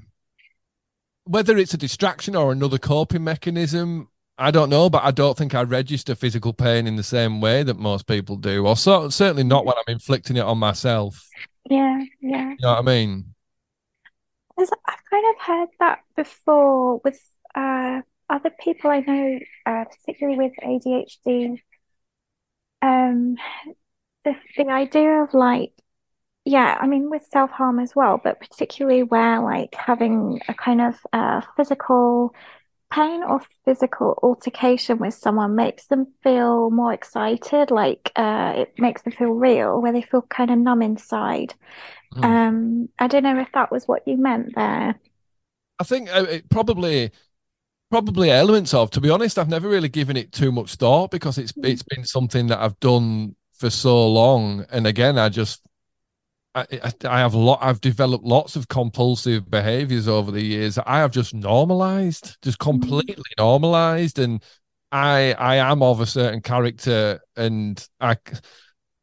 whether 1.24 1.57
it's 1.57 1.74
a 1.74 1.78
distraction 1.78 2.35
or 2.35 2.51
another 2.51 2.78
coping 2.78 3.24
mechanism, 3.24 4.09
I 4.41 4.51
don't 4.51 4.70
know, 4.70 4.88
but 4.88 5.05
I 5.05 5.11
don't 5.11 5.36
think 5.36 5.55
I 5.55 5.62
register 5.62 6.14
physical 6.14 6.53
pain 6.53 6.86
in 6.86 6.97
the 6.97 7.03
same 7.03 7.41
way 7.41 7.62
that 7.62 7.78
most 7.78 8.07
people 8.07 8.36
do, 8.36 8.66
or 8.66 8.76
so, 8.76 9.09
certainly 9.11 9.45
not 9.45 9.66
when 9.66 9.76
I'm 9.76 9.93
inflicting 9.93 10.36
it 10.36 10.41
on 10.41 10.59
myself. 10.59 11.28
Yeah, 11.68 12.03
yeah. 12.20 12.51
You 12.51 12.57
know 12.62 12.70
what 12.70 12.78
I 12.78 12.82
mean? 12.82 13.34
I've 14.59 15.05
kind 15.11 15.24
of 15.34 15.43
heard 15.47 15.68
that 15.78 16.01
before 16.16 16.99
with 17.05 17.20
uh, 17.55 18.01
other 18.28 18.51
people 18.61 18.91
I 18.91 19.01
know, 19.01 19.38
uh, 19.66 19.84
particularly 19.84 20.38
with 20.38 20.53
ADHD 20.62 21.61
um 22.82 23.36
the 24.24 24.34
the 24.57 24.68
idea 24.68 25.22
of 25.22 25.34
like 25.34 25.72
yeah 26.45 26.78
i 26.80 26.86
mean 26.86 27.11
with 27.11 27.26
self-harm 27.30 27.78
as 27.78 27.95
well 27.95 28.20
but 28.22 28.41
particularly 28.41 29.03
where 29.03 29.41
like 29.41 29.74
having 29.74 30.41
a 30.49 30.55
kind 30.55 30.80
of 30.80 30.95
uh, 31.12 31.41
physical 31.57 32.34
pain 32.91 33.22
or 33.22 33.41
physical 33.64 34.18
altercation 34.22 34.99
with 34.99 35.14
someone 35.14 35.55
makes 35.55 35.86
them 35.86 36.07
feel 36.22 36.70
more 36.70 36.93
excited 36.93 37.70
like 37.70 38.11
uh, 38.16 38.55
it 38.57 38.74
makes 38.78 39.03
them 39.03 39.12
feel 39.12 39.30
real 39.30 39.80
where 39.80 39.93
they 39.93 40.03
feel 40.03 40.22
kind 40.22 40.51
of 40.51 40.59
numb 40.59 40.82
inside 40.82 41.55
mm. 42.14 42.24
um 42.24 42.88
i 42.99 43.07
don't 43.07 43.22
know 43.22 43.38
if 43.38 43.51
that 43.53 43.70
was 43.70 43.86
what 43.86 44.07
you 44.07 44.16
meant 44.16 44.55
there 44.55 44.99
i 45.78 45.84
think 45.84 46.09
uh, 46.14 46.26
it 46.28 46.49
probably 46.49 47.11
probably 47.91 48.30
elements 48.30 48.72
of. 48.72 48.91
To 48.93 49.01
be 49.01 49.11
honest, 49.11 49.38
I've 49.38 49.49
never 49.49 49.68
really 49.68 49.88
given 49.88 50.16
it 50.16 50.32
too 50.32 50.53
much 50.53 50.76
thought 50.76 51.11
because 51.11 51.36
it's 51.36 51.53
mm. 51.53 51.68
it's 51.68 51.82
been 51.82 52.05
something 52.05 52.47
that 52.47 52.61
I've 52.61 52.78
done 52.80 53.34
for 53.55 53.68
so 53.68 54.09
long. 54.09 54.64
And 54.70 54.86
again, 54.86 55.18
I 55.18 55.28
just 55.28 55.61
I, 56.55 56.67
I 57.05 57.18
have 57.21 57.35
a 57.35 57.39
lot. 57.39 57.61
I've 57.63 57.81
developed 57.81 58.25
lots 58.25 58.57
of 58.57 58.68
compulsive 58.68 59.49
behaviors 59.49 60.09
over 60.09 60.31
the 60.31 60.43
years. 60.43 60.79
I 60.79 60.99
have 60.99 61.13
just 61.13 61.33
normalized, 61.33 62.37
just 62.43 62.59
mm. 62.59 62.64
completely 62.64 63.22
normalized, 63.39 64.18
and 64.18 64.43
I 64.91 65.35
I 65.35 65.57
am 65.57 65.83
of 65.83 66.01
a 66.01 66.07
certain 66.07 66.41
character, 66.41 67.21
and 67.37 67.87
I 68.01 68.17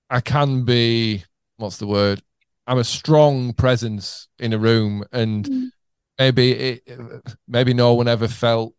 I 0.10 0.20
can 0.20 0.66
be 0.66 1.24
what's 1.58 1.78
the 1.78 1.88
word? 1.88 2.22
I'm 2.66 2.80
a 2.80 2.84
strong 2.84 3.54
presence 3.54 4.28
in 4.40 4.52
a 4.52 4.58
room, 4.58 5.06
and 5.14 5.46
mm. 5.46 5.70
maybe 6.20 6.52
it 6.52 7.00
maybe 7.48 7.74
no 7.74 7.94
one 7.94 8.10
ever 8.10 8.28
felt 8.28 8.74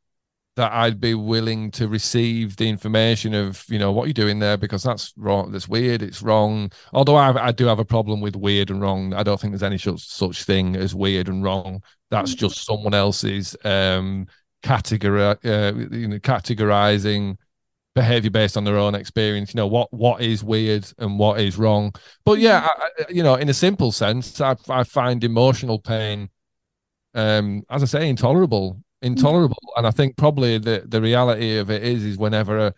that 0.59 0.73
I'd 0.73 1.01
be 1.01 1.15
willing 1.15 1.71
to 1.73 1.87
receive 1.87 2.57
the 2.57 2.69
information 2.69 3.33
of, 3.33 3.65
you 3.69 3.79
know, 3.79 3.93
what 3.93 4.07
you're 4.07 4.13
doing 4.13 4.41
there 4.41 4.57
because 4.57 4.83
that's 4.83 5.15
wrong. 5.17 5.53
That's 5.53 5.69
weird. 5.69 6.03
It's 6.03 6.21
wrong. 6.21 6.73
Although 6.93 7.15
I, 7.15 7.47
I 7.47 7.53
do 7.53 7.67
have 7.67 7.79
a 7.79 7.85
problem 7.85 8.21
with 8.21 8.35
weird 8.35 8.71
and 8.71 8.83
wrong. 8.83 9.15
I 9.15 9.23
don't 9.23 9.41
think 9.41 9.53
there's 9.53 9.63
any 9.63 9.79
such, 9.79 10.01
such 10.01 10.43
thing 10.43 10.75
as 10.75 10.97
weird 10.97 11.29
and 11.29 11.45
wrong. 11.45 11.81
That's 12.11 12.33
mm-hmm. 12.33 12.49
just 12.49 12.67
someone 12.67 12.93
else's 12.93 13.55
um, 13.65 14.27
category, 14.65 15.23
uh, 15.23 15.75
you 15.93 16.09
know, 16.09 16.19
categorizing 16.19 17.37
behavior 17.95 18.31
based 18.31 18.57
on 18.57 18.65
their 18.65 18.79
own 18.79 18.97
experience. 18.97 19.55
You 19.55 19.59
know 19.59 19.69
what 19.69 19.93
what 19.93 20.23
is 20.23 20.43
weird 20.43 20.91
and 20.99 21.21
what 21.21 21.41
is 21.41 21.57
wrong. 21.57 21.95
But 22.25 22.41
yeah, 22.41 22.63
mm-hmm. 22.63 23.03
I, 23.03 23.05
you 23.11 23.23
know, 23.23 23.37
in 23.37 23.49
a 23.49 23.55
simple 23.55 23.93
sense, 23.93 24.41
I, 24.41 24.57
I 24.69 24.83
find 24.83 25.23
emotional 25.23 25.79
pain, 25.79 26.31
um, 27.15 27.63
as 27.71 27.85
I 27.85 27.87
say, 27.87 28.09
intolerable 28.09 28.83
intolerable. 29.03 29.73
And 29.77 29.87
I 29.87 29.91
think 29.91 30.17
probably 30.17 30.59
the 30.59 30.85
the 30.87 31.01
reality 31.01 31.59
of 31.59 31.71
it 31.71 31.83
is 31.83 32.05
is 32.05 32.19
whenever 32.19 32.73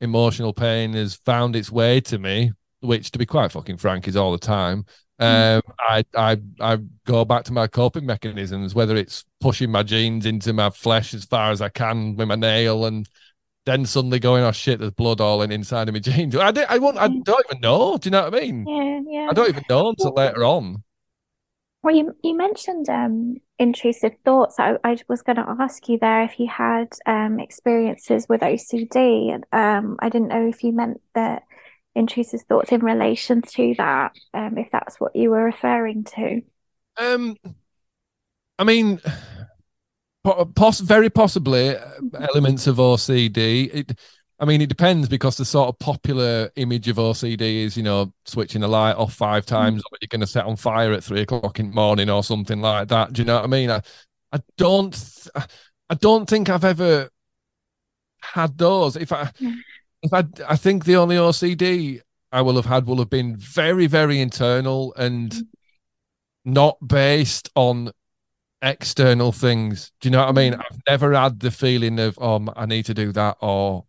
emotional 0.00 0.52
pain 0.52 0.92
has 0.94 1.14
found 1.14 1.56
its 1.56 1.70
way 1.70 2.00
to 2.02 2.18
me, 2.18 2.52
which 2.80 3.10
to 3.12 3.18
be 3.18 3.26
quite 3.26 3.52
fucking 3.52 3.78
frank 3.78 4.08
is 4.08 4.16
all 4.16 4.32
the 4.32 4.38
time. 4.38 4.84
Mm. 5.20 5.56
Um, 5.56 5.62
I 5.78 6.04
I 6.14 6.36
I 6.60 6.78
go 7.06 7.24
back 7.24 7.44
to 7.44 7.52
my 7.52 7.66
coping 7.66 8.04
mechanisms, 8.04 8.74
whether 8.74 8.96
it's 8.96 9.24
pushing 9.40 9.70
my 9.70 9.82
jeans 9.82 10.26
into 10.26 10.52
my 10.52 10.70
flesh 10.70 11.14
as 11.14 11.24
far 11.24 11.50
as 11.50 11.60
I 11.62 11.68
can 11.70 12.16
with 12.16 12.28
my 12.28 12.34
nail, 12.34 12.84
and 12.84 13.08
then 13.64 13.86
suddenly 13.86 14.18
going, 14.18 14.44
"Oh 14.44 14.52
shit, 14.52 14.78
there's 14.78 14.92
blood 14.92 15.20
all 15.20 15.40
in 15.42 15.50
inside 15.50 15.88
of 15.88 15.94
my 15.94 16.00
jeans." 16.00 16.36
I 16.36 16.52
I 16.68 16.78
won't, 16.78 16.98
I 16.98 17.08
don't 17.08 17.46
even 17.48 17.60
know. 17.60 17.96
Do 17.96 18.08
you 18.08 18.10
know 18.10 18.24
what 18.24 18.34
I 18.34 18.40
mean? 18.40 18.66
Yeah, 18.66 19.00
yeah. 19.08 19.28
I 19.30 19.32
don't 19.32 19.48
even 19.48 19.64
know 19.70 19.88
until 19.88 20.12
later 20.12 20.44
on. 20.44 20.82
Well, 21.86 21.94
you, 21.94 22.16
you 22.24 22.36
mentioned 22.36 22.88
um, 22.88 23.36
intrusive 23.60 24.10
thoughts. 24.24 24.58
I, 24.58 24.76
I 24.82 24.96
was 25.06 25.22
going 25.22 25.36
to 25.36 25.56
ask 25.60 25.88
you 25.88 26.00
there 26.00 26.24
if 26.24 26.40
you 26.40 26.48
had 26.48 26.88
um, 27.06 27.38
experiences 27.38 28.26
with 28.28 28.40
OCD. 28.40 29.32
And 29.32 29.46
um, 29.52 29.96
I 30.00 30.08
didn't 30.08 30.26
know 30.26 30.48
if 30.48 30.64
you 30.64 30.72
meant 30.72 31.00
that 31.14 31.44
intrusive 31.94 32.42
thoughts 32.42 32.72
in 32.72 32.80
relation 32.80 33.40
to 33.40 33.76
that, 33.78 34.16
um, 34.34 34.58
if 34.58 34.68
that's 34.72 34.98
what 34.98 35.14
you 35.14 35.30
were 35.30 35.44
referring 35.44 36.02
to. 36.16 36.42
Um, 36.96 37.36
I 38.58 38.64
mean, 38.64 39.00
poss- 40.24 40.80
very 40.80 41.08
possibly 41.08 41.76
uh, 41.76 41.84
elements 42.18 42.66
of 42.66 42.78
OCD. 42.78 43.70
It, 43.72 43.98
I 44.38 44.44
mean, 44.44 44.60
it 44.60 44.68
depends 44.68 45.08
because 45.08 45.36
the 45.36 45.44
sort 45.44 45.68
of 45.68 45.78
popular 45.78 46.50
image 46.56 46.88
of 46.88 46.96
OCD 46.96 47.64
is, 47.64 47.76
you 47.76 47.82
know, 47.82 48.12
switching 48.26 48.60
the 48.60 48.68
light 48.68 48.96
off 48.96 49.14
five 49.14 49.44
mm. 49.44 49.48
times, 49.48 49.82
or 49.82 49.98
you're 50.00 50.08
going 50.08 50.20
to 50.20 50.26
set 50.26 50.44
on 50.44 50.56
fire 50.56 50.92
at 50.92 51.02
three 51.02 51.22
o'clock 51.22 51.58
in 51.58 51.70
the 51.70 51.74
morning, 51.74 52.10
or 52.10 52.22
something 52.22 52.60
like 52.60 52.88
that. 52.88 53.12
Do 53.12 53.22
you 53.22 53.26
know 53.26 53.36
what 53.36 53.44
I 53.44 53.48
mean? 53.48 53.70
I, 53.70 53.80
I 54.32 54.40
don't, 54.58 55.28
I 55.88 55.94
don't 55.94 56.28
think 56.28 56.50
I've 56.50 56.64
ever 56.64 57.08
had 58.20 58.58
those. 58.58 58.96
If 58.96 59.12
I, 59.12 59.30
if 60.02 60.12
I, 60.12 60.24
I 60.46 60.56
think 60.56 60.84
the 60.84 60.96
only 60.96 61.16
OCD 61.16 62.00
I 62.30 62.42
will 62.42 62.56
have 62.56 62.66
had 62.66 62.86
will 62.86 62.98
have 62.98 63.10
been 63.10 63.36
very, 63.36 63.86
very 63.86 64.20
internal 64.20 64.92
and 64.94 65.30
mm. 65.30 65.46
not 66.44 66.76
based 66.86 67.48
on 67.54 67.90
external 68.60 69.32
things. 69.32 69.92
Do 70.00 70.08
you 70.08 70.10
know 70.10 70.20
what 70.20 70.28
I 70.28 70.32
mean? 70.32 70.54
I've 70.54 70.82
never 70.86 71.14
had 71.14 71.40
the 71.40 71.50
feeling 71.50 71.98
of, 71.98 72.18
oh, 72.20 72.46
I 72.54 72.66
need 72.66 72.84
to 72.86 72.94
do 72.94 73.12
that, 73.12 73.38
or 73.40 73.86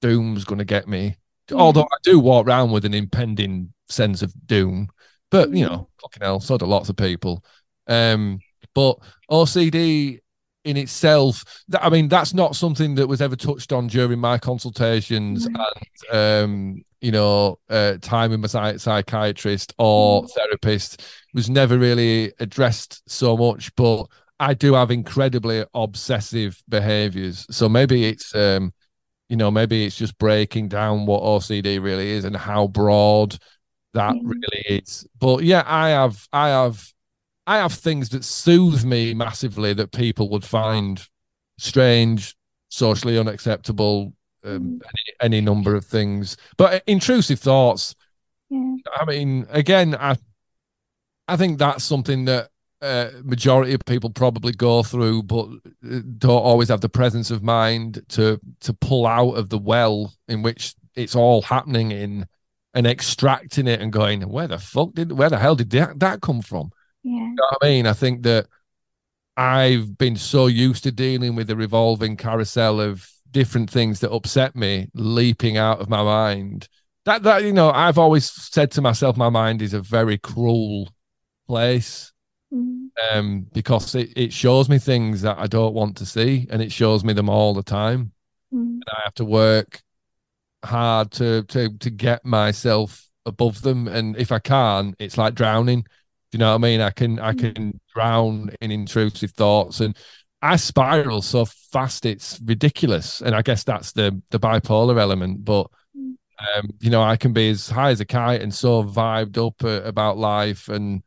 doom's 0.00 0.44
going 0.44 0.58
to 0.58 0.64
get 0.64 0.88
me. 0.88 1.16
Mm. 1.48 1.60
Although 1.60 1.82
I 1.82 1.96
do 2.02 2.18
walk 2.18 2.46
around 2.46 2.70
with 2.70 2.84
an 2.84 2.94
impending 2.94 3.72
sense 3.88 4.22
of 4.22 4.32
doom, 4.46 4.88
but 5.30 5.50
you 5.50 5.66
know, 5.66 5.88
fucking 6.00 6.22
hell, 6.22 6.40
so 6.40 6.58
do 6.58 6.66
lots 6.66 6.88
of 6.88 6.96
people. 6.96 7.44
Um, 7.86 8.40
but 8.74 8.98
OCD 9.30 10.20
in 10.64 10.76
itself, 10.76 11.44
that, 11.68 11.82
I 11.82 11.88
mean, 11.88 12.08
that's 12.08 12.34
not 12.34 12.56
something 12.56 12.94
that 12.96 13.06
was 13.06 13.22
ever 13.22 13.36
touched 13.36 13.72
on 13.72 13.86
during 13.86 14.18
my 14.18 14.38
consultations 14.38 15.48
mm. 15.48 15.64
and, 16.10 16.16
um, 16.16 16.84
you 17.00 17.12
know, 17.12 17.58
uh, 17.70 17.94
time 18.02 18.30
with 18.30 18.54
my 18.54 18.76
psychiatrist 18.76 19.72
or 19.78 20.24
mm. 20.24 20.30
therapist 20.32 21.02
was 21.32 21.48
never 21.48 21.78
really 21.78 22.32
addressed 22.40 23.08
so 23.10 23.36
much. 23.36 23.74
But 23.76 24.06
I 24.40 24.54
do 24.54 24.74
have 24.74 24.90
incredibly 24.90 25.64
obsessive 25.74 26.62
behaviors, 26.68 27.46
so 27.50 27.68
maybe 27.68 28.04
it's 28.04 28.34
um, 28.34 28.72
you 29.28 29.36
know, 29.36 29.50
maybe 29.50 29.84
it's 29.84 29.96
just 29.96 30.16
breaking 30.18 30.68
down 30.68 31.06
what 31.06 31.22
OCD 31.22 31.82
really 31.82 32.10
is 32.10 32.24
and 32.24 32.36
how 32.36 32.66
broad 32.66 33.36
that 33.94 34.14
really 34.22 34.80
is. 34.80 35.06
But 35.18 35.44
yeah, 35.44 35.62
I 35.66 35.90
have, 35.90 36.26
I 36.32 36.48
have, 36.48 36.92
I 37.46 37.58
have 37.58 37.72
things 37.72 38.10
that 38.10 38.24
soothe 38.24 38.84
me 38.84 39.14
massively 39.14 39.74
that 39.74 39.92
people 39.92 40.30
would 40.30 40.44
find 40.44 41.02
strange, 41.58 42.34
socially 42.68 43.18
unacceptable, 43.18 44.14
um, 44.44 44.60
mm. 44.60 44.80
any, 44.82 45.16
any, 45.20 45.40
number 45.40 45.74
of 45.74 45.84
things. 45.84 46.36
But 46.56 46.82
intrusive 46.86 47.40
thoughts. 47.40 47.94
Yeah. 48.50 48.76
I 48.94 49.04
mean, 49.04 49.46
again, 49.50 49.94
I, 49.94 50.16
I 51.26 51.36
think 51.36 51.58
that's 51.58 51.84
something 51.84 52.24
that 52.26 52.48
uh, 52.80 53.10
majority 53.22 53.74
of 53.74 53.80
people 53.86 54.10
probably 54.10 54.52
go 54.52 54.82
through, 54.82 55.22
but 55.24 55.46
uh, 55.46 56.00
don't 56.18 56.42
always 56.42 56.68
have 56.68 56.80
the 56.80 56.88
presence 56.88 57.30
of 57.30 57.42
mind 57.42 58.02
to 58.08 58.40
to 58.60 58.72
pull 58.72 59.06
out 59.06 59.32
of 59.32 59.48
the 59.48 59.58
well 59.58 60.14
in 60.28 60.42
which 60.42 60.74
it's 60.94 61.16
all 61.16 61.42
happening 61.42 61.90
in, 61.90 62.26
and 62.74 62.86
extracting 62.86 63.66
it 63.66 63.80
and 63.80 63.92
going, 63.92 64.22
where 64.22 64.48
the 64.48 64.58
fuck 64.58 64.92
did, 64.94 65.12
where 65.12 65.30
the 65.30 65.38
hell 65.38 65.56
did 65.56 65.70
that, 65.70 65.98
that 65.98 66.20
come 66.20 66.42
from? 66.42 66.70
Yeah, 67.02 67.14
you 67.14 67.34
know 67.34 67.56
I 67.62 67.66
mean, 67.66 67.86
I 67.86 67.92
think 67.92 68.22
that 68.22 68.46
I've 69.36 69.98
been 69.98 70.16
so 70.16 70.46
used 70.46 70.84
to 70.84 70.92
dealing 70.92 71.34
with 71.34 71.46
the 71.46 71.56
revolving 71.56 72.16
carousel 72.16 72.80
of 72.80 73.08
different 73.30 73.70
things 73.70 74.00
that 74.00 74.12
upset 74.12 74.56
me 74.56 74.88
leaping 74.94 75.56
out 75.56 75.80
of 75.80 75.88
my 75.88 76.02
mind. 76.02 76.68
That 77.04 77.24
that 77.24 77.42
you 77.42 77.52
know, 77.52 77.70
I've 77.70 77.98
always 77.98 78.30
said 78.30 78.70
to 78.72 78.82
myself, 78.82 79.16
my 79.16 79.30
mind 79.30 79.62
is 79.62 79.74
a 79.74 79.80
very 79.80 80.18
cruel 80.18 80.92
place 81.48 82.12
Mm. 82.52 82.88
Um, 83.12 83.46
because 83.52 83.94
it, 83.94 84.10
it 84.16 84.32
shows 84.32 84.68
me 84.68 84.78
things 84.78 85.22
that 85.22 85.38
I 85.38 85.46
don't 85.46 85.74
want 85.74 85.96
to 85.98 86.06
see 86.06 86.46
and 86.50 86.62
it 86.62 86.72
shows 86.72 87.04
me 87.04 87.12
them 87.12 87.28
all 87.28 87.52
the 87.54 87.62
time. 87.62 88.12
Mm. 88.52 88.60
And 88.60 88.84
I 88.90 89.00
have 89.04 89.14
to 89.14 89.24
work 89.24 89.82
hard 90.64 91.12
to 91.12 91.44
to 91.44 91.76
to 91.78 91.90
get 91.90 92.24
myself 92.24 93.08
above 93.26 93.62
them. 93.62 93.86
And 93.86 94.16
if 94.16 94.32
I 94.32 94.38
can't, 94.38 94.94
it's 94.98 95.18
like 95.18 95.34
drowning. 95.34 95.82
Do 95.82 96.36
you 96.36 96.38
know 96.38 96.50
what 96.50 96.56
I 96.56 96.58
mean? 96.58 96.80
I 96.80 96.90
can 96.90 97.18
I 97.18 97.32
mm. 97.32 97.54
can 97.54 97.80
drown 97.94 98.50
in 98.60 98.70
intrusive 98.70 99.32
thoughts 99.32 99.80
and 99.80 99.96
I 100.40 100.56
spiral 100.56 101.20
so 101.20 101.44
fast 101.44 102.06
it's 102.06 102.40
ridiculous. 102.44 103.20
And 103.20 103.34
I 103.34 103.42
guess 103.42 103.64
that's 103.64 103.92
the 103.92 104.20
the 104.30 104.40
bipolar 104.40 104.98
element. 104.98 105.44
But 105.44 105.68
mm. 105.96 106.14
um, 106.56 106.70
you 106.80 106.88
know, 106.88 107.02
I 107.02 107.16
can 107.16 107.34
be 107.34 107.50
as 107.50 107.68
high 107.68 107.90
as 107.90 108.00
a 108.00 108.06
kite 108.06 108.40
and 108.40 108.54
so 108.54 108.82
vibed 108.84 109.36
up 109.36 109.62
uh, 109.62 109.86
about 109.86 110.16
life 110.16 110.70
and 110.70 111.02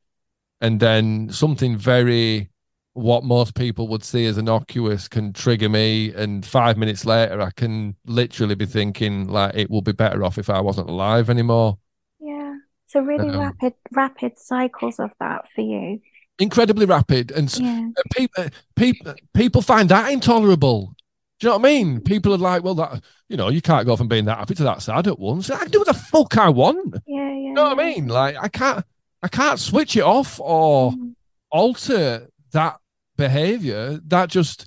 and 0.61 0.79
then 0.79 1.29
something 1.29 1.77
very 1.77 2.49
what 2.93 3.23
most 3.23 3.55
people 3.55 3.87
would 3.87 4.03
see 4.03 4.25
as 4.25 4.37
innocuous 4.37 5.07
can 5.07 5.31
trigger 5.31 5.69
me 5.69 6.13
and 6.13 6.45
five 6.45 6.77
minutes 6.77 7.05
later 7.05 7.41
i 7.41 7.49
can 7.51 7.95
literally 8.05 8.55
be 8.55 8.65
thinking 8.65 9.27
like 9.27 9.55
it 9.55 9.69
will 9.69 9.81
be 9.81 9.91
better 9.91 10.23
off 10.23 10.37
if 10.37 10.49
i 10.49 10.59
wasn't 10.59 10.89
alive 10.89 11.29
anymore 11.29 11.77
yeah 12.19 12.53
so 12.87 12.99
really 12.99 13.29
um, 13.29 13.39
rapid 13.39 13.73
rapid 13.91 14.37
cycles 14.37 14.99
of 14.99 15.11
that 15.19 15.45
for 15.55 15.61
you 15.61 15.99
incredibly 16.39 16.85
rapid 16.85 17.31
and 17.31 17.57
yeah. 17.59 17.89
Uh, 17.97 18.01
people 18.15 18.45
people 18.75 19.07
uh, 19.09 19.11
uh, 19.11 19.15
people 19.33 19.61
find 19.61 19.89
that 19.89 20.11
intolerable 20.11 20.93
do 21.41 21.47
you 21.47 21.53
know 21.53 21.57
what 21.57 21.65
I 21.65 21.73
mean? 21.73 21.99
Mm. 21.99 22.05
People 22.05 22.35
are 22.35 22.37
like, 22.37 22.63
well, 22.63 22.75
that 22.75 23.01
you 23.27 23.35
know, 23.35 23.49
you 23.49 23.63
can't 23.63 23.87
go 23.87 23.95
from 23.95 24.07
being 24.07 24.25
that 24.25 24.37
happy 24.37 24.53
to 24.53 24.63
that 24.63 24.83
sad 24.83 25.07
at 25.07 25.17
once. 25.17 25.49
I 25.49 25.57
can 25.57 25.71
do 25.71 25.79
what 25.79 25.87
the 25.87 25.95
fuck 25.95 26.37
I 26.37 26.49
want. 26.49 26.97
Yeah, 27.07 27.17
yeah. 27.17 27.33
You 27.33 27.53
know 27.53 27.63
yeah. 27.63 27.73
what 27.73 27.79
I 27.79 27.83
mean? 27.83 28.07
Like, 28.07 28.35
I 28.39 28.47
can't. 28.47 28.85
I 29.23 29.27
can't 29.27 29.59
switch 29.59 29.95
it 29.95 30.03
off 30.03 30.39
or 30.39 30.91
mm. 30.91 31.13
alter 31.49 32.27
that 32.51 32.77
behavior. 33.17 33.99
That 34.07 34.29
just 34.29 34.65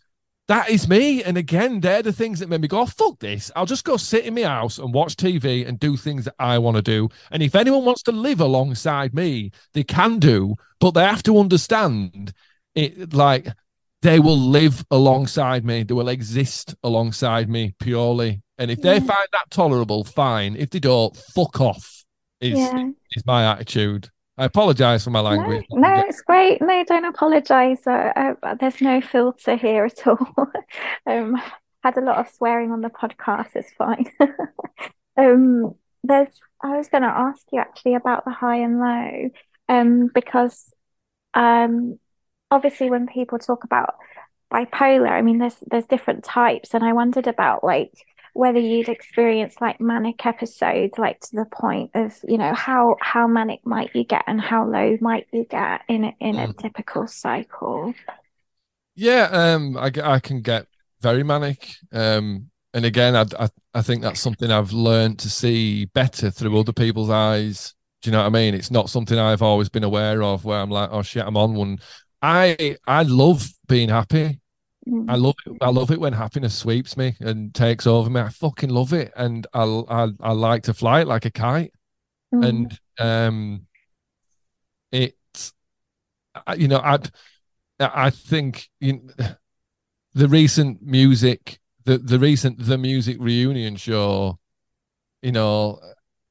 that 0.49 0.69
is 0.69 0.89
me. 0.89 1.23
And 1.23 1.39
again, 1.39 1.81
they're 1.81 2.03
the 2.03 2.13
things 2.13 2.39
that 2.41 2.49
made 2.49 2.61
me 2.61 2.69
go, 2.69 2.81
oh, 2.81 2.87
fuck 2.87 3.19
this. 3.19 3.51
I'll 3.57 3.67
just 3.67 3.85
go 3.85 3.97
sit 3.97 4.27
in 4.27 4.35
my 4.35 4.43
house 4.43 4.79
and 4.79 4.93
watch 4.93 5.17
TV 5.17 5.67
and 5.67 5.81
do 5.81 5.97
things 5.97 6.27
that 6.27 6.35
I 6.39 6.59
want 6.59 6.77
to 6.77 6.83
do. 6.83 7.09
And 7.31 7.43
if 7.43 7.55
anyone 7.55 7.85
wants 7.85 8.03
to 8.05 8.13
live 8.13 8.41
alongside 8.41 9.15
me, 9.15 9.53
they 9.73 9.85
can 9.85 10.19
do, 10.19 10.55
but 10.81 10.93
they 10.93 11.05
have 11.05 11.23
to 11.25 11.39
understand 11.39 12.33
it 12.75 13.15
like 13.15 13.49
they 14.03 14.21
will 14.21 14.39
live 14.39 14.85
alongside 14.91 15.65
me. 15.65 15.83
They 15.83 15.95
will 15.95 16.11
exist 16.11 16.75
alongside 16.83 17.49
me 17.49 17.75
purely. 17.79 18.43
And 18.59 18.71
if 18.71 18.81
yeah. 18.81 18.95
they 18.95 18.99
find 18.99 19.29
that 19.33 19.51
tolerable, 19.51 20.05
fine. 20.05 20.57
If 20.57 20.71
they 20.71 20.79
don't, 20.79 21.17
fuck 21.17 21.61
off. 21.61 22.05
Is 22.41 22.59
yeah. 22.59 22.91
is 23.13 23.25
my 23.25 23.51
attitude. 23.51 24.11
I 24.37 24.47
apologize 24.47 25.05
for 25.05 25.11
my 25.11 25.21
language. 25.21 25.65
No, 25.71 25.89
no 25.89 26.05
it's 26.09 26.21
great. 26.23 26.61
No, 26.61 26.85
don't 26.85 27.05
apologize. 27.05 27.87
Uh, 27.87 28.35
uh, 28.43 28.55
there's 28.57 28.81
no 28.81 29.01
filter 29.01 29.57
here 29.57 29.85
at 29.85 30.07
all. 30.07 30.51
um, 31.07 31.41
had 31.85 31.97
a 31.97 32.01
lot 32.01 32.19
of 32.19 32.29
swearing 32.31 32.73
on 32.73 32.81
the 32.81 32.89
podcast. 32.89 33.51
It's 33.55 33.73
fine. 33.79 34.11
um, 35.17 35.75
there's. 36.03 36.29
I 36.61 36.79
was 36.79 36.89
going 36.89 37.03
to 37.03 37.09
ask 37.09 37.43
you 37.53 37.61
actually 37.61 37.95
about 37.95 38.25
the 38.25 38.31
high 38.33 38.57
and 38.57 38.81
low, 38.81 39.31
um, 39.69 40.11
because 40.13 40.73
um, 41.35 41.99
obviously 42.51 42.91
when 42.91 43.07
people 43.07 43.39
talk 43.39 43.65
about 43.65 43.97
bipolar, 44.53 45.11
I 45.11 45.23
mean, 45.23 45.39
there's 45.39 45.63
there's 45.67 45.87
different 45.87 46.25
types, 46.25 46.75
and 46.75 46.83
I 46.83 46.93
wondered 46.93 47.29
about 47.29 47.63
like 47.63 47.93
whether 48.35 48.59
you'd 48.59 48.89
experienced 48.89 49.61
like 49.61 49.81
manic 49.81 50.27
episodes 50.27 50.99
like 50.99 51.21
to 51.21 51.37
the 51.37 51.45
point 51.47 51.91
of 51.95 52.19
you 52.27 52.37
know 52.37 52.53
how 52.53 52.97
how 53.01 53.27
manic 53.27 53.65
might 53.65 53.95
you 53.95 54.05
get 54.05 54.25
and 54.27 54.41
how 54.41 54.67
low 54.69 54.99
might 55.01 55.27
you 55.33 55.45
get 55.45 55.81
in 55.89 56.05
a, 56.05 56.15
in 56.21 56.37
a 56.37 56.49
mm. 56.49 56.59
typical 56.59 57.07
cycle? 57.07 57.95
Yeah 58.97 59.29
um 59.31 59.77
i, 59.77 59.91
I 60.03 60.19
can 60.19 60.43
get 60.43 60.67
very 61.01 61.23
manic 61.23 61.69
um 61.93 62.51
and 62.73 62.85
again 62.85 63.15
I, 63.15 63.25
I 63.39 63.49
i 63.73 63.83
think 63.83 64.03
that's 64.03 64.21
something 64.21 64.51
i've 64.51 64.73
learned 64.73 65.21
to 65.21 65.31
see 65.31 65.87
better 65.87 66.31
through 66.31 66.59
other 66.59 66.73
people's 66.73 67.11
eyes. 67.11 67.75
Do 68.03 68.11
you 68.11 68.13
know 68.13 68.19
what 68.19 68.27
i 68.27 68.31
mean? 68.31 68.55
It's 68.55 68.71
not 68.71 68.91
something 68.91 69.19
i've 69.19 69.43
always 69.43 69.69
been 69.69 69.85
aware 69.85 70.23
of 70.23 70.45
where 70.45 70.59
i'm 70.59 70.71
like 70.71 70.91
oh 70.93 71.03
shit 71.03 71.25
i'm 71.25 71.37
on 71.37 71.55
one. 71.55 71.79
I 72.21 72.77
i 72.87 73.03
love 73.03 73.49
being 73.69 73.89
happy 73.89 74.41
Mm. 74.89 75.11
I 75.11 75.15
love 75.17 75.35
it. 75.47 75.53
I 75.61 75.71
love 75.71 75.91
it 75.91 76.01
when 76.01 76.13
happiness 76.13 76.55
sweeps 76.55 76.97
me 76.97 77.17
and 77.21 77.55
takes 77.55 77.87
over 77.87 78.11
me. 78.11 78.21
I 78.21 78.29
fucking 78.29 78.71
love 78.71 78.93
it, 78.93 79.13
and 79.17 79.47
I 79.55 79.63
I, 79.63 80.09
I 80.21 80.33
like 80.33 80.65
to 80.65 80.75
fly 80.75 81.01
it 81.01 81.09
like 81.09 81.25
a 81.25 81.31
kite, 81.31 81.73
mm. 82.35 82.47
and 82.47 82.81
um, 82.99 83.67
it, 84.93 85.17
you 86.57 86.69
know, 86.69 86.79
I 86.79 86.99
I 87.81 88.11
think 88.11 88.69
you 88.81 89.01
know, 89.19 89.27
the 90.15 90.29
recent 90.29 90.83
music, 90.83 91.59
the 91.85 91.99
the 91.99 92.19
recent 92.19 92.59
the 92.59 92.79
music 92.79 93.17
reunion 93.21 93.77
show, 93.77 94.39
you 95.23 95.33
know, 95.33 95.81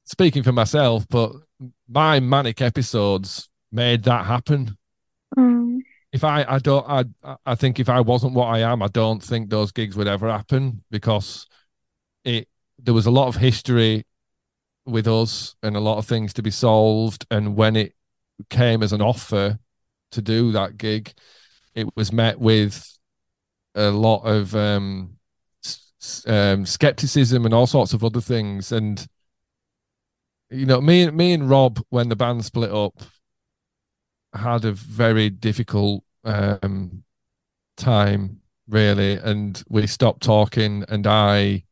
speaking 0.04 0.42
for 0.44 0.52
myself, 0.52 1.06
but 1.08 1.32
my 1.88 2.20
manic 2.20 2.60
episodes 2.60 3.48
made 3.72 4.04
that 4.04 4.26
happen 4.26 4.76
Mm. 5.36 5.63
If 6.14 6.22
I, 6.22 6.44
I 6.48 6.58
don't, 6.60 6.86
I, 6.88 7.36
I 7.44 7.56
think 7.56 7.80
if 7.80 7.88
I 7.88 8.00
wasn't 8.00 8.34
what 8.34 8.46
I 8.46 8.60
am, 8.60 8.82
I 8.82 8.86
don't 8.86 9.20
think 9.20 9.50
those 9.50 9.72
gigs 9.72 9.96
would 9.96 10.06
ever 10.06 10.30
happen 10.30 10.84
because 10.88 11.48
it 12.24 12.46
there 12.78 12.94
was 12.94 13.06
a 13.06 13.10
lot 13.10 13.26
of 13.26 13.34
history 13.34 14.06
with 14.86 15.08
us 15.08 15.56
and 15.64 15.74
a 15.74 15.80
lot 15.80 15.98
of 15.98 16.06
things 16.06 16.32
to 16.34 16.42
be 16.42 16.52
solved. 16.52 17.26
And 17.32 17.56
when 17.56 17.74
it 17.74 17.94
came 18.48 18.84
as 18.84 18.92
an 18.92 19.02
offer 19.02 19.58
to 20.12 20.22
do 20.22 20.52
that 20.52 20.76
gig, 20.76 21.12
it 21.74 21.88
was 21.96 22.12
met 22.12 22.38
with 22.38 22.96
a 23.74 23.90
lot 23.90 24.22
of 24.22 24.54
um, 24.54 25.16
um, 26.28 26.64
skepticism 26.64 27.44
and 27.44 27.52
all 27.52 27.66
sorts 27.66 27.92
of 27.92 28.04
other 28.04 28.20
things. 28.20 28.70
And 28.70 29.04
you 30.48 30.64
know, 30.64 30.80
me 30.80 31.10
me 31.10 31.32
and 31.32 31.50
Rob, 31.50 31.80
when 31.88 32.08
the 32.08 32.14
band 32.14 32.44
split 32.44 32.70
up, 32.70 33.02
had 34.34 34.64
a 34.64 34.72
very 34.72 35.30
difficult 35.30 36.04
um, 36.24 37.04
time, 37.76 38.40
really, 38.68 39.14
and 39.14 39.62
we 39.68 39.86
stopped 39.86 40.22
talking. 40.22 40.84
And 40.88 41.06
I, 41.06 41.64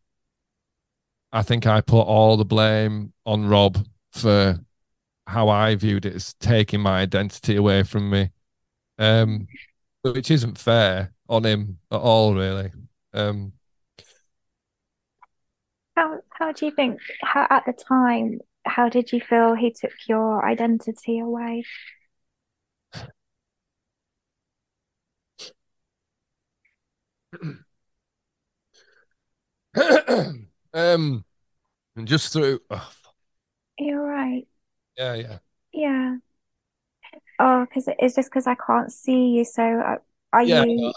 I 1.33 1.43
think 1.43 1.67
I 1.67 1.81
put 1.81 2.03
all 2.03 2.37
the 2.37 2.45
blame 2.45 3.13
on 3.27 3.47
Rob 3.47 3.79
for 4.13 4.61
how 5.27 5.49
I 5.49 5.75
viewed 5.75 6.07
it 6.07 6.15
as 6.15 6.35
taking 6.35 6.81
my 6.81 7.01
identity 7.01 7.57
away 7.57 7.83
from 7.83 8.11
me, 8.11 8.31
um, 8.99 9.47
which 10.03 10.31
isn't 10.31 10.59
fair 10.59 11.13
on 11.29 11.45
him 11.45 11.79
at 11.91 12.01
all, 12.01 12.35
really. 12.35 12.71
Um, 13.15 13.53
how 15.97 16.21
how 16.31 16.53
do 16.53 16.67
you 16.67 16.73
think? 16.73 17.01
How 17.23 17.47
at 17.51 17.65
the 17.67 17.73
time? 17.73 18.41
How 18.65 18.89
did 18.89 19.13
you 19.13 19.21
feel 19.21 19.55
he 19.55 19.73
took 19.73 19.93
your 20.09 20.45
identity 20.45 21.19
away? 21.19 21.65
um, 30.75 31.25
and 31.97 32.09
just 32.09 32.33
through. 32.33 32.61
Oh, 32.71 32.91
You're 33.79 34.03
right. 34.03 34.47
Yeah, 34.97 35.15
yeah. 35.15 35.39
Yeah. 35.73 36.17
Oh, 37.39 37.65
because 37.65 37.89
it's 37.99 38.15
just 38.15 38.31
because 38.31 38.47
I 38.47 38.55
can't 38.55 38.93
see 38.93 39.31
you. 39.31 39.45
So 39.45 39.63
uh, 39.63 39.97
are 40.33 40.43
yeah, 40.43 40.65
you? 40.65 40.93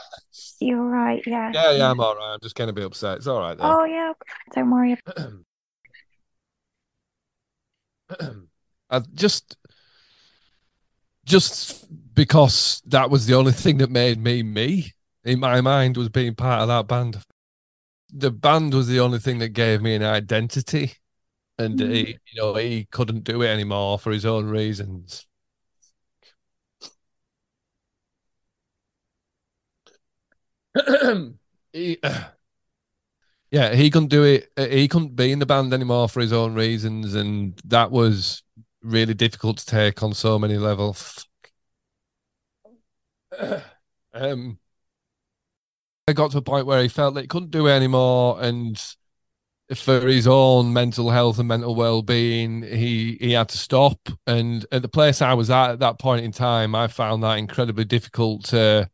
You're 0.60 0.84
right. 0.84 1.24
Yeah. 1.26 1.52
Yeah, 1.54 1.72
yeah. 1.72 1.92
I'm 1.92 2.00
all 2.00 2.16
right. 2.16 2.34
I'm 2.34 2.40
just 2.42 2.56
going 2.56 2.68
to 2.68 2.74
be 2.74 2.84
upset. 2.84 3.18
It's 3.18 3.28
all 3.28 3.40
right. 3.40 3.58
Though. 3.58 3.82
Oh 3.82 3.86
yeah. 3.86 4.14
Don't 4.54 4.72
worry. 4.72 4.98
I 8.90 9.00
just, 9.16 9.58
just 11.26 12.14
because 12.14 12.84
that 12.86 13.10
was 13.10 13.26
the 13.26 13.34
only 13.34 13.52
thing 13.52 13.80
that 13.80 13.90
made 13.90 14.20
me 14.20 14.44
me 14.44 14.94
in 15.26 15.40
my 15.40 15.60
mind 15.62 15.98
was 15.98 16.10
being 16.10 16.36
part 16.36 16.62
of 16.62 16.68
that 16.70 16.88
band. 16.88 17.22
The 18.14 18.32
band 18.32 18.74
was 18.74 18.88
the 18.88 19.00
only 19.00 19.20
thing 19.20 19.40
that 19.40 19.50
gave 19.50 19.82
me 19.82 19.96
an 19.96 20.04
identity, 20.04 20.94
and 21.58 21.80
mm. 21.80 21.92
he, 21.92 22.18
you 22.32 22.42
know, 22.42 22.56
he 22.56 22.86
couldn't 22.86 23.24
do 23.24 23.42
it 23.42 23.48
anymore 23.48 24.00
for 24.00 24.12
his 24.12 24.26
own 24.26 24.46
reasons. 24.46 25.26
he, 31.74 31.98
uh, 32.04 32.24
yeah, 33.52 33.74
he 33.74 33.90
couldn't 33.90 34.10
do 34.10 34.24
it. 34.24 34.52
He 34.58 34.88
couldn't 34.88 35.16
be 35.16 35.32
in 35.32 35.40
the 35.40 35.46
band 35.46 35.74
anymore 35.74 36.08
for 36.08 36.22
his 36.22 36.34
own 36.34 36.54
reasons, 36.54 37.16
and 37.16 37.60
that 37.66 37.92
was 37.92 38.44
really 38.84 39.16
difficult 39.16 39.58
to 39.58 39.66
take 39.66 40.04
on 40.04 40.14
so 40.14 40.38
many 40.38 40.58
levels. 40.58 41.26
um, 44.14 44.60
got 46.14 46.32
to 46.32 46.38
a 46.38 46.42
point 46.42 46.68
where 46.68 46.82
he 46.82 46.88
felt 46.88 47.16
that 47.16 47.22
he 47.22 47.28
couldn't 47.28 47.52
do 47.52 47.68
it 47.68 47.72
anymore, 47.72 48.38
and 48.42 48.82
for 49.76 50.02
his 50.08 50.28
own 50.28 50.74
mental 50.74 51.10
health 51.10 51.40
and 51.40 51.48
mental 51.48 51.76
well-being, 51.76 52.62
he 52.64 53.18
he 53.20 53.32
had 53.32 53.50
to 53.50 53.58
stop. 53.58 54.10
And 54.28 54.66
at 54.72 54.82
the 54.84 54.90
place 54.90 55.22
I 55.22 55.34
was 55.34 55.50
at 55.50 55.72
at 55.72 55.80
that 55.80 56.00
point 56.00 56.26
in 56.26 56.32
time, 56.32 56.76
I 56.76 56.88
found 56.88 57.24
that 57.24 57.38
incredibly 57.40 57.86
difficult 57.86 58.46
to 58.46 58.90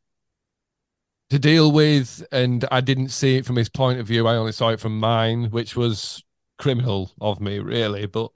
to 1.30 1.40
deal 1.40 1.72
with, 1.72 2.26
and 2.32 2.66
I 2.72 2.82
didn't 2.82 3.10
see 3.10 3.38
it 3.38 3.46
from 3.46 3.56
his 3.56 3.70
point 3.70 4.00
of 4.00 4.08
view. 4.08 4.28
I 4.28 4.36
only 4.36 4.52
saw 4.52 4.70
it 4.70 4.80
from 4.80 5.00
mine, 5.00 5.46
which 5.52 5.76
was 5.76 6.24
criminal 6.60 7.12
of 7.22 7.40
me, 7.42 7.60
really. 7.60 8.06
But 8.06 8.32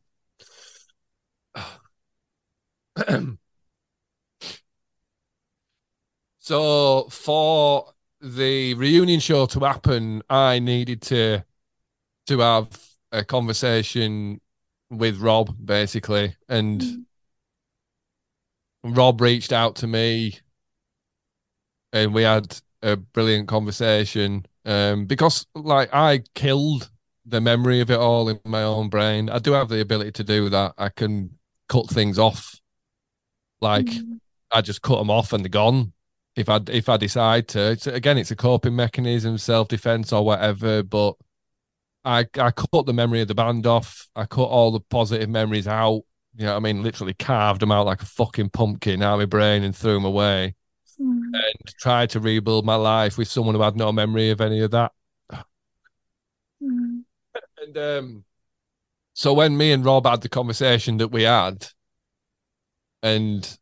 so 6.39 7.07
for 7.10 7.93
the 8.26 8.73
reunion 8.73 9.19
show 9.19 9.45
to 9.45 9.60
happen, 9.60 10.23
I 10.30 10.60
needed 10.60 11.02
to 11.03 11.45
to 12.27 12.39
have 12.39 12.68
a 13.11 13.23
conversation 13.23 14.41
with 14.89 15.19
Rob 15.19 15.56
basically, 15.64 16.35
and 16.49 16.81
mm. 16.81 17.03
Rob 18.84 19.22
reached 19.22 19.53
out 19.53 19.76
to 19.77 19.88
me, 19.88 20.39
and 21.93 22.14
we 22.14 22.23
had 22.23 22.57
a 22.81 22.97
brilliant 22.97 23.47
conversation. 23.47 24.45
Um, 24.65 25.06
because 25.06 25.45
like 25.53 25.93
I 25.93 26.23
killed 26.34 26.89
the 27.27 27.41
memory 27.41 27.81
of 27.81 27.91
it 27.91 27.99
all 27.99 28.30
in 28.30 28.39
my 28.43 28.64
own 28.64 28.89
brain. 28.89 29.30
I 29.30 29.38
do 29.38 29.52
have 29.52 29.69
the 29.69 29.81
ability 29.81 30.14
to 30.14 30.23
do 30.23 30.49
that. 30.49 30.73
I 30.80 30.89
can 30.89 31.38
cut 31.69 31.88
things 31.89 32.18
off, 32.18 32.60
like 33.61 33.85
mm. 33.85 34.19
I 34.52 34.61
just 34.61 34.81
cut 34.81 34.97
them 34.97 35.11
off 35.11 35.31
and 35.31 35.43
they're 35.43 35.49
gone 35.49 35.93
if 36.36 36.49
I 36.49 36.60
if 36.68 36.90
I 36.90 36.98
decide 36.98 37.48
to. 37.49 37.72
It's, 37.72 37.88
again, 37.88 38.18
it's 38.18 38.32
a 38.32 38.36
coping 38.36 38.76
mechanism, 38.76 39.38
self 39.38 39.68
defense 39.68 40.12
or 40.12 40.26
whatever. 40.26 40.84
But 40.84 41.16
I 42.03 42.26
I 42.40 42.52
cut 42.52 42.86
the 42.86 42.94
memory 42.94 43.22
of 43.22 43.28
the 43.28 43.36
band 43.36 43.66
off. 43.66 44.07
I 44.16 44.26
cut 44.26 44.44
all 44.44 44.72
the 44.72 44.82
positive 44.82 45.30
memories 45.30 45.68
out. 45.68 46.03
You 46.38 46.45
know, 46.45 46.52
what 46.52 46.57
I 46.57 46.60
mean, 46.60 46.84
literally 46.84 47.14
carved 47.14 47.62
them 47.62 47.72
out 47.72 47.86
like 47.86 48.02
a 48.02 48.06
fucking 48.06 48.49
pumpkin 48.49 49.02
out 49.02 49.14
of 49.14 49.20
my 49.20 49.26
brain 49.26 49.64
and 49.64 49.76
threw 49.76 49.94
them 49.94 50.06
away. 50.06 50.56
Mm. 50.99 51.22
And 51.34 51.76
tried 51.80 52.10
to 52.12 52.20
rebuild 52.20 52.66
my 52.66 52.76
life 52.76 53.18
with 53.18 53.30
someone 53.30 53.56
who 53.56 53.62
had 53.62 53.78
no 53.78 53.91
memory 53.91 54.32
of 54.32 54.41
any 54.41 54.62
of 54.62 54.72
that. 54.72 54.91
Mm. 56.62 57.03
And 57.62 57.78
um, 57.78 58.26
so 59.14 59.34
when 59.34 59.57
me 59.57 59.72
and 59.72 59.84
Rob 59.84 60.06
had 60.06 60.22
the 60.22 60.30
conversation 60.30 60.98
that 60.98 61.07
we 61.07 61.24
had, 61.24 61.68
and 63.02 63.57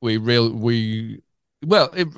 we 0.00 0.16
real 0.16 0.52
we 0.52 1.22
well, 1.64 1.90
it, 1.94 2.08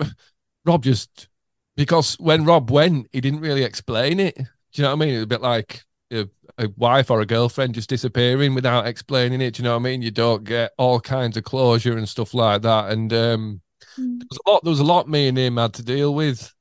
Rob 0.65 0.83
just 0.83 1.29
because 1.77 2.15
when 2.21 2.45
Rob 2.45 2.71
went, 2.71 3.09
he 3.13 3.21
didn't 3.21 3.41
really 3.41 3.65
explain 3.65 4.21
it. 4.21 4.37
Do 4.37 4.45
you 4.75 4.83
know 4.83 4.95
what 4.95 5.03
I 5.03 5.07
mean? 5.07 5.15
It's 5.15 5.25
a 5.25 5.27
bit 5.27 5.41
like 5.41 5.83
a, 6.13 6.29
a, 6.59 6.69
wife 6.77 7.11
or 7.11 7.21
a 7.21 7.27
girlfriend 7.27 7.75
just 7.75 7.89
disappearing 7.89 8.55
without 8.55 8.87
explaining 8.87 9.41
it. 9.41 9.55
Do 9.55 9.63
you 9.63 9.65
know 9.65 9.75
what 9.75 9.81
I 9.81 9.91
mean? 9.91 10.03
You 10.03 10.11
don't 10.11 10.45
get 10.45 10.73
all 10.79 11.01
kinds 11.01 11.37
of 11.37 11.45
closure 11.45 11.97
and 11.97 12.09
stuff 12.09 12.35
like 12.35 12.63
that. 12.63 12.91
And 12.91 13.13
um, 13.13 13.61
mm. 13.99 14.19
there 14.19 14.27
was 14.31 14.39
a 14.47 14.51
lot. 14.51 14.65
There 14.65 14.71
was 14.71 14.81
a 14.81 14.85
lot 14.85 15.09
me 15.09 15.29
and 15.29 15.39
him 15.39 15.57
had 15.57 15.75
to 15.75 15.83
deal 15.83 16.15
with. 16.15 16.53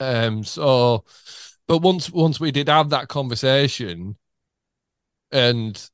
Um. 0.00 0.44
So, 0.44 1.04
but 1.66 1.78
once 1.78 2.10
once 2.10 2.38
we 2.38 2.50
did 2.50 2.68
have 2.68 2.90
that 2.90 3.08
conversation, 3.08 4.16
and 5.30 5.90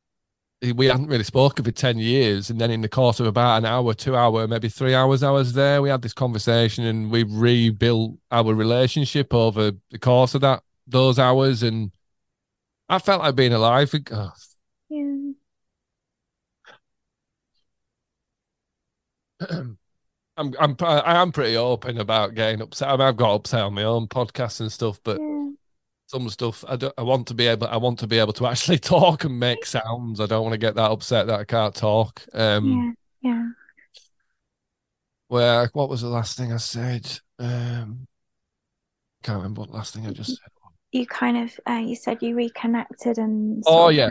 we 0.75 0.87
hadn't 0.87 1.07
really 1.07 1.25
spoken 1.25 1.65
for 1.65 1.71
10 1.71 1.99
years 1.99 2.51
and 2.51 2.61
then 2.61 2.71
in 2.71 2.81
the 2.81 2.89
course 2.89 3.21
of 3.21 3.27
about 3.27 3.59
an 3.59 3.65
hour 3.65 3.95
two 3.95 4.17
hour 4.17 4.47
maybe 4.49 4.69
three 4.69 4.95
hours 4.95 5.23
i 5.23 5.31
was 5.31 5.53
there 5.53 5.81
we 5.81 5.89
had 5.89 6.03
this 6.03 6.13
conversation 6.13 6.85
and 6.85 7.11
we 7.11 7.23
rebuilt 7.23 8.17
our 8.33 8.53
relationship 8.53 9.33
over 9.33 9.71
the 9.91 9.99
course 9.99 10.35
of 10.35 10.41
that 10.41 10.63
those 10.87 11.19
hours 11.19 11.63
and 11.63 11.93
i 12.89 12.99
felt 12.99 13.23
like 13.23 13.37
being 13.37 13.53
alive 13.53 13.95
oh. 14.13 14.33
yeah 14.89 15.15
I'm 20.37 20.55
I'm 20.61 20.77
I 20.81 21.21
am 21.21 21.33
pretty 21.33 21.57
open 21.57 21.99
about 21.99 22.37
getting 22.37 22.61
upset. 22.61 22.89
I 22.89 22.93
mean, 22.93 23.01
I've 23.09 23.17
got 23.17 23.35
upset 23.35 23.63
on 23.63 23.75
my 23.75 23.83
own 23.83 24.07
podcast 24.07 24.61
and 24.61 24.71
stuff, 24.71 25.01
but 25.03 25.19
yeah 25.21 25.38
some 26.09 26.29
stuff 26.31 26.65
I 26.67 26.77
don't 26.77 26.95
I 26.97 27.03
want 27.03 27.29
to 27.29 27.35
be 27.35 27.47
able 27.47 27.67
I 27.67 27.77
want 27.77 27.99
to 27.99 28.07
be 28.07 28.19
able 28.19 28.33
to 28.35 28.47
actually 28.47 28.79
talk 28.97 29.25
and 29.25 29.39
make 29.39 29.67
sounds. 29.67 30.21
I 30.21 30.27
don't 30.27 30.43
want 30.43 30.55
to 30.55 30.59
get 30.59 30.75
that 30.75 30.91
upset 30.91 31.27
that 31.27 31.39
I 31.39 31.45
can't 31.45 31.75
talk. 31.75 32.23
Um 32.33 32.97
yeah, 33.23 33.31
yeah. 33.31 33.49
Where 35.29 35.71
what 35.75 35.91
was 35.91 36.01
the 36.01 36.09
last 36.09 36.39
thing 36.39 36.53
I 36.53 36.57
said? 36.57 37.21
Um 37.39 38.07
can't 39.23 39.37
remember 39.37 39.61
what 39.63 39.71
last 39.71 39.95
thing 39.95 40.07
I 40.07 40.11
just 40.11 40.31
said. 40.31 40.51
You 40.93 41.07
kind 41.07 41.37
of 41.37 41.61
uh, 41.69 41.83
you 41.85 41.95
said 41.95 42.23
you 42.23 42.35
reconnected 42.35 43.19
and 43.19 43.63
Oh 43.67 43.91
yeah. 43.91 44.09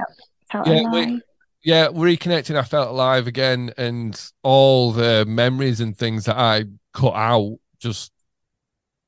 Felt, 0.52 0.68
yeah, 0.68 0.90
we, 0.92 1.22
yeah, 1.64 1.88
reconnecting, 1.88 2.56
I 2.56 2.62
felt 2.62 2.90
alive 2.90 3.28
again 3.28 3.74
and 3.78 4.32
all 4.44 4.92
the 4.92 5.26
memories 5.28 5.82
and 5.82 5.98
things 5.98 6.26
that 6.26 6.38
I 6.38 6.66
cut 6.94 7.16
out 7.16 7.58
just 7.80 8.12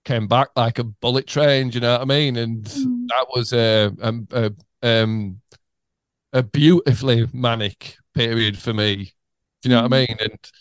came 0.05 0.27
back 0.27 0.49
like 0.55 0.79
a 0.79 0.83
bullet 0.83 1.27
train. 1.27 1.69
Do 1.69 1.75
you 1.75 1.81
know 1.81 1.93
what 1.93 2.01
I 2.01 2.05
mean? 2.05 2.37
And 2.37 2.63
mm. 2.63 3.07
that 3.07 3.27
was 3.33 3.53
a, 3.53 3.91
a, 4.01 4.51
a, 4.83 5.03
um, 5.03 5.41
a 6.33 6.43
beautifully 6.43 7.27
manic 7.33 7.95
period 8.13 8.57
for 8.57 8.73
me. 8.73 9.13
Do 9.61 9.69
you 9.69 9.75
know 9.75 9.81
mm. 9.81 9.89
what 9.89 9.93
I 9.93 10.05
mm. 10.05 10.07
mean? 10.07 10.17
And 10.19 10.51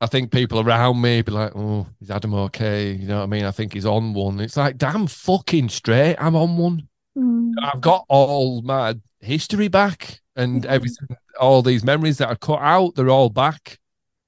I 0.00 0.06
think 0.06 0.30
people 0.30 0.60
around 0.60 1.00
me 1.00 1.22
be 1.22 1.32
like, 1.32 1.52
"Oh, 1.56 1.86
is 2.00 2.10
Adam 2.10 2.34
okay?" 2.34 2.92
You 2.92 3.08
know 3.08 3.18
what 3.18 3.24
I 3.24 3.26
mean? 3.26 3.44
I 3.44 3.50
think 3.50 3.72
he's 3.72 3.86
on 3.86 4.14
one. 4.14 4.40
It's 4.40 4.56
like, 4.56 4.78
damn, 4.78 5.06
fucking 5.06 5.70
straight. 5.70 6.16
I'm 6.18 6.36
on 6.36 6.56
one. 6.56 6.88
Mm. 7.16 7.52
I've 7.62 7.80
got 7.80 8.04
all 8.08 8.62
my 8.62 8.94
history 9.20 9.68
back 9.68 10.20
and 10.36 10.62
Mhm. 10.62 10.68
everything. 10.68 11.08
All 11.40 11.62
these 11.62 11.84
memories 11.84 12.18
that 12.18 12.30
I 12.30 12.34
cut 12.36 12.60
out, 12.60 12.94
they're 12.94 13.10
all 13.10 13.30
back. 13.30 13.78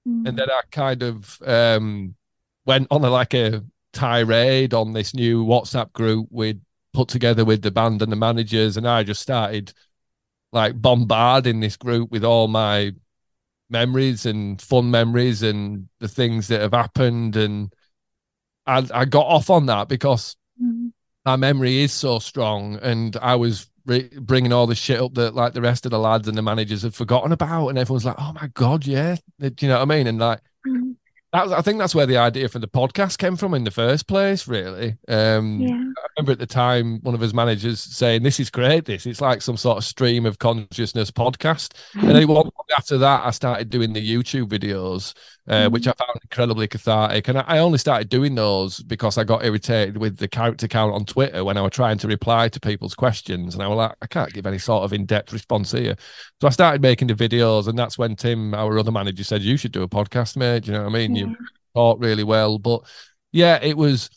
Mm. 0.06 0.28
And 0.28 0.38
then 0.38 0.50
I 0.50 0.62
kind 0.72 1.02
of 1.02 1.38
um, 1.46 2.14
went 2.66 2.88
on 2.90 3.04
a, 3.04 3.10
like 3.10 3.34
a 3.34 3.62
tirade 3.92 4.74
on 4.74 4.92
this 4.92 5.14
new 5.14 5.44
WhatsApp 5.44 5.92
group 5.92 6.28
we'd 6.30 6.60
put 6.92 7.08
together 7.08 7.44
with 7.44 7.62
the 7.62 7.70
band 7.70 8.02
and 8.02 8.10
the 8.10 8.16
managers, 8.16 8.76
and 8.76 8.86
I 8.86 9.02
just 9.02 9.20
started 9.22 9.72
like 10.52 10.80
bombarding 10.80 11.60
this 11.60 11.76
group 11.76 12.10
with 12.10 12.24
all 12.24 12.48
my 12.48 12.92
memories 13.68 14.26
and 14.26 14.60
fun 14.60 14.90
memories 14.90 15.42
and 15.42 15.88
the 16.00 16.08
things 16.08 16.48
that 16.48 16.60
have 16.60 16.72
happened, 16.72 17.36
and 17.36 17.72
I, 18.66 18.86
I 18.92 19.04
got 19.04 19.26
off 19.26 19.50
on 19.50 19.66
that 19.66 19.88
because 19.88 20.36
Mm. 20.62 20.92
my 21.24 21.36
memory 21.36 21.78
is 21.80 21.92
so 21.92 22.18
strong, 22.18 22.76
and 22.82 23.16
I 23.22 23.36
was 23.36 23.70
re- 23.86 24.10
bringing 24.20 24.52
all 24.52 24.66
the 24.66 24.74
shit 24.74 25.00
up 25.00 25.14
that 25.14 25.34
like 25.34 25.54
the 25.54 25.62
rest 25.62 25.86
of 25.86 25.90
the 25.90 25.98
lads 25.98 26.28
and 26.28 26.36
the 26.36 26.42
managers 26.42 26.82
had 26.82 26.94
forgotten 26.94 27.32
about, 27.32 27.68
and 27.68 27.78
everyone's 27.78 28.04
like, 28.04 28.16
"Oh 28.18 28.32
my 28.34 28.48
god, 28.52 28.86
yeah," 28.86 29.16
do 29.38 29.52
you 29.60 29.68
know 29.68 29.76
what 29.76 29.82
I 29.90 29.96
mean? 29.96 30.06
And 30.06 30.18
like. 30.18 30.40
That, 31.32 31.44
was- 31.44 31.52
I 31.52 31.60
think 31.62 31.78
that's 31.78 31.94
where 31.94 32.06
the 32.06 32.16
idea 32.16 32.48
for 32.48 32.58
the 32.58 32.68
podcast 32.68 33.18
came 33.18 33.36
from 33.36 33.54
in 33.54 33.64
the 33.64 33.70
first 33.70 34.06
place. 34.06 34.48
Really, 34.48 34.96
um, 35.08 35.60
Yeah. 35.60 35.74
I 35.74 36.06
remember 36.18 36.32
at 36.32 36.38
the 36.38 36.46
time 36.46 37.00
one 37.02 37.14
of 37.14 37.20
his 37.20 37.32
managers 37.34 37.80
saying, 37.80 38.22
"This 38.22 38.40
is 38.40 38.50
great. 38.50 38.84
This 38.86 39.06
it's 39.06 39.20
like 39.20 39.40
some 39.42 39.56
sort 39.56 39.78
of 39.78 39.84
stream 39.84 40.26
of 40.26 40.38
consciousness 40.38 41.10
podcast." 41.10 41.72
And 41.94 42.10
then 42.10 42.26
one- 42.28 42.50
after 42.76 42.98
that, 42.98 43.24
I 43.24 43.30
started 43.30 43.70
doing 43.70 43.92
the 43.92 44.06
YouTube 44.06 44.46
videos, 44.48 45.14
uh, 45.50 45.68
which 45.68 45.88
I 45.88 45.92
found 45.98 46.20
incredibly 46.22 46.68
cathartic. 46.68 47.26
And 47.26 47.38
I, 47.38 47.44
I 47.46 47.58
only 47.58 47.78
started 47.78 48.08
doing 48.08 48.36
those 48.36 48.78
because 48.80 49.18
I 49.18 49.24
got 49.24 49.44
irritated 49.44 49.96
with 49.96 50.16
the 50.16 50.28
character 50.28 50.68
count 50.68 50.94
on 50.94 51.04
Twitter 51.04 51.44
when 51.44 51.56
I 51.56 51.62
was 51.62 51.72
trying 51.72 51.98
to 51.98 52.08
reply 52.08 52.48
to 52.48 52.60
people's 52.60 52.94
questions, 52.94 53.54
and 53.54 53.62
I 53.62 53.66
was 53.66 53.76
like, 53.76 53.96
I 54.00 54.06
can't 54.06 54.32
give 54.32 54.46
any 54.46 54.58
sort 54.58 54.84
of 54.84 54.92
in-depth 54.92 55.32
response 55.32 55.72
here. 55.72 55.96
So 56.40 56.46
I 56.46 56.50
started 56.50 56.80
making 56.82 57.08
the 57.08 57.14
videos, 57.14 57.66
and 57.66 57.76
that's 57.76 57.98
when 57.98 58.14
Tim, 58.14 58.54
our 58.54 58.78
other 58.78 58.92
manager, 58.92 59.24
said, 59.24 59.42
"You 59.42 59.56
should 59.56 59.72
do 59.72 59.82
a 59.82 59.88
podcast, 59.88 60.36
mate." 60.36 60.64
Do 60.64 60.68
you 60.68 60.78
know 60.78 60.84
what 60.84 60.90
I 60.90 60.92
mean? 60.92 61.16
Yeah. 61.16 61.24
You 61.26 61.36
talk 61.74 61.98
really 62.00 62.24
well, 62.24 62.58
but 62.58 62.82
yeah, 63.32 63.58
it 63.60 63.76
was 63.76 64.08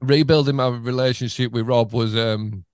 rebuilding 0.00 0.56
my 0.56 0.68
relationship 0.68 1.50
with 1.50 1.66
Rob 1.66 1.92
was 1.92 2.16
um 2.16 2.64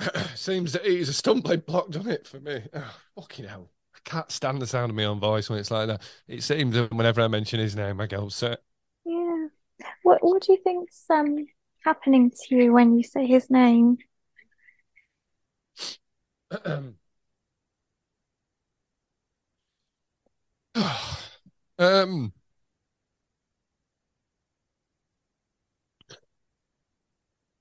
seems 0.34 0.72
that 0.72 0.84
he's 0.84 1.08
a 1.08 1.12
stumbling 1.12 1.60
block, 1.60 1.90
doesn't 1.90 2.10
it, 2.10 2.26
for 2.26 2.40
me? 2.40 2.62
Oh, 2.74 2.96
fucking 3.16 3.46
hell. 3.46 3.70
I 3.94 3.98
can't 4.04 4.30
stand 4.30 4.60
the 4.60 4.66
sound 4.66 4.90
of 4.90 4.96
my 4.96 5.04
own 5.04 5.20
voice 5.20 5.50
when 5.50 5.58
it's 5.58 5.70
like 5.70 5.88
that. 5.88 6.02
It 6.28 6.42
seems 6.42 6.74
that 6.74 6.92
whenever 6.92 7.20
I 7.20 7.28
mention 7.28 7.60
his 7.60 7.76
name, 7.76 8.00
I 8.00 8.06
get 8.06 8.20
upset. 8.20 8.60
Yeah. 9.04 9.46
What 10.02 10.18
What 10.22 10.42
do 10.42 10.52
you 10.52 10.58
think's 10.62 11.04
um 11.10 11.46
happening 11.84 12.30
to 12.30 12.54
you 12.54 12.72
when 12.72 12.96
you 12.96 13.02
say 13.02 13.26
his 13.26 13.50
name? 13.50 13.98
Um, 16.64 16.96
um 21.78 22.32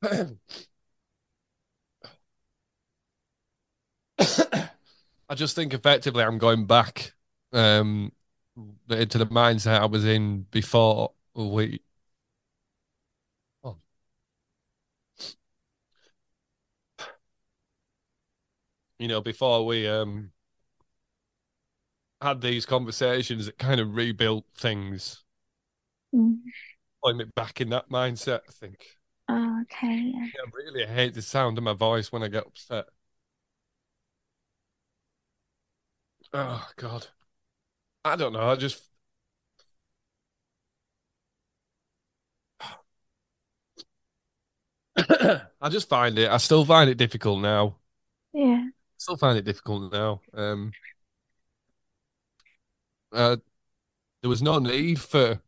I 5.29 5.35
just 5.35 5.55
think 5.55 5.73
effectively 5.73 6.23
I'm 6.23 6.37
going 6.37 6.65
back 6.65 7.13
um 7.53 8.11
into 8.89 9.17
the 9.17 9.25
mindset 9.27 9.79
I 9.79 9.85
was 9.85 10.05
in 10.05 10.41
before 10.51 11.13
we 11.33 11.81
oh. 13.63 13.77
you 18.99 19.07
know 19.07 19.21
before 19.21 19.65
we 19.65 19.87
um 19.87 20.31
had 22.21 22.41
these 22.41 22.65
conversations 22.65 23.45
that 23.45 23.57
kind 23.57 23.79
of 23.79 23.95
rebuilt 23.95 24.45
things 24.55 25.23
Mm. 26.13 26.39
me 27.15 27.25
back 27.35 27.61
in 27.61 27.69
that 27.69 27.89
mindset 27.89 28.41
I 28.47 28.51
think 28.51 28.85
Oh, 29.29 29.61
okay. 29.61 30.11
Yeah. 30.15 30.27
I 30.43 30.49
really 30.53 30.85
hate 30.85 31.13
the 31.13 31.21
sound 31.21 31.57
of 31.59 31.63
my 31.63 31.73
voice 31.73 32.11
when 32.11 32.23
I 32.23 32.27
get 32.29 32.47
upset 32.47 32.85
oh 36.33 36.69
god 36.77 37.07
I 38.05 38.15
don't 38.15 38.33
know 38.33 38.49
I 38.49 38.55
just 38.55 38.83
I 45.61 45.69
just 45.69 45.89
find 45.89 46.17
it 46.17 46.29
I 46.29 46.37
still 46.37 46.65
find 46.65 46.89
it 46.89 46.95
difficult 46.97 47.41
now 47.41 47.77
Yeah. 48.33 48.65
still 48.97 49.17
find 49.17 49.37
it 49.37 49.45
difficult 49.45 49.91
now. 49.93 50.21
Um, 50.33 50.71
uh, 53.11 53.37
there 54.21 54.29
was 54.29 54.41
no 54.41 54.59
need 54.59 54.99
for 54.99 55.41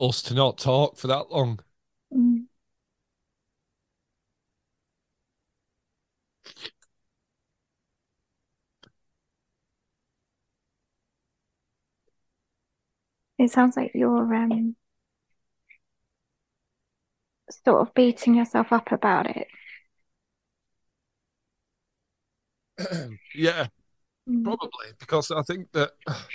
us 0.00 0.22
to 0.22 0.34
not 0.34 0.58
talk 0.58 0.96
for 0.96 1.06
that 1.08 1.30
long. 1.30 1.60
Mm. 2.12 2.46
It 13.40 13.50
sounds 13.50 13.74
like 13.76 13.92
you're 13.94 14.34
um 14.34 14.76
sort 17.64 17.80
of 17.86 17.94
beating 17.94 18.34
yourself 18.34 18.72
up 18.72 18.92
about 18.92 19.26
it. 19.36 19.48
yeah, 23.34 23.66
Mm. 24.28 24.44
probably 24.44 24.92
because 24.98 25.30
I 25.30 25.42
think 25.42 25.72
that. 25.72 25.92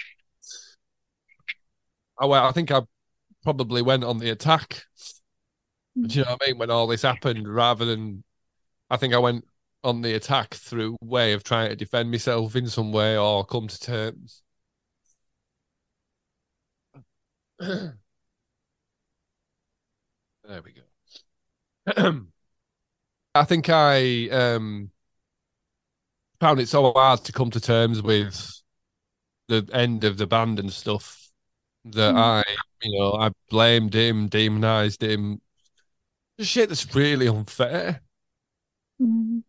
Oh, 2.18 2.28
well, 2.30 2.46
I 2.48 2.52
think 2.52 2.72
I 2.72 2.82
probably 3.44 3.82
went 3.82 4.04
on 4.04 4.20
the 4.20 4.30
attack. 4.32 4.84
Do 5.96 6.20
you 6.20 6.26
know 6.26 6.32
what 6.32 6.42
I 6.44 6.48
mean? 6.48 6.58
When 6.58 6.72
all 6.72 6.88
this 6.88 7.02
happened, 7.02 7.48
rather 7.54 7.86
than, 7.86 8.24
I 8.90 8.98
think 8.98 9.14
I 9.14 9.20
went 9.20 9.46
on 9.84 10.02
the 10.02 10.16
attack 10.16 10.56
through 10.56 10.98
way 11.02 11.34
of 11.34 11.44
trying 11.44 11.70
to 11.70 11.78
defend 11.78 12.12
myself 12.12 12.56
in 12.56 12.68
some 12.70 12.92
way 12.94 13.18
or 13.18 13.46
come 13.46 13.68
to 13.70 13.80
terms. 13.80 14.44
There 17.60 17.96
we 20.64 20.74
go. 20.74 20.82
I 23.36 23.44
think 23.44 23.70
I 23.70 24.30
um 24.30 24.92
found 26.40 26.60
it 26.60 26.68
so 26.68 26.92
hard 26.94 27.24
to 27.26 27.32
come 27.32 27.50
to 27.52 27.60
terms 27.60 28.02
with 28.02 28.62
the 29.48 29.68
end 29.74 30.04
of 30.04 30.18
the 30.18 30.28
band 30.28 30.60
and 30.60 30.72
stuff 30.72 31.30
that 31.86 32.16
Mm. 32.16 32.20
I, 32.20 32.44
you 32.84 33.00
know, 33.00 33.14
I 33.14 33.32
blamed 33.50 33.96
him, 33.96 34.28
demonized 34.30 35.04
him. 35.04 35.42
Shit 36.40 36.70
that's 36.70 36.94
really 36.96 37.28
unfair. 37.28 38.02
Mm. 39.02 39.44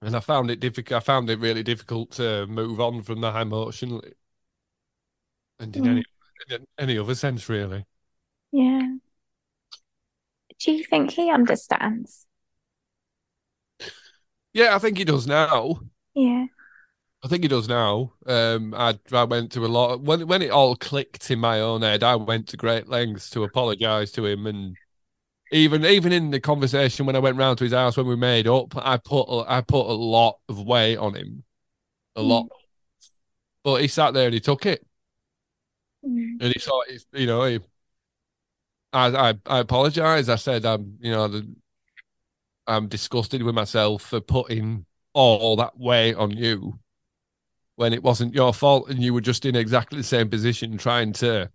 And 0.01 0.15
I 0.15 0.19
found 0.19 0.51
it 0.51 0.59
difficult. 0.59 1.01
I 1.01 1.05
found 1.05 1.29
it 1.29 1.39
really 1.39 1.63
difficult 1.63 2.11
to 2.13 2.45
move 2.47 2.79
on 2.79 3.01
from 3.03 3.21
that 3.21 3.35
emotionally, 3.41 4.13
and 5.59 5.75
in 5.75 5.83
Mm. 5.83 5.87
any 5.87 6.03
in 6.49 6.67
any 6.77 6.97
other 6.97 7.15
sense, 7.15 7.49
really. 7.49 7.85
Yeah. 8.51 8.97
Do 10.59 10.71
you 10.71 10.83
think 10.83 11.11
he 11.11 11.31
understands? 11.31 12.27
Yeah, 14.53 14.75
I 14.75 14.79
think 14.79 14.97
he 14.97 15.03
does 15.05 15.27
now. 15.27 15.81
Yeah. 16.15 16.47
I 17.23 17.27
think 17.27 17.43
he 17.43 17.47
does 17.47 17.67
now. 17.67 18.13
Um, 18.25 18.73
I 18.75 18.99
I 19.11 19.23
went 19.23 19.51
to 19.53 19.65
a 19.65 19.67
lot 19.67 20.01
when 20.01 20.27
when 20.27 20.41
it 20.41 20.51
all 20.51 20.75
clicked 20.75 21.29
in 21.31 21.39
my 21.39 21.59
own 21.61 21.81
head. 21.81 22.03
I 22.03 22.15
went 22.15 22.47
to 22.49 22.57
great 22.57 22.87
lengths 22.87 23.29
to 23.31 23.43
apologise 23.43 24.11
to 24.13 24.25
him, 24.25 24.45
and 24.47 24.77
even 25.51 25.85
even 25.85 26.11
in 26.11 26.31
the 26.31 26.39
conversation 26.39 27.05
when 27.05 27.15
I 27.15 27.19
went 27.19 27.37
round 27.37 27.57
to 27.59 27.63
his 27.63 27.73
house 27.73 27.97
when 27.97 28.07
we 28.07 28.15
made 28.15 28.47
up, 28.47 28.75
I 28.75 28.97
put 28.97 29.23
a- 29.29 29.45
I 29.51 29.61
put 29.61 29.87
a 29.87 29.93
lot 29.93 30.39
of 30.49 30.61
weight 30.61 30.97
on 30.97 31.15
him, 31.15 31.43
a 32.15 32.21
Mm. 32.21 32.27
lot. 32.27 32.47
But 33.63 33.81
he 33.81 33.87
sat 33.87 34.13
there 34.13 34.25
and 34.25 34.33
he 34.33 34.39
took 34.39 34.65
it, 34.65 34.85
Mm. 36.05 36.37
and 36.41 36.53
he 36.53 36.59
saw 36.59 36.81
it. 36.87 37.05
You 37.13 37.27
know, 37.27 37.43
he, 37.45 37.59
I 38.93 39.29
I 39.29 39.33
I 39.45 39.59
apologise. 39.59 40.29
I 40.29 40.35
said 40.35 40.65
I'm 40.65 40.97
you 41.01 41.11
know 41.11 41.27
the, 41.27 41.55
I'm 42.67 42.87
disgusted 42.87 43.43
with 43.43 43.55
myself 43.55 44.01
for 44.03 44.19
putting 44.19 44.85
all 45.13 45.55
that 45.55 45.77
weight 45.79 46.15
on 46.15 46.31
you 46.31 46.79
when 47.75 47.93
it 47.93 48.03
wasn't 48.03 48.33
your 48.33 48.53
fault 48.53 48.89
and 48.89 49.01
you 49.01 49.13
were 49.13 49.21
just 49.21 49.45
in 49.45 49.55
exactly 49.55 49.97
the 49.99 50.03
same 50.03 50.29
position 50.29 50.77
trying 50.77 51.13
to 51.13 51.49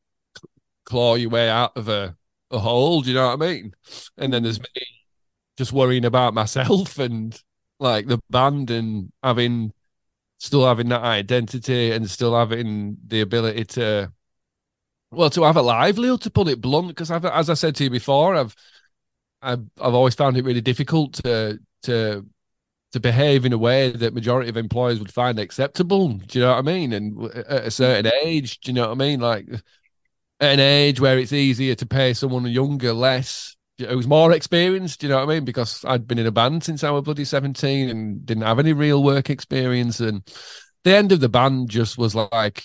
claw 0.84 1.14
your 1.16 1.30
way 1.30 1.48
out 1.48 1.76
of 1.76 1.88
a, 1.88 2.16
a 2.52 2.58
hole. 2.58 3.00
Do 3.00 3.08
you 3.08 3.16
know 3.16 3.28
what 3.28 3.42
I 3.42 3.46
mean? 3.46 3.74
And 4.16 4.32
then 4.32 4.42
there's 4.42 4.58
mm. 4.58 4.66
me 4.76 4.82
just 5.58 5.72
worrying 5.72 6.04
about 6.04 6.34
myself 6.34 6.98
and 6.98 7.38
like 7.80 8.06
the 8.06 8.20
band 8.30 8.70
and 8.70 9.12
having 9.22 9.72
still 10.38 10.66
having 10.66 10.88
that 10.88 11.02
identity 11.02 11.92
and 11.92 12.08
still 12.08 12.36
having 12.36 12.96
the 13.06 13.20
ability 13.20 13.64
to 13.64 14.12
well 15.10 15.30
to 15.30 15.42
have 15.42 15.56
a 15.56 15.62
livelihood 15.62 16.20
to 16.20 16.30
put 16.30 16.48
it 16.48 16.60
blunt 16.60 16.88
because 16.88 17.10
I've 17.10 17.24
as 17.24 17.50
I 17.50 17.54
said 17.54 17.76
to 17.76 17.84
you 17.84 17.90
before 17.90 18.34
I've 18.34 18.54
I've 19.40 19.64
I've 19.80 19.94
always 19.94 20.14
found 20.14 20.36
it 20.36 20.44
really 20.44 20.60
difficult 20.60 21.14
to 21.24 21.58
to 21.84 22.26
to 22.92 23.00
behave 23.00 23.44
in 23.44 23.52
a 23.52 23.58
way 23.58 23.90
that 23.90 24.14
majority 24.14 24.50
of 24.50 24.56
employers 24.56 24.98
would 24.98 25.12
find 25.12 25.38
acceptable. 25.38 26.08
Do 26.08 26.38
you 26.38 26.44
know 26.44 26.50
what 26.50 26.58
I 26.58 26.62
mean? 26.62 26.92
And 26.92 27.24
at 27.34 27.66
a 27.66 27.70
certain 27.70 28.10
mm. 28.10 28.24
age, 28.24 28.60
do 28.60 28.70
you 28.70 28.74
know 28.74 28.88
what 28.88 28.92
I 28.92 28.94
mean? 28.94 29.20
Like 29.20 29.46
at 30.42 30.54
an 30.54 30.60
age 30.60 31.00
where 31.00 31.18
it's 31.18 31.32
easier 31.32 31.76
to 31.76 31.86
pay 31.86 32.12
someone 32.12 32.44
younger 32.46 32.92
less 32.92 33.56
who's 33.78 34.08
more 34.08 34.32
experienced. 34.32 35.00
Do 35.00 35.06
you 35.06 35.12
know 35.12 35.24
what 35.24 35.30
I 35.30 35.34
mean? 35.34 35.44
Because 35.44 35.84
I'd 35.84 36.06
been 36.06 36.18
in 36.18 36.26
a 36.26 36.32
band 36.32 36.64
since 36.64 36.84
I 36.84 36.90
was 36.90 37.04
bloody 37.04 37.24
seventeen 37.24 37.88
and 37.88 38.26
didn't 38.26 38.42
have 38.42 38.58
any 38.58 38.72
real 38.72 39.02
work 39.02 39.30
experience. 39.30 40.00
And 40.00 40.22
the 40.84 40.96
end 40.96 41.12
of 41.12 41.20
the 41.20 41.28
band 41.28 41.70
just 41.70 41.96
was 41.96 42.14
like 42.14 42.64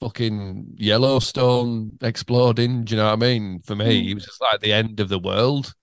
fucking 0.00 0.74
Yellowstone 0.76 1.98
exploding. 2.00 2.84
Do 2.84 2.94
you 2.94 2.98
know 2.98 3.06
what 3.06 3.14
I 3.14 3.16
mean? 3.16 3.60
For 3.64 3.74
me, 3.74 4.06
mm. 4.06 4.10
it 4.10 4.14
was 4.14 4.24
just 4.24 4.40
like 4.40 4.60
the 4.60 4.72
end 4.72 5.00
of 5.00 5.08
the 5.08 5.18
world. 5.18 5.74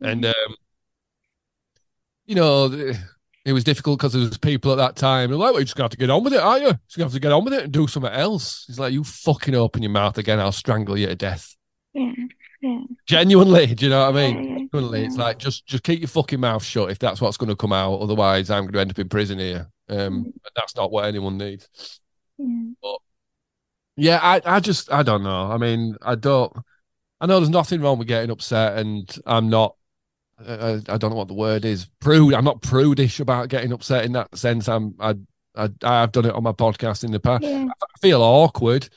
And 0.00 0.24
mm. 0.24 0.28
um, 0.28 0.56
you 2.24 2.34
know, 2.36 2.68
it 3.50 3.52
was 3.52 3.64
difficult 3.64 3.98
because 3.98 4.12
there 4.12 4.22
was 4.22 4.38
people 4.38 4.72
at 4.72 4.76
that 4.76 4.96
time. 4.96 5.30
like, 5.30 5.52
well, 5.52 5.58
you 5.58 5.64
just 5.64 5.76
got 5.76 5.90
to 5.90 5.96
get 5.96 6.08
on 6.08 6.24
with 6.24 6.32
it, 6.32 6.40
are 6.40 6.58
you? 6.58 6.72
Just 6.88 7.00
have 7.00 7.12
to 7.12 7.20
get 7.20 7.32
on 7.32 7.44
with 7.44 7.52
it 7.52 7.64
and 7.64 7.72
do 7.72 7.86
something 7.86 8.12
else. 8.12 8.64
He's 8.66 8.78
like, 8.78 8.92
you 8.92 9.04
fucking 9.04 9.54
open 9.54 9.82
your 9.82 9.90
mouth 9.90 10.16
again, 10.16 10.40
I'll 10.40 10.52
strangle 10.52 10.96
you 10.96 11.06
to 11.08 11.16
death. 11.16 11.56
Yeah. 11.92 12.12
Yeah. 12.62 12.80
Genuinely, 13.06 13.74
do 13.74 13.86
you 13.86 13.90
know 13.90 14.10
what 14.10 14.16
I 14.16 14.32
mean? 14.32 14.36
Yeah, 14.36 14.58
Genuinely, 14.72 15.04
it's 15.06 15.16
like 15.16 15.38
just 15.38 15.66
just 15.66 15.82
keep 15.82 16.00
your 16.00 16.08
fucking 16.08 16.40
mouth 16.40 16.62
shut 16.62 16.90
if 16.90 16.98
that's 16.98 17.20
what's 17.20 17.38
going 17.38 17.48
to 17.48 17.56
come 17.56 17.72
out. 17.72 18.00
Otherwise, 18.00 18.50
I'm 18.50 18.64
going 18.64 18.74
to 18.74 18.80
end 18.80 18.90
up 18.90 18.98
in 18.98 19.08
prison 19.08 19.38
here. 19.38 19.66
Um, 19.88 20.26
mm. 20.26 20.32
that's 20.54 20.76
not 20.76 20.90
what 20.90 21.06
anyone 21.06 21.38
needs. 21.38 21.68
Yeah. 22.36 22.72
But 22.82 22.98
yeah, 23.96 24.20
I 24.22 24.42
I 24.44 24.60
just 24.60 24.92
I 24.92 25.02
don't 25.02 25.22
know. 25.22 25.50
I 25.50 25.56
mean, 25.56 25.96
I 26.02 26.16
don't. 26.16 26.52
I 27.18 27.26
know 27.26 27.40
there's 27.40 27.48
nothing 27.48 27.80
wrong 27.80 27.98
with 27.98 28.08
getting 28.08 28.30
upset, 28.30 28.78
and 28.78 29.10
I'm 29.24 29.48
not. 29.48 29.74
I, 30.46 30.80
I 30.88 30.96
don't 30.98 31.10
know 31.10 31.16
what 31.16 31.28
the 31.28 31.34
word 31.34 31.64
is. 31.64 31.86
Prude. 32.00 32.34
I'm 32.34 32.44
not 32.44 32.62
prudish 32.62 33.20
about 33.20 33.48
getting 33.48 33.72
upset 33.72 34.04
in 34.04 34.12
that 34.12 34.36
sense. 34.36 34.68
I'm. 34.68 34.94
I. 34.98 35.14
I 35.56 35.68
I've 35.82 36.12
done 36.12 36.26
it 36.26 36.34
on 36.34 36.44
my 36.44 36.52
podcast 36.52 37.02
in 37.02 37.10
the 37.10 37.18
past. 37.18 37.42
Yeah. 37.42 37.66
I 37.66 37.98
feel 38.00 38.22
awkward 38.22 38.88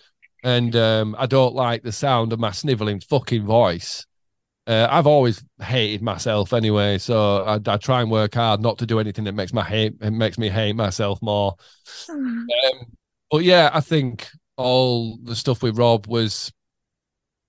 and 0.43 0.75
um, 0.75 1.15
I 1.17 1.25
don't 1.25 1.55
like 1.55 1.83
the 1.83 1.91
sound 1.91 2.33
of 2.33 2.39
my 2.39 2.51
sniveling 2.51 2.99
fucking 2.99 3.45
voice. 3.45 4.05
Uh, 4.67 4.87
I've 4.89 5.07
always 5.07 5.43
hated 5.61 6.01
myself 6.01 6.53
anyway, 6.53 6.97
so 6.97 7.43
I, 7.43 7.59
I, 7.65 7.77
try 7.77 8.01
and 8.01 8.11
work 8.11 8.35
hard 8.35 8.61
not 8.61 8.77
to 8.77 8.85
do 8.85 8.99
anything 8.99 9.25
that 9.25 9.35
makes 9.35 9.51
my 9.51 9.63
hate 9.63 9.95
it 9.99 10.11
makes 10.11 10.37
me 10.37 10.47
hate 10.49 10.75
myself 10.75 11.21
more. 11.21 11.55
Mm. 12.09 12.45
Um, 12.45 12.47
but 13.29 13.43
yeah, 13.43 13.71
I 13.73 13.81
think 13.81 14.29
all 14.55 15.17
the 15.21 15.35
stuff 15.35 15.63
with 15.63 15.77
Rob 15.77 16.07
was 16.07 16.53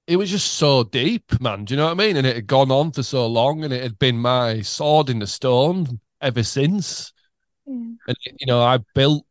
it 0.06 0.16
was 0.16 0.30
just 0.30 0.54
so 0.54 0.84
deep, 0.84 1.40
man. 1.40 1.64
Do 1.64 1.74
you 1.74 1.78
know 1.78 1.86
what 1.86 1.92
I 1.92 2.06
mean? 2.06 2.16
And 2.16 2.26
it 2.26 2.36
had 2.36 2.46
gone 2.46 2.70
on 2.70 2.92
for 2.92 3.02
so 3.02 3.26
long, 3.26 3.64
and 3.64 3.72
it 3.72 3.82
had 3.82 3.98
been 3.98 4.18
my 4.18 4.60
sword 4.62 5.08
in 5.08 5.18
the 5.18 5.26
stone 5.26 6.00
ever 6.20 6.42
since. 6.42 7.12
Mm. 7.68 7.96
And 8.06 8.16
you 8.38 8.46
know, 8.46 8.62
I 8.62 8.78
built 8.94 9.24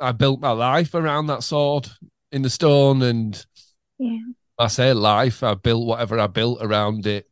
I 0.00 0.12
built 0.12 0.40
my 0.40 0.50
life 0.50 0.94
around 0.94 1.28
that 1.28 1.44
sword 1.44 1.88
in 2.32 2.42
the 2.42 2.50
stone 2.50 3.02
and 3.02 3.46
yeah. 3.98 4.18
I 4.58 4.66
say 4.66 4.92
life. 4.92 5.42
I 5.42 5.54
built 5.54 5.86
whatever 5.86 6.18
I 6.18 6.26
built 6.26 6.58
around 6.60 7.06
it. 7.06 7.28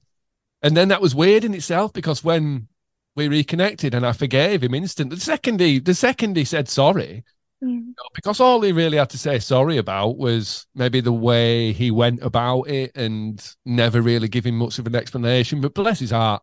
And 0.62 0.76
then 0.76 0.88
that 0.88 1.00
was 1.00 1.14
weird 1.14 1.44
in 1.44 1.54
itself 1.54 1.92
because 1.92 2.22
when 2.22 2.68
we 3.16 3.28
reconnected 3.28 3.94
and 3.94 4.06
I 4.06 4.12
forgave 4.12 4.62
him 4.62 4.74
instantly, 4.74 5.16
the 5.16 5.22
second 5.22 5.60
he 5.60 5.80
the 5.80 5.94
second 5.94 6.36
he 6.36 6.44
said 6.44 6.68
sorry, 6.68 7.24
yeah. 7.60 7.78
because 8.14 8.40
all 8.40 8.60
he 8.60 8.72
really 8.72 8.98
had 8.98 9.10
to 9.10 9.18
say 9.18 9.38
sorry 9.38 9.76
about 9.76 10.16
was 10.16 10.66
maybe 10.74 11.00
the 11.00 11.12
way 11.12 11.72
he 11.72 11.90
went 11.90 12.22
about 12.22 12.62
it 12.62 12.92
and 12.96 13.54
never 13.64 14.00
really 14.00 14.28
giving 14.28 14.56
much 14.56 14.78
of 14.78 14.86
an 14.86 14.94
explanation. 14.94 15.60
But 15.60 15.74
bless 15.74 16.00
his 16.00 16.10
heart, 16.10 16.42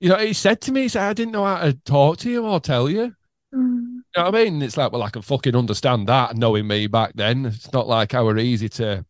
you 0.00 0.08
know, 0.08 0.18
he 0.18 0.32
said 0.32 0.60
to 0.62 0.72
me, 0.72 0.82
he 0.82 0.88
said, 0.88 1.08
I 1.08 1.12
didn't 1.12 1.32
know 1.32 1.44
how 1.44 1.60
to 1.60 1.72
talk 1.84 2.18
to 2.18 2.30
you 2.30 2.46
or 2.46 2.60
tell 2.60 2.88
you. 2.88 3.14
Mm. 3.54 4.02
You 4.16 4.22
know 4.22 4.30
what 4.30 4.34
I 4.34 4.44
mean? 4.44 4.62
It's 4.62 4.76
like, 4.76 4.92
well, 4.92 5.02
I 5.02 5.10
can 5.10 5.22
fucking 5.22 5.56
understand 5.56 6.08
that 6.08 6.36
knowing 6.36 6.66
me 6.66 6.86
back 6.86 7.12
then. 7.14 7.46
It's 7.46 7.72
not 7.72 7.86
like 7.86 8.14
I 8.14 8.22
were 8.22 8.38
easy 8.38 8.68
to 8.70 9.04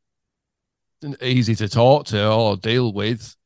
easy 1.20 1.54
to 1.54 1.68
talk 1.68 2.06
to 2.06 2.32
or 2.32 2.56
deal 2.56 2.92
with. 2.92 3.36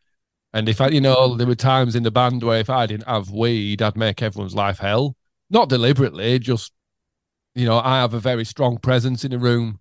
And 0.53 0.69
if 0.69 0.81
I, 0.81 0.89
you 0.89 1.01
know, 1.01 1.35
there 1.35 1.47
were 1.47 1.55
times 1.55 1.95
in 1.95 2.03
the 2.03 2.11
band 2.11 2.43
where 2.43 2.61
if 2.61 2.71
I 2.71 2.87
didn't 2.87 3.09
have 3.09 3.31
weed, 3.31 3.83
I'd 3.83 3.97
make 3.97 4.23
everyone's 4.23 4.55
life 4.55 4.79
hell. 4.79 5.17
Not 5.51 5.69
deliberately, 5.69 6.39
just 6.39 6.73
you 7.55 7.67
know, 7.67 7.79
I 7.79 8.01
have 8.01 8.15
a 8.15 8.21
very 8.21 8.45
strong 8.45 8.79
presence 8.79 9.25
in 9.25 9.33
a 9.33 9.39
room. 9.39 9.81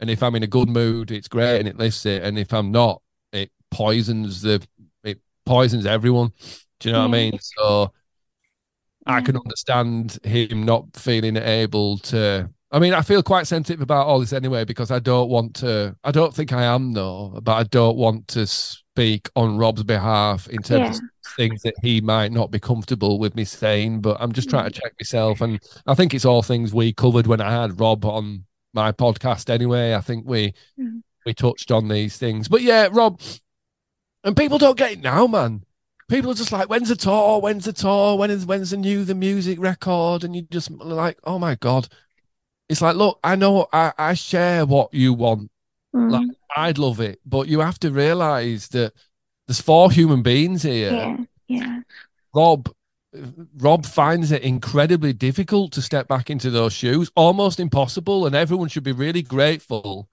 And 0.00 0.10
if 0.10 0.22
I'm 0.22 0.34
in 0.34 0.42
a 0.42 0.48
good 0.48 0.68
mood, 0.68 1.10
it's 1.10 1.28
great 1.28 1.60
and 1.60 1.68
it 1.68 1.76
lifts 1.76 2.04
it. 2.06 2.22
And 2.22 2.38
if 2.38 2.52
I'm 2.52 2.70
not, 2.70 3.00
it 3.32 3.50
poisons 3.70 4.42
the 4.42 4.66
it 5.02 5.20
poisons 5.46 5.86
everyone. 5.86 6.32
Do 6.80 6.88
you 6.88 6.92
know 6.92 7.00
what 7.00 7.06
I 7.06 7.08
mm. 7.08 7.30
mean? 7.30 7.38
So 7.40 7.92
I 9.06 9.20
mm. 9.20 9.26
can 9.26 9.36
understand 9.36 10.18
him 10.24 10.64
not 10.64 10.96
feeling 10.96 11.36
able 11.36 11.98
to. 11.98 12.50
I 12.74 12.80
mean, 12.80 12.92
I 12.92 13.02
feel 13.02 13.22
quite 13.22 13.46
sensitive 13.46 13.82
about 13.82 14.08
all 14.08 14.18
this 14.18 14.32
anyway 14.32 14.64
because 14.64 14.90
I 14.90 14.98
don't 14.98 15.30
want 15.30 15.54
to. 15.56 15.94
I 16.02 16.10
don't 16.10 16.34
think 16.34 16.52
I 16.52 16.64
am 16.64 16.92
though, 16.92 17.38
but 17.40 17.52
I 17.52 17.62
don't 17.62 17.96
want 17.96 18.26
to 18.28 18.48
speak 18.48 19.30
on 19.36 19.58
Rob's 19.58 19.84
behalf 19.84 20.48
in 20.48 20.60
terms 20.60 20.98
yeah. 20.98 21.04
of 21.04 21.36
things 21.36 21.62
that 21.62 21.76
he 21.82 22.00
might 22.00 22.32
not 22.32 22.50
be 22.50 22.58
comfortable 22.58 23.20
with 23.20 23.36
me 23.36 23.44
saying. 23.44 24.00
But 24.00 24.16
I'm 24.18 24.32
just 24.32 24.50
trying 24.50 24.64
to 24.64 24.80
check 24.80 24.92
myself, 25.00 25.40
and 25.40 25.60
I 25.86 25.94
think 25.94 26.14
it's 26.14 26.24
all 26.24 26.42
things 26.42 26.74
we 26.74 26.92
covered 26.92 27.28
when 27.28 27.40
I 27.40 27.52
had 27.52 27.78
Rob 27.78 28.04
on 28.04 28.44
my 28.72 28.90
podcast 28.90 29.50
anyway. 29.50 29.94
I 29.94 30.00
think 30.00 30.26
we 30.26 30.52
mm. 30.76 31.00
we 31.24 31.32
touched 31.32 31.70
on 31.70 31.86
these 31.86 32.16
things, 32.16 32.48
but 32.48 32.60
yeah, 32.60 32.88
Rob, 32.90 33.20
and 34.24 34.36
people 34.36 34.58
don't 34.58 34.76
get 34.76 34.90
it 34.90 35.00
now, 35.00 35.28
man 35.28 35.64
people 36.08 36.30
are 36.30 36.34
just 36.34 36.52
like, 36.52 36.68
when's 36.68 36.88
the 36.88 36.96
tour? 36.96 37.40
When's 37.40 37.64
the 37.64 37.72
tour? 37.72 38.18
When 38.18 38.30
is 38.30 38.46
when's 38.46 38.70
the 38.70 38.76
new 38.76 39.04
the 39.04 39.14
music 39.14 39.58
record? 39.60 40.24
And 40.24 40.34
you 40.34 40.42
just 40.42 40.70
like, 40.70 41.18
oh 41.24 41.38
my 41.38 41.54
god. 41.56 41.88
It's 42.68 42.80
like, 42.80 42.96
look, 42.96 43.18
I 43.22 43.36
know 43.36 43.66
I, 43.72 43.92
I 43.98 44.14
share 44.14 44.66
what 44.66 44.92
you 44.92 45.12
want. 45.12 45.50
Mm. 45.94 46.10
Like 46.10 46.28
I'd 46.56 46.78
love 46.78 47.00
it, 47.00 47.20
but 47.24 47.48
you 47.48 47.60
have 47.60 47.78
to 47.80 47.90
realize 47.90 48.68
that 48.68 48.92
there's 49.46 49.60
four 49.60 49.90
human 49.90 50.22
beings 50.22 50.62
here. 50.62 50.92
Yeah. 50.92 51.16
Yeah. 51.46 51.80
Rob 52.34 52.70
Rob 53.58 53.86
finds 53.86 54.32
it 54.32 54.42
incredibly 54.42 55.12
difficult 55.12 55.72
to 55.72 55.82
step 55.82 56.08
back 56.08 56.30
into 56.30 56.50
those 56.50 56.72
shoes, 56.72 57.12
almost 57.14 57.60
impossible. 57.60 58.26
And 58.26 58.34
everyone 58.34 58.68
should 58.68 58.82
be 58.82 58.92
really 58.92 59.22
grateful 59.22 60.08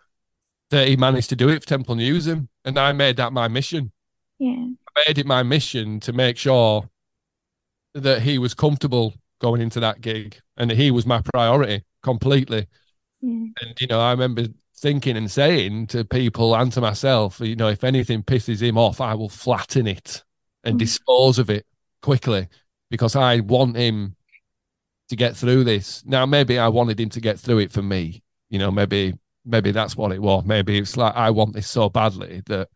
that 0.69 0.87
he 0.87 0.95
managed 0.95 1.29
to 1.29 1.35
do 1.35 1.49
it 1.49 1.63
for 1.63 1.67
Temple 1.67 1.95
Newsam. 1.95 2.47
And 2.63 2.77
I 2.77 2.91
made 2.91 3.17
that 3.17 3.33
my 3.33 3.47
mission. 3.47 3.91
Yeah 4.37 4.65
I 4.95 5.03
made 5.07 5.17
it 5.17 5.25
my 5.25 5.43
mission 5.43 5.99
to 6.01 6.13
make 6.13 6.37
sure 6.37 6.89
that 7.93 8.21
he 8.21 8.37
was 8.37 8.53
comfortable 8.53 9.13
going 9.39 9.61
into 9.61 9.79
that 9.79 10.01
gig 10.01 10.39
and 10.57 10.69
that 10.69 10.77
he 10.77 10.91
was 10.91 11.05
my 11.05 11.21
priority 11.33 11.83
completely. 12.03 12.67
And, 13.61 13.79
you 13.79 13.87
know, 13.87 13.99
I 13.99 14.11
remember 14.11 14.45
thinking 14.77 15.15
and 15.15 15.29
saying 15.29 15.87
to 15.87 16.03
people 16.03 16.55
and 16.55 16.71
to 16.73 16.81
myself, 16.81 17.39
you 17.39 17.55
know, 17.55 17.67
if 17.67 17.83
anything 17.83 18.23
pisses 18.23 18.61
him 18.61 18.77
off, 18.77 18.99
I 18.99 19.13
will 19.13 19.29
flatten 19.29 19.87
it 19.87 20.23
and 20.63 20.75
mm. 20.75 20.79
dispose 20.79 21.37
of 21.39 21.49
it 21.49 21.65
quickly 22.01 22.47
because 22.89 23.15
I 23.15 23.39
want 23.41 23.77
him 23.77 24.15
to 25.09 25.15
get 25.15 25.35
through 25.35 25.65
this. 25.65 26.03
Now, 26.05 26.25
maybe 26.25 26.57
I 26.57 26.67
wanted 26.69 26.99
him 26.99 27.09
to 27.09 27.21
get 27.21 27.39
through 27.39 27.59
it 27.59 27.71
for 27.71 27.81
me. 27.81 28.23
You 28.49 28.59
know, 28.59 28.71
maybe 28.71 29.13
maybe 29.45 29.71
that's 29.71 29.95
what 29.95 30.11
it 30.11 30.21
was. 30.21 30.45
Maybe 30.45 30.77
it's 30.77 30.97
like 30.97 31.15
I 31.15 31.29
want 31.31 31.53
this 31.53 31.69
so 31.69 31.89
badly 31.89 32.41
that 32.47 32.69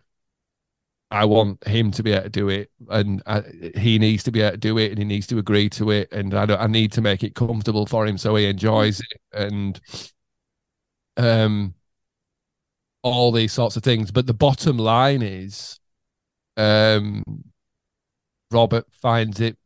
I 1.11 1.25
want 1.25 1.65
him 1.67 1.91
to 1.91 2.03
be 2.03 2.11
able 2.11 2.23
to 2.23 2.29
do 2.29 2.49
it, 2.49 2.71
and 2.89 3.21
I, 3.25 3.43
he 3.77 3.99
needs 3.99 4.23
to 4.23 4.31
be 4.31 4.41
able 4.41 4.51
to 4.51 4.57
do 4.57 4.77
it, 4.77 4.89
and 4.89 4.97
he 4.97 5.05
needs 5.05 5.27
to 5.27 5.37
agree 5.37 5.69
to 5.71 5.91
it, 5.91 6.11
and 6.11 6.33
I, 6.33 6.43
I 6.55 6.67
need 6.67 6.91
to 6.93 7.01
make 7.01 7.23
it 7.23 7.35
comfortable 7.35 7.85
for 7.85 8.05
him 8.05 8.17
so 8.17 8.35
he 8.35 8.45
enjoys 8.45 8.99
it, 8.99 9.21
and 9.31 9.79
um, 11.17 11.73
all 13.03 13.31
these 13.31 13.53
sorts 13.53 13.77
of 13.77 13.83
things. 13.83 14.11
But 14.11 14.25
the 14.25 14.33
bottom 14.33 14.77
line 14.77 15.21
is, 15.21 15.79
um, 16.57 17.23
Robert 18.51 18.85
finds 18.91 19.39
it 19.39 19.57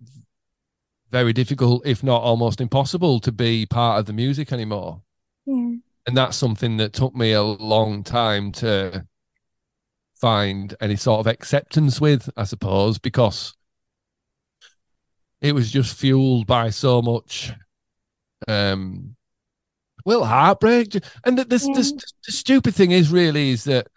very 1.10 1.34
difficult, 1.34 1.86
if 1.86 2.04
not 2.04 2.22
almost 2.22 2.62
impossible, 2.62 3.20
to 3.22 3.32
be 3.32 3.66
part 3.66 4.00
of 4.00 4.06
the 4.06 4.14
music 4.14 4.52
anymore. 4.52 5.02
Yeah. 5.46 5.76
And 6.06 6.18
that's 6.18 6.38
something 6.38 6.78
that 6.78 6.94
took 6.94 7.16
me 7.16 7.32
a 7.34 7.42
long 7.42 8.04
time 8.04 8.52
to 8.54 9.06
find 10.20 10.76
any 10.82 10.96
sort 10.96 11.20
of 11.20 11.28
acceptance 11.28 12.02
with, 12.02 12.30
I 12.36 12.44
suppose, 12.44 13.00
because 13.00 13.54
it 15.42 15.54
was 15.54 15.72
just 15.72 15.98
fueled 15.98 16.48
by 16.48 16.70
so 16.70 17.02
much 17.02 17.54
um 18.48 19.16
well 20.06 20.24
heartbreak. 20.24 20.96
And 21.24 21.38
the, 21.38 21.46
the, 21.46 21.58
yeah. 21.58 21.74
the, 21.74 22.04
the, 22.26 22.32
stupid 22.32 22.74
thing 22.76 22.92
is 22.92 23.12
really 23.12 23.52
is 23.52 23.66
that 23.66 23.88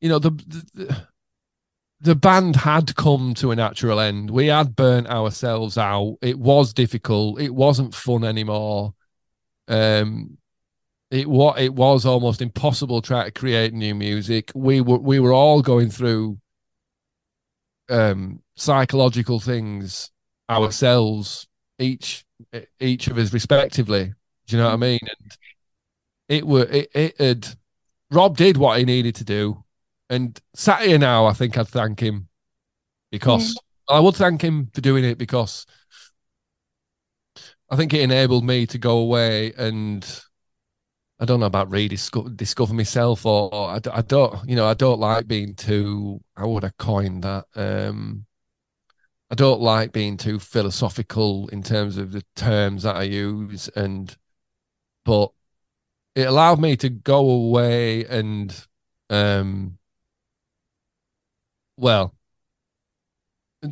you 0.00 0.08
know 0.08 0.18
the, 0.18 0.30
the 0.74 1.06
the 2.00 2.14
band 2.16 2.56
had 2.56 2.96
come 2.96 3.32
to 3.34 3.52
a 3.52 3.56
natural 3.56 4.00
end. 4.00 4.30
We 4.30 4.48
had 4.48 4.74
burnt 4.74 5.06
ourselves 5.06 5.78
out. 5.78 6.16
It 6.20 6.36
was 6.36 6.72
difficult. 6.72 7.40
It 7.40 7.54
wasn't 7.54 7.94
fun 7.94 8.24
anymore. 8.24 8.94
Um 9.68 10.38
it 11.12 11.28
what 11.28 11.60
it 11.60 11.74
was 11.74 12.06
almost 12.06 12.40
impossible 12.40 13.02
trying 13.02 13.26
to 13.26 13.30
create 13.30 13.74
new 13.74 13.94
music. 13.94 14.50
We 14.54 14.80
were 14.80 14.98
we 14.98 15.20
were 15.20 15.34
all 15.34 15.60
going 15.60 15.90
through 15.90 16.38
um 17.90 18.40
psychological 18.56 19.38
things 19.38 20.10
ourselves 20.48 21.46
each 21.78 22.24
each 22.80 23.08
of 23.08 23.18
us 23.18 23.32
respectively. 23.32 24.14
Do 24.46 24.56
you 24.56 24.62
know 24.62 24.68
what 24.68 24.74
i 24.74 24.78
mean? 24.78 25.00
And 25.02 25.36
it 26.28 26.46
were 26.46 26.64
it, 26.64 26.88
it 26.94 27.20
had 27.20 27.46
Rob 28.10 28.36
did 28.36 28.56
what 28.56 28.78
he 28.78 28.84
needed 28.86 29.14
to 29.16 29.24
do, 29.24 29.62
and 30.08 30.38
sat 30.54 30.82
here 30.82 30.98
now, 30.98 31.26
I 31.26 31.34
think 31.34 31.58
I'd 31.58 31.68
thank 31.68 32.00
him 32.00 32.28
because 33.10 33.54
yeah. 33.88 33.96
I 33.96 34.00
would 34.00 34.16
thank 34.16 34.40
him 34.40 34.70
for 34.72 34.80
doing 34.80 35.04
it 35.04 35.18
because 35.18 35.66
I 37.70 37.76
think 37.76 37.92
it 37.92 38.00
enabled 38.00 38.44
me 38.44 38.66
to 38.66 38.78
go 38.78 38.98
away 38.98 39.52
and 39.58 40.06
I 41.22 41.24
don't 41.24 41.38
know 41.38 41.46
about 41.46 41.70
rediscover 41.70 42.30
discover 42.30 42.74
myself 42.74 43.24
or, 43.24 43.54
or 43.54 43.68
I, 43.70 43.80
I, 43.92 44.02
don't 44.02 44.48
you 44.48 44.56
know 44.56 44.66
I 44.66 44.74
don't 44.74 44.98
like 44.98 45.28
being 45.28 45.54
too 45.54 46.20
how 46.36 46.48
would 46.48 46.64
I 46.64 46.70
coin 46.78 47.20
that? 47.20 47.44
Um 47.54 48.26
I 49.30 49.36
don't 49.36 49.60
like 49.60 49.92
being 49.92 50.16
too 50.16 50.40
philosophical 50.40 51.46
in 51.50 51.62
terms 51.62 51.96
of 51.96 52.10
the 52.10 52.24
terms 52.34 52.82
that 52.82 52.96
I 52.96 53.04
use 53.04 53.68
and 53.68 54.16
but 55.04 55.30
it 56.16 56.26
allowed 56.26 56.58
me 56.58 56.76
to 56.78 56.90
go 56.90 57.30
away 57.30 58.04
and 58.06 58.66
um 59.08 59.78
well 61.76 62.16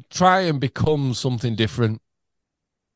try 0.09 0.43
and 0.43 0.61
become 0.61 1.15
something 1.15 1.57
different 1.57 2.01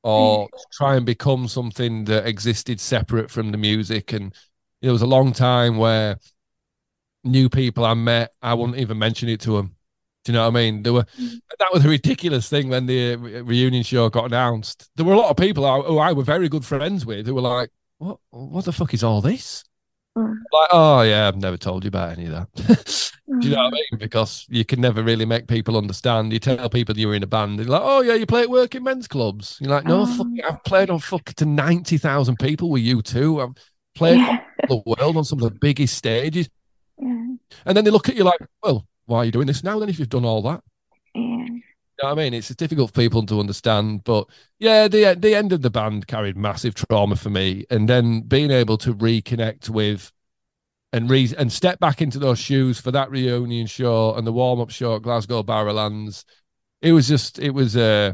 or 0.04 0.46
mm. 0.46 0.50
try 0.72 0.96
and 0.96 1.04
become 1.04 1.48
something 1.48 2.04
that 2.04 2.26
existed 2.26 2.80
separate 2.80 3.30
from 3.30 3.50
the 3.50 3.58
music 3.58 4.12
and 4.12 4.32
it 4.80 4.90
was 4.90 5.02
a 5.02 5.06
long 5.06 5.32
time 5.32 5.76
where 5.76 6.18
new 7.24 7.48
people 7.48 7.84
I 7.84 7.94
met 7.94 8.32
I 8.40 8.54
wouldn't 8.54 8.78
even 8.78 8.98
mention 8.98 9.28
it 9.28 9.40
to 9.40 9.56
them 9.56 9.74
do 10.24 10.32
you 10.32 10.38
know 10.38 10.44
what 10.48 10.56
I 10.56 10.62
mean? 10.62 10.82
There 10.82 10.92
were 10.94 11.04
mm. 11.20 11.38
that 11.58 11.68
was 11.72 11.84
a 11.84 11.88
ridiculous 11.88 12.48
thing 12.48 12.70
when 12.70 12.86
the 12.86 13.16
reunion 13.16 13.82
show 13.82 14.08
got 14.08 14.24
announced. 14.24 14.88
There 14.96 15.04
were 15.04 15.12
a 15.12 15.18
lot 15.18 15.30
of 15.30 15.36
people 15.36 15.82
who 15.82 15.98
I 15.98 16.12
were 16.14 16.22
very 16.22 16.48
good 16.48 16.64
friends 16.64 17.04
with 17.04 17.26
who 17.26 17.34
were 17.34 17.42
like, 17.42 17.70
what 17.98 18.18
what 18.30 18.64
the 18.64 18.72
fuck 18.72 18.94
is 18.94 19.04
all 19.04 19.20
this? 19.20 19.64
Mm. 20.16 20.36
Like, 20.52 20.68
oh 20.72 21.02
yeah, 21.02 21.26
I've 21.26 21.36
never 21.36 21.56
told 21.56 21.84
you 21.84 21.88
about 21.88 22.16
any 22.16 22.26
of 22.26 22.32
that. 22.32 23.12
Do 23.40 23.48
you 23.48 23.54
know 23.54 23.64
what 23.64 23.66
I 23.66 23.70
mm. 23.70 23.72
mean? 23.72 23.98
Because 23.98 24.46
you 24.48 24.64
can 24.64 24.80
never 24.80 25.02
really 25.02 25.24
make 25.24 25.48
people 25.48 25.76
understand. 25.76 26.32
You 26.32 26.38
tell 26.38 26.68
people 26.68 26.96
you're 26.96 27.14
in 27.14 27.22
a 27.22 27.26
band, 27.26 27.58
they're 27.58 27.66
like, 27.66 27.82
oh 27.82 28.00
yeah, 28.02 28.14
you 28.14 28.26
play 28.26 28.42
at 28.42 28.50
working 28.50 28.84
men's 28.84 29.08
clubs. 29.08 29.58
You're 29.60 29.70
like, 29.70 29.84
no, 29.84 30.02
um, 30.02 30.16
fuck, 30.16 30.26
I've 30.48 30.64
played 30.64 30.90
on 30.90 31.00
fuck 31.00 31.24
to 31.34 31.44
ninety 31.44 31.98
thousand 31.98 32.38
people 32.38 32.70
with 32.70 32.82
U2. 32.82 33.42
I've 33.42 33.54
played 33.94 34.18
yeah. 34.18 34.40
the 34.68 34.82
world 34.86 35.16
on 35.16 35.24
some 35.24 35.42
of 35.42 35.52
the 35.52 35.58
biggest 35.58 35.96
stages. 35.96 36.48
Yeah. 36.98 37.34
And 37.66 37.76
then 37.76 37.84
they 37.84 37.90
look 37.90 38.08
at 38.08 38.14
you 38.14 38.24
like, 38.24 38.40
well, 38.62 38.86
why 39.06 39.18
are 39.18 39.24
you 39.24 39.32
doing 39.32 39.46
this 39.46 39.64
now 39.64 39.78
then 39.78 39.88
if 39.88 39.98
you've 39.98 40.08
done 40.08 40.24
all 40.24 40.42
that? 40.42 40.62
Know 42.04 42.10
what 42.10 42.18
I 42.18 42.24
mean? 42.24 42.34
It's 42.34 42.54
difficult 42.54 42.90
for 42.90 43.00
people 43.00 43.24
to 43.24 43.40
understand, 43.40 44.04
but 44.04 44.26
yeah, 44.58 44.88
the 44.88 45.16
the 45.18 45.34
end 45.34 45.54
of 45.54 45.62
the 45.62 45.70
band 45.70 46.06
carried 46.06 46.36
massive 46.36 46.74
trauma 46.74 47.16
for 47.16 47.30
me, 47.30 47.64
and 47.70 47.88
then 47.88 48.20
being 48.20 48.50
able 48.50 48.76
to 48.78 48.94
reconnect 48.94 49.70
with 49.70 50.12
and 50.92 51.08
re 51.08 51.32
and 51.38 51.50
step 51.50 51.80
back 51.80 52.02
into 52.02 52.18
those 52.18 52.38
shoes 52.38 52.78
for 52.78 52.90
that 52.90 53.10
reunion 53.10 53.66
show 53.66 54.14
and 54.16 54.26
the 54.26 54.32
warm 54.34 54.60
up 54.60 54.68
show 54.68 54.96
at 54.96 55.02
Glasgow 55.02 55.42
Barrowlands, 55.42 56.26
it 56.82 56.92
was 56.92 57.08
just 57.08 57.38
it 57.38 57.52
was 57.52 57.74
uh 57.74 58.12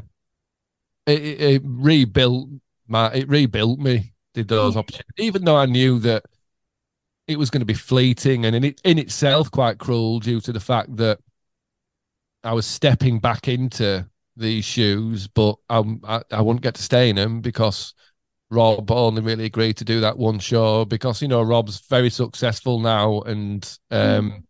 it, 1.07 1.21
it 1.41 1.63
rebuilt 1.65 2.49
my 2.87 3.13
it 3.13 3.29
rebuilt 3.29 3.81
me. 3.81 4.13
Did 4.35 4.47
those 4.47 4.77
opportunities, 4.77 5.11
even 5.19 5.45
though 5.45 5.57
I 5.57 5.67
knew 5.67 5.99
that 5.99 6.27
it 7.27 7.41
was 7.41 7.51
going 7.51 7.63
to 7.63 7.67
be 7.67 7.75
fleeting 7.75 8.45
and 8.47 8.55
in 8.55 8.63
it 8.63 8.81
in 8.85 9.01
itself 9.01 9.51
quite 9.51 9.79
cruel 9.79 10.21
due 10.21 10.41
to 10.43 10.53
the 10.53 10.61
fact 10.61 10.97
that 10.99 11.19
I 12.43 12.53
was 12.53 12.67
stepping 12.67 13.19
back 13.19 13.49
into 13.49 14.09
these 14.37 14.65
shoes, 14.65 15.29
but 15.29 15.57
um, 15.69 16.01
I, 16.05 16.23
I 16.31 16.41
wouldn't 16.41 16.63
get 16.63 16.75
to 16.75 16.83
stay 16.83 17.11
in 17.11 17.17
them 17.17 17.41
because 17.41 17.95
Rob 18.51 18.91
only 18.91 19.23
really 19.23 19.45
agreed 19.45 19.77
to 19.79 19.85
do 19.85 20.01
that 20.01 20.19
one 20.19 20.39
show 20.39 20.85
because 20.85 21.23
you 21.23 21.29
know 21.29 21.43
Rob's 21.43 21.81
very 21.89 22.11
successful 22.11 22.81
now 22.81 23.21
and 23.21 23.79
um, 23.91 24.31
mm. 24.31 24.43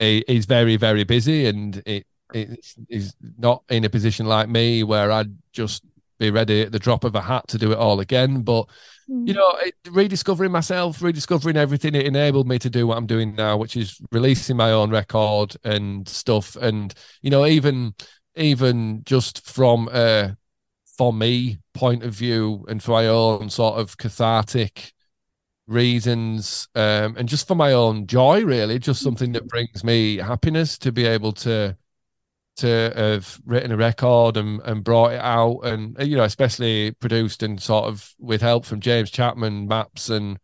he, 0.00 0.24
he's 0.26 0.46
very 0.46 0.76
very 0.76 1.04
busy 1.04 1.46
and 1.46 1.80
it, 1.86 2.04
it 2.34 2.66
he's 2.88 3.14
not 3.38 3.62
in 3.68 3.84
a 3.84 3.90
position 3.90 4.26
like 4.26 4.48
me 4.48 4.82
where 4.82 5.12
I'd 5.12 5.36
just 5.52 5.84
be 6.18 6.30
ready 6.30 6.62
at 6.62 6.72
the 6.72 6.78
drop 6.78 7.04
of 7.04 7.14
a 7.14 7.20
hat 7.20 7.46
to 7.48 7.58
do 7.58 7.72
it 7.72 7.78
all 7.78 8.00
again. 8.00 8.42
But. 8.42 8.68
You 9.08 9.34
know, 9.34 9.56
it, 9.62 9.74
rediscovering 9.90 10.52
myself, 10.52 11.02
rediscovering 11.02 11.56
everything, 11.56 11.94
it 11.94 12.06
enabled 12.06 12.48
me 12.48 12.58
to 12.58 12.70
do 12.70 12.86
what 12.86 12.98
I'm 12.98 13.06
doing 13.06 13.34
now, 13.34 13.56
which 13.56 13.76
is 13.76 14.00
releasing 14.10 14.56
my 14.56 14.72
own 14.72 14.90
record 14.90 15.56
and 15.64 16.08
stuff. 16.08 16.56
And 16.56 16.94
you 17.20 17.30
know, 17.30 17.46
even 17.46 17.94
even 18.36 19.02
just 19.04 19.44
from 19.48 19.88
a 19.92 20.36
for 20.96 21.12
me 21.12 21.58
point 21.74 22.02
of 22.02 22.14
view 22.14 22.64
and 22.68 22.82
for 22.82 22.92
my 22.92 23.06
own 23.08 23.50
sort 23.50 23.78
of 23.78 23.96
cathartic 23.96 24.92
reasons 25.66 26.68
um, 26.74 27.16
and 27.16 27.28
just 27.28 27.46
for 27.48 27.54
my 27.54 27.72
own 27.72 28.06
joy 28.06 28.44
really 28.44 28.78
just 28.78 29.00
mm. 29.00 29.04
something 29.04 29.32
that 29.32 29.46
brings 29.48 29.84
me 29.84 30.16
happiness 30.16 30.76
to 30.76 30.92
be 30.92 31.06
able 31.06 31.32
to 31.32 31.76
to 32.56 32.92
have 32.94 33.40
written 33.46 33.72
a 33.72 33.76
record 33.76 34.36
and, 34.36 34.60
and 34.64 34.84
brought 34.84 35.12
it 35.12 35.20
out 35.20 35.60
and 35.60 35.96
you 36.00 36.16
know 36.16 36.24
especially 36.24 36.92
produced 36.92 37.42
and 37.42 37.60
sort 37.60 37.86
of 37.86 38.12
with 38.18 38.42
help 38.42 38.66
from 38.66 38.80
james 38.80 39.10
chapman 39.10 39.66
maps 39.66 40.10
and 40.10 40.38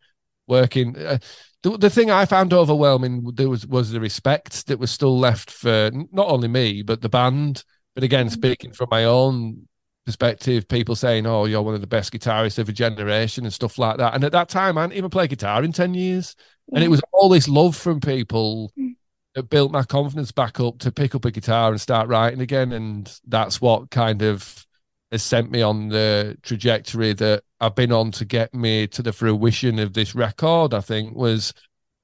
working 0.47 0.97
uh, 0.97 1.19
the, 1.61 1.77
the 1.77 1.89
thing 1.89 2.09
i 2.09 2.25
found 2.25 2.51
overwhelming 2.51 3.29
there 3.35 3.49
was 3.49 3.67
was 3.67 3.91
the 3.91 3.99
respect 3.99 4.65
that 4.67 4.79
was 4.79 4.89
still 4.89 5.19
left 5.19 5.51
for 5.51 5.91
not 6.11 6.27
only 6.27 6.47
me 6.47 6.81
but 6.81 7.01
the 7.01 7.09
band. 7.09 7.63
But 7.95 8.03
again 8.03 8.27
mm-hmm. 8.27 8.33
speaking 8.33 8.71
from 8.71 8.87
my 8.91 9.03
own 9.03 9.67
perspective 10.05 10.67
people 10.67 10.95
saying 10.95 11.25
oh 11.25 11.45
you're 11.45 11.61
one 11.61 11.75
of 11.75 11.81
the 11.81 11.87
best 11.87 12.13
guitarists 12.13 12.57
of 12.57 12.69
a 12.69 12.73
generation 12.73 13.43
and 13.43 13.53
stuff 13.53 13.77
like 13.77 13.97
that. 13.97 14.15
And 14.15 14.23
at 14.23 14.31
that 14.31 14.47
time 14.47 14.77
i 14.77 14.81
hadn't 14.81 14.95
even 14.95 15.09
played 15.09 15.29
guitar 15.31 15.63
in 15.63 15.71
10 15.71 15.93
years. 15.93 16.35
And 16.73 16.83
it 16.83 16.87
was 16.87 17.01
all 17.11 17.29
this 17.29 17.47
love 17.47 17.75
from 17.75 17.99
people 17.99 18.71
mm 18.77 18.88
it 19.35 19.49
built 19.49 19.71
my 19.71 19.83
confidence 19.83 20.31
back 20.31 20.59
up 20.59 20.79
to 20.79 20.91
pick 20.91 21.15
up 21.15 21.25
a 21.25 21.31
guitar 21.31 21.71
and 21.71 21.79
start 21.79 22.07
writing 22.07 22.41
again. 22.41 22.71
And 22.71 23.11
that's 23.27 23.61
what 23.61 23.89
kind 23.91 24.21
of 24.21 24.65
has 25.11 25.23
sent 25.23 25.51
me 25.51 25.61
on 25.61 25.89
the 25.89 26.37
trajectory 26.43 27.13
that 27.13 27.43
I've 27.59 27.75
been 27.75 27.91
on 27.91 28.11
to 28.11 28.25
get 28.25 28.53
me 28.53 28.87
to 28.87 29.01
the 29.01 29.13
fruition 29.13 29.79
of 29.79 29.93
this 29.93 30.15
record. 30.15 30.73
I 30.73 30.81
think 30.81 31.15
was 31.15 31.53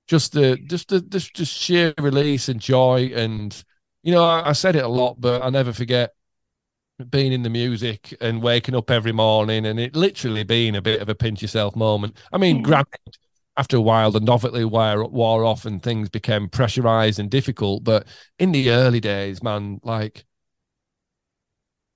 just 0.08 0.34
the 0.34 0.58
just 0.58 0.90
the 0.90 1.02
just, 1.02 1.34
just 1.34 1.54
sheer 1.54 1.94
release 2.00 2.50
and 2.50 2.60
joy. 2.60 3.12
And 3.16 3.64
you 4.04 4.12
know, 4.12 4.24
I, 4.24 4.50
I 4.50 4.52
said 4.54 4.76
it 4.76 4.84
a 4.84 4.90
lot, 4.90 5.20
but 5.20 5.44
I 5.44 5.50
never 5.50 5.74
forget 5.74 6.14
being 7.10 7.34
in 7.34 7.44
the 7.44 7.50
music 7.50 8.16
and 8.22 8.42
waking 8.42 8.76
up 8.76 8.90
every 8.90 9.12
morning 9.12 9.66
and 9.66 9.80
it 9.80 9.96
literally 9.96 10.44
being 10.44 10.76
a 10.76 10.82
bit 10.82 11.02
of 11.02 11.10
a 11.10 11.16
pinch 11.16 11.42
yourself 11.42 11.76
moment. 11.76 12.18
I 12.32 12.38
mean, 12.38 12.60
mm. 12.60 12.64
granted, 12.64 13.18
after 13.58 13.78
a 13.78 13.82
while, 13.82 14.12
the 14.12 14.20
novelty 14.20 14.66
wore, 14.66 15.08
wore 15.08 15.46
off 15.46 15.66
and 15.66 15.82
things 15.82 16.10
became 16.10 16.50
pressurized 16.50 17.20
and 17.20 17.30
difficult. 17.30 17.84
But 17.84 18.08
in 18.38 18.52
the 18.52 18.72
early 18.72 19.00
days, 19.00 19.42
man, 19.42 19.80
like. 19.84 20.26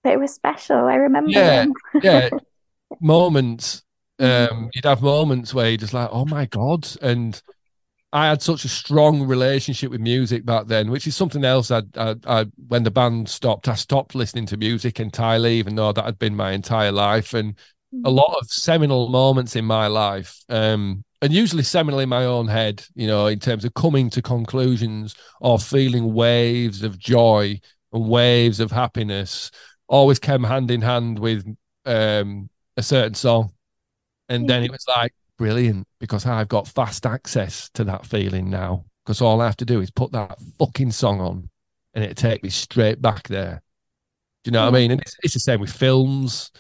It 0.06 0.19
was 0.19 0.34
special. 0.34 0.77
I 0.77 0.95
remember. 0.95 1.31
Yeah. 1.31 1.65
yeah. 2.02 2.30
Moments. 3.02 3.84
Um, 4.19 4.69
you'd 4.73 4.84
have 4.84 5.02
moments 5.02 5.53
where 5.53 5.69
you're 5.69 5.77
just 5.77 5.94
like, 5.94 6.10
oh 6.11 6.26
my 6.26 6.45
God. 6.45 6.86
And 7.02 7.41
I 8.11 8.27
had 8.27 8.41
such 8.41 8.65
a 8.65 8.69
strong 8.69 9.23
relationship 9.23 9.91
with 9.91 10.02
music 10.02 10.45
back 10.45 10.68
then, 10.68 10.91
which 10.91 11.07
is 11.07 11.15
something 11.15 11.45
else. 11.45 11.72
I, 11.72 11.84
I, 11.95 12.15
I, 12.26 12.45
when 12.68 12.84
the 12.84 12.91
band 12.91 13.30
stopped, 13.30 13.69
I 13.69 13.76
stopped 13.76 14.15
listening 14.15 14.45
to 14.48 14.57
music 14.57 14.99
entirely, 14.99 15.57
even 15.57 15.76
though 15.76 15.94
that 15.94 16.03
had 16.03 16.19
been 16.19 16.36
my 16.36 16.52
entire 16.52 16.91
life. 16.91 17.34
And 17.34 17.56
a 17.94 18.10
mm. 18.10 18.14
lot 18.14 18.38
of 18.41 18.49
seminal 18.49 19.10
moments 19.10 19.56
in 19.56 19.64
my 19.65 19.88
life 19.88 20.44
um, 20.49 21.06
and 21.22 21.34
usually 21.34 21.64
seminal 21.64 22.00
in 22.00 22.10
my 22.10 22.26
own 22.26 22.48
head, 22.48 22.86
you 22.96 23.08
know, 23.08 23.28
in 23.28 23.40
terms 23.40 23.66
of 23.66 23.74
coming 23.74 24.10
to 24.12 24.22
conclusions 24.22 25.16
or 25.41 25.60
feeling 25.60 26.14
waves 26.14 26.84
of 26.84 26.98
joy 26.98 27.60
and 27.91 28.10
waves 28.10 28.60
of 28.60 28.72
happiness, 28.72 29.52
always 29.88 30.20
came 30.20 30.44
hand 30.44 30.72
in 30.72 30.82
hand 30.82 31.20
with 31.20 31.46
um, 31.86 32.50
a 32.78 32.84
certain 32.84 33.16
song. 33.16 33.52
And 34.30 34.48
then 34.48 34.64
it 34.64 34.72
was 34.72 34.86
like, 34.88 35.14
brilliant, 35.38 35.88
because 36.00 36.26
I've 36.26 36.48
got 36.48 36.68
fast 36.68 37.06
access 37.06 37.70
to 37.74 37.84
that 37.86 38.06
feeling 38.06 38.50
now. 38.50 38.86
Because 39.04 39.22
all 39.22 39.41
I 39.41 39.46
have 39.46 39.58
to 39.58 39.66
do 39.66 39.82
is 39.82 39.90
put 39.90 40.12
that 40.12 40.38
fucking 40.60 40.91
song 40.91 41.20
on 41.20 41.50
and 41.94 42.04
it'll 42.04 42.16
take 42.16 42.44
me 42.44 42.50
straight 42.50 43.02
back 43.02 43.28
there. 43.28 43.62
Do 44.44 44.50
you 44.50 44.52
know 44.52 44.66
what 44.66 44.76
I 44.76 44.80
mean? 44.80 44.91
And 44.91 45.02
it's, 45.02 45.16
it's 45.24 45.34
the 45.34 45.40
same 45.40 45.60
with 45.60 45.72
films. 45.72 46.52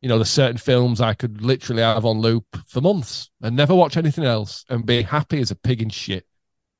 You 0.00 0.08
know, 0.08 0.18
there's 0.18 0.30
certain 0.30 0.58
films 0.58 1.00
I 1.00 1.14
could 1.14 1.42
literally 1.42 1.82
have 1.82 2.04
on 2.04 2.20
loop 2.20 2.44
for 2.66 2.80
months 2.80 3.30
and 3.42 3.56
never 3.56 3.74
watch 3.74 3.96
anything 3.96 4.24
else 4.24 4.64
and 4.68 4.84
be 4.84 5.02
happy 5.02 5.40
as 5.40 5.50
a 5.50 5.56
pig 5.56 5.82
in 5.82 5.88
shit 5.88 6.26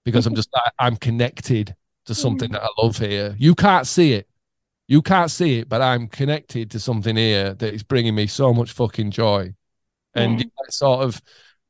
because 0.04 0.26
I'm 0.26 0.34
just 0.34 0.50
I'm 0.78 0.96
connected 0.96 1.74
to 2.06 2.12
hmm. 2.12 2.18
something 2.18 2.52
that 2.52 2.62
I 2.62 2.68
love 2.78 2.98
here. 2.98 3.34
You 3.38 3.54
can't 3.54 3.86
see 3.86 4.12
it. 4.12 4.28
You 4.88 5.02
can't 5.02 5.30
see 5.30 5.58
it, 5.58 5.68
but 5.68 5.82
I'm 5.82 6.06
connected 6.06 6.70
to 6.70 6.80
something 6.80 7.16
here 7.16 7.54
that 7.54 7.74
is 7.74 7.82
bringing 7.82 8.14
me 8.14 8.28
so 8.28 8.54
much 8.54 8.72
fucking 8.72 9.10
joy. 9.10 9.54
And 10.14 10.34
hmm. 10.34 10.40
yeah. 10.40 10.70
sort 10.70 11.04
of 11.04 11.20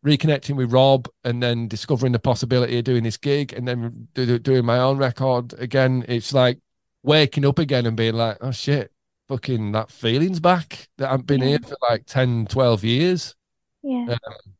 reconnecting 0.05 0.55
with 0.55 0.73
Rob 0.73 1.09
and 1.25 1.43
then 1.43 1.67
discovering 1.67 2.13
the 2.13 2.19
possibility 2.19 2.79
of 2.79 2.85
doing 2.85 3.03
this 3.03 3.17
gig 3.17 3.53
and 3.53 3.67
then 3.67 4.09
do, 4.15 4.39
doing 4.39 4.65
my 4.65 4.79
own 4.79 4.99
record 4.99 5.55
again. 5.59 6.05
It's 6.07 6.33
like 6.33 6.59
waking 7.03 7.45
up 7.45 7.59
again 7.59 7.87
and 7.87 7.97
being 7.97 8.15
like, 8.15 8.39
oh 8.41 8.53
shit, 8.53 8.93
fucking 9.29 9.73
that 9.73 9.91
feeling's 9.91 10.41
back 10.41 10.89
that 10.99 11.11
I've 11.11 11.27
been 11.27 11.41
yeah. 11.41 11.49
here 11.49 11.59
for 11.61 11.77
like 11.83 12.07
10, 12.07 12.47
12 12.47 12.85
years. 12.85 13.35
Yeah. 13.83 14.07
Um, 14.11 14.55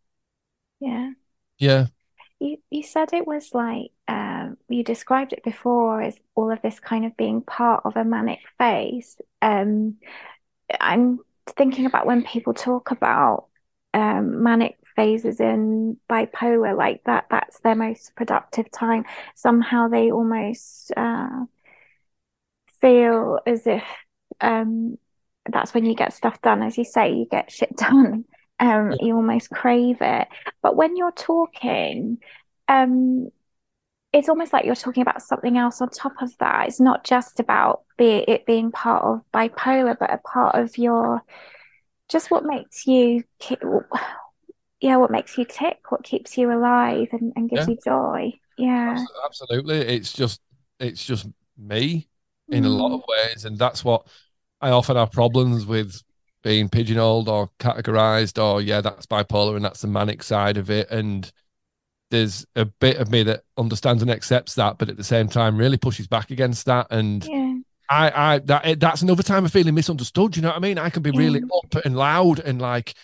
yeah. 0.81 1.11
Yeah. 1.59 1.87
You, 2.39 2.59
you 2.71 2.83
said 2.83 3.13
it 3.13 3.27
was 3.27 3.55
like, 3.55 3.93
um, 4.09 4.57
you 4.69 4.85
described 4.85 5.33
it 5.33 5.43
before 5.43 6.03
as 6.03 6.17
all 6.35 6.51
of 6.51 6.61
this 6.63 6.81
kind 6.81 7.05
of 7.05 7.17
being 7.17 7.41
part 7.43 7.83
of 7.85 7.97
a 7.97 8.05
manic 8.05 8.41
phase. 8.59 9.17
Um, 9.41 9.97
I'm 10.81 11.21
thinking 11.47 11.87
about 11.87 12.07
when 12.07 12.25
people 12.25 12.55
talk 12.55 12.91
about 12.91 13.47
um, 13.95 14.43
manic 14.43 14.77
phases 14.95 15.41
in 15.41 15.97
bipolar 16.11 16.77
like 16.77 17.03
that 17.05 17.27
that's 17.31 17.61
their 17.61 17.75
most 17.75 18.15
productive 18.17 18.71
time 18.71 19.05
somehow 19.35 19.89
they 19.89 20.11
almost 20.11 20.91
uh, 20.97 21.45
feel 22.81 23.39
as 23.47 23.67
if 23.67 23.83
um, 24.41 24.99
that's 25.51 25.75
when 25.75 25.85
you 25.85 25.95
get 25.95 26.13
stuff 26.13 26.41
done. 26.43 26.63
As 26.63 26.77
you 26.79 26.85
say 26.85 27.13
you 27.13 27.27
get 27.31 27.51
shit 27.51 27.77
done. 27.77 28.25
Um, 28.59 28.95
you 29.01 29.15
almost 29.15 29.51
crave 29.51 29.99
it. 30.01 30.29
But 30.63 30.77
when 30.77 30.97
you're 30.97 31.13
talking 31.13 32.19
um, 32.69 33.29
it's 34.13 34.29
almost 34.29 34.53
like 34.53 34.65
you're 34.65 34.75
talking 34.75 35.03
about 35.03 35.23
something 35.23 35.59
else 35.59 35.81
on 35.81 35.91
top 35.91 36.15
of 36.23 36.37
that. 36.39 36.69
It's 36.69 36.81
not 36.81 37.05
just 37.05 37.39
about 37.39 37.83
be 37.99 38.25
it 38.27 38.47
being 38.47 38.73
part 38.73 39.05
of 39.05 39.21
bipolar 39.33 39.97
but 39.99 40.13
a 40.13 40.19
part 40.19 40.55
of 40.55 40.77
your 40.79 41.23
just 42.09 42.31
what 42.31 42.45
makes 42.45 42.87
you 42.87 43.25
yeah 44.81 44.97
what 44.97 45.11
makes 45.11 45.37
you 45.37 45.45
tick 45.45 45.79
what 45.91 46.05
keeps 46.05 46.37
you 46.37 46.53
alive 46.53 47.09
and, 47.13 47.33
and 47.37 47.51
gives 47.51 47.69
yeah. 47.69 47.75
you 47.75 47.79
joy. 47.85 48.33
Yeah. 48.57 49.05
Absolutely. 49.25 49.81
It's 49.81 50.13
just 50.13 50.41
it's 50.81 51.05
just 51.05 51.27
me 51.59 52.09
in 52.49 52.65
mm. 52.65 52.67
a 52.67 52.71
lot 52.71 52.95
of 52.95 53.01
mm. 53.01 53.09
ways 53.09 53.45
and 53.45 53.59
that's 53.59 53.85
what 53.85 54.07
i 54.61 54.71
often 54.71 54.97
have 54.97 55.13
problems 55.13 55.67
with 55.67 56.03
being 56.43 56.69
pigeonholed 56.69 57.29
or 57.29 57.51
categorized 57.59 58.43
or 58.43 58.61
yeah 58.61 58.81
that's 58.81 59.07
bipolar 59.07 59.57
and 59.57 59.65
that's 59.65 59.81
the 59.81 59.89
manic 59.89 60.23
side 60.23 60.57
of 60.57 60.71
it 60.71 60.91
and 60.91 61.33
there's 62.11 62.47
a 62.55 62.65
bit 62.65 62.99
of 62.99 63.11
me 63.11 63.25
that 63.25 63.43
understands 63.57 64.01
and 64.01 64.11
accepts 64.11 64.55
that 64.55 64.79
but 64.79 64.89
at 64.89 64.97
the 64.97 65.05
same 65.05 65.29
time 65.29 65.57
really 65.57 65.77
pushes 65.77 66.07
back 66.07 66.31
against 66.31 66.67
that 66.67 66.87
and 66.91 67.25
yeah. 67.25 67.55
I, 67.89 68.35
I 68.35 68.39
that 68.41 68.81
that's 68.81 69.03
another 69.03 69.23
time 69.23 69.45
of 69.45 69.53
feeling 69.53 69.75
misunderstood. 69.75 70.37
You 70.37 70.43
know 70.43 70.49
what 70.49 70.57
I 70.57 70.61
mean? 70.61 70.79
I 70.79 70.91
can 70.91 71.03
be 71.03 71.11
really 71.11 71.43
up 71.43 71.85
and 71.85 71.97
loud 71.97 72.41
and 72.41 72.61
like, 72.61 72.95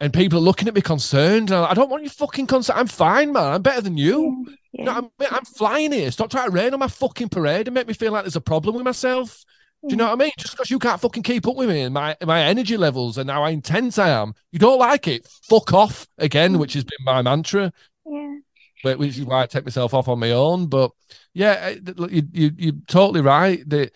and 0.00 0.12
people 0.12 0.38
are 0.38 0.42
looking 0.42 0.68
at 0.68 0.74
me 0.74 0.80
concerned. 0.80 1.52
I 1.52 1.74
don't 1.74 1.90
want 1.90 2.02
you 2.02 2.10
fucking 2.10 2.48
concerned. 2.48 2.78
I'm 2.78 2.86
fine, 2.88 3.32
man. 3.32 3.52
I'm 3.52 3.62
better 3.62 3.80
than 3.80 3.96
you. 3.96 4.46
Yeah. 4.48 4.54
You 4.72 4.84
know, 4.84 4.92
I'm, 4.92 5.10
I'm 5.30 5.44
flying 5.44 5.92
here. 5.92 6.10
Stop 6.10 6.30
trying 6.30 6.50
to 6.50 6.54
rain 6.54 6.72
on 6.72 6.80
my 6.80 6.88
fucking 6.88 7.28
parade 7.28 7.68
and 7.68 7.74
make 7.74 7.86
me 7.86 7.94
feel 7.94 8.10
like 8.12 8.24
there's 8.24 8.36
a 8.36 8.40
problem 8.40 8.74
with 8.74 8.84
myself. 8.84 9.44
Do 9.82 9.88
you 9.88 9.96
know 9.96 10.06
what 10.06 10.12
I 10.12 10.16
mean? 10.16 10.30
Just 10.38 10.52
because 10.52 10.70
you 10.70 10.78
can't 10.78 11.00
fucking 11.00 11.24
keep 11.24 11.46
up 11.46 11.56
with 11.56 11.68
me 11.68 11.80
and 11.80 11.92
my 11.92 12.16
my 12.24 12.42
energy 12.42 12.76
levels 12.76 13.18
and 13.18 13.28
how 13.28 13.44
intense 13.46 13.98
I 13.98 14.10
am, 14.10 14.34
you 14.52 14.58
don't 14.58 14.78
like 14.78 15.08
it. 15.08 15.26
Fuck 15.42 15.72
off 15.72 16.06
again, 16.18 16.58
which 16.58 16.74
has 16.74 16.84
been 16.84 17.04
my 17.04 17.20
mantra. 17.22 17.72
Yeah. 18.06 18.36
Which 18.84 19.18
is 19.18 19.24
why 19.24 19.42
I 19.42 19.46
take 19.46 19.64
myself 19.64 19.92
off 19.94 20.08
on 20.08 20.20
my 20.20 20.32
own. 20.32 20.66
But 20.66 20.92
yeah, 21.34 21.70
you 21.70 22.22
you 22.32 22.50
you're 22.56 22.74
totally 22.86 23.22
right 23.22 23.68
that 23.70 23.92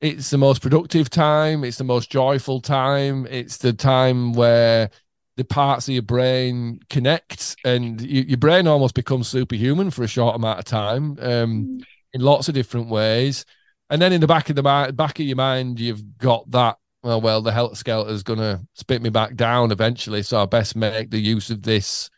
it's 0.00 0.30
the 0.30 0.38
most 0.38 0.62
productive 0.62 1.10
time 1.10 1.62
it's 1.62 1.78
the 1.78 1.84
most 1.84 2.10
joyful 2.10 2.60
time 2.60 3.26
it's 3.28 3.58
the 3.58 3.72
time 3.72 4.32
where 4.32 4.90
the 5.36 5.44
parts 5.44 5.88
of 5.88 5.94
your 5.94 6.02
brain 6.02 6.80
connect 6.88 7.56
and 7.64 8.00
you, 8.00 8.22
your 8.22 8.38
brain 8.38 8.66
almost 8.66 8.94
becomes 8.94 9.28
superhuman 9.28 9.90
for 9.90 10.02
a 10.02 10.08
short 10.08 10.34
amount 10.36 10.58
of 10.58 10.64
time 10.64 11.18
um, 11.20 11.64
mm. 11.64 11.84
in 12.12 12.20
lots 12.20 12.48
of 12.48 12.54
different 12.54 12.88
ways 12.88 13.44
and 13.90 14.00
then 14.00 14.12
in 14.12 14.20
the 14.20 14.26
back 14.26 14.48
of 14.48 14.56
the 14.56 14.62
back 14.62 15.18
of 15.18 15.26
your 15.26 15.36
mind 15.36 15.78
you've 15.78 16.16
got 16.18 16.50
that 16.50 16.78
well 17.02 17.20
well 17.20 17.42
the 17.42 17.52
health 17.52 17.76
skelter 17.76 18.10
is 18.10 18.22
going 18.22 18.38
to 18.38 18.60
spit 18.74 19.02
me 19.02 19.10
back 19.10 19.34
down 19.34 19.70
eventually 19.70 20.22
so 20.22 20.42
i 20.42 20.46
best 20.46 20.76
make 20.76 21.10
the 21.10 21.18
use 21.18 21.50
of 21.50 21.62
this 21.62 22.08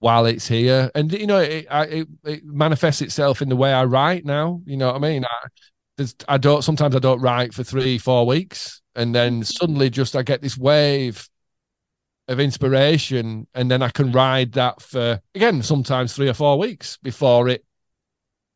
while 0.00 0.26
it's 0.26 0.46
here. 0.46 0.92
And 0.94 1.12
you 1.12 1.26
know 1.26 1.40
it, 1.40 1.66
it, 1.68 2.08
it 2.24 2.44
manifests 2.44 3.02
itself 3.02 3.42
in 3.42 3.48
the 3.48 3.56
way 3.56 3.72
i 3.72 3.84
write 3.84 4.24
now 4.24 4.60
you 4.64 4.76
know 4.76 4.86
what 4.86 4.96
i 4.96 4.98
mean? 5.00 5.24
I, 5.24 5.48
I 6.28 6.38
don't 6.38 6.62
sometimes 6.62 6.94
I 6.94 7.00
don't 7.00 7.20
write 7.20 7.54
for 7.54 7.64
three, 7.64 7.98
four 7.98 8.26
weeks, 8.26 8.82
and 8.94 9.14
then 9.14 9.42
suddenly 9.42 9.90
just 9.90 10.14
I 10.14 10.22
get 10.22 10.42
this 10.42 10.56
wave 10.56 11.28
of 12.28 12.40
inspiration, 12.40 13.46
and 13.54 13.70
then 13.70 13.82
I 13.82 13.88
can 13.88 14.12
ride 14.12 14.52
that 14.52 14.80
for 14.80 15.20
again 15.34 15.62
sometimes 15.62 16.14
three 16.14 16.28
or 16.28 16.34
four 16.34 16.58
weeks 16.58 16.98
before 16.98 17.48
it 17.48 17.64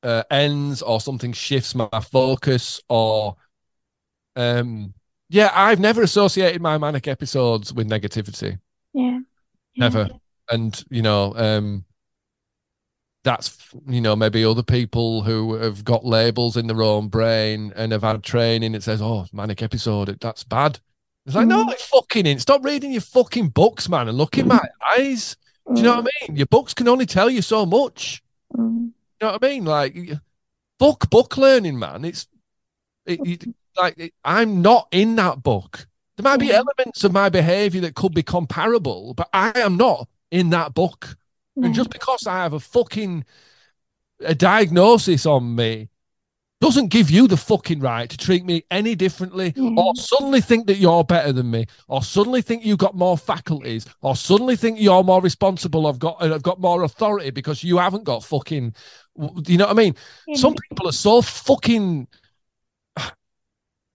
uh, 0.03 0.23
ends 0.31 0.83
or 0.83 1.01
something 1.01 1.33
shifts 1.33 1.75
my 1.75 1.89
focus 2.11 2.81
or 2.89 3.37
um 4.37 4.95
yeah 5.29 5.51
I've 5.55 5.81
never 5.81 6.03
associated 6.03 6.63
my 6.63 6.79
manic 6.79 7.07
episodes 7.07 7.73
with 7.73 7.89
negativity. 7.89 8.59
Yeah. 8.95 9.11
yeah. 9.13 9.21
Never. 9.77 10.09
And 10.51 10.83
you 10.91 11.03
know, 11.03 11.35
um 11.37 11.85
that's 13.25 13.57
you 13.87 14.01
know 14.01 14.17
maybe 14.17 14.45
other 14.45 14.63
people 14.63 15.23
who 15.23 15.55
have 15.55 15.85
got 15.85 16.05
labels 16.05 16.57
in 16.57 16.67
their 16.67 16.83
own 16.83 17.09
brain 17.09 17.73
and 17.77 17.93
have 17.93 18.03
had 18.03 18.23
training 18.23 18.75
it 18.75 18.83
says 18.83 19.01
oh 19.01 19.27
manic 19.33 19.63
episode 19.63 20.17
that's 20.21 20.45
bad 20.45 20.79
it's 21.25 21.35
like 21.35 21.47
mm. 21.47 21.51
no 21.51 21.71
it's 21.71 21.85
fucking 21.85 22.27
in 22.27 22.39
stop 22.39 22.65
reading 22.65 22.93
your 22.93 23.01
fucking 23.01 23.49
books 23.49 23.89
man 23.89 24.09
and 24.09 24.19
look 24.19 24.39
in 24.39 24.49
my 24.49 24.61
eyes 24.99 25.37
do 25.73 25.81
you 25.81 25.83
know 25.85 25.97
what 25.97 26.09
i 26.23 26.27
mean 26.27 26.37
your 26.37 26.47
books 26.47 26.75
can 26.75 26.89
only 26.89 27.07
tell 27.07 27.31
you 27.31 27.43
so 27.43 27.65
much 27.65 28.23
mm. 28.57 28.91
Know 29.23 29.33
what 29.33 29.45
i 29.45 29.49
mean? 29.49 29.65
Like 29.65 29.97
book 30.79 31.09
book 31.11 31.37
learning 31.37 31.79
man. 31.79 32.05
It's 32.05 32.27
it, 33.07 33.21
it, 33.25 33.45
like 33.77 33.99
it, 33.99 34.15
i'm 34.25 34.63
not 34.63 34.89
in 34.91 35.17
that 35.17 35.43
book. 35.43 35.87
There 36.17 36.25
might 36.25 36.41
be 36.41 36.49
mm. 36.49 36.55
elements 36.55 37.05
of 37.05 37.13
my 37.13 37.29
behavior 37.29 37.81
that 37.83 37.95
could 37.95 38.15
be 38.15 38.23
comparable 38.23 39.15
but 39.15 39.29
i 39.33 39.53
am 39.59 39.77
not 39.77 40.09
in 40.31 40.51
that 40.51 40.75
book. 40.75 41.17
And 41.55 41.75
just 41.75 41.91
because 41.91 42.27
I 42.27 42.39
have 42.39 42.55
a 42.55 42.61
fucking 42.61 43.25
a 44.21 44.35
diagnosis 44.35 45.27
on 45.27 45.55
me 45.55 45.91
doesn't 46.61 46.89
give 46.89 47.11
you 47.11 47.27
the 47.27 47.37
fucking 47.37 47.81
right 47.81 48.09
to 48.09 48.17
treat 48.17 48.45
me 48.45 48.65
any 48.71 48.95
differently 48.95 49.53
or 49.77 49.97
suddenly 49.97 50.41
think 50.41 50.69
that 50.69 50.77
you're 50.77 51.03
better 51.03 51.33
than 51.33 51.51
me 51.51 51.67
or 51.89 52.05
suddenly 52.05 52.41
think 52.41 52.65
you've 52.65 52.79
got 52.79 52.95
more 52.95 53.19
faculties 53.19 53.85
or 54.01 54.15
suddenly 54.15 54.55
think 54.55 54.81
you're 54.81 55.03
more 55.03 55.21
responsible 55.21 55.89
i've 55.89 55.99
got 55.99 56.23
i've 56.23 56.45
got 56.45 56.61
more 56.61 56.85
authority 56.85 57.31
because 57.31 57.65
you 57.65 57.79
haven't 57.79 58.05
got 58.05 58.23
fucking 58.23 58.73
you 59.47 59.59
know 59.59 59.67
what 59.67 59.73
i 59.73 59.75
mean 59.75 59.95
some 60.35 60.55
people 60.55 60.89
are 60.89 60.93
so 60.93 61.21
fucking 61.21 62.07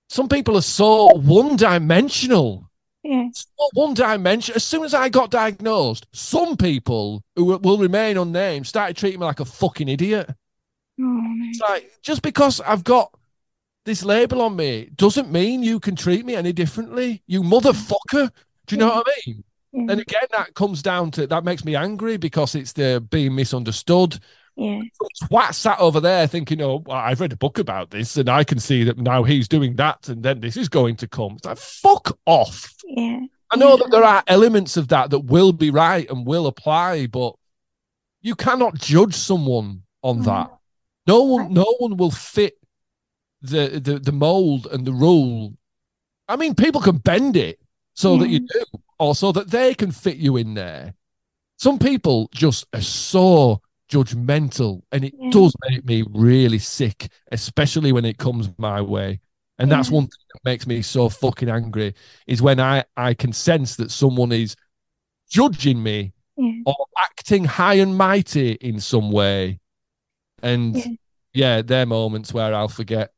some 0.09 0.29
people 0.29 0.57
are 0.57 0.61
so 0.61 1.07
one-dimensional 1.15 2.67
yeah. 3.07 3.29
one 3.73 3.93
dimension. 3.93 4.55
As 4.55 4.63
soon 4.63 4.83
as 4.83 4.93
I 4.93 5.09
got 5.09 5.31
diagnosed, 5.31 6.07
some 6.11 6.57
people 6.57 7.23
who 7.35 7.45
will 7.45 7.77
remain 7.77 8.17
unnamed 8.17 8.67
started 8.67 8.97
treating 8.97 9.19
me 9.19 9.25
like 9.25 9.39
a 9.39 9.45
fucking 9.45 9.87
idiot. 9.87 10.29
Oh, 10.99 11.23
it's 11.43 11.59
like 11.59 11.91
just 12.01 12.21
because 12.21 12.59
I've 12.61 12.83
got 12.83 13.13
this 13.85 14.03
label 14.03 14.41
on 14.41 14.55
me 14.55 14.89
doesn't 14.95 15.31
mean 15.31 15.63
you 15.63 15.79
can 15.79 15.95
treat 15.95 16.25
me 16.25 16.35
any 16.35 16.51
differently. 16.51 17.23
You 17.27 17.43
motherfucker. 17.43 18.31
Do 18.65 18.75
you 18.75 18.77
know 18.77 18.87
what 18.87 19.07
I 19.07 19.11
mean? 19.25 19.43
Yeah. 19.71 19.91
And 19.91 20.01
again, 20.01 20.27
that 20.31 20.53
comes 20.55 20.81
down 20.81 21.11
to 21.11 21.27
that 21.27 21.43
makes 21.43 21.63
me 21.63 21.75
angry 21.75 22.17
because 22.17 22.55
it's 22.55 22.73
the 22.73 23.05
being 23.09 23.35
misunderstood. 23.35 24.19
Yeah. 24.57 24.81
Twat 25.23 25.53
sat 25.53 25.79
over 25.79 25.99
there 25.99 26.25
thinking, 26.25 26.61
oh, 26.61 26.83
well, 26.85 26.97
I've 26.97 27.21
read 27.21 27.31
a 27.31 27.37
book 27.37 27.59
about 27.59 27.91
this 27.91 28.17
and 28.17 28.27
I 28.27 28.43
can 28.43 28.59
see 28.59 28.83
that 28.85 28.97
now 28.97 29.23
he's 29.23 29.47
doing 29.47 29.75
that 29.75 30.09
and 30.09 30.23
then 30.23 30.39
this 30.39 30.57
is 30.57 30.67
going 30.67 30.95
to 30.97 31.07
come. 31.07 31.33
It's 31.33 31.45
like, 31.45 31.57
fuck 31.59 32.17
off. 32.25 32.73
Yeah. 32.85 33.19
I 33.51 33.55
know 33.57 33.71
yeah. 33.71 33.75
that 33.77 33.91
there 33.91 34.03
are 34.03 34.23
elements 34.25 34.75
of 34.75 34.87
that 34.87 35.11
that 35.11 35.19
will 35.19 35.53
be 35.53 35.69
right 35.69 36.09
and 36.09 36.25
will 36.25 36.47
apply, 36.47 37.05
but 37.05 37.35
you 38.21 38.33
cannot 38.35 38.75
judge 38.75 39.13
someone 39.13 39.83
on 40.01 40.21
mm. 40.21 40.25
that. 40.25 40.51
No 41.05 41.23
one, 41.23 41.53
no 41.53 41.75
one 41.79 41.95
will 41.95 42.11
fit 42.11 42.57
the, 43.41 43.79
the 43.79 43.99
the 43.99 44.11
mold 44.11 44.67
and 44.67 44.85
the 44.85 44.91
rule. 44.91 45.53
I 46.27 46.35
mean, 46.35 46.55
people 46.55 46.81
can 46.81 46.97
bend 46.97 47.37
it 47.37 47.59
so 47.93 48.13
yeah. 48.13 48.19
that 48.19 48.29
you 48.29 48.39
do, 48.39 48.65
or 48.99 49.15
so 49.15 49.31
that 49.31 49.49
they 49.49 49.73
can 49.73 49.91
fit 49.91 50.17
you 50.17 50.37
in 50.37 50.55
there. 50.55 50.95
Some 51.57 51.79
people 51.79 52.29
just 52.33 52.65
are 52.73 52.81
so 52.81 53.61
judgmental 53.89 54.81
and 54.91 55.05
it 55.05 55.13
yeah. 55.17 55.29
does 55.31 55.53
make 55.69 55.85
me 55.85 56.03
really 56.13 56.59
sick 56.59 57.07
especially 57.31 57.91
when 57.91 58.05
it 58.05 58.17
comes 58.17 58.49
my 58.57 58.81
way 58.81 59.19
And 59.59 59.71
that's 59.71 59.89
one 59.89 60.03
thing 60.03 60.25
that 60.33 60.41
makes 60.45 60.67
me 60.67 60.81
so 60.83 61.09
fucking 61.09 61.49
angry 61.49 61.93
is 62.27 62.41
when 62.41 62.59
I 62.59 62.83
I 62.95 63.13
can 63.15 63.33
sense 63.33 63.75
that 63.77 63.89
someone 63.91 64.31
is 64.31 64.55
judging 65.29 65.81
me 65.81 66.13
Yeah. 66.37 66.61
or 66.65 66.75
acting 67.09 67.45
high 67.45 67.75
and 67.75 67.97
mighty 67.97 68.51
in 68.61 68.79
some 68.79 69.11
way. 69.11 69.59
And 70.43 70.75
Yeah. 70.75 70.85
yeah, 71.33 71.61
they're 71.63 71.85
moments 71.87 72.33
where 72.33 72.53
I'll 72.53 72.67
forget 72.67 73.13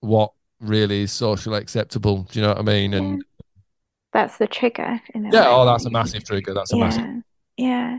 what 0.00 0.32
really 0.60 1.02
is 1.02 1.12
socially 1.12 1.58
acceptable. 1.58 2.24
Do 2.30 2.38
you 2.38 2.42
know 2.42 2.50
what 2.52 2.58
I 2.58 2.62
mean? 2.62 2.94
And 2.94 3.08
Yeah. 3.18 3.22
That's 4.12 4.38
the 4.38 4.48
trigger 4.48 5.00
yeah, 5.14 5.46
oh, 5.48 5.64
that's 5.64 5.86
a 5.86 5.90
massive 5.90 6.24
trigger. 6.24 6.52
That's 6.52 6.72
a 6.72 6.76
massive. 6.76 7.22
Yeah. 7.60 7.98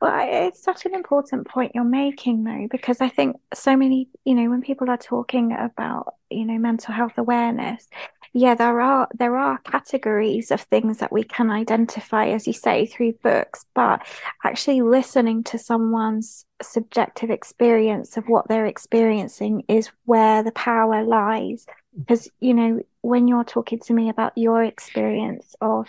Well, 0.00 0.12
I- 0.12 0.26
it's 0.46 0.62
such 0.62 0.86
an 0.86 0.94
important 0.94 1.48
point 1.48 1.72
you're 1.74 1.82
making, 1.82 2.44
though, 2.44 2.68
because 2.70 3.00
I 3.00 3.08
think 3.08 3.36
so 3.52 3.76
many, 3.76 4.08
you 4.24 4.36
know, 4.36 4.48
when 4.48 4.62
people 4.62 4.88
are 4.88 4.96
talking 4.96 5.52
about, 5.52 6.14
you 6.30 6.44
know, 6.44 6.58
mental 6.58 6.94
health 6.94 7.18
awareness, 7.18 7.88
yeah, 8.32 8.54
there 8.54 8.80
are 8.80 9.08
there 9.12 9.36
are 9.36 9.58
categories 9.58 10.52
of 10.52 10.60
things 10.60 10.98
that 10.98 11.10
we 11.10 11.24
can 11.24 11.50
identify, 11.50 12.28
as 12.28 12.46
you 12.46 12.52
say, 12.52 12.86
through 12.86 13.14
books, 13.14 13.66
but 13.74 14.06
actually 14.44 14.80
listening 14.82 15.42
to 15.44 15.58
someone's 15.58 16.44
subjective 16.62 17.30
experience 17.30 18.16
of 18.16 18.28
what 18.28 18.46
they're 18.46 18.66
experiencing 18.66 19.64
is 19.66 19.90
where 20.04 20.44
the 20.44 20.52
power 20.52 21.02
lies. 21.02 21.66
Mm. 21.98 22.06
Because, 22.06 22.30
you 22.38 22.54
know, 22.54 22.80
when 23.00 23.26
you're 23.26 23.42
talking 23.42 23.80
to 23.80 23.92
me 23.92 24.08
about 24.08 24.38
your 24.38 24.62
experience 24.62 25.56
of 25.60 25.88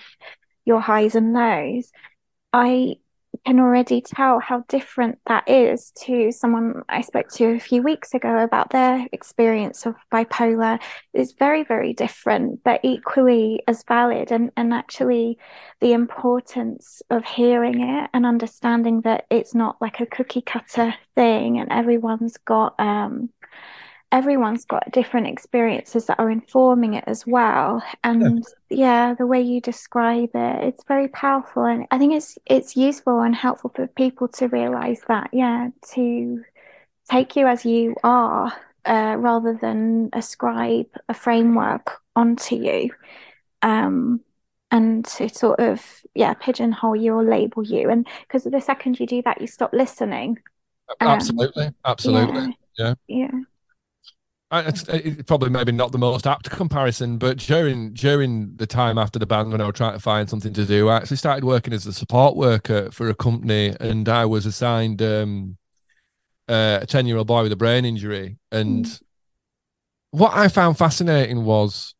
your 0.65 0.79
highs 0.79 1.13
and 1.13 1.33
lows, 1.33 1.91
I 2.53 2.97
can 3.45 3.59
already 3.59 4.01
tell 4.01 4.39
how 4.39 4.63
different 4.67 5.17
that 5.27 5.49
is 5.49 5.91
to 6.03 6.31
someone 6.31 6.83
I 6.89 7.01
spoke 7.01 7.29
to 7.33 7.55
a 7.55 7.59
few 7.59 7.81
weeks 7.81 8.13
ago 8.13 8.37
about 8.37 8.69
their 8.69 9.07
experience 9.11 9.85
of 9.85 9.95
bipolar. 10.11 10.79
It's 11.13 11.33
very, 11.33 11.63
very 11.63 11.93
different, 11.93 12.63
but 12.63 12.81
equally 12.83 13.63
as 13.67 13.83
valid. 13.83 14.31
And, 14.31 14.51
and 14.55 14.73
actually, 14.73 15.37
the 15.79 15.93
importance 15.93 17.01
of 17.09 17.25
hearing 17.25 17.81
it 17.81 18.09
and 18.13 18.25
understanding 18.25 19.01
that 19.01 19.25
it's 19.29 19.55
not 19.55 19.81
like 19.81 19.99
a 19.99 20.05
cookie 20.05 20.41
cutter 20.41 20.93
thing, 21.15 21.59
and 21.59 21.71
everyone's 21.71 22.37
got 22.37 22.79
um, 22.79 23.29
everyone's 24.11 24.65
got 24.65 24.91
different 24.91 25.27
experiences 25.27 26.05
that 26.05 26.19
are 26.19 26.29
informing 26.29 26.95
it 26.95 27.03
as 27.07 27.25
well. 27.25 27.81
And 28.03 28.43
yeah, 28.69 29.13
the 29.13 29.25
way 29.25 29.41
you 29.41 29.61
describe 29.61 30.31
it, 30.33 30.63
it's 30.63 30.83
very 30.85 31.07
powerful. 31.07 31.65
And 31.65 31.87
I 31.91 31.97
think 31.97 32.13
it's 32.13 32.37
it's 32.45 32.75
useful 32.75 33.21
and 33.21 33.35
helpful 33.35 33.71
for 33.75 33.87
people 33.87 34.27
to 34.29 34.47
realize 34.47 35.01
that, 35.07 35.29
yeah, 35.33 35.69
to 35.93 36.43
take 37.09 37.35
you 37.35 37.47
as 37.47 37.65
you 37.65 37.95
are, 38.03 38.53
uh, 38.85 39.15
rather 39.17 39.57
than 39.61 40.09
ascribe 40.13 40.87
a 41.09 41.13
framework 41.13 42.01
onto 42.15 42.55
you. 42.55 42.91
Um, 43.61 44.21
and 44.73 45.03
to 45.05 45.27
sort 45.27 45.59
of, 45.59 45.85
yeah, 46.15 46.33
pigeonhole 46.33 46.95
you 46.95 47.13
or 47.13 47.23
label 47.23 47.63
you. 47.63 47.89
And 47.89 48.07
because 48.21 48.45
the 48.45 48.61
second 48.61 48.99
you 48.99 49.05
do 49.05 49.21
that, 49.23 49.41
you 49.41 49.47
stop 49.47 49.73
listening. 49.73 50.39
Um, 51.01 51.09
Absolutely, 51.09 51.71
absolutely. 51.85 52.57
yeah, 52.77 52.95
Yeah. 53.07 53.27
yeah. 53.29 53.41
I, 54.51 54.61
it's, 54.63 54.83
it's 54.89 55.23
probably 55.23 55.49
maybe 55.49 55.71
not 55.71 55.93
the 55.93 55.97
most 55.97 56.27
apt 56.27 56.49
comparison, 56.49 57.17
but 57.17 57.37
during 57.37 57.93
during 57.93 58.55
the 58.57 58.67
time 58.67 58.97
after 58.97 59.17
the 59.17 59.25
band 59.25 59.51
when 59.51 59.61
I 59.61 59.65
was 59.65 59.75
trying 59.75 59.93
to 59.93 59.99
find 59.99 60.29
something 60.29 60.51
to 60.53 60.65
do, 60.65 60.89
I 60.89 60.97
actually 60.97 61.17
started 61.17 61.45
working 61.45 61.73
as 61.73 61.87
a 61.87 61.93
support 61.93 62.35
worker 62.35 62.91
for 62.91 63.09
a 63.09 63.15
company, 63.15 63.73
and 63.79 64.09
I 64.09 64.25
was 64.25 64.45
assigned 64.45 65.01
um, 65.01 65.57
uh, 66.49 66.79
a 66.81 66.85
ten 66.85 67.05
year 67.05 67.17
old 67.17 67.27
boy 67.27 67.43
with 67.43 67.53
a 67.53 67.55
brain 67.55 67.85
injury. 67.85 68.37
And 68.51 68.99
what 70.11 70.35
I 70.35 70.49
found 70.49 70.77
fascinating 70.77 71.45
was 71.45 71.95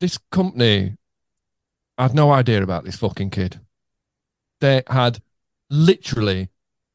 this 0.00 0.18
company 0.30 0.96
had 1.98 2.14
no 2.14 2.32
idea 2.32 2.62
about 2.62 2.84
this 2.84 2.96
fucking 2.96 3.30
kid. 3.30 3.60
They 4.60 4.82
had 4.88 5.20
literally 5.68 6.48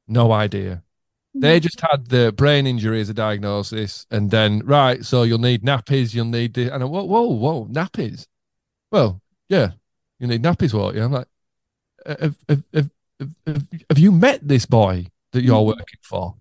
no 0.07 0.31
idea. 0.31 0.84
They 1.42 1.60
just 1.60 1.82
had 1.82 2.08
the 2.08 2.32
brain 2.32 2.66
injury 2.68 3.02
as 3.02 3.10
a 3.10 3.14
diagnosis, 3.14 4.06
and 4.12 4.32
then 4.32 4.62
right, 4.66 5.04
so 5.04 5.24
you'll 5.24 5.40
need 5.40 5.64
nappies, 5.64 6.14
you'll 6.14 6.26
need 6.26 6.54
this, 6.54 6.70
and 6.72 6.84
I, 6.84 6.86
whoa, 6.86 7.04
whoa, 7.04 7.28
whoa, 7.28 7.66
nappies. 7.66 8.28
Well, 8.92 9.22
yeah, 9.50 9.72
you 10.20 10.28
need 10.28 10.44
nappies, 10.44 10.74
what? 10.74 10.96
Yeah, 10.96 11.06
I'm 11.06 11.12
like, 11.12 11.28
have, 12.06 12.38
have, 12.48 12.64
have, 12.74 12.90
have, 13.46 13.68
have 13.90 14.00
you 14.00 14.12
met 14.12 14.48
this 14.48 14.66
boy 14.66 15.08
that 15.32 15.44
you're 15.44 15.62
Mhm. 15.62 15.68
working 15.68 16.00
for? 16.02 16.36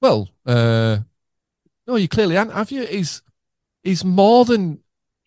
Well, 0.00 0.28
uh, 0.46 0.98
no, 1.86 1.96
you 1.96 2.08
clearly 2.08 2.36
haven't, 2.36 2.54
have 2.54 2.70
you? 2.70 2.86
He's 2.86 3.22
he's 3.82 4.04
more 4.04 4.44
than 4.44 4.80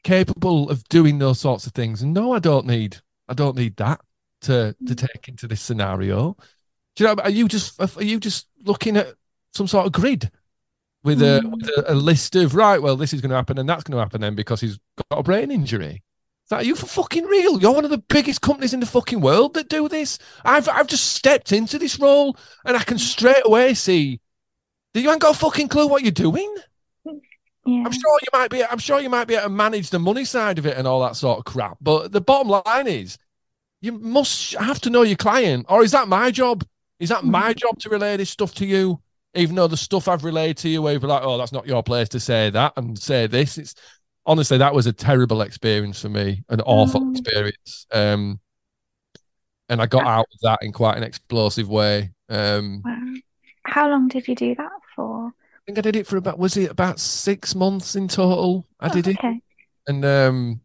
capable 0.04 0.70
of 0.70 0.88
doing 0.90 1.20
those 1.20 1.40
sorts 1.40 1.66
of 1.68 1.74
things, 1.74 2.02
and 2.02 2.14
no, 2.14 2.32
I 2.34 2.40
don't 2.40 2.66
need, 2.66 2.98
I 3.28 3.34
don't 3.34 3.58
need 3.58 3.76
that 3.78 4.02
to 4.42 4.76
to 4.86 4.96
take 4.96 5.28
into 5.28 5.48
this 5.48 5.62
scenario. 5.62 6.38
Do 6.96 7.04
you 7.04 7.16
know? 7.16 7.22
Are 7.24 7.30
you 7.30 7.48
just 7.48 7.80
are 7.80 8.04
you 8.04 8.20
just 8.20 8.48
looking 8.66 8.98
at 8.98 9.14
some 9.54 9.68
sort 9.68 9.86
of 9.86 9.92
grid 9.92 10.32
with 11.04 11.22
a, 11.22 11.42
Mm. 11.44 11.52
with 11.52 11.70
a, 11.70 11.94
a 11.94 11.96
list 11.96 12.36
of 12.36 12.56
right? 12.56 12.82
Well, 12.82 12.96
this 12.98 13.14
is 13.14 13.22
going 13.22 13.30
to 13.30 13.36
happen 13.36 13.58
and 13.58 13.70
that's 13.70 13.84
going 13.84 13.96
to 13.96 14.00
happen 14.04 14.22
then 14.22 14.36
because 14.36 14.62
he's 14.62 14.80
got 15.10 15.20
a 15.20 15.24
brain 15.24 15.52
injury. 15.52 16.02
Is 16.46 16.50
that 16.50 16.62
are 16.62 16.66
you 16.66 16.76
for 16.76 16.86
fucking 16.86 17.26
real? 17.26 17.60
You're 17.60 17.74
one 17.74 17.86
of 17.86 17.92
the 17.92 17.98
biggest 18.10 18.42
companies 18.42 18.74
in 18.74 18.80
the 18.80 18.86
fucking 18.86 19.22
world 19.22 19.54
that 19.56 19.70
do 19.70 19.88
this. 19.90 20.20
I've 20.44 20.70
I've 20.70 20.88
just 20.88 21.14
stepped 21.14 21.52
into 21.52 21.80
this 21.80 22.00
role 22.00 22.38
and 22.66 22.78
I 22.78 22.84
can 22.84 22.98
straight 23.00 23.42
away 23.46 23.74
see 23.74 24.20
that 24.94 25.02
you 25.02 25.12
ain't 25.12 25.22
got 25.22 25.36
a 25.36 25.40
fucking 25.40 25.70
clue 25.70 25.88
what 25.88 26.04
you're 26.04 26.12
doing. 26.12 26.56
Yeah. 27.68 27.84
I'm 27.84 27.92
sure 27.92 28.20
you 28.22 28.28
might 28.32 28.52
be. 28.52 28.64
I'm 28.64 28.78
sure 28.78 29.00
you 29.00 29.10
might 29.10 29.28
be 29.28 29.34
able 29.34 29.46
to 29.46 29.50
manage 29.50 29.90
the 29.90 29.98
money 29.98 30.24
side 30.24 30.60
of 30.60 30.68
it 30.68 30.78
and 30.78 30.88
all 30.88 31.02
that 31.02 31.16
sort 31.16 31.40
of 31.40 31.46
crap. 31.46 31.78
But 31.82 32.12
the 32.12 32.22
bottom 32.22 32.48
line 32.48 32.86
is, 32.88 33.18
you 33.82 33.94
must 33.94 34.54
have 34.54 34.80
to 34.82 34.92
know 34.92 35.02
your 35.02 35.16
client. 35.18 35.66
Or 35.68 35.84
is 35.84 35.92
that 35.92 36.08
my 36.08 36.30
job? 36.30 36.64
Is 37.00 37.10
that 37.10 37.24
my 37.26 37.54
job 37.54 37.78
to 37.80 37.90
relay 37.90 38.18
this 38.18 38.30
stuff 38.30 38.54
to 38.56 38.66
you? 38.66 39.02
Even 39.34 39.56
though 39.56 39.68
the 39.68 39.76
stuff 39.78 40.08
I've 40.08 40.24
relayed 40.24 40.56
to 40.58 40.70
you, 40.70 40.82
where 40.82 40.94
you're 40.94 41.02
like, 41.02 41.24
"Oh, 41.24 41.38
that's 41.38 41.52
not 41.52 41.68
your 41.68 41.84
place 41.84 42.08
to 42.10 42.20
say 42.22 42.50
that 42.52 42.72
and 42.78 42.98
say 42.98 43.28
this." 43.28 43.58
It's 43.58 43.76
honestly 44.26 44.58
that 44.60 44.74
was 44.74 44.88
a 44.88 44.94
terrible 44.94 45.42
experience 45.42 46.02
for 46.02 46.08
me, 46.10 46.44
an 46.50 46.62
awful 46.62 47.02
Mm. 47.02 47.12
experience. 47.18 47.86
Um, 47.92 48.40
and 49.68 49.82
I 49.82 49.88
got 49.88 50.06
out 50.06 50.28
of 50.34 50.40
that 50.44 50.60
in 50.62 50.72
quite 50.72 50.96
an 50.98 51.04
explosive 51.04 51.68
way. 51.70 52.12
Um, 52.30 52.82
Wow. 52.86 53.14
How 53.64 53.90
long 53.90 54.08
did 54.08 54.28
you 54.28 54.36
do 54.36 54.56
that 54.56 54.72
for? 54.96 55.28
I 55.28 55.60
think 55.66 55.80
I 55.80 55.82
did 55.82 55.96
it 55.96 56.08
for 56.08 56.18
about 56.18 56.38
was 56.40 56.56
it 56.56 56.70
about 56.72 57.00
six 57.00 57.56
months 57.56 57.96
in 57.96 58.08
total? 58.08 58.68
I 58.80 58.88
Oh, 58.88 58.94
did 58.94 59.08
it. 59.08 59.18
okay. 59.18 59.42
and 59.88 60.06
um 60.06 60.62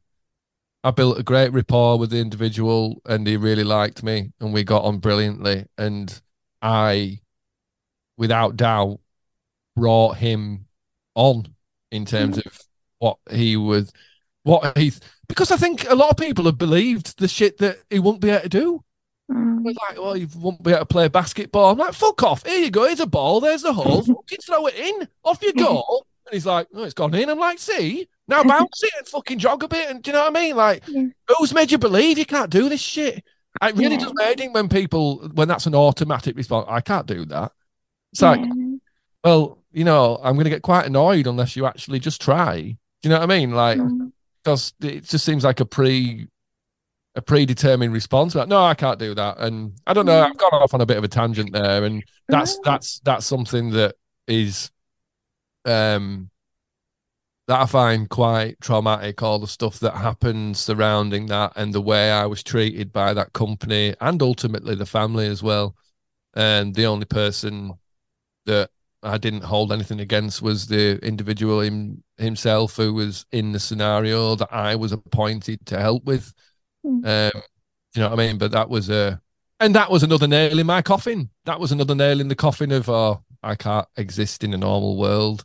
I 0.82 0.90
built 0.90 1.18
a 1.18 1.22
great 1.22 1.52
rapport 1.52 1.98
with 1.98 2.10
the 2.10 2.20
individual 2.20 3.02
and 3.04 3.26
he 3.26 3.36
really 3.36 3.64
liked 3.64 4.02
me 4.02 4.32
and 4.40 4.52
we 4.52 4.64
got 4.64 4.84
on 4.84 4.98
brilliantly 4.98 5.66
and 5.76 6.20
I 6.62 7.20
without 8.16 8.56
doubt 8.56 9.00
brought 9.76 10.16
him 10.16 10.66
on 11.14 11.54
in 11.90 12.06
terms 12.06 12.38
of 12.38 12.60
what 12.98 13.18
he 13.30 13.56
was 13.56 13.92
what 14.42 14.76
he's 14.78 15.00
because 15.28 15.50
I 15.52 15.56
think 15.56 15.88
a 15.88 15.94
lot 15.94 16.10
of 16.10 16.16
people 16.16 16.44
have 16.46 16.58
believed 16.58 17.18
the 17.18 17.28
shit 17.28 17.58
that 17.58 17.78
he 17.88 17.98
won't 17.98 18.20
be 18.20 18.30
able 18.30 18.42
to 18.42 18.48
do. 18.48 18.84
Mm. 19.30 19.64
Like, 19.64 20.00
well, 20.00 20.16
you 20.16 20.28
won't 20.36 20.62
be 20.62 20.72
able 20.72 20.80
to 20.80 20.86
play 20.86 21.06
basketball. 21.06 21.70
I'm 21.70 21.78
like, 21.78 21.92
fuck 21.92 22.22
off. 22.24 22.44
Here 22.44 22.58
you 22.58 22.70
go. 22.70 22.84
Here's 22.84 22.98
a 22.98 23.06
ball. 23.06 23.40
There's 23.40 23.62
the 23.62 23.72
hole. 23.72 24.02
Fucking 24.02 24.38
throw 24.44 24.66
it 24.66 24.74
in. 24.74 25.06
Off 25.24 25.40
you 25.40 25.52
go. 25.56 25.84
And 26.26 26.32
he's 26.32 26.46
like, 26.46 26.66
oh, 26.74 26.82
it's 26.82 26.94
gone 26.94 27.14
in. 27.14 27.28
I'm 27.28 27.38
like, 27.38 27.60
see, 27.60 28.08
now 28.30 28.42
bounce 28.44 28.82
it 28.82 28.92
and 28.98 29.06
fucking 29.06 29.38
jog 29.38 29.62
a 29.62 29.68
bit. 29.68 29.90
And 29.90 30.02
do 30.02 30.10
you 30.10 30.16
know 30.16 30.22
what 30.22 30.36
I 30.36 30.40
mean? 30.40 30.56
Like, 30.56 30.82
Yeah. 30.88 31.04
who's 31.38 31.52
made 31.52 31.70
you 31.70 31.78
believe 31.78 32.16
you 32.18 32.24
can't 32.26 32.50
do 32.50 32.68
this 32.68 32.80
shit? 32.80 33.22
It 33.62 33.74
really 33.76 33.96
Yeah. 33.96 34.00
does 34.04 34.12
my 34.14 34.24
head 34.24 34.40
in 34.40 34.52
when 34.52 34.68
people, 34.68 35.28
when 35.34 35.48
that's 35.48 35.66
an 35.66 35.74
automatic 35.74 36.36
response. 36.36 36.66
I 36.68 36.80
can't 36.80 37.06
do 37.06 37.24
that. 37.26 37.52
It's 38.12 38.22
like, 38.22 38.40
Yeah. 38.40 38.76
well, 39.24 39.58
you 39.72 39.84
know, 39.84 40.18
I'm 40.22 40.34
going 40.34 40.44
to 40.44 40.50
get 40.50 40.62
quite 40.62 40.86
annoyed 40.86 41.26
unless 41.26 41.56
you 41.56 41.66
actually 41.66 41.98
just 42.00 42.20
try. 42.20 42.60
Do 42.60 42.76
you 43.02 43.10
know 43.10 43.16
what 43.20 43.30
I 43.30 43.38
mean? 43.38 43.52
Like, 43.52 43.78
Mm. 43.78 44.12
because 44.42 44.72
it 44.80 45.04
just 45.04 45.24
seems 45.24 45.44
like 45.44 45.60
a 45.60 45.64
pre 45.66 46.28
a 47.16 47.20
predetermined 47.20 47.92
response 47.92 48.36
like 48.36 48.46
no 48.46 48.62
i 48.64 48.72
can't 48.72 49.00
do 49.00 49.16
that 49.16 49.36
and 49.40 49.72
i 49.84 49.92
don't 49.92 50.06
know 50.06 50.22
i've 50.22 50.36
gone 50.36 50.52
off 50.54 50.72
on 50.72 50.80
a 50.80 50.86
bit 50.86 50.96
of 50.96 51.02
a 51.02 51.08
tangent 51.08 51.52
there 51.52 51.82
and 51.84 52.04
that's 52.28 52.56
that's 52.62 53.00
that's 53.00 53.26
something 53.26 53.70
that 53.70 53.96
is 54.28 54.70
um 55.64 56.30
that 57.50 57.60
i 57.60 57.66
find 57.66 58.08
quite 58.08 58.60
traumatic 58.60 59.22
all 59.22 59.40
the 59.40 59.46
stuff 59.46 59.80
that 59.80 59.96
happened 59.96 60.56
surrounding 60.56 61.26
that 61.26 61.52
and 61.56 61.72
the 61.72 61.80
way 61.80 62.12
i 62.12 62.24
was 62.24 62.42
treated 62.42 62.92
by 62.92 63.12
that 63.12 63.32
company 63.32 63.94
and 64.00 64.22
ultimately 64.22 64.76
the 64.76 64.86
family 64.86 65.26
as 65.26 65.42
well 65.42 65.74
and 66.34 66.74
the 66.74 66.86
only 66.86 67.06
person 67.06 67.72
that 68.46 68.70
I 69.02 69.18
didn't 69.18 69.44
hold 69.44 69.72
anything 69.72 70.00
against 70.00 70.42
was 70.42 70.66
the 70.66 70.98
individual 70.98 71.60
him, 71.60 72.02
himself 72.18 72.76
who 72.76 72.92
was 72.92 73.24
in 73.32 73.52
the 73.52 73.60
scenario 73.60 74.34
that 74.36 74.52
I 74.52 74.76
was 74.76 74.92
appointed 74.92 75.64
to 75.66 75.80
help 75.80 76.04
with. 76.04 76.32
Mm. 76.84 77.34
Um, 77.34 77.42
you 77.94 78.02
know 78.02 78.10
what 78.10 78.20
I 78.20 78.26
mean? 78.26 78.38
But 78.38 78.52
that 78.52 78.68
was 78.68 78.90
a, 78.90 79.20
and 79.58 79.74
that 79.74 79.90
was 79.90 80.02
another 80.02 80.26
nail 80.26 80.58
in 80.58 80.66
my 80.66 80.82
coffin. 80.82 81.30
That 81.46 81.60
was 81.60 81.72
another 81.72 81.94
nail 81.94 82.20
in 82.20 82.28
the 82.28 82.34
coffin 82.34 82.72
of, 82.72 82.88
oh, 82.88 83.22
I 83.42 83.54
can't 83.54 83.88
exist 83.96 84.44
in 84.44 84.54
a 84.54 84.58
normal 84.58 84.96
world. 84.96 85.44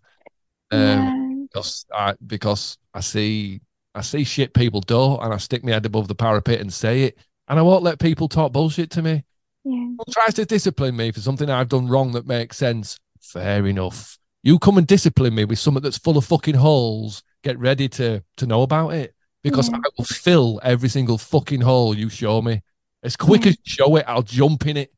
Um, 0.72 0.80
Yeah. 0.80 1.25
Because 1.56 1.86
I 1.94 2.16
because 2.28 2.78
I 2.94 3.00
see 3.00 3.62
I 3.94 4.02
see 4.02 4.24
shit 4.26 4.54
people 4.54 4.82
do, 4.82 5.16
and 5.18 5.34
I 5.34 5.38
stick 5.38 5.64
my 5.64 5.72
head 5.72 5.86
above 5.86 6.08
the 6.10 6.16
parapet 6.16 6.60
and 6.60 6.72
say 6.74 7.04
it, 7.04 7.18
and 7.48 7.58
I 7.58 7.62
won't 7.62 7.84
let 7.84 7.98
people 8.00 8.28
talk 8.28 8.52
bullshit 8.52 8.92
to 8.92 9.02
me. 9.02 9.24
Yeah. 9.64 9.88
tries 10.12 10.34
to 10.36 10.46
discipline 10.46 10.96
me 10.96 11.12
for 11.12 11.22
something 11.22 11.50
I've 11.50 11.70
done 11.70 11.88
wrong 11.88 12.12
that 12.12 12.28
makes 12.28 12.58
sense. 12.58 13.00
Fair 13.22 13.66
enough. 13.66 14.20
You 14.44 14.60
come 14.60 14.78
and 14.78 14.86
discipline 14.86 15.34
me 15.34 15.46
with 15.46 15.58
something 15.58 15.82
that's 15.82 15.98
full 15.98 16.18
of 16.18 16.26
fucking 16.26 16.56
holes. 16.56 17.24
Get 17.44 17.58
ready 17.58 17.88
to 17.90 18.22
to 18.38 18.46
know 18.46 18.62
about 18.64 18.90
it 18.90 19.16
because 19.42 19.70
Yeah. 19.70 19.78
I 19.78 19.90
will 19.98 20.06
fill 20.06 20.60
every 20.62 20.90
single 20.90 21.18
fucking 21.18 21.62
hole 21.62 21.96
you 21.98 22.10
show 22.10 22.42
me. 22.42 22.62
As 23.02 23.16
quick 23.16 23.46
Yeah. 23.46 23.52
as 23.52 23.58
you 23.58 23.64
show 23.66 23.96
it, 23.96 24.06
I'll 24.08 24.22
jump 24.24 24.68
in 24.68 24.78
it 24.78 24.92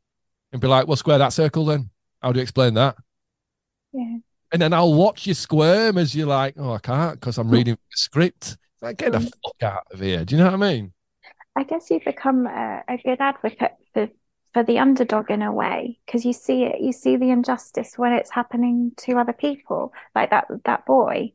and 0.52 0.60
be 0.60 0.68
like, 0.68 0.88
"Well, 0.88 0.98
square 0.98 1.20
that 1.20 1.34
circle 1.34 1.66
then." 1.66 1.90
How 2.22 2.32
do 2.32 2.40
you 2.40 2.42
explain 2.44 2.74
that? 2.74 2.98
Yeah. 3.94 4.18
And 4.52 4.62
then 4.62 4.74
I'll 4.74 4.94
watch 4.94 5.28
you 5.28 5.34
squirm 5.34 5.98
as 5.98 6.16
you're 6.16 6.28
like, 6.28 6.56
"Oh, 6.58 6.74
I 6.74 6.80
can't 6.80 7.20
because 7.20 7.38
I'm 7.38 7.50
reading 7.50 7.76
the 7.76 7.98
script." 7.98 8.58
Like, 8.82 8.98
get 8.98 9.12
the 9.12 9.20
Mm. 9.20 9.32
fuck 9.44 9.64
out 9.64 9.88
of 9.92 10.00
here. 10.00 10.24
Do 10.24 10.36
you 10.36 10.40
know 10.40 10.46
what 10.46 10.54
I 10.54 10.58
mean? 10.58 10.94
I 11.56 11.64
guess 11.64 11.90
you 11.90 12.00
become 12.04 12.46
a, 12.48 12.84
a 12.88 12.98
good 12.98 13.20
advocate 13.20 13.76
for 13.94 14.10
for 14.54 14.64
the 14.64 14.80
underdog 14.80 15.30
in 15.30 15.42
a 15.42 15.52
way 15.52 16.00
because 16.06 16.26
you 16.26 16.34
see 16.34 16.64
it, 16.64 16.82
you 16.82 16.92
see 16.92 17.18
the 17.18 17.30
injustice 17.30 17.98
when 17.98 18.14
it's 18.14 18.32
happening 18.32 18.92
to 18.98 19.18
other 19.18 19.34
people, 19.34 19.94
like 20.16 20.30
that 20.30 20.48
that 20.66 20.86
boy. 20.86 21.34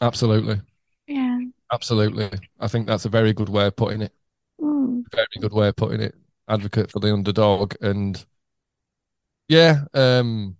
Absolutely, 0.00 0.60
Yeah. 1.06 1.40
absolutely. 1.72 2.30
I 2.60 2.68
think 2.68 2.86
that's 2.86 3.04
a 3.04 3.08
very 3.10 3.32
good 3.32 3.48
way 3.48 3.66
of 3.66 3.76
putting 3.76 4.02
it. 4.02 4.12
Mm. 4.60 5.04
very 5.12 5.26
good 5.40 5.52
way 5.52 5.68
of 5.68 5.76
putting 5.76 6.00
it. 6.00 6.14
Advocate 6.48 6.90
for 6.90 7.00
the 7.00 7.12
underdog, 7.12 7.74
and 7.80 8.24
yeah, 9.48 9.84
um, 9.94 10.56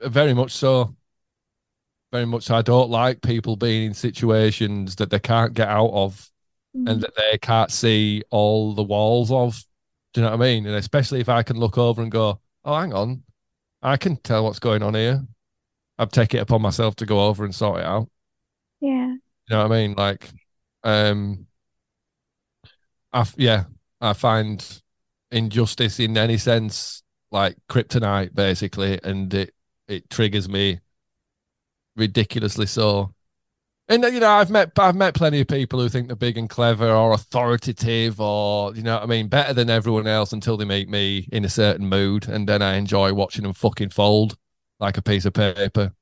very 0.00 0.34
much 0.34 0.52
so. 0.52 0.94
Very 2.12 2.26
much. 2.26 2.44
So. 2.44 2.56
I 2.56 2.62
don't 2.62 2.90
like 2.90 3.20
people 3.20 3.56
being 3.56 3.86
in 3.86 3.94
situations 3.94 4.96
that 4.96 5.10
they 5.10 5.18
can't 5.18 5.54
get 5.54 5.68
out 5.68 5.90
of 5.90 6.30
and 6.74 6.86
Mm. 6.86 7.00
that 7.00 7.14
they 7.16 7.38
can't 7.38 7.70
see 7.70 8.22
all 8.30 8.74
the 8.74 8.82
walls 8.82 9.30
of. 9.30 9.62
Do 10.12 10.20
you 10.20 10.24
know 10.26 10.30
what 10.32 10.40
I 10.40 10.46
mean? 10.46 10.66
And 10.66 10.76
especially 10.76 11.20
if 11.20 11.28
I 11.28 11.42
can 11.42 11.58
look 11.58 11.76
over 11.78 12.02
and 12.02 12.10
go, 12.10 12.40
"Oh, 12.64 12.74
hang 12.78 12.92
on, 12.92 13.24
I 13.82 13.96
can 13.96 14.16
tell 14.16 14.44
what's 14.44 14.58
going 14.58 14.82
on 14.82 14.94
here." 14.94 15.26
I've 15.98 16.10
taken 16.10 16.38
it 16.38 16.42
upon 16.42 16.62
myself 16.62 16.94
to 16.96 17.06
go 17.06 17.26
over 17.26 17.44
and 17.44 17.54
sort 17.54 17.80
it 17.80 17.86
out. 17.86 18.08
Yeah. 18.80 19.08
You 19.08 19.20
know 19.50 19.62
what 19.62 19.72
I 19.72 19.80
mean? 19.80 19.94
Like, 19.96 20.30
um, 20.84 21.46
I 23.12 23.26
yeah, 23.36 23.64
I 24.00 24.12
find 24.12 24.64
injustice 25.30 25.98
in 26.00 26.16
any 26.16 26.38
sense 26.38 27.02
like 27.30 27.56
kryptonite 27.68 28.34
basically, 28.34 29.00
and 29.02 29.32
it 29.34 29.54
it 29.88 30.08
triggers 30.10 30.48
me 30.48 30.80
ridiculously 31.96 32.66
so. 32.66 33.14
And 33.90 34.02
you 34.04 34.20
know, 34.20 34.28
I've 34.28 34.50
met 34.50 34.72
I've 34.78 34.96
met 34.96 35.14
plenty 35.14 35.40
of 35.40 35.48
people 35.48 35.80
who 35.80 35.88
think 35.88 36.08
they're 36.08 36.16
big 36.16 36.36
and 36.36 36.48
clever 36.50 36.90
or 36.90 37.12
authoritative 37.12 38.20
or 38.20 38.74
you 38.74 38.82
know 38.82 38.94
what 38.94 39.02
I 39.02 39.06
mean, 39.06 39.28
better 39.28 39.54
than 39.54 39.70
everyone 39.70 40.06
else 40.06 40.32
until 40.32 40.58
they 40.58 40.66
meet 40.66 40.88
me 40.90 41.26
in 41.32 41.44
a 41.44 41.48
certain 41.48 41.88
mood, 41.88 42.28
and 42.28 42.46
then 42.46 42.60
I 42.60 42.74
enjoy 42.76 43.14
watching 43.14 43.44
them 43.44 43.54
fucking 43.54 43.90
fold 43.90 44.36
like 44.78 44.98
a 44.98 45.02
piece 45.02 45.24
of 45.24 45.32
paper. 45.32 45.92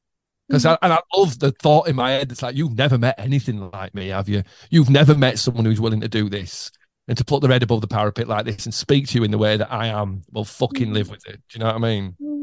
Because 0.49 0.65
Mm. 0.65 0.71
I, 0.73 0.79
and 0.83 0.93
I 0.93 1.01
love 1.17 1.39
the 1.39 1.53
thought 1.53 1.89
in 1.89 1.97
my 1.97 2.13
head. 2.13 2.31
It's 2.33 2.43
like 2.43 2.57
you've 2.57 2.77
never 2.77 2.99
met 2.99 3.17
anything 3.19 3.71
like 3.73 3.95
me, 3.95 4.09
have 4.09 4.29
you? 4.29 4.43
You've 4.71 4.91
never 4.91 5.17
met 5.17 5.39
someone 5.39 5.65
who's 5.65 5.81
willing 5.81 6.01
to 6.03 6.09
do 6.09 6.29
this 6.29 6.71
and 7.09 7.17
to 7.19 7.25
put 7.25 7.41
their 7.41 7.51
head 7.51 7.63
above 7.63 7.81
the 7.81 7.89
parapet 7.89 8.29
like 8.29 8.45
this 8.45 8.65
and 8.65 8.75
speak 8.75 9.09
to 9.09 9.19
you 9.19 9.25
in 9.25 9.31
the 9.31 9.39
way 9.39 9.57
that 9.57 9.73
I 9.73 9.89
am. 9.89 10.23
Well, 10.31 10.45
fucking 10.45 10.93
live 10.93 11.09
with 11.11 11.27
it. 11.27 11.41
Do 11.49 11.59
you 11.59 11.61
know 11.61 11.67
what 11.67 11.77
I 11.77 11.79
mean? 11.79 12.17
Mm. 12.21 12.36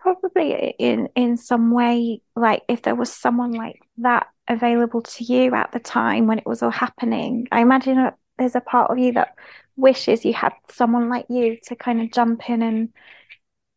Probably 0.00 0.74
in 0.78 1.08
in 1.14 1.36
some 1.36 1.72
way, 1.72 2.22
like 2.36 2.62
if 2.68 2.82
there 2.82 2.94
was 2.94 3.12
someone 3.12 3.52
like 3.52 3.80
that 3.98 4.28
available 4.48 5.02
to 5.02 5.24
you 5.24 5.54
at 5.54 5.72
the 5.72 5.80
time 5.80 6.26
when 6.26 6.38
it 6.38 6.46
was 6.46 6.62
all 6.62 6.70
happening, 6.70 7.48
I 7.50 7.60
imagine 7.60 8.10
there's 8.38 8.54
a 8.54 8.60
part 8.60 8.90
of 8.90 8.98
you 8.98 9.12
that 9.12 9.34
wishes 9.76 10.24
you 10.24 10.34
had 10.34 10.52
someone 10.70 11.08
like 11.08 11.26
you 11.28 11.58
to 11.64 11.76
kind 11.76 12.00
of 12.00 12.12
jump 12.12 12.48
in 12.48 12.62
and 12.62 12.90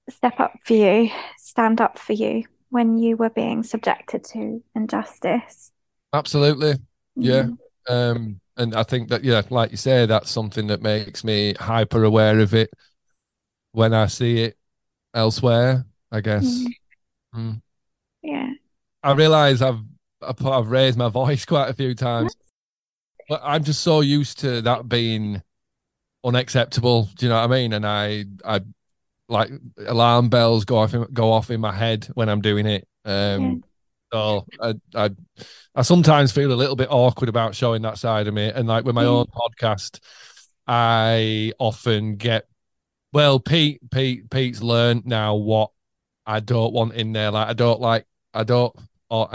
step 0.10 0.40
up 0.40 0.53
for 0.64 0.73
you, 0.73 1.10
stand 1.38 1.82
up 1.82 1.98
for 1.98 2.14
you 2.14 2.44
when 2.69 2.98
you 2.98 3.15
were 3.15 3.30
being 3.30 3.64
subjected 3.64 4.23
to 4.23 4.64
injustice. 4.76 5.72
Absolutely. 6.14 6.76
Yeah. 7.15 7.44
Mm. 7.44 7.57
Um, 7.88 8.41
and 8.57 8.76
I 8.76 8.84
think 8.84 9.10
that 9.10 9.23
yeah, 9.23 9.41
like 9.49 9.72
you 9.72 9.77
say, 9.77 10.06
that's 10.06 10.32
something 10.32 10.68
that 10.68 10.82
makes 10.82 11.23
me 11.23 11.53
hyper 11.60 12.03
aware 12.03 12.40
of 12.40 12.53
it 12.53 12.69
when 13.72 13.94
I 13.94 14.07
see 14.07 14.44
it 14.44 14.57
elsewhere. 15.14 15.86
I 16.16 16.22
guess. 16.22 16.46
Mm. 16.46 16.68
Mm. 17.36 17.62
Yeah. 18.24 18.50
I 19.04 19.12
realize 19.14 19.62
I've 19.62 19.80
I've 20.22 20.46
I've 20.46 20.70
raised 20.72 20.98
my 20.98 21.10
voice 21.22 21.46
quite 21.46 21.70
a 21.70 21.74
few 21.74 21.94
times, 21.94 22.36
but 23.28 23.42
I'm 23.44 23.64
just 23.64 23.82
so 23.82 24.00
used 24.02 24.40
to 24.40 24.62
that 24.62 24.88
being 24.88 25.42
unacceptable. 26.24 27.10
Do 27.18 27.26
you 27.26 27.30
know 27.30 27.36
what 27.36 27.44
I 27.44 27.48
mean? 27.54 27.74
And 27.74 27.86
I 27.86 28.26
I 28.46 28.62
like 29.28 29.52
alarm 29.86 30.30
bells 30.30 30.66
go 30.66 30.78
off 30.78 30.94
in, 30.94 31.06
go 31.12 31.32
off 31.32 31.52
in 31.52 31.60
my 31.60 31.74
head 31.74 32.08
when 32.14 32.30
I'm 32.30 32.42
doing 32.42 32.66
it. 32.66 32.88
Um, 33.04 33.64
so 34.14 34.46
I, 34.62 34.74
I 34.96 35.10
I 35.76 35.82
sometimes 35.82 36.32
feel 36.32 36.52
a 36.52 36.56
little 36.56 36.76
bit 36.76 36.90
awkward 36.90 37.28
about 37.30 37.56
showing 37.56 37.82
that 37.82 37.98
side 37.98 38.28
of 38.28 38.34
me, 38.34 38.48
and 38.50 38.68
like 38.68 38.86
with 38.86 38.96
my 38.96 39.04
Yeah. 39.04 39.10
own 39.10 39.26
podcast, 39.28 40.00
I 40.68 41.52
often 41.60 42.16
get 42.16 42.48
well, 43.14 43.40
Pete 43.40 43.80
Pete 43.92 44.30
Pete's 44.30 44.62
learned 44.62 45.06
now 45.06 45.36
what 45.36 45.72
I 46.26 46.39
don't 46.39 46.73
want 46.73 46.93
in 46.93 47.11
there. 47.14 47.31
Like 47.31 47.47
I 47.49 47.53
don't 47.53 47.80
like 47.80 48.06
I 48.34 48.43
don't 48.43 48.76
or 49.10 49.30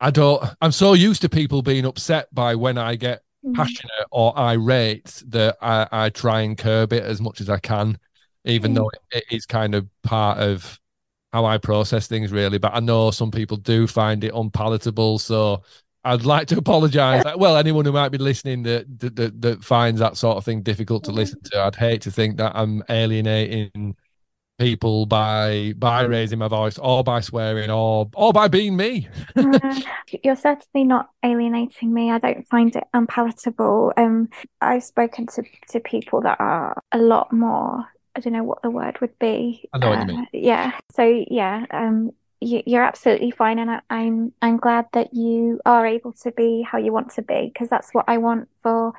I 0.00 0.10
don't. 0.10 0.42
I'm 0.60 0.72
so 0.72 0.94
used 0.94 1.22
to 1.22 1.28
people 1.28 1.62
being 1.62 1.84
upset 1.86 2.32
by 2.34 2.54
when 2.54 2.78
I 2.78 2.96
get 2.96 3.22
Mm. 3.44 3.56
passionate 3.56 4.06
or 4.12 4.38
irate 4.38 5.20
that 5.26 5.56
I, 5.60 5.88
I 5.90 6.10
try 6.10 6.42
and 6.42 6.56
curb 6.56 6.92
it 6.92 7.02
as 7.02 7.20
much 7.20 7.40
as 7.40 7.48
I 7.50 7.58
can, 7.58 7.98
even 8.44 8.70
Mm. 8.70 8.74
though 8.76 8.90
it 9.10 9.24
is 9.32 9.46
kind 9.46 9.74
of 9.74 9.88
part 10.04 10.38
of 10.38 10.78
how 11.32 11.44
I 11.44 11.58
process 11.58 12.06
things, 12.06 12.30
really. 12.30 12.58
But 12.58 12.72
I 12.72 12.78
know 12.78 13.10
some 13.10 13.32
people 13.32 13.56
do 13.56 13.88
find 13.88 14.22
it 14.22 14.32
unpalatable. 14.32 15.18
So 15.18 15.64
I'd 16.04 16.24
like 16.24 16.46
to 16.48 16.58
apologize. 16.58 17.24
Well, 17.36 17.56
anyone 17.56 17.84
who 17.84 17.90
might 17.90 18.10
be 18.10 18.18
listening 18.18 18.62
that 18.62 19.00
that, 19.00 19.16
that, 19.16 19.40
that 19.40 19.64
finds 19.64 19.98
that 19.98 20.16
sort 20.16 20.36
of 20.36 20.44
thing 20.44 20.62
difficult 20.62 21.02
to 21.04 21.10
Yeah. 21.10 21.16
listen 21.16 21.40
to, 21.42 21.60
I'd 21.62 21.74
hate 21.74 22.02
to 22.02 22.12
think 22.12 22.36
that 22.36 22.52
I'm 22.54 22.84
alienating 22.88 23.96
people 24.62 25.06
by 25.06 25.74
by 25.76 26.02
raising 26.02 26.38
my 26.38 26.48
voice 26.48 26.78
or 26.78 27.02
by 27.04 27.20
swearing 27.20 27.70
or 27.70 28.08
or 28.14 28.32
by 28.32 28.48
being 28.48 28.76
me. 28.76 29.08
Uh, 29.36 29.80
you're 30.22 30.36
certainly 30.36 30.84
not 30.84 31.10
alienating 31.24 31.92
me. 31.92 32.10
I 32.10 32.18
don't 32.18 32.46
find 32.48 32.74
it 32.76 32.84
unpalatable. 32.94 33.92
Um, 33.96 34.28
I've 34.60 34.84
spoken 34.84 35.26
to, 35.28 35.42
to 35.70 35.80
people 35.80 36.20
that 36.22 36.38
are 36.40 36.82
a 36.92 36.98
lot 36.98 37.32
more, 37.32 37.84
I 38.14 38.20
don't 38.20 38.32
know 38.32 38.44
what 38.44 38.62
the 38.62 38.70
word 38.70 39.00
would 39.00 39.18
be. 39.18 39.68
I 39.72 39.78
know 39.78 39.90
what 39.90 39.98
you 39.98 40.02
Uh, 40.02 40.06
mean. 40.06 40.26
Yeah. 40.32 40.72
So 40.92 41.24
yeah, 41.30 41.66
um, 41.70 42.12
you, 42.40 42.62
you're 42.66 42.82
absolutely 42.82 43.30
fine, 43.30 43.58
and 43.58 43.70
I, 43.70 43.80
I'm 43.90 44.32
I'm 44.42 44.56
glad 44.56 44.86
that 44.92 45.14
you 45.14 45.60
are 45.64 45.86
able 45.86 46.12
to 46.24 46.32
be 46.32 46.62
how 46.62 46.78
you 46.78 46.92
want 46.92 47.10
to 47.14 47.22
be, 47.22 47.50
because 47.52 47.68
that's 47.68 47.92
what 47.92 48.04
I 48.08 48.18
want 48.18 48.48
for 48.62 48.92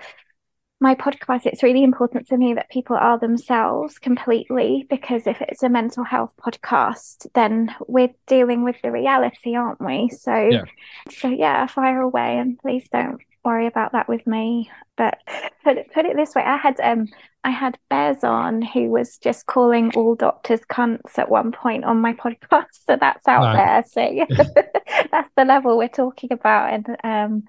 my 0.84 0.96
podcast. 0.96 1.46
It's 1.48 1.64
really 1.64 1.84
important 1.84 2.28
to 2.28 2.38
me 2.38 2.54
that 2.56 2.70
people 2.70 2.96
are 2.98 3.18
themselves 3.18 3.98
completely, 4.00 4.86
because 4.90 5.26
if 5.26 5.42
it's 5.42 5.64
a 5.64 5.70
mental 5.70 6.04
health 6.04 6.32
podcast, 6.46 7.26
then 7.34 7.74
we're 7.88 8.14
dealing 8.28 8.64
with 8.64 8.76
the 8.84 8.92
reality, 8.92 9.56
aren't 9.56 9.82
we? 9.82 10.10
So 10.10 10.36
Yeah. 10.36 10.66
so 11.10 11.30
yeah, 11.30 11.66
fire 11.68 12.02
away 12.02 12.38
and 12.38 12.60
please 12.60 12.88
don't 12.92 13.20
worry 13.46 13.68
about 13.68 13.94
that 13.94 14.08
with 14.10 14.26
me. 14.28 14.70
But 14.96 15.18
put 15.64 15.78
it, 15.78 15.92
put 15.94 16.06
it 16.06 16.16
this 16.16 16.36
way, 16.36 16.44
I 16.44 16.58
had 16.58 16.80
um 16.82 17.08
I 17.46 17.50
had 17.50 17.78
Bez 17.90 18.24
on 18.24 18.62
who 18.62 18.90
was 18.90 19.18
just 19.18 19.46
calling 19.48 19.92
all 19.96 20.16
doctors 20.16 20.62
cunts 20.72 21.18
at 21.18 21.30
one 21.30 21.52
point 21.52 21.84
on 21.86 22.02
my 22.02 22.14
podcast. 22.24 22.76
So 22.88 22.98
that's 23.00 23.28
out 23.28 23.42
Right. 23.44 23.84
there. 23.94 24.28
So 24.36 24.62
that's 25.12 25.30
the 25.38 25.46
level 25.46 25.78
we're 25.78 25.88
talking 26.04 26.32
about. 26.34 26.74
And 26.74 26.86
um 27.04 27.44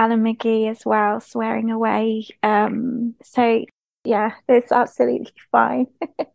Alan 0.00 0.22
McGee 0.22 0.70
as 0.70 0.84
well, 0.86 1.20
swearing 1.20 1.70
away. 1.70 2.26
Um 2.42 3.14
so 3.22 3.64
yeah, 4.04 4.32
it's 4.48 4.72
absolutely 4.72 5.32
fine. 5.52 5.86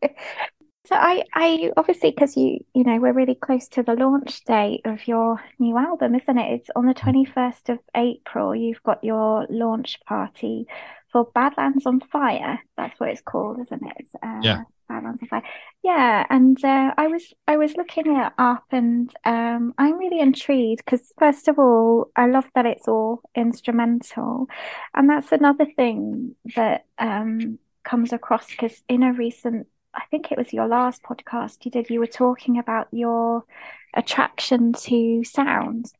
So 0.88 0.96
I, 0.96 1.24
I 1.34 1.72
obviously 1.78 2.12
because 2.12 2.38
you, 2.38 2.60
you 2.76 2.84
know, 2.84 3.00
we're 3.00 3.12
really 3.12 3.34
close 3.34 3.68
to 3.70 3.82
the 3.82 3.96
launch 3.96 4.44
date 4.46 4.82
of 4.86 5.08
your 5.08 5.42
new 5.58 5.78
album, 5.78 6.14
isn't 6.14 6.38
it? 6.38 6.54
It's 6.54 6.70
on 6.76 6.86
the 6.86 6.94
21st 6.94 7.70
of 7.70 7.80
April. 7.96 8.56
You've 8.56 8.84
got 8.84 9.04
your 9.04 9.48
launch 9.50 10.00
party 10.06 10.68
for 11.16 11.24
Badlands 11.34 11.86
on 11.86 12.02
Fire. 12.02 12.60
That's 12.76 13.00
what 13.00 13.08
it's 13.08 13.22
called, 13.22 13.62
isn't 13.62 13.82
it? 13.88 14.10
Uh, 14.22 14.42
Yeah. 14.42 14.64
Badlands 14.90 15.22
on 15.22 15.30
Fire. 15.30 15.44
Yeah, 15.82 16.26
and 16.30 16.62
uh, 16.62 16.94
I 16.98 17.08
was 17.08 17.34
I 17.48 17.56
was 17.56 17.78
looking 17.78 18.14
it 18.18 18.34
up, 18.38 18.66
and 18.72 19.10
um, 19.24 19.74
I'm 19.78 19.98
really 19.98 20.20
intrigued 20.20 20.84
because 20.84 21.14
first 21.18 21.48
of 21.48 21.58
all, 21.58 22.12
I 22.18 22.28
love 22.28 22.50
that 22.54 22.66
it's 22.66 22.90
all 22.90 23.22
instrumental, 23.34 24.50
and 24.94 25.10
that's 25.10 25.32
another 25.32 25.66
thing 25.78 26.36
that 26.58 26.86
um 26.98 27.60
comes 27.86 28.12
across 28.12 28.48
because 28.50 28.84
in 28.90 29.02
a 29.04 29.14
recent 29.14 29.68
I 29.94 30.04
think 30.12 30.32
it 30.34 30.38
was 30.38 30.52
your 30.52 30.68
last 30.68 31.02
podcast 31.02 31.64
you 31.64 31.72
did, 31.72 31.90
you 31.90 32.00
were 32.02 32.08
talking 32.08 32.60
about 32.60 32.90
your 32.92 33.46
attraction 33.94 34.74
to 34.74 35.24
sound. 35.24 35.94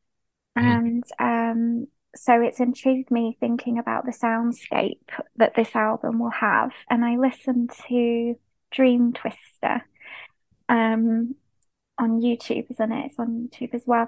Mm. 0.58 1.04
And 1.20 1.20
um, 1.20 1.88
so 2.16 2.42
it's 2.42 2.60
intrigued 2.60 3.12
me 3.12 3.38
thinking 3.40 3.78
about 3.78 4.06
the 4.06 4.12
soundscape 4.12 5.10
that 5.36 5.56
this 5.56 5.76
album 5.76 6.20
will 6.20 6.32
have. 6.32 6.72
And 6.90 7.04
I 7.04 7.18
listened 7.18 7.72
to 7.90 8.36
Dream 8.72 9.14
Twister 9.14 9.86
um, 10.70 11.36
on 11.98 12.22
YouTube, 12.22 12.72
isn't 12.72 12.92
it? 12.92 13.06
It's 13.08 13.20
on 13.20 13.50
YouTube 13.50 13.74
as 13.74 13.84
well. 13.86 14.08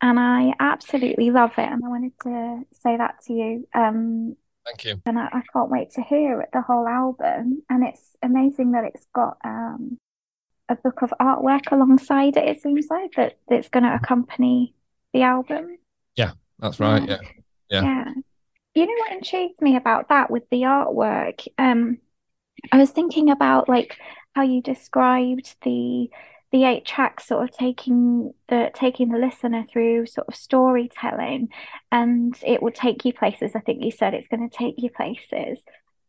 And 0.00 0.18
I 0.18 0.52
absolutely 0.60 1.30
love 1.30 1.52
it. 1.58 1.68
And 1.68 1.84
I 1.84 1.88
wanted 1.88 2.12
to 2.22 2.62
say 2.72 2.96
that 2.96 3.16
to 3.26 3.32
you. 3.32 3.68
Um, 3.74 4.36
Thank 4.64 4.84
you. 4.84 5.02
And 5.06 5.18
I, 5.18 5.26
I, 5.32 5.42
can't 5.52 5.70
wait 5.70 5.92
to 5.92 6.02
hear 6.02 6.40
it, 6.42 6.50
the 6.52 6.60
whole 6.60 6.86
album. 6.86 7.62
And 7.68 7.84
it's 7.84 8.16
amazing 8.22 8.72
that 8.72 8.84
it's 8.84 9.06
got 9.14 9.38
um, 9.44 9.98
a 10.68 10.76
book 10.76 11.02
of 11.02 11.12
artwork 11.20 11.72
alongside 11.72 12.36
it, 12.36 12.48
it 12.48 12.62
seems 12.62 12.86
like, 12.90 13.14
that 13.16 13.38
it's 13.48 13.68
going 13.68 13.84
to 13.84 13.94
accompany 13.94 14.74
the 15.12 15.22
album. 15.22 15.78
That's 16.58 16.80
right. 16.80 17.08
Yeah. 17.08 17.18
Yeah. 17.70 17.82
Yeah. 17.82 18.12
You 18.74 18.86
know 18.86 18.94
what 18.98 19.12
intrigued 19.12 19.60
me 19.60 19.76
about 19.76 20.08
that 20.08 20.30
with 20.30 20.48
the 20.50 20.62
artwork? 20.62 21.46
Um, 21.58 21.98
I 22.72 22.78
was 22.78 22.90
thinking 22.90 23.30
about 23.30 23.68
like 23.68 23.98
how 24.34 24.42
you 24.42 24.62
described 24.62 25.56
the 25.62 26.10
the 26.50 26.64
eight 26.64 26.84
tracks 26.86 27.26
sort 27.26 27.48
of 27.48 27.54
taking 27.54 28.32
the 28.48 28.70
taking 28.74 29.10
the 29.10 29.18
listener 29.18 29.66
through 29.70 30.06
sort 30.06 30.28
of 30.28 30.34
storytelling 30.34 31.48
and 31.92 32.38
it 32.44 32.62
will 32.62 32.72
take 32.72 33.04
you 33.04 33.12
places 33.12 33.52
i 33.54 33.60
think 33.60 33.84
you 33.84 33.90
said 33.90 34.14
it's 34.14 34.28
going 34.28 34.48
to 34.48 34.56
take 34.56 34.76
you 34.78 34.90
places 34.90 35.58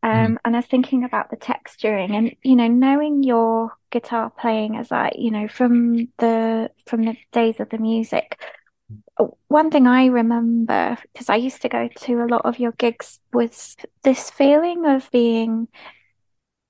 um, 0.02 0.12
mm. 0.12 0.38
and 0.46 0.56
i 0.56 0.60
was 0.60 0.66
thinking 0.66 1.04
about 1.04 1.30
the 1.30 1.36
texturing 1.36 2.12
and 2.12 2.36
you 2.42 2.56
know 2.56 2.68
knowing 2.68 3.22
your 3.22 3.74
guitar 3.92 4.32
playing 4.40 4.78
as 4.78 4.92
i 4.92 5.12
you 5.16 5.30
know 5.30 5.48
from 5.48 6.08
the 6.20 6.70
from 6.86 7.04
the 7.04 7.18
days 7.34 7.60
of 7.60 7.70
the 7.70 7.78
music 7.78 8.40
one 9.48 9.72
thing 9.72 9.88
I 9.88 10.06
remember, 10.06 10.98
because 11.14 11.30
I 11.30 11.36
used 11.36 11.62
to 11.64 11.70
go 11.70 11.88
to 11.88 12.24
a 12.24 12.28
lot 12.28 12.46
of 12.46 12.60
your 12.60 12.72
gigs, 12.74 13.20
was 13.34 13.76
this 14.04 14.30
feeling 14.30 14.86
of 14.86 15.10
being 15.12 15.68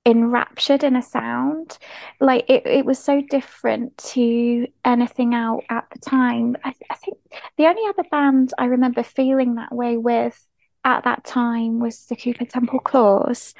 enraptured 0.06 0.82
in 0.82 0.96
a 0.96 1.02
sound. 1.02 1.78
Like 2.20 2.44
it, 2.48 2.66
it 2.66 2.84
was 2.84 2.98
so 2.98 3.22
different 3.28 3.96
to 3.98 4.66
anything 4.84 5.34
out 5.34 5.64
at 5.68 5.86
the 5.92 5.98
time. 5.98 6.56
I, 6.64 6.74
I 6.90 6.94
think 6.96 7.18
the 7.56 7.66
only 7.66 7.82
other 7.88 8.08
band 8.10 8.52
I 8.58 8.66
remember 8.66 9.02
feeling 9.02 9.54
that 9.56 9.74
way 9.74 9.96
with 9.96 10.38
at 10.84 11.04
that 11.04 11.24
time 11.24 11.78
was 11.78 12.06
the 12.06 12.16
Cooper 12.16 12.46
Temple 12.46 12.80
Clause. 12.80 13.54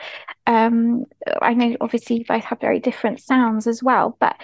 Um, 0.47 1.05
I 1.43 1.55
know 1.55 1.77
obviously 1.81 2.19
you 2.19 2.25
both 2.25 2.45
have 2.45 2.61
very 2.61 2.81
different 2.81 3.21
sounds 3.21 3.67
as 3.67 3.83
well, 3.83 4.17
but 4.19 4.37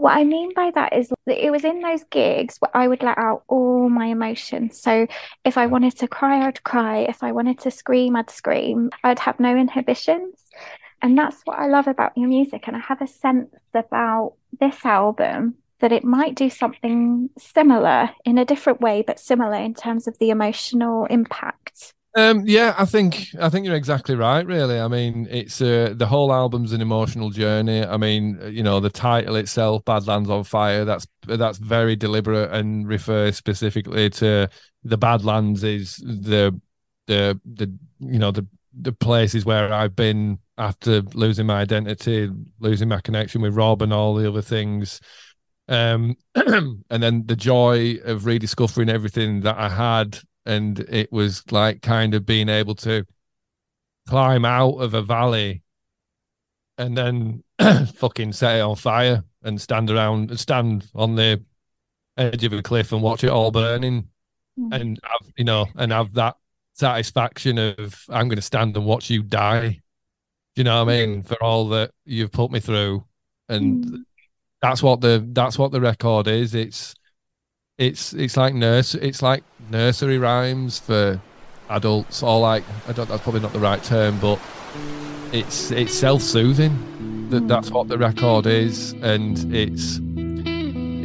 what 0.00 0.16
I 0.16 0.24
mean 0.24 0.52
by 0.54 0.70
that 0.74 0.94
is 0.94 1.12
that 1.26 1.44
it 1.44 1.50
was 1.50 1.62
in 1.62 1.80
those 1.80 2.04
gigs 2.04 2.56
where 2.58 2.74
I 2.74 2.88
would 2.88 3.02
let 3.02 3.18
out 3.18 3.44
all 3.48 3.90
my 3.90 4.06
emotions. 4.06 4.80
So 4.80 5.06
if 5.44 5.58
I 5.58 5.66
wanted 5.66 5.94
to 5.98 6.08
cry, 6.08 6.46
I'd 6.46 6.64
cry. 6.64 7.00
If 7.00 7.22
I 7.22 7.32
wanted 7.32 7.58
to 7.60 7.70
scream, 7.70 8.16
I'd 8.16 8.30
scream. 8.30 8.88
I'd 9.04 9.18
have 9.18 9.38
no 9.38 9.54
inhibitions. 9.54 10.36
And 11.02 11.18
that's 11.18 11.42
what 11.44 11.58
I 11.58 11.66
love 11.66 11.86
about 11.86 12.16
your 12.16 12.28
music. 12.28 12.66
And 12.66 12.76
I 12.76 12.80
have 12.80 13.02
a 13.02 13.06
sense 13.06 13.54
about 13.74 14.36
this 14.58 14.86
album 14.86 15.56
that 15.80 15.92
it 15.92 16.02
might 16.02 16.34
do 16.34 16.48
something 16.48 17.28
similar 17.36 18.10
in 18.24 18.38
a 18.38 18.46
different 18.46 18.80
way, 18.80 19.04
but 19.06 19.20
similar 19.20 19.56
in 19.56 19.74
terms 19.74 20.08
of 20.08 20.16
the 20.18 20.30
emotional 20.30 21.04
impact. 21.06 21.92
Um, 22.16 22.42
yeah, 22.44 22.74
I 22.76 22.86
think 22.86 23.28
I 23.40 23.48
think 23.48 23.66
you're 23.66 23.76
exactly 23.76 24.16
right. 24.16 24.44
Really, 24.44 24.80
I 24.80 24.88
mean, 24.88 25.28
it's 25.30 25.60
uh, 25.62 25.94
the 25.96 26.06
whole 26.06 26.32
album's 26.32 26.72
an 26.72 26.80
emotional 26.80 27.30
journey. 27.30 27.84
I 27.84 27.96
mean, 27.98 28.40
you 28.50 28.64
know, 28.64 28.80
the 28.80 28.90
title 28.90 29.36
itself, 29.36 29.84
"Badlands 29.84 30.28
on 30.28 30.42
Fire," 30.42 30.84
that's 30.84 31.06
that's 31.22 31.58
very 31.58 31.94
deliberate 31.94 32.50
and 32.50 32.88
refers 32.88 33.36
specifically 33.36 34.10
to 34.10 34.48
the 34.82 34.98
Badlands. 34.98 35.62
Is 35.62 35.96
the 35.98 36.60
the 37.06 37.40
the 37.44 37.72
you 38.00 38.18
know 38.18 38.32
the 38.32 38.44
the 38.80 38.92
places 38.92 39.44
where 39.44 39.72
I've 39.72 39.94
been 39.94 40.40
after 40.58 41.02
losing 41.14 41.46
my 41.46 41.60
identity, 41.60 42.28
losing 42.58 42.88
my 42.88 43.00
connection 43.00 43.40
with 43.40 43.54
Rob, 43.54 43.82
and 43.82 43.92
all 43.92 44.16
the 44.16 44.28
other 44.28 44.42
things. 44.42 45.00
Um, 45.68 46.16
and 46.34 46.82
then 46.90 47.24
the 47.26 47.36
joy 47.36 47.98
of 48.04 48.26
rediscovering 48.26 48.88
everything 48.88 49.42
that 49.42 49.56
I 49.56 49.68
had 49.68 50.18
and 50.46 50.80
it 50.80 51.12
was 51.12 51.50
like 51.52 51.82
kind 51.82 52.14
of 52.14 52.26
being 52.26 52.48
able 52.48 52.74
to 52.74 53.04
climb 54.08 54.44
out 54.44 54.76
of 54.76 54.94
a 54.94 55.02
valley 55.02 55.62
and 56.78 56.96
then 56.96 57.44
fucking 57.94 58.32
set 58.32 58.58
it 58.58 58.62
on 58.62 58.76
fire 58.76 59.22
and 59.42 59.60
stand 59.60 59.90
around 59.90 60.38
stand 60.38 60.88
on 60.94 61.14
the 61.14 61.42
edge 62.16 62.44
of 62.44 62.52
a 62.52 62.62
cliff 62.62 62.92
and 62.92 63.02
watch 63.02 63.22
it 63.22 63.30
all 63.30 63.50
burning 63.50 64.08
mm. 64.58 64.72
and 64.72 64.98
have 65.02 65.32
you 65.36 65.44
know 65.44 65.66
and 65.76 65.92
have 65.92 66.12
that 66.14 66.36
satisfaction 66.74 67.58
of 67.58 68.04
i'm 68.08 68.28
going 68.28 68.36
to 68.36 68.42
stand 68.42 68.76
and 68.76 68.86
watch 68.86 69.10
you 69.10 69.22
die. 69.22 69.80
Do 70.56 70.60
you 70.60 70.64
know 70.64 70.84
what 70.84 70.92
i 70.92 71.06
mean? 71.06 71.22
For 71.22 71.40
all 71.42 71.68
that 71.68 71.92
you've 72.04 72.32
put 72.32 72.50
me 72.50 72.58
through. 72.58 73.04
And 73.48 73.84
mm. 73.84 73.98
that's 74.62 74.82
what 74.82 75.00
the 75.00 75.24
that's 75.32 75.58
what 75.58 75.72
the 75.72 75.80
record 75.80 76.26
is. 76.26 76.54
It's 76.54 76.94
it's 77.80 78.12
it's 78.12 78.36
like 78.36 78.54
nurse 78.54 78.94
it's 78.94 79.22
like 79.22 79.42
nursery 79.70 80.18
rhymes 80.18 80.78
for 80.78 81.18
adults 81.70 82.22
or 82.22 82.38
like 82.38 82.62
I 82.86 82.92
don't 82.92 83.08
that's 83.08 83.22
probably 83.22 83.40
not 83.40 83.54
the 83.54 83.58
right 83.58 83.82
term 83.82 84.20
but 84.20 84.38
it's 85.32 85.70
it's 85.70 85.94
self-soothing. 85.94 87.28
That 87.30 87.48
that's 87.48 87.70
what 87.70 87.88
the 87.88 87.96
record 87.96 88.46
is 88.46 88.92
and 89.00 89.38
it's 89.54 89.98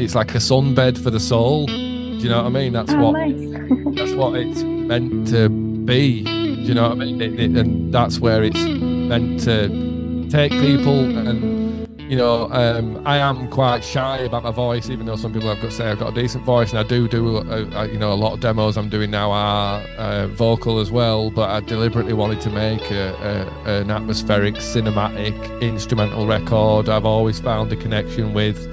it's 0.01 0.15
like 0.15 0.35
a 0.35 0.39
sunbed 0.39 1.01
for 1.01 1.11
the 1.11 1.19
soul. 1.19 1.67
Do 1.67 1.73
you 1.73 2.29
know 2.29 2.43
what 2.43 2.47
I 2.47 2.49
mean? 2.49 2.73
That's 2.73 2.91
oh, 2.91 2.99
what 2.99 3.11
nice. 3.13 3.95
that's 3.95 4.13
what 4.13 4.35
it's 4.35 4.63
meant 4.63 5.29
to 5.29 5.47
be. 5.49 6.23
Do 6.23 6.61
you 6.63 6.73
know 6.73 6.89
what 6.89 6.93
I 6.93 6.95
mean? 6.95 7.21
It, 7.21 7.39
it, 7.39 7.55
and 7.55 7.93
that's 7.93 8.19
where 8.19 8.43
it's 8.43 8.59
meant 8.59 9.39
to 9.41 10.27
take 10.29 10.51
people 10.51 11.05
and 11.27 11.64
you 12.07 12.15
know, 12.15 12.51
um, 12.51 13.01
I 13.05 13.17
am 13.17 13.49
quite 13.49 13.83
shy 13.83 14.19
about 14.19 14.43
my 14.43 14.51
voice, 14.51 14.89
even 14.89 15.07
though 15.07 15.15
some 15.15 15.33
people 15.33 15.49
have 15.49 15.61
got 15.61 15.71
say 15.71 15.89
I've 15.89 15.99
got 15.99 16.15
a 16.15 16.21
decent 16.21 16.43
voice, 16.43 16.69
and 16.69 16.79
I 16.79 16.83
do 16.83 17.07
do, 17.07 17.37
a, 17.37 17.67
a, 17.69 17.87
you 17.87 17.97
know, 17.97 18.13
a 18.13 18.15
lot 18.15 18.33
of 18.33 18.39
demos 18.41 18.77
I'm 18.77 18.89
doing 18.89 19.09
now 19.09 19.31
are 19.31 19.81
uh, 19.97 20.27
vocal 20.27 20.79
as 20.79 20.91
well. 20.91 21.31
But 21.31 21.49
I 21.49 21.61
deliberately 21.61 22.13
wanted 22.13 22.41
to 22.41 22.51
make 22.51 22.91
a, 22.91 23.49
an 23.65 23.89
atmospheric, 23.89 24.55
cinematic, 24.55 25.61
instrumental 25.61 26.27
record. 26.27 26.89
I've 26.89 27.05
always 27.05 27.39
found 27.39 27.71
a 27.73 27.75
connection 27.75 28.33
with 28.33 28.67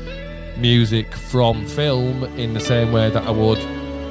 music 0.58 1.14
from 1.14 1.66
film 1.66 2.24
in 2.38 2.52
the 2.52 2.60
same 2.60 2.92
way 2.92 3.08
that 3.10 3.24
I 3.24 3.30
would, 3.30 3.58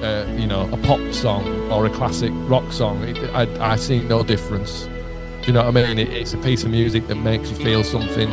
uh, 0.03 0.25
you 0.35 0.47
know, 0.47 0.67
a 0.71 0.77
pop 0.77 1.13
song 1.13 1.47
or 1.71 1.85
a 1.85 1.91
classic 1.91 2.31
rock 2.49 2.71
song. 2.71 3.03
It, 3.03 3.17
I, 3.35 3.73
I 3.73 3.75
see 3.75 3.99
no 3.99 4.23
difference. 4.23 4.89
Do 5.41 5.47
you 5.47 5.53
know 5.53 5.63
what 5.63 5.77
I 5.77 5.87
mean? 5.87 5.99
It, 5.99 6.09
it's 6.09 6.33
a 6.33 6.39
piece 6.39 6.63
of 6.63 6.71
music 6.71 7.07
that 7.07 7.15
makes 7.15 7.51
you 7.51 7.55
feel 7.57 7.83
something 7.83 8.29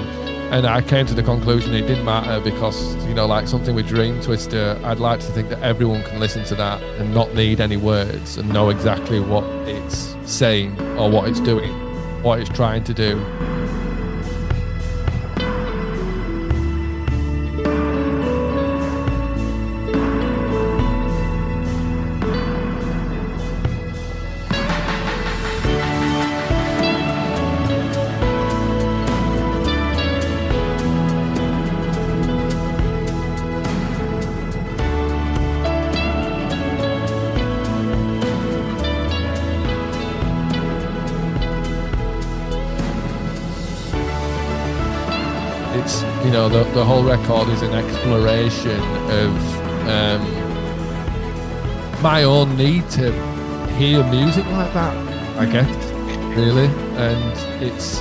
and 0.51 0.67
I 0.67 0.81
came 0.81 1.05
to 1.07 1.15
the 1.15 1.23
conclusion 1.23 1.75
it 1.75 1.83
didn't 1.83 2.07
matter 2.07 2.41
because 2.43 2.97
you 3.07 3.15
know 3.15 3.27
like 3.27 3.47
something 3.47 3.75
with 3.75 3.87
Dream 3.87 4.21
Twister 4.23 4.81
I'd 4.83 4.99
like 4.99 5.21
to 5.21 5.27
think 5.27 5.51
that 5.51 5.63
everyone 5.63 6.03
can 6.05 6.21
listen 6.21 6.45
to 6.45 6.55
that 6.55 6.83
and 6.83 7.13
not 7.13 7.35
need 7.35 7.61
any 7.61 7.77
words 7.77 8.39
and 8.39 8.49
know 8.51 8.71
exactly 8.71 9.21
what 9.21 9.45
it's 9.69 10.17
saying 10.25 10.81
or 10.99 11.11
what 11.11 11.29
it's 11.29 11.41
doing 11.41 11.73
what 12.23 12.41
it's 12.41 12.49
trying 12.49 12.83
to 12.85 12.95
do 12.95 13.19
the, 46.49 46.65
the 46.73 46.85
whole 46.85 47.03
record 47.03 47.49
is 47.49 47.63
an 47.63 47.75
exploration 47.75 48.81
of 49.11 49.89
um, 49.89 50.23
my 52.03 52.23
own 52.23 52.57
need 52.57 52.89
to 52.91 53.13
hear 53.77 54.05
music 54.05 54.45
like 54.47 54.73
that, 54.75 54.97
I 55.39 55.47
guess, 55.47 55.93
really. 56.37 56.67
And 56.97 57.63
it's 57.63 58.01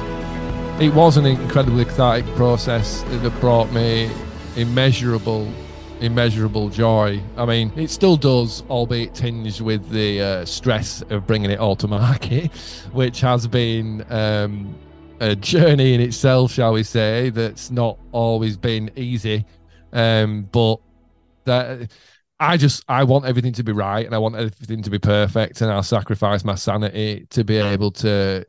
it 0.82 0.94
was 0.94 1.18
an 1.18 1.26
incredibly 1.26 1.86
cathartic 1.86 2.26
process 2.36 3.02
that 3.03 3.40
brought 3.40 3.72
me 3.72 4.11
immeasurable 4.56 5.52
immeasurable 5.99 6.69
joy. 6.69 7.22
I 7.38 7.45
mean, 7.45 7.72
it 7.76 7.90
still 7.90 8.18
does, 8.18 8.64
albeit 8.69 9.15
tinged 9.15 9.60
with 9.61 9.90
the 9.90 10.22
uh, 10.22 10.45
stress 10.45 11.02
of 11.10 11.26
bringing 11.26 11.49
it 11.49 11.60
all 11.60 11.76
to 11.78 11.88
market, 11.88 12.52
which 12.91 13.22
has 13.22 13.48
been 13.48 14.06
um, 14.10 14.76
a 15.19 15.35
journey 15.35 15.94
in 15.94 16.02
itself, 16.02 16.52
shall 16.52 16.73
we 16.73 16.84
say, 16.84 17.30
that's 17.30 17.72
not 17.72 17.98
always 18.11 18.57
been 18.57 18.91
easy. 18.95 19.45
Um, 19.94 20.44
but 20.52 20.77
that 21.45 21.91
I 22.39 22.57
just 22.57 22.84
I 22.88 23.03
want 23.03 23.26
everything 23.26 23.53
to 23.53 23.64
be 23.64 23.72
right 23.72 24.06
and 24.06 24.14
I 24.14 24.19
want 24.19 24.35
everything 24.35 24.84
to 24.84 24.89
be 24.89 24.99
perfect 24.99 25.61
and 25.61 25.72
I'll 25.72 25.81
sacrifice 25.81 26.44
my 26.44 26.56
sanity 26.56 27.26
to 27.31 27.44
be 27.44 27.57
able 27.57 27.91
to 27.91 28.45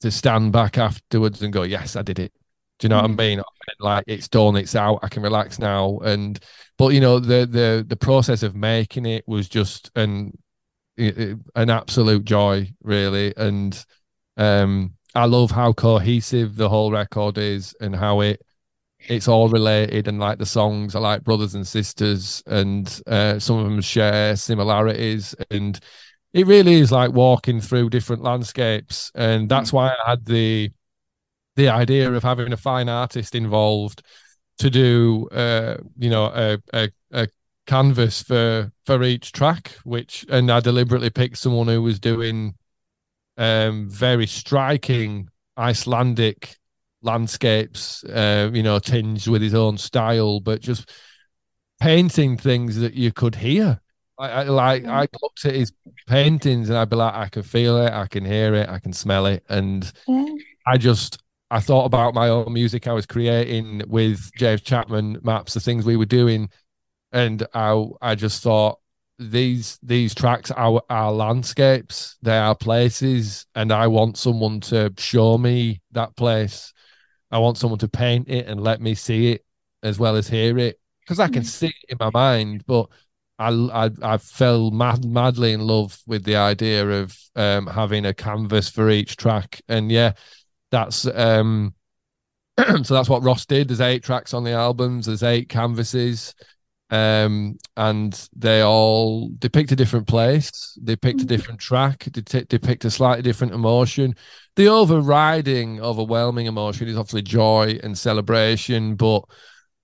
to 0.00 0.10
stand 0.10 0.52
back 0.52 0.78
afterwards 0.78 1.42
and 1.42 1.52
go, 1.52 1.62
Yes, 1.62 1.96
I 1.96 2.02
did 2.02 2.18
it. 2.18 2.32
Do 2.78 2.86
you 2.86 2.88
know 2.90 2.98
mm. 2.98 3.02
what 3.02 3.10
I 3.10 3.14
mm. 3.14 3.18
mean? 3.18 3.42
Like 3.80 4.04
it's 4.06 4.28
done, 4.28 4.56
it's 4.56 4.76
out, 4.76 5.00
I 5.02 5.08
can 5.08 5.22
relax 5.22 5.58
now. 5.58 5.98
And 6.00 6.38
but 6.78 6.88
you 6.88 7.00
know, 7.00 7.18
the 7.18 7.46
the 7.46 7.84
the 7.86 7.96
process 7.96 8.42
of 8.44 8.54
making 8.54 9.06
it 9.06 9.26
was 9.26 9.48
just 9.48 9.90
an 9.96 10.36
an 10.98 11.70
absolute 11.70 12.24
joy, 12.24 12.70
really. 12.82 13.34
And 13.36 13.84
um 14.36 14.94
I 15.14 15.26
love 15.26 15.50
how 15.50 15.72
cohesive 15.72 16.56
the 16.56 16.68
whole 16.68 16.90
record 16.90 17.38
is 17.38 17.74
and 17.80 17.94
how 17.94 18.20
it 18.20 18.42
it's 19.08 19.28
all 19.28 19.48
related 19.48 20.08
and 20.08 20.18
like 20.18 20.38
the 20.38 20.46
songs 20.46 20.94
are 20.94 21.02
like 21.02 21.24
brothers 21.24 21.54
and 21.54 21.66
sisters 21.66 22.42
and 22.46 23.00
uh, 23.06 23.38
some 23.38 23.58
of 23.58 23.64
them 23.64 23.80
share 23.80 24.36
similarities 24.36 25.34
and 25.50 25.80
it 26.32 26.46
really 26.46 26.74
is 26.74 26.92
like 26.92 27.12
walking 27.12 27.60
through 27.60 27.90
different 27.90 28.22
landscapes 28.22 29.10
and 29.14 29.48
that's 29.48 29.70
mm. 29.70 29.74
why 29.74 29.88
i 29.88 30.10
had 30.10 30.24
the 30.26 30.70
the 31.56 31.68
idea 31.68 32.10
of 32.10 32.22
having 32.22 32.52
a 32.52 32.56
fine 32.56 32.88
artist 32.88 33.34
involved 33.34 34.02
to 34.58 34.70
do 34.70 35.28
uh, 35.32 35.76
you 35.98 36.08
know 36.08 36.26
a, 36.26 36.58
a, 36.72 36.88
a 37.12 37.28
canvas 37.66 38.22
for 38.22 38.70
for 38.86 39.02
each 39.02 39.32
track 39.32 39.72
which 39.84 40.24
and 40.28 40.50
i 40.50 40.60
deliberately 40.60 41.10
picked 41.10 41.36
someone 41.36 41.68
who 41.68 41.82
was 41.82 41.98
doing 41.98 42.54
um 43.36 43.88
very 43.88 44.26
striking 44.26 45.28
icelandic 45.56 46.56
landscapes, 47.02 48.04
uh, 48.04 48.50
you 48.52 48.62
know, 48.62 48.78
tinged 48.78 49.26
with 49.26 49.42
his 49.42 49.54
own 49.54 49.76
style, 49.76 50.40
but 50.40 50.60
just 50.60 50.90
painting 51.80 52.36
things 52.36 52.76
that 52.78 52.94
you 52.94 53.12
could 53.12 53.34
hear. 53.34 53.80
I, 54.18 54.28
I 54.28 54.42
like 54.44 54.84
I 54.84 55.08
looked 55.20 55.44
at 55.44 55.54
his 55.54 55.72
paintings 56.06 56.68
and 56.68 56.78
I'd 56.78 56.90
be 56.90 56.96
like, 56.96 57.14
I 57.14 57.28
can 57.28 57.42
feel 57.42 57.78
it, 57.78 57.92
I 57.92 58.06
can 58.06 58.24
hear 58.24 58.54
it, 58.54 58.68
I 58.68 58.78
can 58.78 58.92
smell 58.92 59.26
it, 59.26 59.44
and 59.48 59.90
yeah. 60.06 60.34
I 60.66 60.78
just 60.78 61.18
I 61.50 61.60
thought 61.60 61.84
about 61.84 62.14
my 62.14 62.28
own 62.28 62.52
music 62.52 62.86
I 62.86 62.92
was 62.92 63.06
creating 63.06 63.82
with 63.86 64.30
James 64.36 64.62
Chapman 64.62 65.18
maps, 65.22 65.54
the 65.54 65.60
things 65.60 65.84
we 65.84 65.96
were 65.96 66.06
doing, 66.06 66.50
and 67.10 67.46
I 67.52 67.84
I 68.00 68.14
just 68.14 68.42
thought 68.42 68.78
these 69.18 69.78
these 69.82 70.14
tracks 70.14 70.50
are 70.50 70.82
are 70.88 71.12
landscapes, 71.12 72.16
they 72.22 72.36
are 72.36 72.54
places, 72.54 73.46
and 73.54 73.72
I 73.72 73.86
want 73.86 74.16
someone 74.16 74.60
to 74.60 74.92
show 74.98 75.38
me 75.38 75.80
that 75.92 76.16
place 76.16 76.72
I 77.32 77.38
want 77.38 77.56
someone 77.56 77.78
to 77.78 77.88
paint 77.88 78.28
it 78.28 78.46
and 78.46 78.62
let 78.62 78.80
me 78.80 78.94
see 78.94 79.32
it 79.32 79.44
as 79.82 79.98
well 79.98 80.16
as 80.16 80.28
hear 80.28 80.58
it 80.58 80.78
because 81.00 81.18
I 81.18 81.28
can 81.28 81.42
mm. 81.42 81.46
see 81.46 81.68
it 81.68 81.84
in 81.88 81.96
my 81.98 82.10
mind. 82.10 82.64
But 82.66 82.90
I 83.38 83.48
I, 83.48 83.90
I 84.02 84.18
fell 84.18 84.70
mad, 84.70 85.04
madly 85.04 85.52
in 85.52 85.60
love 85.60 85.98
with 86.06 86.24
the 86.24 86.36
idea 86.36 86.86
of 86.86 87.18
um, 87.34 87.66
having 87.66 88.04
a 88.04 88.12
canvas 88.12 88.68
for 88.68 88.90
each 88.90 89.16
track, 89.16 89.62
and 89.66 89.90
yeah, 89.90 90.12
that's 90.70 91.06
um, 91.06 91.74
so 92.58 92.94
that's 92.94 93.08
what 93.08 93.24
Ross 93.24 93.46
did. 93.46 93.68
There's 93.68 93.80
eight 93.80 94.04
tracks 94.04 94.34
on 94.34 94.44
the 94.44 94.52
albums. 94.52 95.06
There's 95.06 95.22
eight 95.22 95.48
canvases. 95.48 96.34
Um, 96.92 97.56
and 97.74 98.28
they 98.36 98.60
all 98.60 99.30
depict 99.38 99.72
a 99.72 99.76
different 99.76 100.06
place. 100.06 100.78
They 100.78 100.94
picked 100.94 101.22
a 101.22 101.24
mm. 101.24 101.28
different 101.28 101.58
track. 101.58 102.04
They 102.04 102.44
depict 102.44 102.84
a 102.84 102.90
slightly 102.90 103.22
different 103.22 103.54
emotion 103.54 104.14
the 104.56 104.68
overriding, 104.68 105.80
overwhelming 105.80 106.46
emotion 106.46 106.88
is 106.88 106.96
obviously 106.96 107.22
joy 107.22 107.78
and 107.82 107.96
celebration, 107.96 108.96
but 108.96 109.22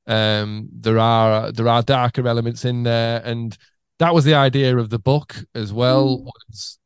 um, 0.07 0.69
there 0.73 0.99
are 0.99 1.53
there 1.53 1.69
are 1.69 1.83
darker 1.83 2.27
elements 2.27 2.65
in 2.65 2.83
there, 2.83 3.23
and 3.25 3.57
that 3.99 4.15
was 4.15 4.25
the 4.25 4.35
idea 4.35 4.77
of 4.77 4.91
the 4.91 4.99
book 4.99 5.37
as 5.55 5.73
well, 5.73 6.31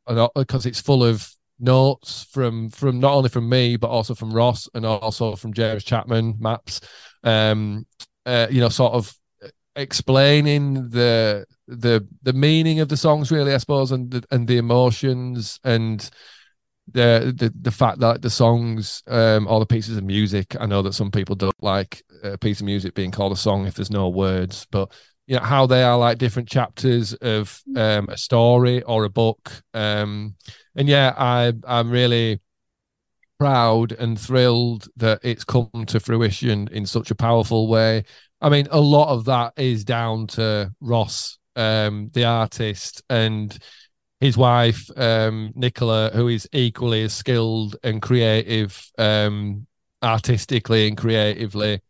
because 0.07 0.63
mm. 0.63 0.65
it's 0.65 0.81
full 0.81 1.03
of 1.03 1.29
notes 1.59 2.25
from 2.31 2.69
from 2.69 2.99
not 2.99 3.13
only 3.13 3.29
from 3.29 3.47
me 3.47 3.77
but 3.77 3.89
also 3.89 4.15
from 4.15 4.33
Ross 4.33 4.67
and 4.73 4.85
also 4.85 5.35
from 5.35 5.53
James 5.53 5.83
Chapman 5.83 6.35
maps. 6.39 6.81
Um, 7.23 7.85
uh, 8.25 8.47
you 8.49 8.61
know, 8.61 8.69
sort 8.69 8.93
of 8.93 9.13
explaining 9.75 10.89
the 10.89 11.45
the 11.67 12.07
the 12.21 12.33
meaning 12.33 12.79
of 12.79 12.89
the 12.89 12.97
songs, 12.97 13.31
really, 13.31 13.53
I 13.53 13.57
suppose, 13.57 13.91
and 13.91 14.11
the, 14.11 14.23
and 14.31 14.47
the 14.47 14.57
emotions 14.57 15.59
and 15.63 16.09
the 16.91 17.33
the 17.35 17.53
the 17.61 17.71
fact 17.71 17.99
that 17.99 18.21
the 18.21 18.29
songs 18.29 19.03
um 19.07 19.47
all 19.47 19.59
the 19.59 19.65
pieces 19.65 19.95
of 19.95 20.03
music 20.03 20.55
i 20.59 20.65
know 20.65 20.81
that 20.81 20.93
some 20.93 21.09
people 21.09 21.35
don't 21.35 21.63
like 21.63 22.03
a 22.23 22.37
piece 22.37 22.59
of 22.59 22.65
music 22.65 22.93
being 22.93 23.11
called 23.11 23.31
a 23.31 23.37
song 23.37 23.65
if 23.65 23.75
there's 23.75 23.89
no 23.89 24.09
words 24.09 24.67
but 24.69 24.91
you 25.25 25.35
know 25.35 25.41
how 25.43 25.65
they 25.65 25.81
are 25.81 25.97
like 25.97 26.17
different 26.17 26.49
chapters 26.49 27.13
of 27.15 27.61
um 27.77 28.09
a 28.09 28.17
story 28.17 28.83
or 28.83 29.05
a 29.05 29.09
book 29.09 29.63
um 29.73 30.35
and 30.75 30.89
yeah 30.89 31.13
i 31.17 31.53
i'm 31.65 31.89
really 31.89 32.41
proud 33.39 33.93
and 33.93 34.19
thrilled 34.19 34.87
that 34.97 35.19
it's 35.23 35.43
come 35.43 35.69
to 35.87 35.99
fruition 35.99 36.67
in 36.71 36.85
such 36.85 37.11
a 37.11 37.15
powerful 37.15 37.67
way 37.67 38.03
i 38.43 38.49
mean 38.49 38.67
a 38.71 38.79
lot 38.79 39.09
of 39.09 39.25
that 39.25 39.53
is 39.57 39.83
down 39.83 40.27
to 40.27 40.71
ross 40.79 41.39
um 41.55 42.09
the 42.13 42.25
artist 42.25 43.01
and 43.09 43.57
his 44.23 44.37
wife 44.37 44.89
um, 44.97 45.51
Nicola, 45.53 46.09
who 46.13 46.29
is 46.29 46.47
equally 46.53 47.03
as 47.03 47.13
skilled 47.13 47.75
and 47.83 48.01
creative, 48.01 48.89
um, 48.97 49.67
artistically 50.01 50.87
and 50.87 50.95
creatively. 50.95 51.81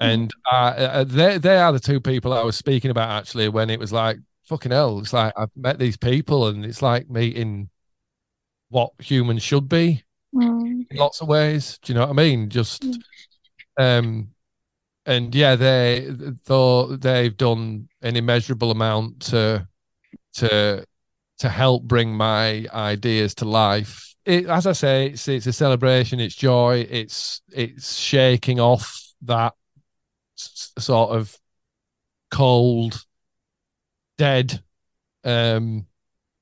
And 0.00 0.30
uh, 0.50 1.04
they 1.04 1.36
they 1.36 1.58
are 1.58 1.72
the 1.72 1.78
two 1.78 2.00
people 2.00 2.32
I 2.32 2.42
was 2.42 2.56
speaking 2.56 2.90
about 2.90 3.10
actually 3.10 3.50
when 3.50 3.68
it 3.68 3.78
was 3.78 3.92
like 3.92 4.16
fucking 4.44 4.72
hell. 4.72 4.98
It's 4.98 5.12
like 5.12 5.34
I've 5.36 5.54
met 5.56 5.78
these 5.78 5.98
people 5.98 6.48
and 6.48 6.64
it's 6.64 6.80
like 6.80 7.10
meeting 7.10 7.68
what 8.70 8.92
humans 8.98 9.42
should 9.42 9.68
be 9.68 10.02
mm. 10.34 10.86
in 10.90 10.96
lots 10.96 11.20
of 11.20 11.28
ways. 11.28 11.78
Do 11.82 11.92
you 11.92 11.98
know 11.98 12.06
what 12.06 12.18
I 12.18 12.22
mean? 12.22 12.48
Just 12.48 12.82
mm. 12.82 12.96
um 13.78 14.28
and 15.06 15.34
yeah, 15.34 15.56
they 15.56 16.08
though 16.44 16.96
they've 16.96 17.36
done 17.36 17.88
an 18.02 18.16
immeasurable 18.16 18.70
amount 18.70 19.20
to 19.20 19.66
to 20.34 20.84
to 21.38 21.48
help 21.48 21.84
bring 21.84 22.14
my 22.14 22.66
ideas 22.72 23.34
to 23.36 23.44
life. 23.44 24.14
It, 24.24 24.46
as 24.46 24.66
I 24.66 24.72
say, 24.72 25.06
it's 25.08 25.28
it's 25.28 25.46
a 25.46 25.52
celebration. 25.52 26.20
It's 26.20 26.34
joy. 26.34 26.86
It's 26.88 27.42
it's 27.52 27.96
shaking 27.96 28.60
off 28.60 28.98
that 29.22 29.52
s- 30.38 30.72
sort 30.78 31.10
of 31.10 31.36
cold, 32.30 33.04
dead 34.16 34.62
um, 35.24 35.86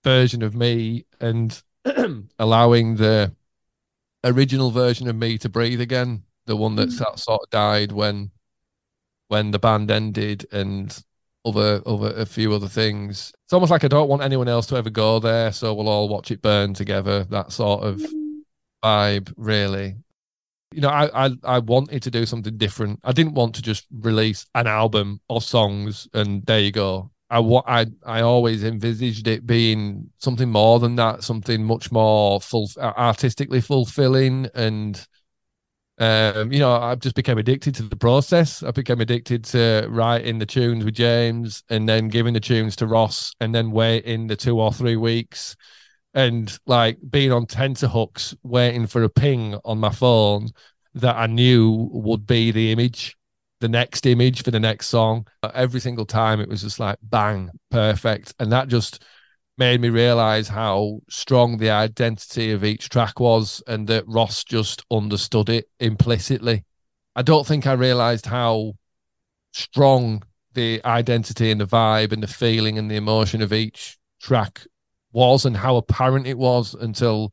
version 0.05 0.43
of 0.43 0.55
me, 0.55 1.07
and 1.21 1.61
allowing 2.39 2.97
the 2.97 3.35
original 4.25 4.71
version 4.71 5.09
of 5.09 5.17
me 5.17 5.39
to 5.39 5.49
breathe 5.49 5.81
again. 5.81 6.23
The 6.47 6.57
one 6.57 6.77
that 6.77 6.91
mm. 6.91 7.19
sort 7.19 7.43
of 7.43 7.51
died 7.51 7.93
when 7.93 8.31
when 9.33 9.51
the 9.51 9.59
band 9.59 9.91
ended, 9.91 10.45
and 10.53 11.03
other 11.47 11.81
other 11.87 12.13
a 12.15 12.27
few 12.27 12.53
other 12.53 12.69
things. 12.69 13.33
It's 13.47 13.55
almost 13.55 13.71
like 13.71 13.83
I 13.83 13.89
don't 13.89 14.09
want 14.09 14.21
anyone 14.21 14.47
else 14.47 14.67
to 14.67 14.77
ever 14.77 14.91
go 14.91 15.19
there, 15.21 15.51
so 15.53 15.73
we'll 15.73 15.89
all 15.89 16.11
watch 16.11 16.31
it 16.31 16.43
burn 16.43 16.75
together. 16.75 17.25
That 17.25 17.51
sort 17.51 17.83
of 17.83 18.03
vibe, 18.85 19.33
really. 19.39 19.97
You 20.75 20.83
know, 20.83 20.91
I, 20.91 21.27
I 21.27 21.31
I 21.45 21.59
wanted 21.61 22.03
to 22.03 22.11
do 22.11 22.27
something 22.27 22.59
different. 22.59 23.01
I 23.05 23.13
didn't 23.13 23.33
want 23.33 23.55
to 23.55 23.63
just 23.63 23.87
release 23.91 24.45
an 24.55 24.67
album 24.67 25.23
of 25.31 25.43
songs 25.43 26.07
and 26.13 26.45
there 26.45 26.61
you 26.61 26.71
go. 26.71 27.11
I 27.31 27.39
I 27.67 27.87
I 28.05 28.21
always 28.21 28.65
envisaged 28.65 29.29
it 29.29 29.47
being 29.47 30.11
something 30.19 30.51
more 30.51 30.79
than 30.79 30.97
that, 30.97 31.25
something 31.25 31.65
much 31.65 31.91
more 31.91 32.39
full 32.39 32.69
artistically 32.79 33.63
fulfilling 33.63 34.49
and 34.55 35.07
um, 35.99 36.53
you 36.53 36.59
know, 36.59 36.73
I 36.73 36.95
just 36.95 37.15
became 37.15 37.39
addicted 37.39 37.75
to 37.77 37.83
the 37.83 37.97
process. 37.97 38.63
I 38.63 38.71
became 38.71 39.01
addicted 39.01 39.45
to 39.47 39.87
writing 39.91 40.39
the 40.39 40.47
tunes 40.47 40.85
with 40.85 40.95
James 40.95 41.63
and 41.69 41.89
then 41.89 42.09
giving 42.09 42.35
the 42.35 42.41
tunes 42.41 42.77
to 42.77 42.87
Ross 42.87 43.33
and 43.41 43.55
then 43.55 43.71
waiting 43.71 44.27
the 44.27 44.37
two 44.37 44.59
or 44.59 44.73
three 44.73 44.97
weeks 44.97 45.55
and 46.15 46.59
like 46.67 46.99
being 47.11 47.33
on 47.33 47.47
tenterhooks 47.47 48.35
waiting 48.43 48.87
for 48.87 49.03
a 49.03 49.09
ping 49.09 49.59
on 49.65 49.79
my 49.79 49.91
phone 49.91 50.49
that 50.95 51.17
I 51.17 51.27
knew 51.27 51.89
would 51.93 52.27
be 52.27 52.51
the 52.51 52.73
image, 52.73 53.17
the 53.61 53.69
next 53.69 54.05
image 54.07 54.43
for 54.43 54.51
the 54.51 54.61
next 54.61 54.89
song. 54.89 55.27
Every 55.55 55.81
single 55.81 56.05
time 56.05 56.41
it 56.41 56.49
was 56.49 56.63
just 56.63 56.81
like 56.81 56.99
bang, 57.03 57.51
perfect. 57.71 58.35
And 58.39 58.53
that 58.53 58.69
just 58.69 59.03
made 59.63 59.81
me 59.81 59.91
realize 59.91 60.49
how 60.49 60.99
strong 61.09 61.57
the 61.57 61.71
identity 61.71 62.51
of 62.51 62.65
each 62.65 62.89
track 62.89 63.21
was 63.21 63.63
and 63.69 63.87
that 63.87 64.03
Ross 64.09 64.43
just 64.43 64.85
understood 64.91 65.49
it 65.49 65.69
implicitly. 65.79 66.65
I 67.15 67.23
don't 67.23 67.47
think 67.47 67.65
I 67.65 67.75
realized 67.75 68.27
how 68.27 68.73
strong 69.53 70.25
the 70.55 70.85
identity 70.85 71.53
and 71.53 71.61
the 71.61 71.67
vibe 71.67 72.11
and 72.11 72.25
the 72.25 72.27
feeling 72.27 72.77
and 72.77 72.91
the 72.91 72.97
emotion 72.97 73.41
of 73.41 73.53
each 73.53 73.99
track 74.21 74.67
was 75.13 75.45
and 75.45 75.57
how 75.57 75.77
apparent 75.77 76.27
it 76.27 76.39
was 76.39 76.75
until 76.75 77.33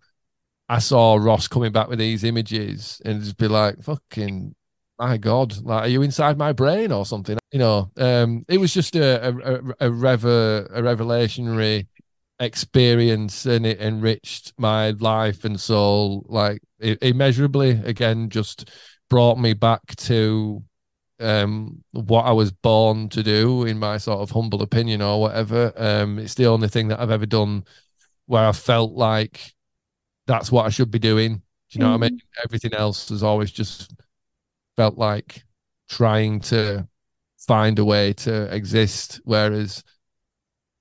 I 0.69 0.77
saw 0.77 1.15
Ross 1.15 1.47
coming 1.47 1.71
back 1.71 1.89
with 1.89 1.97
these 1.97 2.23
images 2.23 3.01
and 3.05 3.23
just 3.23 3.37
be 3.37 3.47
like, 3.47 3.81
fucking 3.81 4.53
my 4.99 5.17
God, 5.17 5.59
like, 5.63 5.85
are 5.85 5.87
you 5.87 6.03
inside 6.03 6.37
my 6.37 6.53
brain 6.53 6.91
or 6.91 7.07
something? 7.07 7.39
You 7.51 7.57
know, 7.57 7.89
um, 7.97 8.45
it 8.47 8.59
was 8.59 8.71
just 8.71 8.95
a, 8.95 9.29
a, 9.29 9.87
a, 9.87 9.89
rever, 9.89 10.67
a 10.71 10.83
revelationary 10.83 11.87
experience 12.39 13.45
and 13.45 13.65
it 13.65 13.81
enriched 13.81 14.53
my 14.57 14.91
life 14.91 15.43
and 15.43 15.59
soul, 15.59 16.25
like 16.29 16.61
immeasurably. 16.79 17.71
Again, 17.83 18.29
just 18.29 18.69
brought 19.09 19.37
me 19.37 19.53
back 19.53 19.95
to 19.95 20.63
um, 21.19 21.83
what 21.91 22.23
I 22.23 22.31
was 22.31 22.51
born 22.51 23.09
to 23.09 23.23
do, 23.23 23.65
in 23.65 23.77
my 23.77 23.97
sort 23.97 24.19
of 24.19 24.31
humble 24.31 24.61
opinion 24.61 25.01
or 25.01 25.19
whatever. 25.19 25.73
Um, 25.75 26.19
it's 26.19 26.35
the 26.35 26.47
only 26.47 26.69
thing 26.69 26.87
that 26.89 26.99
I've 26.99 27.11
ever 27.11 27.25
done 27.25 27.65
where 28.25 28.47
I 28.47 28.51
felt 28.51 28.93
like 28.93 29.53
that's 30.27 30.51
what 30.51 30.65
I 30.65 30.69
should 30.69 30.91
be 30.91 30.99
doing. 30.99 31.35
Do 31.35 31.41
you 31.71 31.79
know 31.79 31.87
mm. 31.87 31.99
what 31.99 32.05
I 32.05 32.09
mean? 32.09 32.19
Mm. 32.19 32.43
Everything 32.45 32.73
else 32.73 33.09
has 33.09 33.23
always 33.23 33.51
just 33.51 33.93
felt 34.77 34.97
like 34.97 35.43
trying 35.89 36.39
to 36.39 36.87
find 37.39 37.79
a 37.79 37.85
way 37.85 38.13
to 38.13 38.43
exist. 38.55 39.19
Whereas 39.23 39.83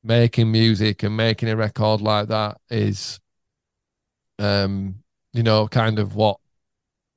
making 0.02 0.50
music 0.50 1.02
and 1.02 1.16
making 1.16 1.48
a 1.48 1.56
record 1.56 2.00
like 2.00 2.28
that 2.28 2.58
is, 2.70 3.20
um, 4.38 4.96
you 5.32 5.42
know, 5.42 5.68
kind 5.68 5.98
of 5.98 6.14
what 6.14 6.38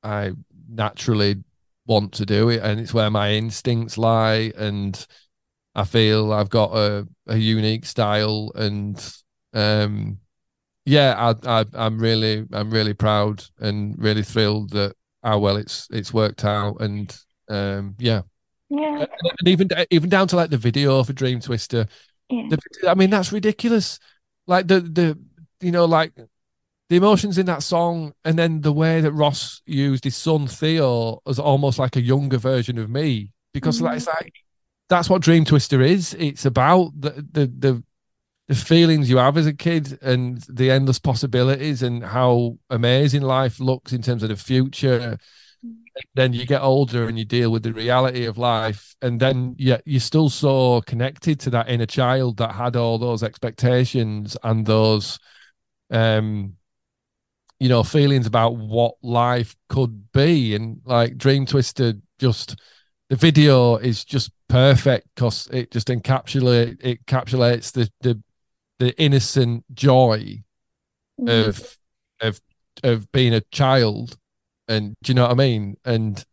I 0.03 0.31
naturally 0.69 1.43
want 1.85 2.13
to 2.13 2.25
do 2.25 2.49
it, 2.49 2.61
and 2.63 2.79
it's 2.79 2.93
where 2.93 3.09
my 3.09 3.33
instincts 3.33 3.97
lie, 3.97 4.51
and 4.57 5.05
I 5.75 5.83
feel 5.83 6.33
I've 6.33 6.49
got 6.49 6.75
a, 6.75 7.07
a 7.27 7.37
unique 7.37 7.85
style, 7.85 8.51
and 8.55 9.13
um, 9.53 10.19
yeah, 10.85 11.33
I, 11.45 11.61
I 11.61 11.65
I'm 11.73 11.99
really 11.99 12.45
I'm 12.51 12.71
really 12.71 12.93
proud 12.93 13.43
and 13.59 13.95
really 13.97 14.23
thrilled 14.23 14.71
that 14.71 14.95
how 15.23 15.39
well 15.39 15.57
it's 15.57 15.87
it's 15.91 16.13
worked 16.13 16.43
out, 16.45 16.81
and 16.81 17.15
um, 17.49 17.95
yeah. 17.99 18.21
Yeah, 18.73 19.05
and 19.39 19.47
even 19.49 19.67
even 19.89 20.09
down 20.09 20.29
to 20.29 20.37
like 20.37 20.49
the 20.49 20.57
video 20.57 21.03
for 21.03 21.11
Dream 21.11 21.41
Twister, 21.41 21.87
yeah. 22.31 22.47
The, 22.49 22.89
I 22.89 22.93
mean 22.95 23.09
that's 23.09 23.31
ridiculous. 23.31 23.99
Like 24.47 24.67
the 24.67 24.81
the 24.81 25.19
you 25.59 25.71
know 25.71 25.85
like 25.85 26.13
the 26.89 26.97
emotions 26.97 27.37
in 27.37 27.45
that 27.45 27.63
song, 27.63 28.13
and 28.25 28.37
then 28.37 28.61
the 28.61 28.73
way 28.73 28.99
that 28.99 29.13
Ross 29.13 29.61
used 29.65 30.03
his 30.03 30.17
son 30.17 30.47
Theo 30.47 31.21
as 31.25 31.39
almost 31.39 31.79
like 31.79 31.95
a 31.95 32.01
younger 32.01 32.37
version 32.37 32.77
of 32.77 32.89
me, 32.89 33.31
because 33.53 33.77
mm-hmm. 33.77 33.93
that's 33.93 34.07
like 34.07 34.33
that's 34.89 35.09
what 35.09 35.21
Dream 35.21 35.45
Twister 35.45 35.81
is. 35.81 36.13
It's 36.15 36.45
about 36.45 36.91
the, 36.99 37.25
the 37.31 37.47
the 37.47 37.83
the 38.49 38.55
feelings 38.55 39.09
you 39.09 39.15
have 39.15 39.37
as 39.37 39.47
a 39.47 39.53
kid 39.53 39.97
and 40.01 40.41
the 40.49 40.69
endless 40.69 40.99
possibilities 40.99 41.81
and 41.81 42.03
how 42.03 42.57
amazing 42.69 43.21
life 43.21 43.61
looks 43.61 43.93
in 43.93 44.01
terms 44.01 44.23
of 44.23 44.29
the 44.29 44.35
future. 44.35 45.17
Then 46.15 46.33
you 46.33 46.45
get 46.45 46.61
older 46.61 47.07
and 47.07 47.19
you 47.19 47.25
deal 47.25 47.51
with 47.51 47.63
the 47.63 47.73
reality 47.73 48.25
of 48.25 48.37
life, 48.37 48.95
and 49.01 49.19
then 49.19 49.55
yeah, 49.57 49.79
you're 49.85 49.99
still 49.99 50.29
so 50.29 50.81
connected 50.81 51.39
to 51.41 51.49
that 51.51 51.69
inner 51.69 51.85
child 51.85 52.37
that 52.37 52.53
had 52.53 52.75
all 52.75 52.97
those 52.97 53.23
expectations 53.23 54.37
and 54.43 54.65
those 54.65 55.19
um 55.91 56.53
you 57.59 57.69
know 57.69 57.83
feelings 57.83 58.25
about 58.25 58.55
what 58.55 58.95
life 59.03 59.55
could 59.69 60.11
be 60.13 60.55
and 60.55 60.81
like 60.85 61.17
dream 61.17 61.45
twister 61.45 61.93
just 62.17 62.55
the 63.09 63.15
video 63.15 63.75
is 63.75 64.03
just 64.03 64.31
perfect 64.47 65.07
because 65.13 65.47
it 65.51 65.69
just 65.69 65.89
encapsulate 65.89 66.77
it 66.81 67.05
encapsulates 67.05 67.71
the 67.71 67.89
the 68.01 68.19
the 68.79 68.99
innocent 68.99 69.63
joy 69.73 70.41
mm-hmm. 71.19 71.49
of 71.49 71.77
of 72.21 72.41
of 72.83 73.11
being 73.11 73.33
a 73.33 73.41
child 73.51 74.17
and 74.71 74.95
do 75.03 75.11
you 75.11 75.15
know 75.15 75.23
what 75.23 75.31
i 75.31 75.35
mean? 75.35 75.77
And 75.85 76.23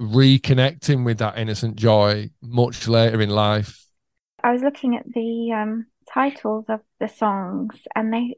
reconnecting 0.00 1.04
with 1.04 1.18
that 1.18 1.38
innocent 1.38 1.76
joy 1.76 2.30
much 2.42 2.88
later 2.88 3.20
in 3.20 3.30
life. 3.30 3.86
I 4.42 4.52
was 4.52 4.62
looking 4.62 4.96
at 4.96 5.04
the 5.12 5.52
um 5.52 5.86
titles 6.12 6.64
of 6.68 6.80
the 6.98 7.08
songs 7.08 7.86
and 7.94 8.12
they 8.12 8.34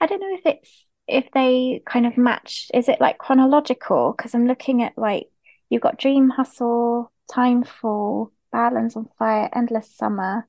i 0.00 0.06
don't 0.06 0.20
know 0.20 0.36
if 0.36 0.46
it's 0.46 0.86
if 1.08 1.24
they 1.32 1.82
kind 1.86 2.06
of 2.06 2.16
match 2.16 2.70
is 2.74 2.88
it 2.88 3.00
like 3.00 3.18
chronological? 3.18 4.14
Because 4.16 4.34
i'm 4.34 4.46
looking 4.46 4.82
at 4.82 4.96
like 4.96 5.28
you've 5.70 5.82
got 5.82 5.98
dream 5.98 6.28
hustle 6.28 7.12
timefall 7.30 8.30
badlands 8.52 8.94
on 8.94 9.08
fire 9.18 9.48
endless 9.54 9.90
summer 9.94 10.46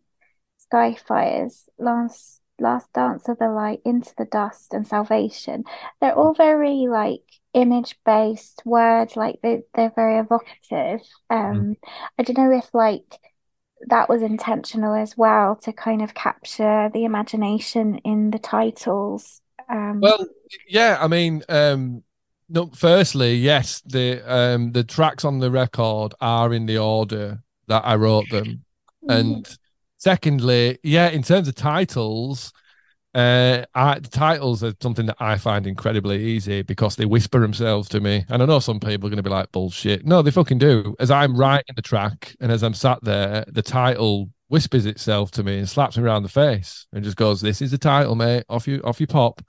skyfires 0.71 1.63
last 1.79 2.41
last 2.59 2.91
dance 2.93 3.27
of 3.29 3.37
the 3.39 3.49
light 3.49 3.81
into 3.85 4.13
the 4.17 4.25
dust 4.25 4.73
and 4.73 4.87
salvation. 4.87 5.63
They're 6.01 6.15
all 6.15 6.33
very 6.33 6.87
like 6.89 7.23
image 7.57 7.97
based 8.05 8.61
words 8.65 9.15
like 9.15 9.39
they, 9.41 9.63
they're 9.73 9.91
very 9.95 10.19
evocative 10.19 11.01
um 11.29 11.55
mm. 11.55 11.75
i 12.19 12.23
don't 12.23 12.37
know 12.37 12.55
if 12.55 12.69
like 12.73 13.17
that 13.87 14.09
was 14.09 14.21
intentional 14.21 14.93
as 14.93 15.17
well 15.17 15.55
to 15.55 15.71
kind 15.73 16.01
of 16.01 16.13
capture 16.13 16.89
the 16.93 17.03
imagination 17.03 17.97
in 18.03 18.31
the 18.31 18.39
titles 18.39 19.41
um, 19.69 19.99
well, 19.99 20.25
yeah, 20.67 20.97
I 20.99 21.07
mean, 21.07 21.43
um, 21.49 22.03
no, 22.49 22.67
firstly, 22.73 23.35
yes, 23.35 23.81
the 23.85 24.21
um, 24.25 24.71
the 24.71 24.83
tracks 24.83 25.25
on 25.25 25.39
the 25.39 25.51
record 25.51 26.13
are 26.21 26.53
in 26.53 26.65
the 26.65 26.77
order 26.77 27.43
that 27.67 27.85
I 27.85 27.95
wrote 27.95 28.29
them, 28.29 28.45
mm-hmm. 28.45 29.09
and 29.09 29.57
secondly, 29.97 30.79
yeah, 30.83 31.09
in 31.09 31.23
terms 31.23 31.47
of 31.47 31.55
titles, 31.55 32.53
uh, 33.17 33.65
I, 33.73 33.97
the 33.97 34.09
titles 34.09 34.63
are 34.63 34.73
something 34.79 35.07
that 35.07 35.17
I 35.19 35.39
find 35.39 35.65
incredibly 35.65 36.23
easy 36.23 36.61
because 36.61 36.95
they 36.95 37.05
whisper 37.05 37.39
themselves 37.39 37.89
to 37.89 37.99
me. 37.99 38.23
And 38.29 38.43
I 38.43 38.45
know 38.45 38.59
some 38.59 38.79
people 38.79 39.07
are 39.07 39.09
going 39.09 39.17
to 39.17 39.23
be 39.23 39.31
like, 39.31 39.51
bullshit. 39.51 40.05
No, 40.05 40.21
they 40.21 40.29
fucking 40.29 40.59
do. 40.59 40.95
As 40.99 41.09
I'm 41.09 41.35
writing 41.35 41.73
the 41.75 41.81
track 41.81 42.35
and 42.39 42.51
as 42.51 42.61
I'm 42.61 42.75
sat 42.75 42.99
there, 43.03 43.43
the 43.47 43.63
title 43.63 44.29
whispers 44.49 44.85
itself 44.85 45.31
to 45.31 45.43
me 45.43 45.57
and 45.57 45.67
slaps 45.67 45.97
me 45.97 46.03
around 46.03 46.23
the 46.23 46.29
face 46.29 46.85
and 46.93 47.03
just 47.03 47.17
goes, 47.17 47.41
"This 47.41 47.59
is 47.59 47.71
the 47.71 47.79
title, 47.79 48.13
mate. 48.13 48.43
Off 48.49 48.67
you, 48.67 48.81
off 48.83 49.01
you 49.01 49.07
pop." 49.07 49.41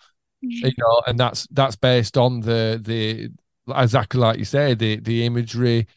Mm-hmm. 0.42 0.66
You 0.66 0.72
know, 0.78 1.02
and 1.06 1.20
that's 1.20 1.46
that's 1.50 1.76
based 1.76 2.16
on 2.16 2.40
the 2.40 2.80
the 2.82 3.28
exactly 3.76 4.18
like 4.18 4.38
you 4.38 4.46
say 4.46 4.72
the 4.72 4.98
the 5.00 5.26
imagery, 5.26 5.88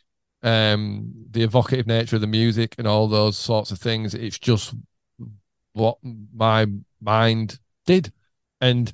um, 0.43 1.10
the 1.31 1.43
evocative 1.43 1.88
nature 1.88 2.18
of 2.18 2.22
the 2.22 2.27
music 2.27 2.76
and 2.77 2.85
all 2.85 3.07
those 3.07 3.38
sorts 3.38 3.72
of 3.72 3.80
things. 3.80 4.14
It's 4.14 4.39
just 4.39 4.73
what 5.72 5.98
my 6.34 6.68
mind 6.99 7.60
did, 7.92 8.14
and 8.60 8.92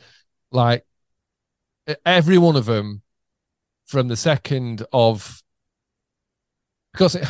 like 0.52 0.86
every 2.06 2.38
one 2.38 2.56
of 2.56 2.66
them 2.66 3.02
from 3.86 4.08
the 4.08 4.16
second 4.16 4.86
of 4.92 5.42
because 6.92 7.16
it, 7.16 7.28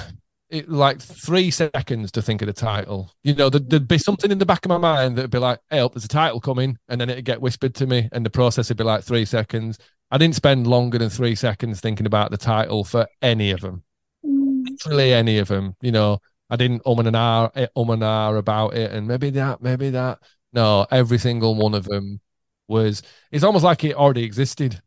it, 0.49 0.69
like 0.69 1.01
three 1.01 1.51
seconds 1.51 2.11
to 2.13 2.21
think 2.21 2.41
of 2.41 2.47
the 2.47 2.53
title. 2.53 3.11
You 3.23 3.35
know, 3.35 3.49
there'd, 3.49 3.69
there'd, 3.69 3.87
be 3.87 3.97
something 3.97 4.31
in 4.31 4.37
the 4.37 4.45
back 4.45 4.65
of 4.65 4.69
my 4.69 4.77
mind 4.77 5.17
that'd 5.17 5.31
be 5.31 5.39
like, 5.39 5.59
"Hey, 5.69 5.87
there's 5.93 6.05
a 6.05 6.09
title 6.09 6.39
coming," 6.39 6.77
and 6.87 6.99
then 6.99 7.09
it'd 7.09 7.25
get 7.25 7.41
whispered 7.41 7.75
to 7.75 7.87
me, 7.87 8.09
and 8.11 8.25
the 8.25 8.29
process 8.29 8.69
would 8.69 8.77
be 8.77 8.83
like 8.83 9.03
three 9.03 9.25
seconds. 9.25 9.77
I 10.09 10.17
didn't 10.17 10.35
spend 10.35 10.67
longer 10.67 10.97
than 10.97 11.09
three 11.09 11.35
seconds 11.35 11.81
thinking 11.81 12.05
about 12.05 12.31
the 12.31 12.37
title 12.37 12.85
for 12.85 13.07
any 13.21 13.51
of 13.51 13.59
them, 13.59 13.83
literally 14.23 15.13
any 15.13 15.37
of 15.37 15.49
them. 15.49 15.75
You 15.81 15.91
know, 15.91 16.19
I 16.49 16.55
didn't 16.55 16.81
um 16.85 16.99
and 16.99 17.15
ah 17.15 17.49
um 17.75 17.89
and 17.89 18.03
ah 18.03 18.33
about 18.33 18.73
it, 18.75 18.91
and 18.91 19.07
maybe 19.07 19.29
that, 19.31 19.61
maybe 19.61 19.89
that. 19.91 20.19
No, 20.57 20.87
every 20.89 21.19
single 21.19 21.53
one 21.53 21.75
of 21.75 21.85
them 21.85 22.19
was. 22.67 23.03
It's 23.31 23.43
almost 23.43 23.63
like 23.63 23.83
it 23.83 23.95
already 23.95 24.23
existed. 24.23 24.81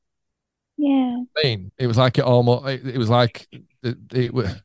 Yeah. 0.77 1.23
I 1.39 1.43
mean, 1.45 1.71
it 1.79 1.87
was 1.87 1.97
like 1.97 2.19
it 2.19 2.25
almost. 2.25 2.67
It, 2.67 2.89
it 2.89 2.99
was 2.99 3.09
like 3.09 3.47
it, 3.81 3.97
it 4.13 4.35
was 4.35 4.61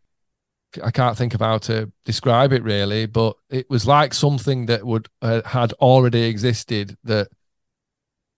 I 0.83 0.89
can't 0.89 1.15
think 1.15 1.35
of 1.35 1.41
how 1.41 1.59
to 1.59 1.91
describe 2.05 2.53
it 2.53 2.63
really, 2.63 3.05
but 3.05 3.35
it 3.51 3.69
was 3.69 3.85
like 3.85 4.15
something 4.15 4.65
that 4.65 4.83
would 4.83 5.07
uh, 5.21 5.43
had 5.45 5.73
already 5.73 6.23
existed 6.23 6.97
that 7.03 7.27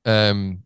um 0.04 0.64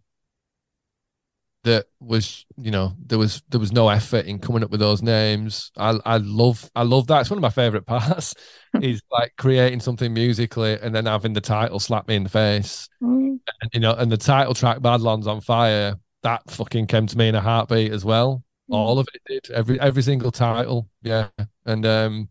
that 1.64 1.86
was 2.00 2.46
you 2.58 2.72
know 2.72 2.94
there 3.06 3.20
was 3.20 3.44
there 3.50 3.60
was 3.60 3.72
no 3.72 3.88
effort 3.88 4.26
in 4.26 4.40
coming 4.40 4.64
up 4.64 4.72
with 4.72 4.80
those 4.80 5.04
names 5.04 5.72
i 5.78 5.96
i 6.06 6.18
love 6.18 6.70
i 6.76 6.82
love 6.82 7.06
that 7.06 7.22
it's 7.22 7.30
one 7.30 7.38
of 7.38 7.42
my 7.44 7.52
favorite 7.52 7.86
parts 7.86 8.34
is 8.82 9.02
like 9.12 9.32
creating 9.38 9.80
something 9.80 10.12
musically 10.12 10.74
and 10.82 10.96
then 10.96 11.06
having 11.06 11.34
the 11.34 11.42
title 11.42 11.80
slap 11.80 12.08
me 12.08 12.16
in 12.16 12.24
the 12.24 12.30
face 12.30 12.90
mm. 13.02 13.38
and, 13.62 13.72
you 13.74 13.80
know 13.80 13.94
and 13.94 14.12
the 14.12 14.18
title 14.18 14.56
track 14.56 14.82
badlands 14.82 15.28
on 15.28 15.40
fire 15.40 15.96
that 16.24 16.42
fucking 16.50 16.88
came 16.88 17.06
to 17.06 17.18
me 17.18 17.28
in 17.28 17.36
a 17.36 17.42
heartbeat 17.42 17.92
as 17.92 18.04
well 18.04 18.44
Mm. 18.72 18.76
All 18.76 19.00
of 19.00 19.08
it 19.14 19.22
did. 19.26 19.54
Every 19.54 19.80
every 19.80 20.02
single 20.02 20.32
title. 20.32 20.90
Yeah. 21.02 21.28
And 21.66 21.86
um 21.86 22.30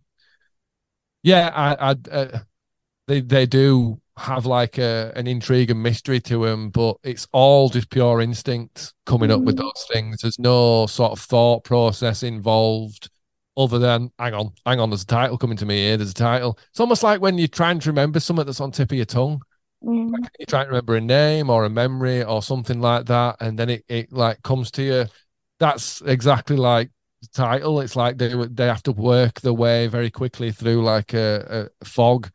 yeah, 1.23 1.51
I, 1.55 1.91
I 1.91 1.97
uh, 2.11 2.39
they 3.07 3.21
they 3.21 3.47
do 3.47 4.01
have 4.21 4.45
like 4.45 4.77
a 4.77 5.13
an 5.17 5.27
intrigue 5.27 5.71
and 5.71 5.83
mystery 5.83 6.21
to 6.21 6.45
them, 6.45 6.69
but 6.69 6.97
it's 7.03 7.27
all 7.33 7.71
just 7.71 7.91
pure 7.91 8.21
instinct 8.21 8.93
coming 9.07 9.31
up 9.31 9.41
with 9.41 9.57
mm. 9.57 9.61
those 9.61 9.87
things. 9.91 10.21
There's 10.21 10.39
no 10.39 10.87
sort 10.87 11.13
of 11.13 11.21
thought 11.21 11.65
process 11.65 12.23
involved 12.23 13.09
other 13.57 13.79
than 13.79 14.11
hang 14.19 14.35
on, 14.35 14.53
hang 14.67 14.79
on, 14.79 14.91
there's 14.91 15.03
a 15.03 15.07
title 15.07 15.39
coming 15.39 15.57
to 15.57 15.67
me 15.67 15.77
here. 15.77 15.97
There's 15.97 16.11
a 16.11 16.15
title. 16.15 16.59
It's 16.71 16.81
almost 16.81 17.03
like 17.03 17.21
when 17.21 17.39
you're 17.39 17.49
trying 17.49 17.81
to 17.81 17.91
remember 17.91 18.21
something 18.21 18.45
that's 18.45 18.61
on 18.61 18.73
tip 18.73 18.93
of 18.93 18.97
your 18.97 19.07
tongue. 19.07 19.41
Mm. 19.83 20.13
Like, 20.13 20.31
you 20.39 20.47
try 20.47 20.65
to 20.65 20.69
remember 20.69 20.97
a 20.97 21.01
name 21.01 21.49
or 21.49 21.65
a 21.65 21.71
memory 21.71 22.23
or 22.23 22.43
something 22.43 22.81
like 22.81 23.07
that, 23.07 23.37
and 23.41 23.59
then 23.59 23.71
it, 23.71 23.85
it 23.89 24.13
like 24.13 24.43
comes 24.43 24.71
to 24.73 24.83
you. 24.83 25.07
That's 25.59 26.03
exactly 26.03 26.57
like 26.57 26.91
the 27.23 27.29
title. 27.29 27.81
It's 27.81 27.97
like 27.97 28.19
they 28.19 28.35
they 28.51 28.67
have 28.67 28.83
to 28.85 28.93
work 28.93 29.41
their 29.41 29.55
way 29.55 29.87
very 29.87 30.11
quickly 30.11 30.53
through 30.53 30.83
like 30.83 31.15
a, 31.15 31.71
a 31.81 31.85
fog 31.85 32.31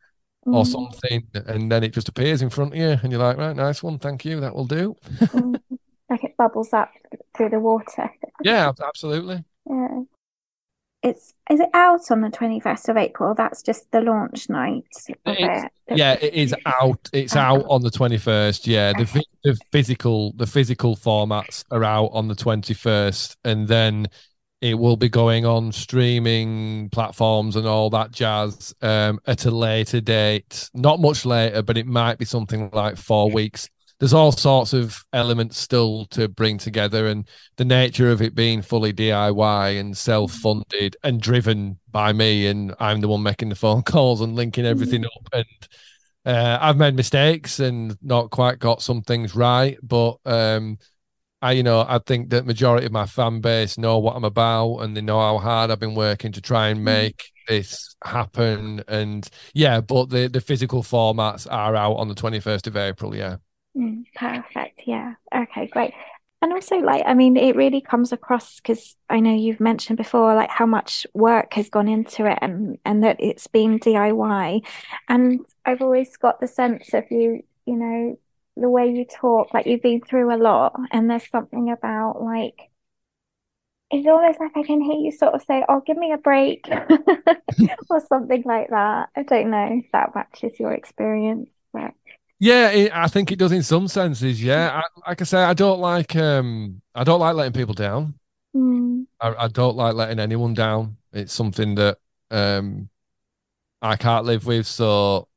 or 0.46 0.62
Mm. 0.64 0.66
something, 0.66 1.26
and 1.46 1.70
then 1.70 1.82
it 1.82 1.92
just 1.92 2.08
appears 2.08 2.40
in 2.42 2.50
front 2.50 2.72
of 2.72 2.78
you, 2.78 2.96
and 3.02 3.10
you're 3.12 3.20
like, 3.20 3.36
right, 3.36 3.54
nice 3.56 3.82
one, 3.82 3.98
thank 3.98 4.24
you, 4.24 4.40
that 4.40 4.54
will 4.54 4.66
do. 4.66 4.94
Mm. 5.20 5.60
Like 6.08 6.22
it 6.22 6.36
bubbles 6.36 6.72
up 6.72 6.90
through 7.36 7.50
the 7.50 7.58
water. 7.58 8.08
Yeah, 8.44 8.70
absolutely. 8.80 9.42
Yeah. 9.68 10.02
It's 11.02 11.34
is 11.50 11.58
it 11.60 11.68
out 11.74 12.10
on 12.10 12.20
the 12.20 12.28
21st 12.30 12.88
of 12.88 12.96
April? 12.96 13.34
That's 13.34 13.60
just 13.62 13.90
the 13.90 14.00
launch 14.00 14.48
night 14.48 14.84
of 15.24 15.36
it. 15.38 15.70
Yeah, 15.88 16.12
it 16.20 16.32
is 16.34 16.54
out. 16.64 17.08
It's 17.12 17.34
Uh-huh. 17.34 17.46
out 17.58 17.64
on 17.68 17.82
the 17.82 17.90
twenty 17.90 18.18
first. 18.18 18.66
Yeah, 18.68 18.92
the 18.92 19.02
Okay. 19.02 19.18
phy- 19.20 19.22
the 19.44 19.56
physical 19.72 20.32
the 20.36 20.46
physical 20.46 20.94
formats 20.96 21.64
are 21.72 21.82
out 21.84 22.10
on 22.12 22.28
the 22.28 22.34
twenty 22.36 22.74
first, 22.74 23.36
and 23.44 23.66
then 23.68 24.06
it 24.60 24.74
will 24.74 24.96
be 24.96 25.08
going 25.08 25.44
on 25.44 25.70
streaming 25.70 26.88
platforms 26.90 27.56
and 27.56 27.66
all 27.66 27.90
that 27.90 28.10
jazz 28.10 28.74
um, 28.82 29.20
at 29.26 29.44
a 29.44 29.50
later 29.50 30.00
date. 30.00 30.70
Not 30.72 31.00
much 31.00 31.26
later, 31.26 31.62
but 31.62 31.76
it 31.76 31.86
might 31.86 32.18
be 32.18 32.24
something 32.24 32.70
like 32.72 32.96
four 32.96 33.30
weeks. 33.30 33.68
There's 33.98 34.14
all 34.14 34.32
sorts 34.32 34.72
of 34.72 34.98
elements 35.12 35.58
still 35.58 36.04
to 36.10 36.28
bring 36.28 36.58
together, 36.58 37.06
and 37.06 37.26
the 37.56 37.64
nature 37.64 38.10
of 38.10 38.20
it 38.20 38.34
being 38.34 38.60
fully 38.60 38.92
DIY 38.92 39.80
and 39.80 39.96
self-funded 39.96 40.96
and 41.02 41.20
driven 41.20 41.78
by 41.90 42.12
me, 42.12 42.46
and 42.46 42.74
I'm 42.78 43.00
the 43.00 43.08
one 43.08 43.22
making 43.22 43.48
the 43.48 43.54
phone 43.54 43.82
calls 43.84 44.20
and 44.20 44.34
linking 44.34 44.66
everything 44.66 45.04
up. 45.04 45.28
And 45.32 45.68
uh, 46.26 46.58
I've 46.60 46.76
made 46.76 46.94
mistakes 46.94 47.60
and 47.60 47.96
not 48.02 48.30
quite 48.30 48.58
got 48.58 48.82
some 48.82 49.00
things 49.00 49.34
right, 49.34 49.78
but 49.82 50.18
um, 50.26 50.78
I, 51.46 51.52
you 51.52 51.62
know, 51.62 51.86
I 51.88 52.00
think 52.04 52.30
that 52.30 52.44
majority 52.44 52.86
of 52.86 52.92
my 52.92 53.06
fan 53.06 53.40
base 53.40 53.78
know 53.78 53.98
what 53.98 54.16
I'm 54.16 54.24
about, 54.24 54.78
and 54.78 54.96
they 54.96 55.00
know 55.00 55.20
how 55.20 55.38
hard 55.38 55.70
I've 55.70 55.78
been 55.78 55.94
working 55.94 56.32
to 56.32 56.40
try 56.40 56.68
and 56.70 56.84
make 56.84 57.30
this 57.46 57.94
happen. 58.02 58.82
And 58.88 59.28
yeah, 59.54 59.80
but 59.80 60.10
the 60.10 60.26
the 60.26 60.40
physical 60.40 60.82
formats 60.82 61.46
are 61.48 61.76
out 61.76 61.94
on 61.94 62.08
the 62.08 62.16
21st 62.16 62.66
of 62.66 62.76
April. 62.76 63.14
Yeah. 63.14 63.36
Mm, 63.76 64.06
perfect. 64.16 64.82
Yeah. 64.86 65.14
Okay, 65.32 65.68
great. 65.68 65.94
And 66.42 66.52
also, 66.52 66.78
like, 66.78 67.04
I 67.06 67.14
mean, 67.14 67.36
it 67.36 67.54
really 67.54 67.80
comes 67.80 68.10
across 68.12 68.56
because 68.56 68.96
I 69.08 69.20
know 69.20 69.32
you've 69.32 69.60
mentioned 69.60 69.96
before, 69.98 70.34
like, 70.34 70.50
how 70.50 70.66
much 70.66 71.06
work 71.14 71.54
has 71.54 71.68
gone 71.68 71.88
into 71.88 72.26
it 72.26 72.38
and 72.42 72.78
and 72.84 73.04
that 73.04 73.18
it's 73.20 73.46
been 73.46 73.78
DIY. 73.78 74.66
And 75.08 75.46
I've 75.64 75.80
always 75.80 76.16
got 76.16 76.40
the 76.40 76.48
sense 76.48 76.92
of 76.92 77.04
you, 77.10 77.44
you 77.66 77.76
know, 77.76 78.18
the 78.56 78.68
way 78.70 78.90
you 78.90 79.04
talk, 79.06 79.52
like 79.54 79.66
you've 79.66 79.82
been 79.82 80.00
through 80.02 80.34
a 80.34 80.38
lot, 80.38 80.74
and 80.92 81.10
there's 81.10 81.28
something 81.30 81.70
about 81.70 82.22
like 82.22 82.70
it's 83.90 84.06
almost 84.08 84.40
like 84.40 84.56
I 84.56 84.62
can 84.64 84.80
hear 84.80 84.98
you 84.98 85.12
sort 85.12 85.34
of 85.34 85.42
say, 85.42 85.64
"Oh, 85.68 85.80
give 85.86 85.96
me 85.96 86.12
a 86.12 86.18
break," 86.18 86.68
or 87.90 88.00
something 88.00 88.42
like 88.44 88.68
that. 88.70 89.10
I 89.16 89.22
don't 89.22 89.50
know 89.50 89.68
if 89.70 89.90
that 89.92 90.14
matches 90.14 90.58
your 90.58 90.72
experience, 90.72 91.50
but 91.72 91.94
Yeah, 92.38 92.70
it, 92.70 92.92
I 92.94 93.08
think 93.08 93.32
it 93.32 93.38
does 93.38 93.52
in 93.52 93.62
some 93.62 93.88
senses. 93.88 94.42
Yeah, 94.42 94.82
I, 94.82 95.08
like 95.08 95.20
I 95.22 95.24
say, 95.24 95.38
I 95.42 95.54
don't 95.54 95.80
like 95.80 96.14
um, 96.16 96.82
I 96.94 97.02
don't 97.04 97.20
like 97.20 97.34
letting 97.34 97.52
people 97.54 97.74
down. 97.74 98.18
mm, 98.54 99.06
I, 99.20 99.34
I 99.44 99.48
don't 99.48 99.76
like 99.76 99.94
letting 99.94 100.18
anyone 100.20 100.54
down. 100.54 100.96
It's 101.12 101.32
something 101.32 101.74
that 101.76 101.98
um, 102.30 102.88
I 103.82 103.96
can't 103.96 104.26
live 104.26 104.46
with. 104.46 104.66
So, 104.66 105.28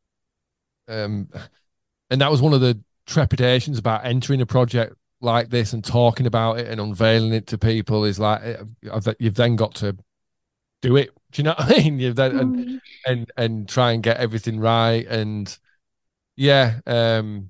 um, 0.88 1.30
and 2.10 2.22
that 2.22 2.32
was 2.32 2.42
one 2.42 2.54
of 2.54 2.62
the 2.62 2.80
trepidations 3.10 3.78
about 3.78 4.06
entering 4.06 4.42
a 4.42 4.46
project 4.46 4.96
like 5.22 5.50
this 5.50 5.74
and 5.74 5.84
talking 5.84 6.26
about 6.26 6.60
it 6.60 6.68
and 6.68 6.80
unveiling 6.80 7.34
it 7.34 7.48
to 7.48 7.58
people 7.58 8.06
is 8.06 8.20
like 8.20 8.42
you've 9.20 9.36
then 9.36 9.56
got 9.56 9.76
to 9.76 9.98
do 10.82 10.96
it. 10.96 11.12
Do 11.32 11.42
you 11.42 11.44
know 11.44 11.56
what 11.58 11.72
I 11.72 11.78
mean? 11.78 12.00
You've 12.00 12.16
then 12.16 12.38
and 12.38 12.56
mm, 12.56 12.80
and 13.06 13.32
and 13.36 13.68
try 13.68 13.92
and 13.92 14.04
get 14.04 14.18
everything 14.18 14.60
right 14.60 15.06
and 15.08 15.58
yeah 16.36 16.80
um 16.88 17.50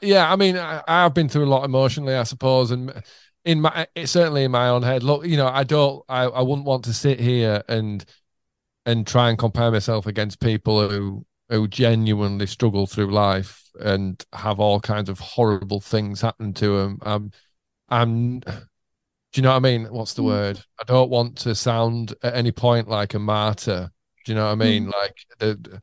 yeah 0.00 0.32
i 0.32 0.34
mean 0.34 0.56
I, 0.56 0.82
i've 0.88 1.12
been 1.12 1.28
through 1.28 1.44
a 1.44 1.46
lot 1.46 1.64
emotionally 1.64 2.14
i 2.14 2.22
suppose 2.22 2.70
and 2.70 2.90
in 3.44 3.60
my 3.60 3.86
it's 3.94 4.12
certainly 4.12 4.44
in 4.44 4.50
my 4.50 4.70
own 4.70 4.82
head 4.82 5.02
look 5.02 5.26
you 5.26 5.36
know 5.36 5.46
i 5.46 5.62
don't 5.62 6.02
i, 6.08 6.22
I 6.22 6.40
wouldn't 6.40 6.66
want 6.66 6.86
to 6.86 6.94
sit 6.94 7.20
here 7.20 7.62
and 7.68 8.02
and 8.86 9.06
try 9.06 9.28
and 9.28 9.38
compare 9.38 9.70
myself 9.70 10.06
against 10.06 10.40
people 10.40 10.88
who 10.88 11.26
who 11.50 11.68
genuinely 11.68 12.46
struggle 12.46 12.86
through 12.86 13.12
life 13.12 13.67
and 13.80 14.24
have 14.32 14.60
all 14.60 14.80
kinds 14.80 15.08
of 15.08 15.18
horrible 15.18 15.80
things 15.80 16.20
happen 16.20 16.52
to 16.52 16.78
them 16.78 16.98
i'm 17.02 17.30
i'm 17.88 18.40
do 18.40 18.52
you 19.34 19.42
know 19.42 19.50
what 19.50 19.56
i 19.56 19.60
mean 19.60 19.84
what's 19.86 20.14
the 20.14 20.22
Mm. 20.22 20.26
word 20.26 20.60
i 20.80 20.84
don't 20.84 21.10
want 21.10 21.36
to 21.38 21.54
sound 21.54 22.14
at 22.22 22.34
any 22.34 22.52
point 22.52 22.88
like 22.88 23.14
a 23.14 23.18
martyr 23.18 23.90
do 24.24 24.32
you 24.32 24.36
know 24.36 24.44
what 24.44 24.52
I 24.52 24.56
mean? 24.56 24.90
Like 24.90 25.16
the, 25.38 25.80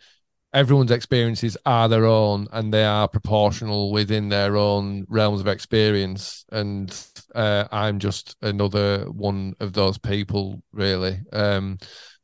everyone's 0.54 0.92
experiences 0.92 1.58
are 1.66 1.90
their 1.90 2.06
own 2.06 2.48
and 2.52 2.72
they 2.72 2.86
are 2.86 3.08
proportional 3.08 3.92
within 3.92 4.30
their 4.30 4.56
own 4.56 5.06
realms 5.10 5.42
of 5.42 5.48
experience. 5.48 6.46
And 6.52 6.96
uh, 7.34 7.66
I'm 7.72 7.98
just 7.98 8.36
another 8.44 9.06
one 9.06 9.56
of 9.60 9.74
those 9.74 9.98
people, 9.98 10.62
really. 10.72 11.20
Um, 11.34 11.80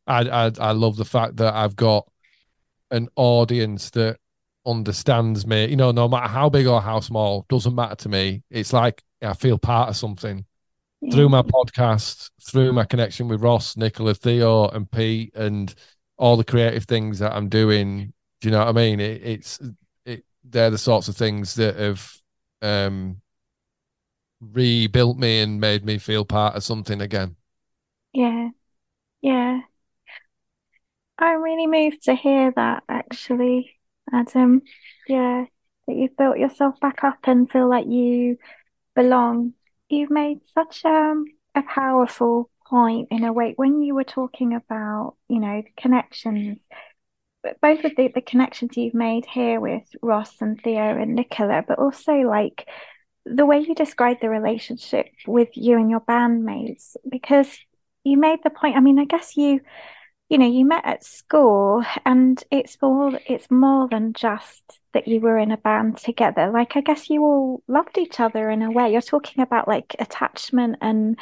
I, 0.06 0.46
I 0.48 0.52
I 0.60 0.72
love 0.74 0.96
the 0.96 1.06
fact 1.06 1.38
that 1.38 1.56
I've 1.56 1.76
got 1.76 2.08
an 2.92 3.10
audience 3.16 3.90
that 3.92 4.18
understands 4.66 5.46
me. 5.46 5.68
You 5.68 5.76
know, 5.76 5.92
no 5.92 6.08
matter 6.08 6.28
how 6.28 6.50
big 6.50 6.68
or 6.68 6.82
how 6.82 7.00
small, 7.00 7.46
doesn't 7.50 7.76
matter 7.76 7.96
to 7.96 8.10
me. 8.10 8.44
It's 8.50 8.74
like 8.74 9.04
I 9.22 9.34
feel 9.34 9.58
part 9.58 9.90
of 9.90 9.96
something 9.96 10.46
yeah. 11.02 11.14
through 11.14 11.30
my 11.30 11.42
podcast, 11.42 12.30
through 12.42 12.74
my 12.74 12.86
connection 12.86 13.28
with 13.28 13.42
Ross, 13.42 13.78
Nicola, 13.78 14.14
Theo, 14.14 14.68
and 14.70 14.90
Pete, 14.90 15.36
and 15.36 15.74
all 16.18 16.38
the 16.38 16.44
creative 16.44 16.86
things 16.86 17.20
that 17.20 17.34
I'm 17.34 17.50
doing. 17.50 18.14
Do 18.42 18.48
you 18.48 18.52
know 18.52 18.60
what 18.60 18.70
I 18.70 18.72
mean? 18.72 19.00
It, 19.00 19.22
it's 19.24 19.60
it, 20.06 20.24
they're 20.44 20.70
the 20.70 20.78
sorts 20.78 21.08
of 21.08 21.16
things 21.16 21.56
that 21.56 21.76
have 21.78 22.12
um, 22.62 23.22
rebuilt 24.40 25.18
me 25.18 25.42
and 25.42 25.60
made 25.60 25.86
me 25.86 25.98
feel 25.98 26.26
part 26.26 26.56
of 26.56 26.64
something 26.64 27.02
again. 27.02 27.36
Yeah, 28.14 28.50
yeah. 29.22 29.62
I'm 31.18 31.42
really 31.44 31.68
moved 31.68 32.06
to 32.06 32.16
hear 32.16 32.52
that, 32.56 32.84
actually, 32.90 33.78
Adam. 34.14 34.62
Yeah, 35.08 35.46
that 35.88 35.96
you've 35.96 36.18
built 36.18 36.38
yourself 36.38 36.80
back 36.80 37.04
up 37.04 37.20
and 37.24 37.50
feel 37.50 37.70
like 37.70 37.88
you 37.88 38.38
belong. 38.96 39.54
You've 39.90 40.12
made 40.12 40.40
such 40.54 40.86
um, 40.86 41.26
a 41.56 41.62
powerful 41.62 42.50
point 42.68 43.10
in 43.12 43.24
a 43.24 43.34
way 43.34 43.54
when 43.58 43.82
you 43.82 43.94
were 43.94 44.06
talking 44.06 44.54
about, 44.54 45.16
you 45.28 45.40
know, 45.40 45.62
connections, 45.76 46.60
both 47.62 47.84
of 47.84 47.92
the, 47.98 48.10
the 48.14 48.22
connections 48.22 48.78
you've 48.78 48.94
made 48.94 49.26
here 49.26 49.60
with 49.60 49.84
Ross 50.02 50.34
and 50.42 50.62
Theo 50.62 50.98
and 50.98 51.16
Nicola, 51.16 51.64
but 51.68 51.80
also 51.80 52.14
like 52.14 52.68
the 53.26 53.46
way 53.46 53.60
you 53.60 53.76
describe 53.76 54.22
the 54.22 54.30
relationship 54.30 55.08
with 55.28 55.50
you 55.56 55.78
and 55.78 55.92
your 55.92 56.02
bandmates, 56.02 56.96
because 57.10 57.50
you 58.04 58.18
made 58.18 58.40
the 58.44 58.50
point. 58.50 58.78
I 58.78 58.80
mean, 58.80 59.00
I 59.00 59.06
guess 59.06 59.36
you, 59.36 59.60
you 60.32 60.38
know, 60.38 60.48
you 60.48 60.64
met 60.64 60.86
at 60.86 61.04
school, 61.04 61.84
and 62.06 62.42
it's 62.50 62.82
more, 62.82 63.20
it's 63.28 63.52
more 63.52 63.90
than 63.90 64.14
just 64.14 64.64
that 64.94 65.06
you 65.06 65.20
were 65.20 65.38
in 65.38 65.52
a 65.52 65.58
band 65.58 65.98
together. 65.98 66.50
Like, 66.50 66.78
I 66.78 66.82
guess 66.82 67.10
you 67.10 67.22
all 67.22 67.64
loved 67.68 67.98
each 67.98 68.22
other 68.22 68.50
in 68.50 68.62
a 68.62 68.72
way. 68.72 68.94
You're 68.94 69.02
talking 69.02 69.44
about 69.44 69.68
like 69.68 69.94
attachment 70.00 70.78
and 70.80 71.20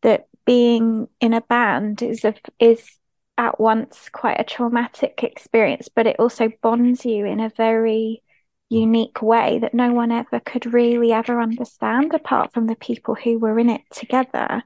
that 0.00 0.28
being 0.46 1.08
in 1.20 1.34
a 1.34 1.42
band 1.42 2.00
is 2.00 2.24
a, 2.24 2.34
is 2.58 2.88
at 3.36 3.60
once 3.60 4.08
quite 4.10 4.40
a 4.40 4.44
traumatic 4.44 5.22
experience, 5.22 5.90
but 5.94 6.06
it 6.06 6.16
also 6.18 6.50
bonds 6.62 7.04
you 7.04 7.26
in 7.26 7.40
a 7.40 7.52
very 7.54 8.22
unique 8.70 9.20
way 9.20 9.58
that 9.58 9.74
no 9.74 9.92
one 9.92 10.10
ever 10.10 10.40
could 10.40 10.72
really 10.72 11.12
ever 11.12 11.42
understand 11.42 12.14
apart 12.14 12.54
from 12.54 12.66
the 12.66 12.76
people 12.76 13.14
who 13.14 13.38
were 13.38 13.58
in 13.58 13.68
it 13.68 13.82
together. 13.90 14.62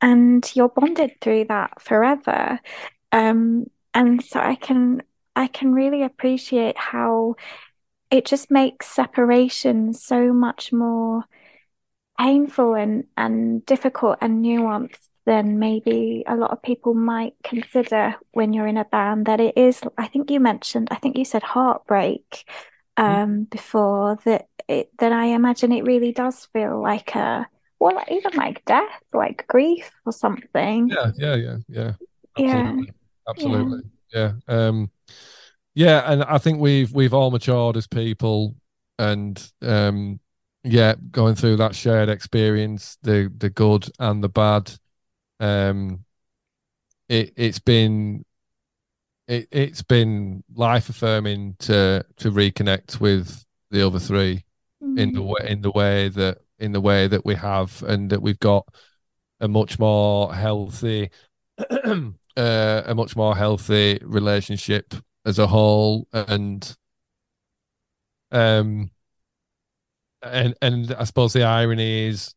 And 0.00 0.50
you're 0.56 0.68
bonded 0.68 1.20
through 1.20 1.44
that 1.44 1.80
forever. 1.80 2.58
Um, 3.12 3.66
and 3.94 4.22
so 4.24 4.40
I 4.40 4.54
can 4.56 5.02
I 5.36 5.46
can 5.46 5.72
really 5.72 6.02
appreciate 6.02 6.76
how 6.78 7.36
it 8.10 8.26
just 8.26 8.50
makes 8.50 8.86
separation 8.88 9.94
so 9.94 10.32
much 10.32 10.72
more 10.72 11.24
painful 12.18 12.74
and, 12.74 13.04
and 13.16 13.64
difficult 13.66 14.18
and 14.20 14.44
nuanced 14.44 15.08
than 15.24 15.58
maybe 15.58 16.24
a 16.26 16.36
lot 16.36 16.50
of 16.50 16.62
people 16.62 16.94
might 16.94 17.34
consider 17.44 18.14
when 18.32 18.52
you're 18.52 18.66
in 18.66 18.76
a 18.76 18.84
band 18.84 19.26
that 19.26 19.40
it 19.40 19.56
is 19.56 19.80
I 19.96 20.08
think 20.08 20.30
you 20.30 20.40
mentioned 20.40 20.88
I 20.90 20.96
think 20.96 21.16
you 21.16 21.24
said 21.24 21.42
heartbreak 21.44 22.44
um 22.96 23.44
before 23.44 24.18
that 24.24 24.48
it 24.68 24.90
that 24.98 25.12
I 25.12 25.26
imagine 25.26 25.72
it 25.72 25.84
really 25.84 26.12
does 26.12 26.46
feel 26.52 26.82
like 26.82 27.14
a 27.14 27.46
well 27.78 28.02
even 28.10 28.32
like 28.34 28.64
death 28.64 29.02
like 29.12 29.46
grief 29.48 29.90
or 30.04 30.12
something. 30.12 30.88
Yeah, 30.90 31.12
yeah, 31.16 31.34
yeah, 31.36 31.56
yeah. 31.68 31.92
yeah 32.36 32.92
Absolutely. 33.28 33.58
Absolutely. 33.58 33.90
Yeah. 34.12 34.32
Um 34.48 34.90
yeah, 35.74 36.10
and 36.12 36.22
I 36.24 36.38
think 36.38 36.60
we've 36.60 36.92
we've 36.92 37.14
all 37.14 37.30
matured 37.30 37.76
as 37.76 37.86
people, 37.86 38.54
and 38.98 39.42
um, 39.62 40.20
yeah, 40.64 40.94
going 41.10 41.34
through 41.34 41.56
that 41.56 41.74
shared 41.74 42.08
experience, 42.08 42.98
the 43.02 43.32
the 43.38 43.48
good 43.48 43.88
and 43.98 44.22
the 44.22 44.28
bad, 44.28 44.70
um, 45.40 46.04
it 47.08 47.32
it's 47.36 47.58
been 47.58 48.24
it 49.28 49.48
it's 49.50 49.82
been 49.82 50.44
life 50.54 50.90
affirming 50.90 51.56
to 51.60 52.04
to 52.18 52.30
reconnect 52.30 53.00
with 53.00 53.44
the 53.70 53.86
other 53.86 53.98
3 53.98 54.44
mm-hmm. 54.82 54.98
in 54.98 55.12
the 55.12 55.20
mm-hmm. 55.20 55.28
way 55.28 55.50
in 55.50 55.62
the 55.62 55.70
way 55.70 56.08
that 56.10 56.38
in 56.58 56.72
the 56.72 56.80
way 56.80 57.08
that 57.08 57.24
we 57.24 57.34
have, 57.34 57.82
and 57.84 58.10
that 58.10 58.20
we've 58.20 58.38
got 58.40 58.66
a 59.40 59.48
much 59.48 59.78
more 59.78 60.34
healthy, 60.34 61.10
uh, 62.36 62.82
a 62.86 62.94
much 62.94 63.16
more 63.16 63.36
healthy 63.36 63.98
relationship 64.02 64.94
as 65.24 65.38
a 65.38 65.46
whole, 65.46 66.06
and 66.12 66.76
um, 68.30 68.90
and 70.22 70.54
and 70.62 70.94
I 70.94 71.04
suppose 71.04 71.32
the 71.32 71.44
irony 71.44 72.08
is 72.08 72.34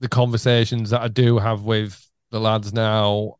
the 0.00 0.08
conversations 0.08 0.90
that 0.90 1.02
I 1.02 1.08
do 1.08 1.38
have 1.38 1.62
with 1.62 2.08
the 2.30 2.40
lads 2.40 2.72
now 2.72 3.36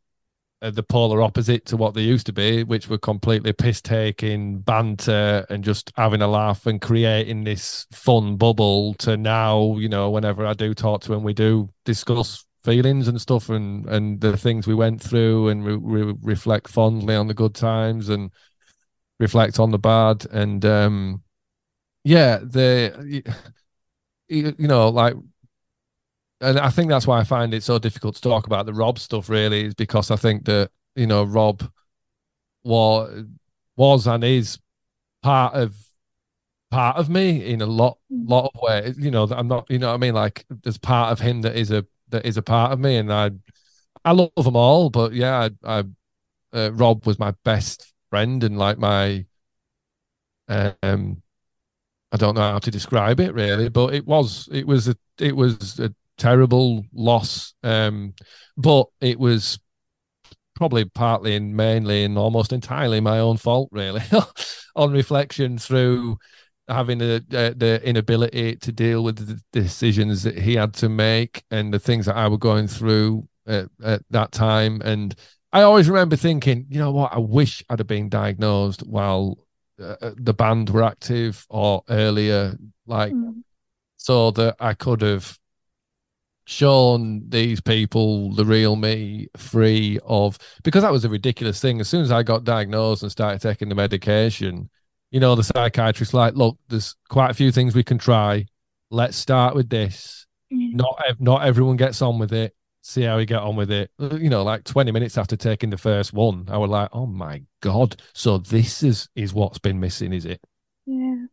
are 0.61 0.71
the 0.71 0.83
polar 0.83 1.23
opposite 1.23 1.65
to 1.67 1.77
what 1.77 1.95
they 1.95 2.03
used 2.03 2.27
to 2.27 2.33
be, 2.33 2.65
which 2.65 2.89
were 2.89 2.99
completely 2.99 3.53
piss 3.53 3.81
taking 3.81 4.59
banter 4.59 5.47
and 5.51 5.63
just 5.63 5.93
having 5.97 6.21
a 6.21 6.27
laugh 6.27 6.67
and 6.67 6.81
creating 6.81 7.45
this 7.45 7.87
fun 7.93 8.37
bubble 8.37 8.95
to 8.95 9.17
now, 9.17 9.77
you 9.77 9.89
know, 9.89 10.11
whenever 10.11 10.45
I 10.45 10.55
do 10.55 10.75
talk 10.75 11.03
to 11.03 11.11
them, 11.11 11.23
we 11.23 11.33
do 11.33 11.71
discuss 11.85 12.45
feelings 12.69 13.09
and 13.09 13.19
stuff 13.19 13.49
and 13.49 13.87
and 13.87 14.21
the 14.21 14.37
things 14.37 14.67
we 14.67 14.75
went 14.75 15.03
through 15.03 15.49
and 15.49 15.65
we, 15.65 15.77
we 15.77 16.15
reflect 16.23 16.69
fondly 16.69 17.15
on 17.15 17.27
the 17.27 17.35
good 17.35 17.55
times 17.55 18.11
and 18.11 18.31
reflect 19.19 19.59
on 19.59 19.71
the 19.71 19.79
bad 19.79 20.27
and 20.33 20.65
um 20.67 21.23
yeah 22.05 22.37
the 22.39 23.23
you 24.29 24.55
know 24.59 24.89
like 24.91 25.15
and 26.41 26.59
I 26.59 26.71
think 26.71 26.89
that's 26.89 27.07
why 27.07 27.19
I 27.19 27.25
find 27.25 27.53
it 27.53 27.63
so 27.63 27.79
difficult 27.79 28.15
to 28.17 28.21
talk 28.21 28.47
about 28.47 28.67
the 28.67 28.75
Rob 28.75 28.99
stuff. 28.99 29.29
Really, 29.29 29.65
is 29.65 29.75
because 29.75 30.11
I 30.11 30.17
think 30.17 30.45
that 30.45 30.71
you 30.95 31.07
know 31.07 31.25
Rob 31.25 31.69
was 32.63 33.25
was 33.77 34.07
and 34.07 34.23
is 34.23 34.59
part 35.23 35.55
of 35.55 35.75
part 36.71 36.97
of 36.97 37.09
me 37.09 37.45
in 37.45 37.61
a 37.61 37.67
lot 37.67 37.99
mm. 38.13 38.29
lot 38.29 38.53
of 38.55 38.61
ways. 38.61 38.97
You 38.99 39.11
know, 39.11 39.25
I'm 39.25 39.49
not. 39.49 39.69
You 39.69 39.79
know, 39.79 39.89
what 39.89 39.95
I 39.95 39.99
mean, 39.99 40.15
like 40.15 40.45
there's 40.63 40.79
part 40.79 41.11
of 41.13 41.19
him 41.19 41.43
that 41.43 41.57
is 41.57 41.71
a 41.73 41.85
that 42.11 42.27
is 42.27 42.37
a 42.37 42.43
part 42.43 42.73
of 42.73 42.81
me, 42.81 42.97
and 42.97 43.13
I 43.13 43.31
I 44.05 44.13
love 44.13 44.31
them 44.37 44.57
all. 44.57 44.91
But 44.91 45.13
yeah, 45.15 45.49
I, 45.65 45.81
I 45.81 45.85
uh, 46.53 46.73
Rob 46.73 47.07
was 47.07 47.19
my 47.19 47.33
best 47.45 47.93
friend 48.11 48.45
and 48.45 48.59
like 48.59 48.79
my 48.79 49.27
um 50.49 51.23
I 52.13 52.17
don't 52.17 52.35
know 52.37 52.41
how 52.43 52.59
to 52.61 52.71
describe 52.71 53.21
it 53.21 53.35
really, 53.35 53.69
but 53.69 53.95
it 53.95 54.07
was 54.07 54.49
it 54.53 54.67
was 54.67 54.89
a 54.89 54.97
it 55.19 55.37
was 55.37 55.79
a 55.81 55.95
terrible 56.17 56.85
loss. 56.93 57.55
Um, 57.63 58.15
but 58.57 58.87
it 59.01 59.19
was 59.19 59.59
probably 60.57 60.85
partly 60.85 61.37
and 61.37 61.57
mainly 61.57 62.05
and 62.05 62.19
almost 62.19 62.53
entirely 62.53 63.01
my 63.01 63.21
own 63.21 63.37
fault, 63.37 63.69
really, 63.73 64.03
on 64.77 64.93
reflection 64.93 65.59
through 65.59 66.19
having 66.69 66.99
the, 66.99 67.25
uh, 67.33 67.55
the 67.57 67.81
inability 67.85 68.57
to 68.57 68.73
deal 68.73 69.03
with 69.03 69.17
the 69.17 69.41
decisions 69.53 70.23
that 70.23 70.39
he 70.39 70.55
had 70.55 70.75
to 70.75 70.89
make 70.89 71.45
and 71.51 71.73
the 71.73 71.79
things 71.79 72.07
that 72.07 72.17
I 72.17 72.29
were 72.29 72.39
going 72.39 72.69
through 72.69 73.29
at, 73.47 73.69
at 73.83 74.03
that 74.11 74.33
time. 74.33 74.81
And 74.85 75.15
I 75.53 75.63
always 75.63 75.89
remember 75.89 76.17
thinking, 76.17 76.67
you 76.69 76.79
know 76.79 76.93
what, 76.93 77.13
I 77.13 77.19
wish 77.19 77.65
I'd 77.69 77.79
have 77.79 77.87
been 77.87 78.09
diagnosed 78.09 78.83
while 78.87 79.39
uh, 79.81 79.97
uh 80.01 80.11
the 80.17 80.35
band 80.35 80.71
were 80.71 80.83
active 80.83 81.47
or 81.49 81.83
earlier, 81.89 82.57
like 82.87 83.13
mm. 83.13 83.43
so 83.97 84.31
that 84.33 84.57
I 84.61 84.75
could 84.75 85.01
have 85.01 85.39
shown 86.49 87.29
these 87.29 87.61
people 87.61 88.33
the 88.33 88.45
real 88.45 88.75
me 88.75 89.29
free 89.37 89.99
of 90.07 90.39
because 90.63 90.83
that 90.83 90.93
was 90.93 91.05
a 91.05 91.09
ridiculous 91.09 91.61
thing. 91.61 91.81
As 91.81 91.89
soon 91.89 92.03
as 92.03 92.11
I 92.11 92.23
got 92.23 92.45
diagnosed 92.45 93.03
and 93.03 93.13
started 93.13 93.43
taking 93.43 93.69
the 93.69 93.75
medication, 93.75 94.71
you 95.11 95.21
know, 95.21 95.35
the 95.35 95.45
psychiatrist 95.45 96.15
like, 96.15 96.35
look, 96.35 96.59
there's 96.69 96.95
quite 97.09 97.31
a 97.31 97.35
few 97.35 97.51
things 97.51 97.75
we 97.75 97.85
can 97.85 97.99
try. 97.99 98.47
Let's 98.91 99.17
start 99.17 99.55
with 99.55 99.69
this. 99.69 100.27
Mm. 100.53 100.75
Not 100.75 101.01
not 101.19 101.45
everyone 101.45 101.77
gets 101.77 102.03
on 102.03 102.19
with 102.19 102.33
it. 102.33 102.55
See 102.83 103.03
how 103.03 103.19
we 103.19 103.27
get 103.27 103.41
on 103.41 103.57
with 103.57 103.71
it. 103.71 103.91
You 103.99 104.31
know, 104.31 104.43
like 104.43 104.65
20 104.65 104.93
minutes 104.93 105.19
after 105.19 105.37
taking 105.37 105.71
the 105.71 105.77
first 105.77 106.13
one, 106.13 106.47
I 106.51 106.57
was 106.57 106.71
like, 106.71 106.89
oh 106.93 107.07
my 107.07 107.43
god. 107.61 108.01
So 108.15 108.39
this 108.39 108.83
is 108.83 109.09
is 109.15 109.35
what's 109.35 109.59
been 109.59 109.81
missing, 109.81 110.13
is 110.13 110.25
it? 110.25 110.41
Yeah 110.87 111.27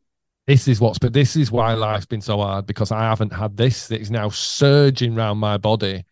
this 0.47 0.67
is 0.67 0.79
what's 0.79 0.99
but 0.99 1.13
this 1.13 1.35
is 1.35 1.51
why 1.51 1.73
life's 1.73 2.05
been 2.05 2.21
so 2.21 2.37
hard 2.37 2.65
because 2.67 2.91
I 2.91 3.01
haven't 3.01 3.33
had 3.33 3.57
this 3.57 3.87
that 3.87 4.01
is 4.01 4.11
now 4.11 4.29
surging 4.29 5.17
around 5.17 5.37
my 5.37 5.57
body 5.57 6.05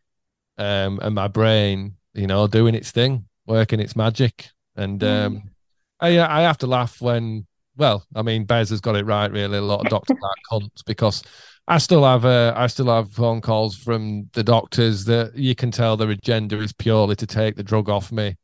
um 0.57 0.99
and 1.01 1.15
my 1.15 1.27
brain, 1.27 1.95
you 2.13 2.27
know, 2.27 2.47
doing 2.47 2.75
its 2.75 2.91
thing, 2.91 3.25
working 3.45 3.79
its 3.79 3.95
magic. 3.95 4.49
And 4.75 4.99
mm. 4.99 5.25
um 5.25 5.51
I 5.99 6.19
I 6.19 6.41
have 6.41 6.57
to 6.59 6.67
laugh 6.67 7.01
when 7.01 7.45
well, 7.77 8.05
I 8.15 8.21
mean 8.21 8.45
Bez 8.45 8.69
has 8.69 8.81
got 8.81 8.95
it 8.95 9.05
right 9.05 9.31
really, 9.31 9.57
a 9.57 9.61
lot 9.61 9.81
of 9.81 9.89
doctors 9.89 10.17
like 10.21 10.39
cunts 10.51 10.83
because 10.85 11.23
I 11.67 11.77
still 11.77 12.03
have 12.03 12.25
uh, 12.25 12.53
I 12.55 12.67
still 12.67 12.87
have 12.87 13.13
phone 13.13 13.41
calls 13.41 13.75
from 13.77 14.29
the 14.33 14.43
doctors 14.43 15.05
that 15.05 15.35
you 15.35 15.55
can 15.55 15.71
tell 15.71 15.95
their 15.95 16.09
agenda 16.09 16.59
is 16.59 16.73
purely 16.73 17.15
to 17.15 17.27
take 17.27 17.55
the 17.55 17.63
drug 17.63 17.89
off 17.89 18.11
me. 18.11 18.35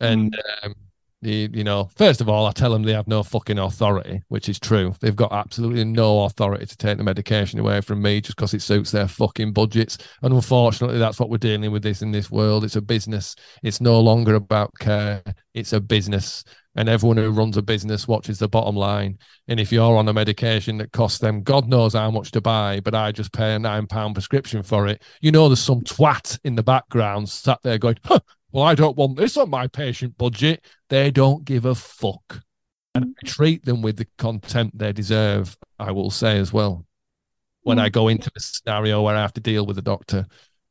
And 0.00 0.32
mm. 0.32 0.66
um, 0.66 0.74
you, 1.22 1.48
you 1.52 1.64
know, 1.64 1.90
first 1.96 2.20
of 2.20 2.28
all, 2.28 2.46
I 2.46 2.52
tell 2.52 2.70
them 2.70 2.82
they 2.82 2.92
have 2.92 3.08
no 3.08 3.22
fucking 3.22 3.58
authority, 3.58 4.22
which 4.28 4.48
is 4.48 4.58
true. 4.58 4.94
They've 5.00 5.16
got 5.16 5.32
absolutely 5.32 5.84
no 5.84 6.24
authority 6.24 6.66
to 6.66 6.76
take 6.76 6.98
the 6.98 7.04
medication 7.04 7.58
away 7.58 7.80
from 7.80 8.00
me 8.00 8.20
just 8.20 8.36
because 8.36 8.54
it 8.54 8.62
suits 8.62 8.90
their 8.90 9.08
fucking 9.08 9.52
budgets. 9.52 9.98
And 10.22 10.32
unfortunately, 10.32 10.98
that's 10.98 11.18
what 11.18 11.30
we're 11.30 11.38
dealing 11.38 11.72
with 11.72 11.82
this 11.82 12.02
in 12.02 12.10
this 12.10 12.30
world. 12.30 12.64
It's 12.64 12.76
a 12.76 12.82
business. 12.82 13.34
It's 13.62 13.80
no 13.80 14.00
longer 14.00 14.34
about 14.34 14.72
care. 14.78 15.22
It's 15.54 15.72
a 15.72 15.80
business. 15.80 16.44
And 16.76 16.88
everyone 16.88 17.16
who 17.16 17.30
runs 17.30 17.56
a 17.56 17.62
business 17.62 18.06
watches 18.06 18.38
the 18.38 18.48
bottom 18.48 18.76
line. 18.76 19.18
And 19.48 19.58
if 19.58 19.72
you're 19.72 19.96
on 19.96 20.08
a 20.08 20.12
medication 20.12 20.76
that 20.78 20.92
costs 20.92 21.18
them 21.18 21.42
God 21.42 21.68
knows 21.68 21.94
how 21.94 22.10
much 22.10 22.30
to 22.32 22.40
buy, 22.40 22.80
but 22.80 22.94
I 22.94 23.12
just 23.12 23.32
pay 23.32 23.54
a 23.54 23.58
nine 23.58 23.86
pound 23.86 24.14
prescription 24.14 24.62
for 24.62 24.86
it, 24.86 25.02
you 25.20 25.32
know 25.32 25.48
there's 25.48 25.60
some 25.60 25.80
twat 25.80 26.38
in 26.44 26.54
the 26.54 26.62
background 26.62 27.28
sat 27.28 27.58
there 27.62 27.78
going, 27.78 27.96
huh, 28.04 28.20
well, 28.52 28.64
I 28.64 28.74
don't 28.74 28.96
want 28.96 29.16
this 29.16 29.36
on 29.36 29.50
my 29.50 29.66
patient 29.66 30.16
budget. 30.16 30.64
They 30.88 31.10
don't 31.10 31.44
give 31.44 31.64
a 31.64 31.74
fuck. 31.74 32.42
And 32.94 33.14
I 33.22 33.26
treat 33.26 33.64
them 33.64 33.82
with 33.82 33.96
the 33.96 34.06
contempt 34.16 34.78
they 34.78 34.92
deserve, 34.92 35.56
I 35.78 35.92
will 35.92 36.10
say 36.10 36.38
as 36.38 36.52
well, 36.52 36.86
when 37.62 37.78
I 37.78 37.88
mm. 37.88 37.92
go 37.92 38.08
into 38.08 38.30
a 38.34 38.40
scenario 38.40 39.02
where 39.02 39.16
I 39.16 39.20
have 39.20 39.34
to 39.34 39.40
deal 39.40 39.66
with 39.66 39.76
a 39.76 39.82
doctor. 39.82 40.26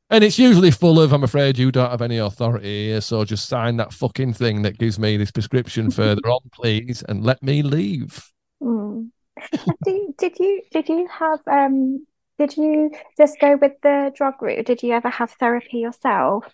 And 0.09 0.23
it's 0.23 0.37
usually 0.37 0.69
full 0.69 0.99
of, 0.99 1.13
I'm 1.13 1.23
afraid 1.23 1.57
you 1.57 1.71
don't 1.71 1.89
have 1.89 2.01
any 2.01 2.19
authority 2.19 2.87
here, 2.87 3.01
so 3.01 3.25
just 3.25 3.49
sign 3.49 3.77
that 3.77 3.91
fucking 3.91 4.33
thing 4.33 4.61
that 4.61 4.77
gives 4.77 4.99
me 4.99 5.17
this 5.17 5.31
prescription 5.31 5.89
further 5.89 6.21
on, 6.29 6.41
please, 6.53 7.03
and 7.09 7.23
let 7.23 7.41
me 7.41 7.63
leave. 7.63 8.23
Mm. 8.61 9.09
did, 9.83 10.17
did 10.17 10.39
you 10.39 10.61
did 10.71 10.87
you 10.87 11.07
have 11.07 11.39
um 11.51 12.05
did 12.37 12.55
you 12.55 12.91
just 13.17 13.39
go 13.39 13.57
with 13.57 13.73
the 13.83 14.11
drug 14.15 14.41
route? 14.41 14.65
Did 14.65 14.83
you 14.83 14.93
ever 14.93 15.09
have 15.09 15.31
therapy 15.31 15.79
yourself? 15.79 16.45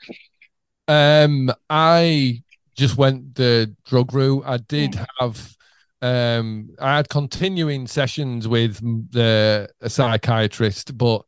Um, 0.88 1.52
I 1.70 2.44
just 2.76 2.98
went 2.98 3.36
the 3.36 3.76
drug 3.86 4.14
route. 4.14 4.44
I 4.46 4.58
did 4.58 4.96
yeah. 4.96 5.06
have 5.20 5.56
um 6.02 6.70
I 6.80 6.98
had 6.98 7.10
continuing 7.10 7.86
sessions 7.86 8.48
with 8.48 8.80
the 9.12 9.70
psychiatrist, 9.88 10.98
but 10.98 11.24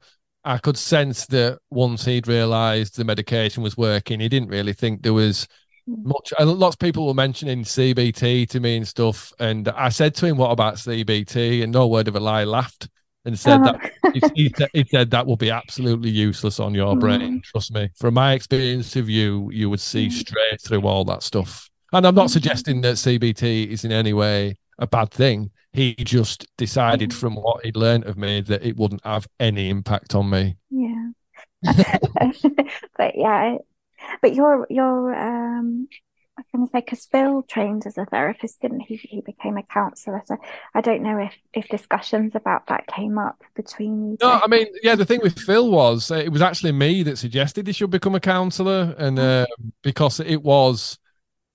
I 0.45 0.57
could 0.57 0.77
sense 0.77 1.25
that 1.27 1.59
once 1.69 2.05
he'd 2.05 2.27
realised 2.27 2.97
the 2.97 3.05
medication 3.05 3.63
was 3.63 3.77
working, 3.77 4.19
he 4.19 4.29
didn't 4.29 4.49
really 4.49 4.73
think 4.73 5.01
there 5.01 5.13
was 5.13 5.47
hmm. 5.85 6.09
much. 6.09 6.33
Lots 6.39 6.75
of 6.75 6.79
people 6.79 7.07
were 7.07 7.13
mentioning 7.13 7.63
CBT 7.63 8.49
to 8.49 8.59
me 8.59 8.77
and 8.77 8.87
stuff, 8.87 9.31
and 9.39 9.67
I 9.69 9.89
said 9.89 10.15
to 10.15 10.25
him, 10.25 10.37
"What 10.37 10.51
about 10.51 10.75
CBT?" 10.75 11.63
And 11.63 11.71
no 11.71 11.87
word 11.87 12.07
of 12.07 12.15
a 12.15 12.19
lie, 12.19 12.43
laughed 12.43 12.89
and 13.25 13.39
said 13.39 13.63
that 13.63 13.91
he, 14.35 14.53
he, 14.73 14.85
said 14.89 15.11
that 15.11 15.25
will 15.25 15.37
be 15.37 15.49
absolutely 15.49 16.09
useless 16.09 16.59
on 16.59 16.73
your 16.73 16.95
brain. 16.97 17.39
Mm. 17.39 17.43
Trust 17.43 17.73
me. 17.73 17.89
From 17.97 18.15
my 18.15 18.33
experience 18.33 18.95
of 18.95 19.09
you, 19.09 19.49
you 19.51 19.69
would 19.69 19.79
see 19.79 20.07
mm. 20.07 20.11
straight 20.11 20.61
through 20.61 20.81
all 20.81 21.05
that 21.05 21.23
stuff. 21.23 21.69
And 21.93 22.05
I'm 22.05 22.15
not 22.15 22.27
mm. 22.27 22.31
suggesting 22.31 22.81
that 22.81 22.95
CBT 22.95 23.67
is 23.67 23.85
in 23.85 23.91
any 23.91 24.13
way 24.13 24.57
a 24.79 24.87
bad 24.87 25.11
thing. 25.11 25.51
He 25.73 25.95
just 25.95 26.47
decided 26.57 27.09
mm. 27.09 27.13
from 27.13 27.35
what 27.35 27.65
he'd 27.65 27.75
learned 27.75 28.05
of 28.05 28.17
me 28.17 28.41
that 28.41 28.63
it 28.63 28.77
wouldn't 28.77 29.03
have 29.03 29.27
any 29.39 29.69
impact 29.69 30.13
on 30.15 30.29
me. 30.29 30.57
Yeah. 30.69 31.09
but 32.97 33.15
yeah, 33.15 33.57
but 34.21 34.35
your 34.35 34.67
your 34.69 35.13
um 35.15 35.87
I 36.35 36.41
was 36.41 36.47
going 36.51 36.67
to 36.67 36.71
say 36.71 36.79
because 36.79 37.05
Phil 37.05 37.43
trained 37.43 37.85
as 37.85 37.97
a 37.97 38.05
therapist, 38.05 38.59
didn't 38.59 38.81
he? 38.81 38.95
He 38.95 39.21
became 39.21 39.55
a 39.55 39.63
counsellor. 39.63 40.23
So 40.25 40.37
I 40.73 40.81
don't 40.81 41.03
know 41.03 41.19
if 41.19 41.33
if 41.53 41.67
discussions 41.69 42.33
about 42.33 42.67
that 42.67 42.87
came 42.87 43.19
up 43.19 43.43
between 43.55 44.11
you. 44.11 44.17
No, 44.19 44.39
I 44.43 44.47
mean, 44.47 44.65
yeah. 44.81 44.95
The 44.95 45.05
thing 45.05 45.19
with 45.21 45.37
Phil 45.37 45.69
was 45.69 46.09
uh, 46.09 46.15
it 46.15 46.29
was 46.29 46.41
actually 46.41 46.71
me 46.71 47.03
that 47.03 47.17
suggested 47.17 47.67
he 47.67 47.73
should 47.73 47.91
become 47.91 48.15
a 48.15 48.19
counsellor, 48.19 48.95
and 48.97 49.19
uh, 49.19 49.45
because 49.83 50.19
it 50.19 50.41
was 50.41 50.97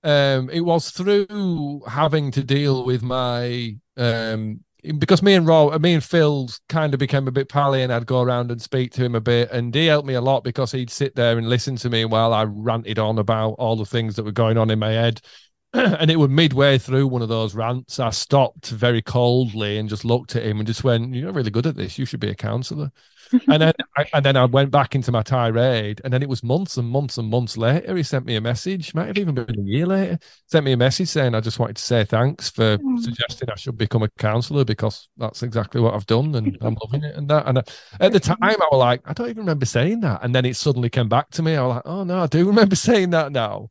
um, 0.04 0.48
it 0.50 0.60
was 0.60 0.90
through 0.90 1.82
having 1.88 2.30
to 2.32 2.44
deal 2.44 2.84
with 2.84 3.02
my 3.02 3.76
um, 3.98 4.60
because 4.98 5.22
me 5.22 5.34
and 5.34 5.46
Rob, 5.46 5.80
me 5.82 5.94
and 5.94 6.04
Phil 6.04 6.48
kind 6.68 6.94
of 6.94 7.00
became 7.00 7.26
a 7.26 7.32
bit 7.32 7.48
pally, 7.48 7.82
and 7.82 7.92
I'd 7.92 8.06
go 8.06 8.22
around 8.22 8.50
and 8.50 8.62
speak 8.62 8.92
to 8.92 9.04
him 9.04 9.14
a 9.14 9.20
bit, 9.20 9.50
and 9.50 9.74
he 9.74 9.86
helped 9.86 10.06
me 10.06 10.14
a 10.14 10.20
lot 10.20 10.44
because 10.44 10.72
he'd 10.72 10.90
sit 10.90 11.16
there 11.16 11.36
and 11.36 11.48
listen 11.48 11.76
to 11.76 11.90
me 11.90 12.04
while 12.04 12.32
I 12.32 12.44
ranted 12.44 12.98
on 12.98 13.18
about 13.18 13.52
all 13.52 13.76
the 13.76 13.84
things 13.84 14.16
that 14.16 14.24
were 14.24 14.32
going 14.32 14.56
on 14.56 14.70
in 14.70 14.78
my 14.78 14.92
head. 14.92 15.20
and 15.74 16.10
it 16.10 16.16
was 16.16 16.30
midway 16.30 16.78
through 16.78 17.08
one 17.08 17.20
of 17.20 17.28
those 17.28 17.54
rants, 17.54 17.98
I 17.98 18.10
stopped 18.10 18.68
very 18.70 19.02
coldly 19.02 19.78
and 19.78 19.88
just 19.88 20.04
looked 20.04 20.34
at 20.34 20.44
him 20.44 20.58
and 20.58 20.66
just 20.66 20.84
went, 20.84 21.14
"You're 21.14 21.26
not 21.26 21.34
really 21.34 21.50
good 21.50 21.66
at 21.66 21.76
this. 21.76 21.98
You 21.98 22.06
should 22.06 22.20
be 22.20 22.30
a 22.30 22.34
counsellor." 22.34 22.90
And 23.32 23.62
then 23.62 23.72
I, 23.96 24.06
and 24.12 24.24
then 24.24 24.36
I 24.36 24.44
went 24.44 24.70
back 24.70 24.94
into 24.94 25.12
my 25.12 25.22
tirade, 25.22 26.00
and 26.04 26.12
then 26.12 26.22
it 26.22 26.28
was 26.28 26.42
months 26.42 26.76
and 26.76 26.88
months 26.88 27.18
and 27.18 27.28
months 27.28 27.56
later. 27.56 27.96
He 27.96 28.02
sent 28.02 28.26
me 28.26 28.36
a 28.36 28.40
message. 28.40 28.94
Might 28.94 29.08
have 29.08 29.18
even 29.18 29.34
been 29.34 29.58
a 29.58 29.62
year 29.62 29.86
later. 29.86 30.18
Sent 30.46 30.64
me 30.64 30.72
a 30.72 30.76
message 30.76 31.08
saying, 31.08 31.34
"I 31.34 31.40
just 31.40 31.58
wanted 31.58 31.76
to 31.76 31.82
say 31.82 32.04
thanks 32.04 32.50
for 32.50 32.78
mm. 32.78 33.00
suggesting 33.00 33.50
I 33.50 33.56
should 33.56 33.76
become 33.76 34.02
a 34.02 34.08
counsellor 34.18 34.64
because 34.64 35.08
that's 35.16 35.42
exactly 35.42 35.80
what 35.80 35.94
I've 35.94 36.06
done, 36.06 36.34
and 36.34 36.56
I'm 36.60 36.76
loving 36.84 37.04
it." 37.04 37.16
And 37.16 37.28
that, 37.28 37.46
and 37.46 37.58
at 37.58 38.12
the 38.12 38.20
time, 38.20 38.38
I 38.40 38.56
was 38.70 38.78
like, 38.78 39.02
I 39.04 39.12
don't 39.12 39.28
even 39.28 39.42
remember 39.42 39.66
saying 39.66 40.00
that, 40.00 40.22
and 40.22 40.34
then 40.34 40.44
it 40.44 40.56
suddenly 40.56 40.90
came 40.90 41.08
back 41.08 41.30
to 41.30 41.42
me. 41.42 41.56
I 41.56 41.62
was 41.62 41.74
like, 41.76 41.82
"Oh 41.86 42.04
no, 42.04 42.22
I 42.22 42.26
do 42.26 42.46
remember 42.46 42.76
saying 42.88 43.10
that 43.10 43.32
now." 43.32 43.68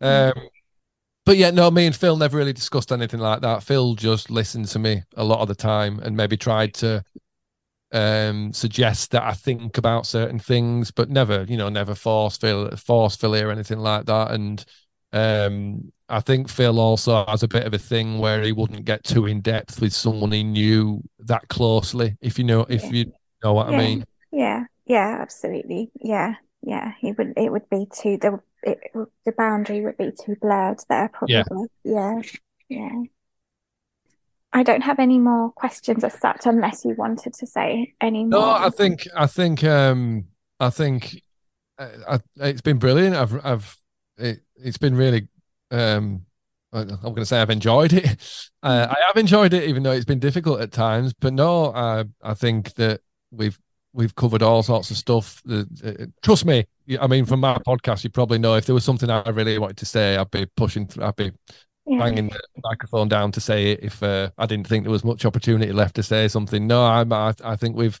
Um, 0.00 0.32
but 1.26 1.36
yeah, 1.36 1.50
no, 1.50 1.72
me 1.72 1.86
and 1.86 1.96
Phil 1.96 2.16
never 2.16 2.36
really 2.36 2.52
discussed 2.52 2.92
anything 2.92 3.18
like 3.18 3.40
that. 3.40 3.64
Phil 3.64 3.96
just 3.96 4.30
listened 4.30 4.66
to 4.68 4.78
me 4.78 5.02
a 5.16 5.24
lot 5.24 5.40
of 5.40 5.48
the 5.48 5.56
time 5.56 5.98
and 5.98 6.16
maybe 6.16 6.36
tried 6.36 6.72
to 6.74 7.02
um, 7.92 8.52
suggest 8.52 9.12
that 9.12 9.22
I 9.22 9.32
think 9.32 9.78
about 9.78 10.06
certain 10.06 10.38
things, 10.38 10.90
but 10.90 11.10
never, 11.10 11.44
you 11.48 11.56
know, 11.56 11.68
never 11.68 11.94
forceful, 11.94 12.76
forcefully 12.76 13.40
or 13.42 13.50
anything 13.50 13.78
like 13.78 14.06
that. 14.06 14.32
And 14.32 14.64
um, 15.12 15.92
I 16.08 16.20
think 16.20 16.48
Phil 16.48 16.78
also 16.78 17.24
has 17.26 17.42
a 17.42 17.48
bit 17.48 17.66
of 17.66 17.74
a 17.74 17.78
thing 17.78 18.18
where 18.18 18.42
he 18.42 18.52
wouldn't 18.52 18.84
get 18.84 19.04
too 19.04 19.26
in 19.26 19.40
depth 19.40 19.80
with 19.80 19.92
someone 19.92 20.32
he 20.32 20.44
knew 20.44 21.02
that 21.20 21.48
closely, 21.48 22.16
if 22.20 22.38
you 22.38 22.44
know, 22.44 22.66
if 22.68 22.92
you 22.92 23.12
know 23.42 23.54
what 23.54 23.70
yeah. 23.70 23.76
I 23.76 23.78
mean. 23.78 24.04
Yeah, 24.32 24.64
yeah, 24.86 25.18
absolutely. 25.20 25.90
Yeah, 26.00 26.34
yeah. 26.62 26.92
He 27.00 27.12
would. 27.12 27.34
It 27.36 27.50
would 27.50 27.68
be 27.70 27.86
too. 27.92 28.18
The 28.18 28.40
it, 28.62 28.78
the 29.24 29.32
boundary 29.32 29.80
would 29.80 29.96
be 29.96 30.12
too 30.12 30.36
blurred 30.40 30.80
there. 30.88 31.08
Probably. 31.08 31.34
Yeah. 31.34 31.44
Yeah. 31.84 32.22
yeah. 32.68 33.02
I 34.56 34.62
don't 34.62 34.80
have 34.80 34.98
any 34.98 35.18
more 35.18 35.50
questions 35.52 36.02
as 36.02 36.18
such, 36.18 36.46
unless 36.46 36.82
you 36.82 36.94
wanted 36.94 37.34
to 37.34 37.46
say 37.46 37.92
any 38.00 38.24
more. 38.24 38.40
No, 38.40 38.50
I 38.52 38.70
think 38.70 39.06
I 39.14 39.26
think 39.26 39.62
um 39.62 40.24
I 40.58 40.70
think 40.70 41.20
uh, 41.78 41.88
I, 42.08 42.20
it's 42.36 42.62
been 42.62 42.78
brilliant. 42.78 43.16
I've 43.16 43.44
I've 43.44 43.76
it, 44.16 44.40
it's 44.56 44.78
been 44.78 44.96
really 44.96 45.28
um 45.70 46.24
I'm 46.72 46.88
going 46.88 47.16
to 47.16 47.26
say 47.26 47.40
I've 47.40 47.50
enjoyed 47.50 47.92
it. 47.92 48.16
Uh, 48.62 48.86
I 48.90 48.96
have 49.06 49.16
enjoyed 49.16 49.52
it, 49.54 49.64
even 49.64 49.82
though 49.82 49.92
it's 49.92 50.04
been 50.04 50.18
difficult 50.18 50.60
at 50.60 50.72
times. 50.72 51.12
But 51.12 51.34
no, 51.34 51.72
I 51.74 52.04
I 52.22 52.32
think 52.32 52.74
that 52.74 53.02
we've 53.30 53.58
we've 53.92 54.14
covered 54.14 54.42
all 54.42 54.62
sorts 54.62 54.90
of 54.90 54.96
stuff. 54.96 55.42
Uh, 55.48 55.64
trust 56.22 56.46
me, 56.46 56.66
I 57.00 57.06
mean, 57.06 57.26
from 57.26 57.40
my 57.40 57.58
podcast, 57.58 58.04
you 58.04 58.10
probably 58.10 58.38
know 58.38 58.54
if 58.56 58.66
there 58.66 58.74
was 58.74 58.84
something 58.84 59.10
I 59.10 59.28
really 59.28 59.58
wanted 59.58 59.76
to 59.76 59.86
say, 59.86 60.16
I'd 60.16 60.30
be 60.30 60.46
pushing. 60.56 60.88
I'd 61.00 61.16
be 61.16 61.32
yeah. 61.86 61.98
banging 61.98 62.28
the 62.28 62.40
microphone 62.64 63.08
down 63.08 63.32
to 63.32 63.40
say 63.40 63.72
it 63.72 63.80
if 63.82 64.02
uh, 64.02 64.30
I 64.38 64.46
didn't 64.46 64.66
think 64.66 64.84
there 64.84 64.92
was 64.92 65.04
much 65.04 65.24
opportunity 65.24 65.72
left 65.72 65.96
to 65.96 66.02
say 66.02 66.28
something. 66.28 66.66
No, 66.66 66.84
I, 66.84 67.04
I, 67.10 67.34
I 67.44 67.56
think 67.56 67.76
we've 67.76 67.98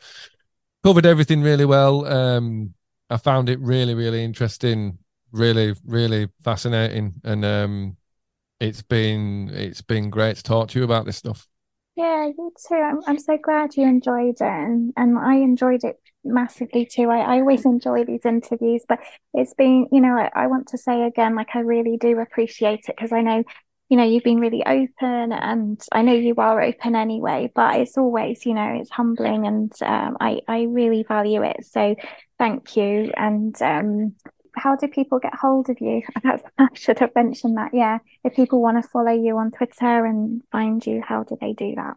covered 0.84 1.06
everything 1.06 1.42
really 1.42 1.64
well. 1.64 2.04
Um, 2.06 2.74
I 3.10 3.16
found 3.16 3.48
it 3.48 3.60
really, 3.60 3.94
really 3.94 4.24
interesting, 4.24 4.98
really, 5.32 5.74
really 5.84 6.28
fascinating, 6.42 7.14
and 7.24 7.44
um, 7.44 7.96
it's 8.60 8.82
been 8.82 9.50
it's 9.52 9.82
been 9.82 10.10
great 10.10 10.36
to 10.36 10.42
talk 10.42 10.68
to 10.70 10.78
you 10.78 10.84
about 10.84 11.06
this 11.06 11.16
stuff. 11.16 11.46
Yeah, 11.96 12.26
you 12.26 12.52
too. 12.68 12.74
I'm, 12.74 13.00
I'm 13.06 13.18
so 13.18 13.38
glad 13.38 13.74
you 13.76 13.84
enjoyed 13.84 14.36
it, 14.40 14.42
and, 14.42 14.92
and 14.96 15.18
I 15.18 15.36
enjoyed 15.36 15.82
it 15.82 15.98
massively 16.24 16.84
too. 16.84 17.10
I, 17.10 17.20
I 17.20 17.40
always 17.40 17.64
enjoy 17.64 18.04
these 18.04 18.26
interviews, 18.26 18.84
but 18.86 18.98
it's 19.32 19.54
been, 19.54 19.86
you 19.92 20.00
know, 20.00 20.14
I, 20.14 20.30
I 20.34 20.46
want 20.48 20.68
to 20.68 20.78
say 20.78 21.04
again, 21.04 21.36
like 21.36 21.54
I 21.54 21.60
really 21.60 21.96
do 21.96 22.18
appreciate 22.18 22.80
it 22.88 22.96
because 22.96 23.12
I 23.12 23.22
know 23.22 23.44
you 23.88 23.96
know 23.96 24.04
you've 24.04 24.24
been 24.24 24.40
really 24.40 24.64
open 24.66 25.32
and 25.32 25.80
i 25.92 26.02
know 26.02 26.12
you 26.12 26.34
are 26.38 26.60
open 26.60 26.96
anyway 26.96 27.50
but 27.54 27.76
it's 27.76 27.96
always 27.96 28.44
you 28.44 28.54
know 28.54 28.76
it's 28.80 28.90
humbling 28.90 29.46
and 29.46 29.72
um, 29.82 30.16
i 30.20 30.40
i 30.48 30.62
really 30.62 31.04
value 31.04 31.42
it. 31.42 31.64
So 31.64 31.94
thank 32.38 32.76
you. 32.76 33.12
And 33.16 33.60
um, 33.62 34.14
how 34.54 34.76
do 34.76 34.88
people 34.88 35.18
get 35.18 35.34
hold 35.34 35.68
of 35.68 35.80
you? 35.80 36.02
I 36.58 36.68
should 36.74 36.98
have 36.98 37.14
mentioned 37.14 37.56
that. 37.58 37.72
Yeah 37.74 37.98
if 38.24 38.34
people 38.34 38.60
want 38.60 38.82
to 38.82 38.88
follow 38.88 39.12
you 39.12 39.36
on 39.38 39.50
twitter 39.50 40.04
and 40.04 40.42
find 40.50 40.84
you 40.84 41.00
how 41.02 41.22
do 41.22 41.36
they 41.40 41.52
do 41.52 41.74
that? 41.76 41.96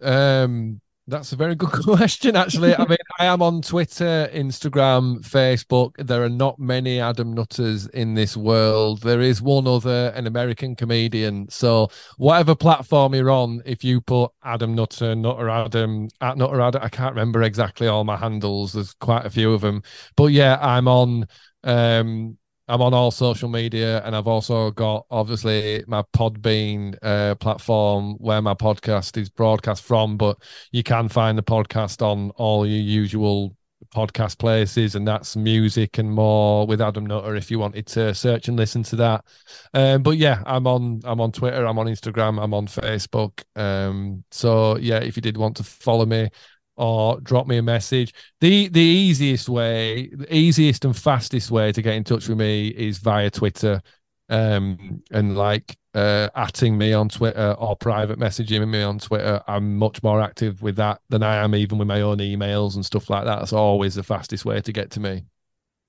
Um 0.00 0.80
that's 1.08 1.32
a 1.32 1.36
very 1.36 1.54
good 1.54 1.70
question, 1.84 2.36
actually. 2.36 2.74
I 2.74 2.84
mean, 2.86 2.98
I 3.18 3.26
am 3.26 3.42
on 3.42 3.62
Twitter, 3.62 4.28
Instagram, 4.34 5.20
Facebook. 5.20 5.92
There 5.98 6.24
are 6.24 6.28
not 6.28 6.58
many 6.58 7.00
Adam 7.00 7.32
Nutters 7.32 7.86
in 7.88 8.14
this 8.14 8.36
world. 8.36 9.02
There 9.02 9.20
is 9.20 9.40
one 9.40 9.66
other, 9.66 10.12
an 10.16 10.26
American 10.26 10.74
comedian. 10.74 11.48
So, 11.48 11.90
whatever 12.16 12.54
platform 12.54 13.14
you're 13.14 13.30
on, 13.30 13.62
if 13.64 13.84
you 13.84 14.00
put 14.00 14.32
Adam 14.44 14.74
Nutter, 14.74 15.14
Nutter 15.14 15.48
Adam, 15.48 16.08
at 16.20 16.36
Nutter 16.36 16.60
Adam, 16.60 16.82
I 16.82 16.88
can't 16.88 17.14
remember 17.14 17.42
exactly 17.42 17.86
all 17.86 18.04
my 18.04 18.16
handles. 18.16 18.72
There's 18.72 18.94
quite 18.94 19.24
a 19.24 19.30
few 19.30 19.52
of 19.52 19.60
them. 19.60 19.82
But 20.16 20.26
yeah, 20.26 20.58
I'm 20.60 20.88
on 20.88 21.26
um 21.64 22.38
I'm 22.68 22.82
on 22.82 22.94
all 22.94 23.10
social 23.10 23.48
media, 23.48 24.02
and 24.04 24.16
I've 24.16 24.26
also 24.26 24.72
got 24.72 25.06
obviously 25.10 25.84
my 25.86 26.02
Podbean 26.12 26.96
uh, 27.00 27.36
platform 27.36 28.14
where 28.14 28.42
my 28.42 28.54
podcast 28.54 29.16
is 29.16 29.28
broadcast 29.28 29.84
from. 29.84 30.16
But 30.16 30.38
you 30.72 30.82
can 30.82 31.08
find 31.08 31.38
the 31.38 31.42
podcast 31.42 32.02
on 32.02 32.30
all 32.30 32.66
your 32.66 32.80
usual 32.80 33.56
podcast 33.94 34.38
places, 34.38 34.96
and 34.96 35.06
that's 35.06 35.36
music 35.36 35.98
and 35.98 36.10
more 36.10 36.66
with 36.66 36.80
Adam 36.80 37.06
Nutter 37.06 37.36
if 37.36 37.50
you 37.52 37.58
wanted 37.60 37.86
to 37.86 38.14
search 38.14 38.48
and 38.48 38.56
listen 38.56 38.82
to 38.84 38.96
that. 38.96 39.24
Um, 39.72 40.02
but 40.02 40.16
yeah, 40.16 40.42
I'm 40.44 40.66
on 40.66 41.02
I'm 41.04 41.20
on 41.20 41.30
Twitter, 41.30 41.66
I'm 41.66 41.78
on 41.78 41.86
Instagram, 41.86 42.42
I'm 42.42 42.52
on 42.54 42.66
Facebook. 42.66 43.44
Um, 43.54 44.24
so 44.32 44.76
yeah, 44.78 44.98
if 44.98 45.16
you 45.16 45.22
did 45.22 45.36
want 45.36 45.56
to 45.58 45.62
follow 45.62 46.04
me, 46.06 46.30
or 46.76 47.20
drop 47.20 47.46
me 47.46 47.58
a 47.58 47.62
message. 47.62 48.12
The 48.40 48.68
the 48.68 48.80
easiest 48.80 49.48
way, 49.48 50.08
the 50.08 50.32
easiest 50.34 50.84
and 50.84 50.96
fastest 50.96 51.50
way 51.50 51.72
to 51.72 51.82
get 51.82 51.94
in 51.94 52.04
touch 52.04 52.28
with 52.28 52.38
me 52.38 52.68
is 52.68 52.98
via 52.98 53.30
Twitter. 53.30 53.82
Um 54.28 55.02
and 55.10 55.36
like 55.36 55.76
uh 55.94 56.28
atting 56.36 56.76
me 56.76 56.92
on 56.92 57.08
Twitter 57.08 57.54
or 57.58 57.76
private 57.76 58.18
messaging 58.18 58.68
me 58.68 58.82
on 58.82 58.98
Twitter. 58.98 59.40
I'm 59.46 59.76
much 59.76 60.02
more 60.02 60.20
active 60.20 60.62
with 60.62 60.76
that 60.76 61.00
than 61.08 61.22
I 61.22 61.36
am 61.36 61.54
even 61.54 61.78
with 61.78 61.88
my 61.88 62.00
own 62.00 62.18
emails 62.18 62.74
and 62.74 62.84
stuff 62.84 63.08
like 63.10 63.24
that. 63.24 63.38
That's 63.38 63.52
always 63.52 63.94
the 63.94 64.02
fastest 64.02 64.44
way 64.44 64.60
to 64.60 64.72
get 64.72 64.90
to 64.92 65.00
me. 65.00 65.24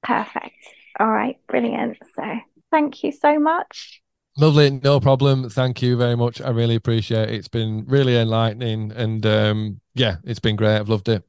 Perfect. 0.04 0.56
All 1.00 1.10
right, 1.10 1.38
brilliant. 1.48 1.98
So 2.16 2.24
thank 2.72 3.04
you 3.04 3.12
so 3.12 3.40
much. 3.40 3.97
Lovely, 4.40 4.70
no 4.70 5.00
problem. 5.00 5.50
Thank 5.50 5.82
you 5.82 5.98
very 5.98 6.16
much. 6.16 6.42
I 6.42 6.50
really 6.50 6.76
appreciate 6.76 7.30
it. 7.30 7.36
It's 7.36 7.48
been 7.48 7.86
really 7.88 8.16
enlightening 8.16 8.92
and 8.92 9.26
um, 9.26 9.82
yeah, 9.96 10.18
it's 10.24 10.40
been 10.40 10.56
great. 10.56 10.78
I've 10.78 10.90
loved 10.90 11.10
it. 11.10 11.24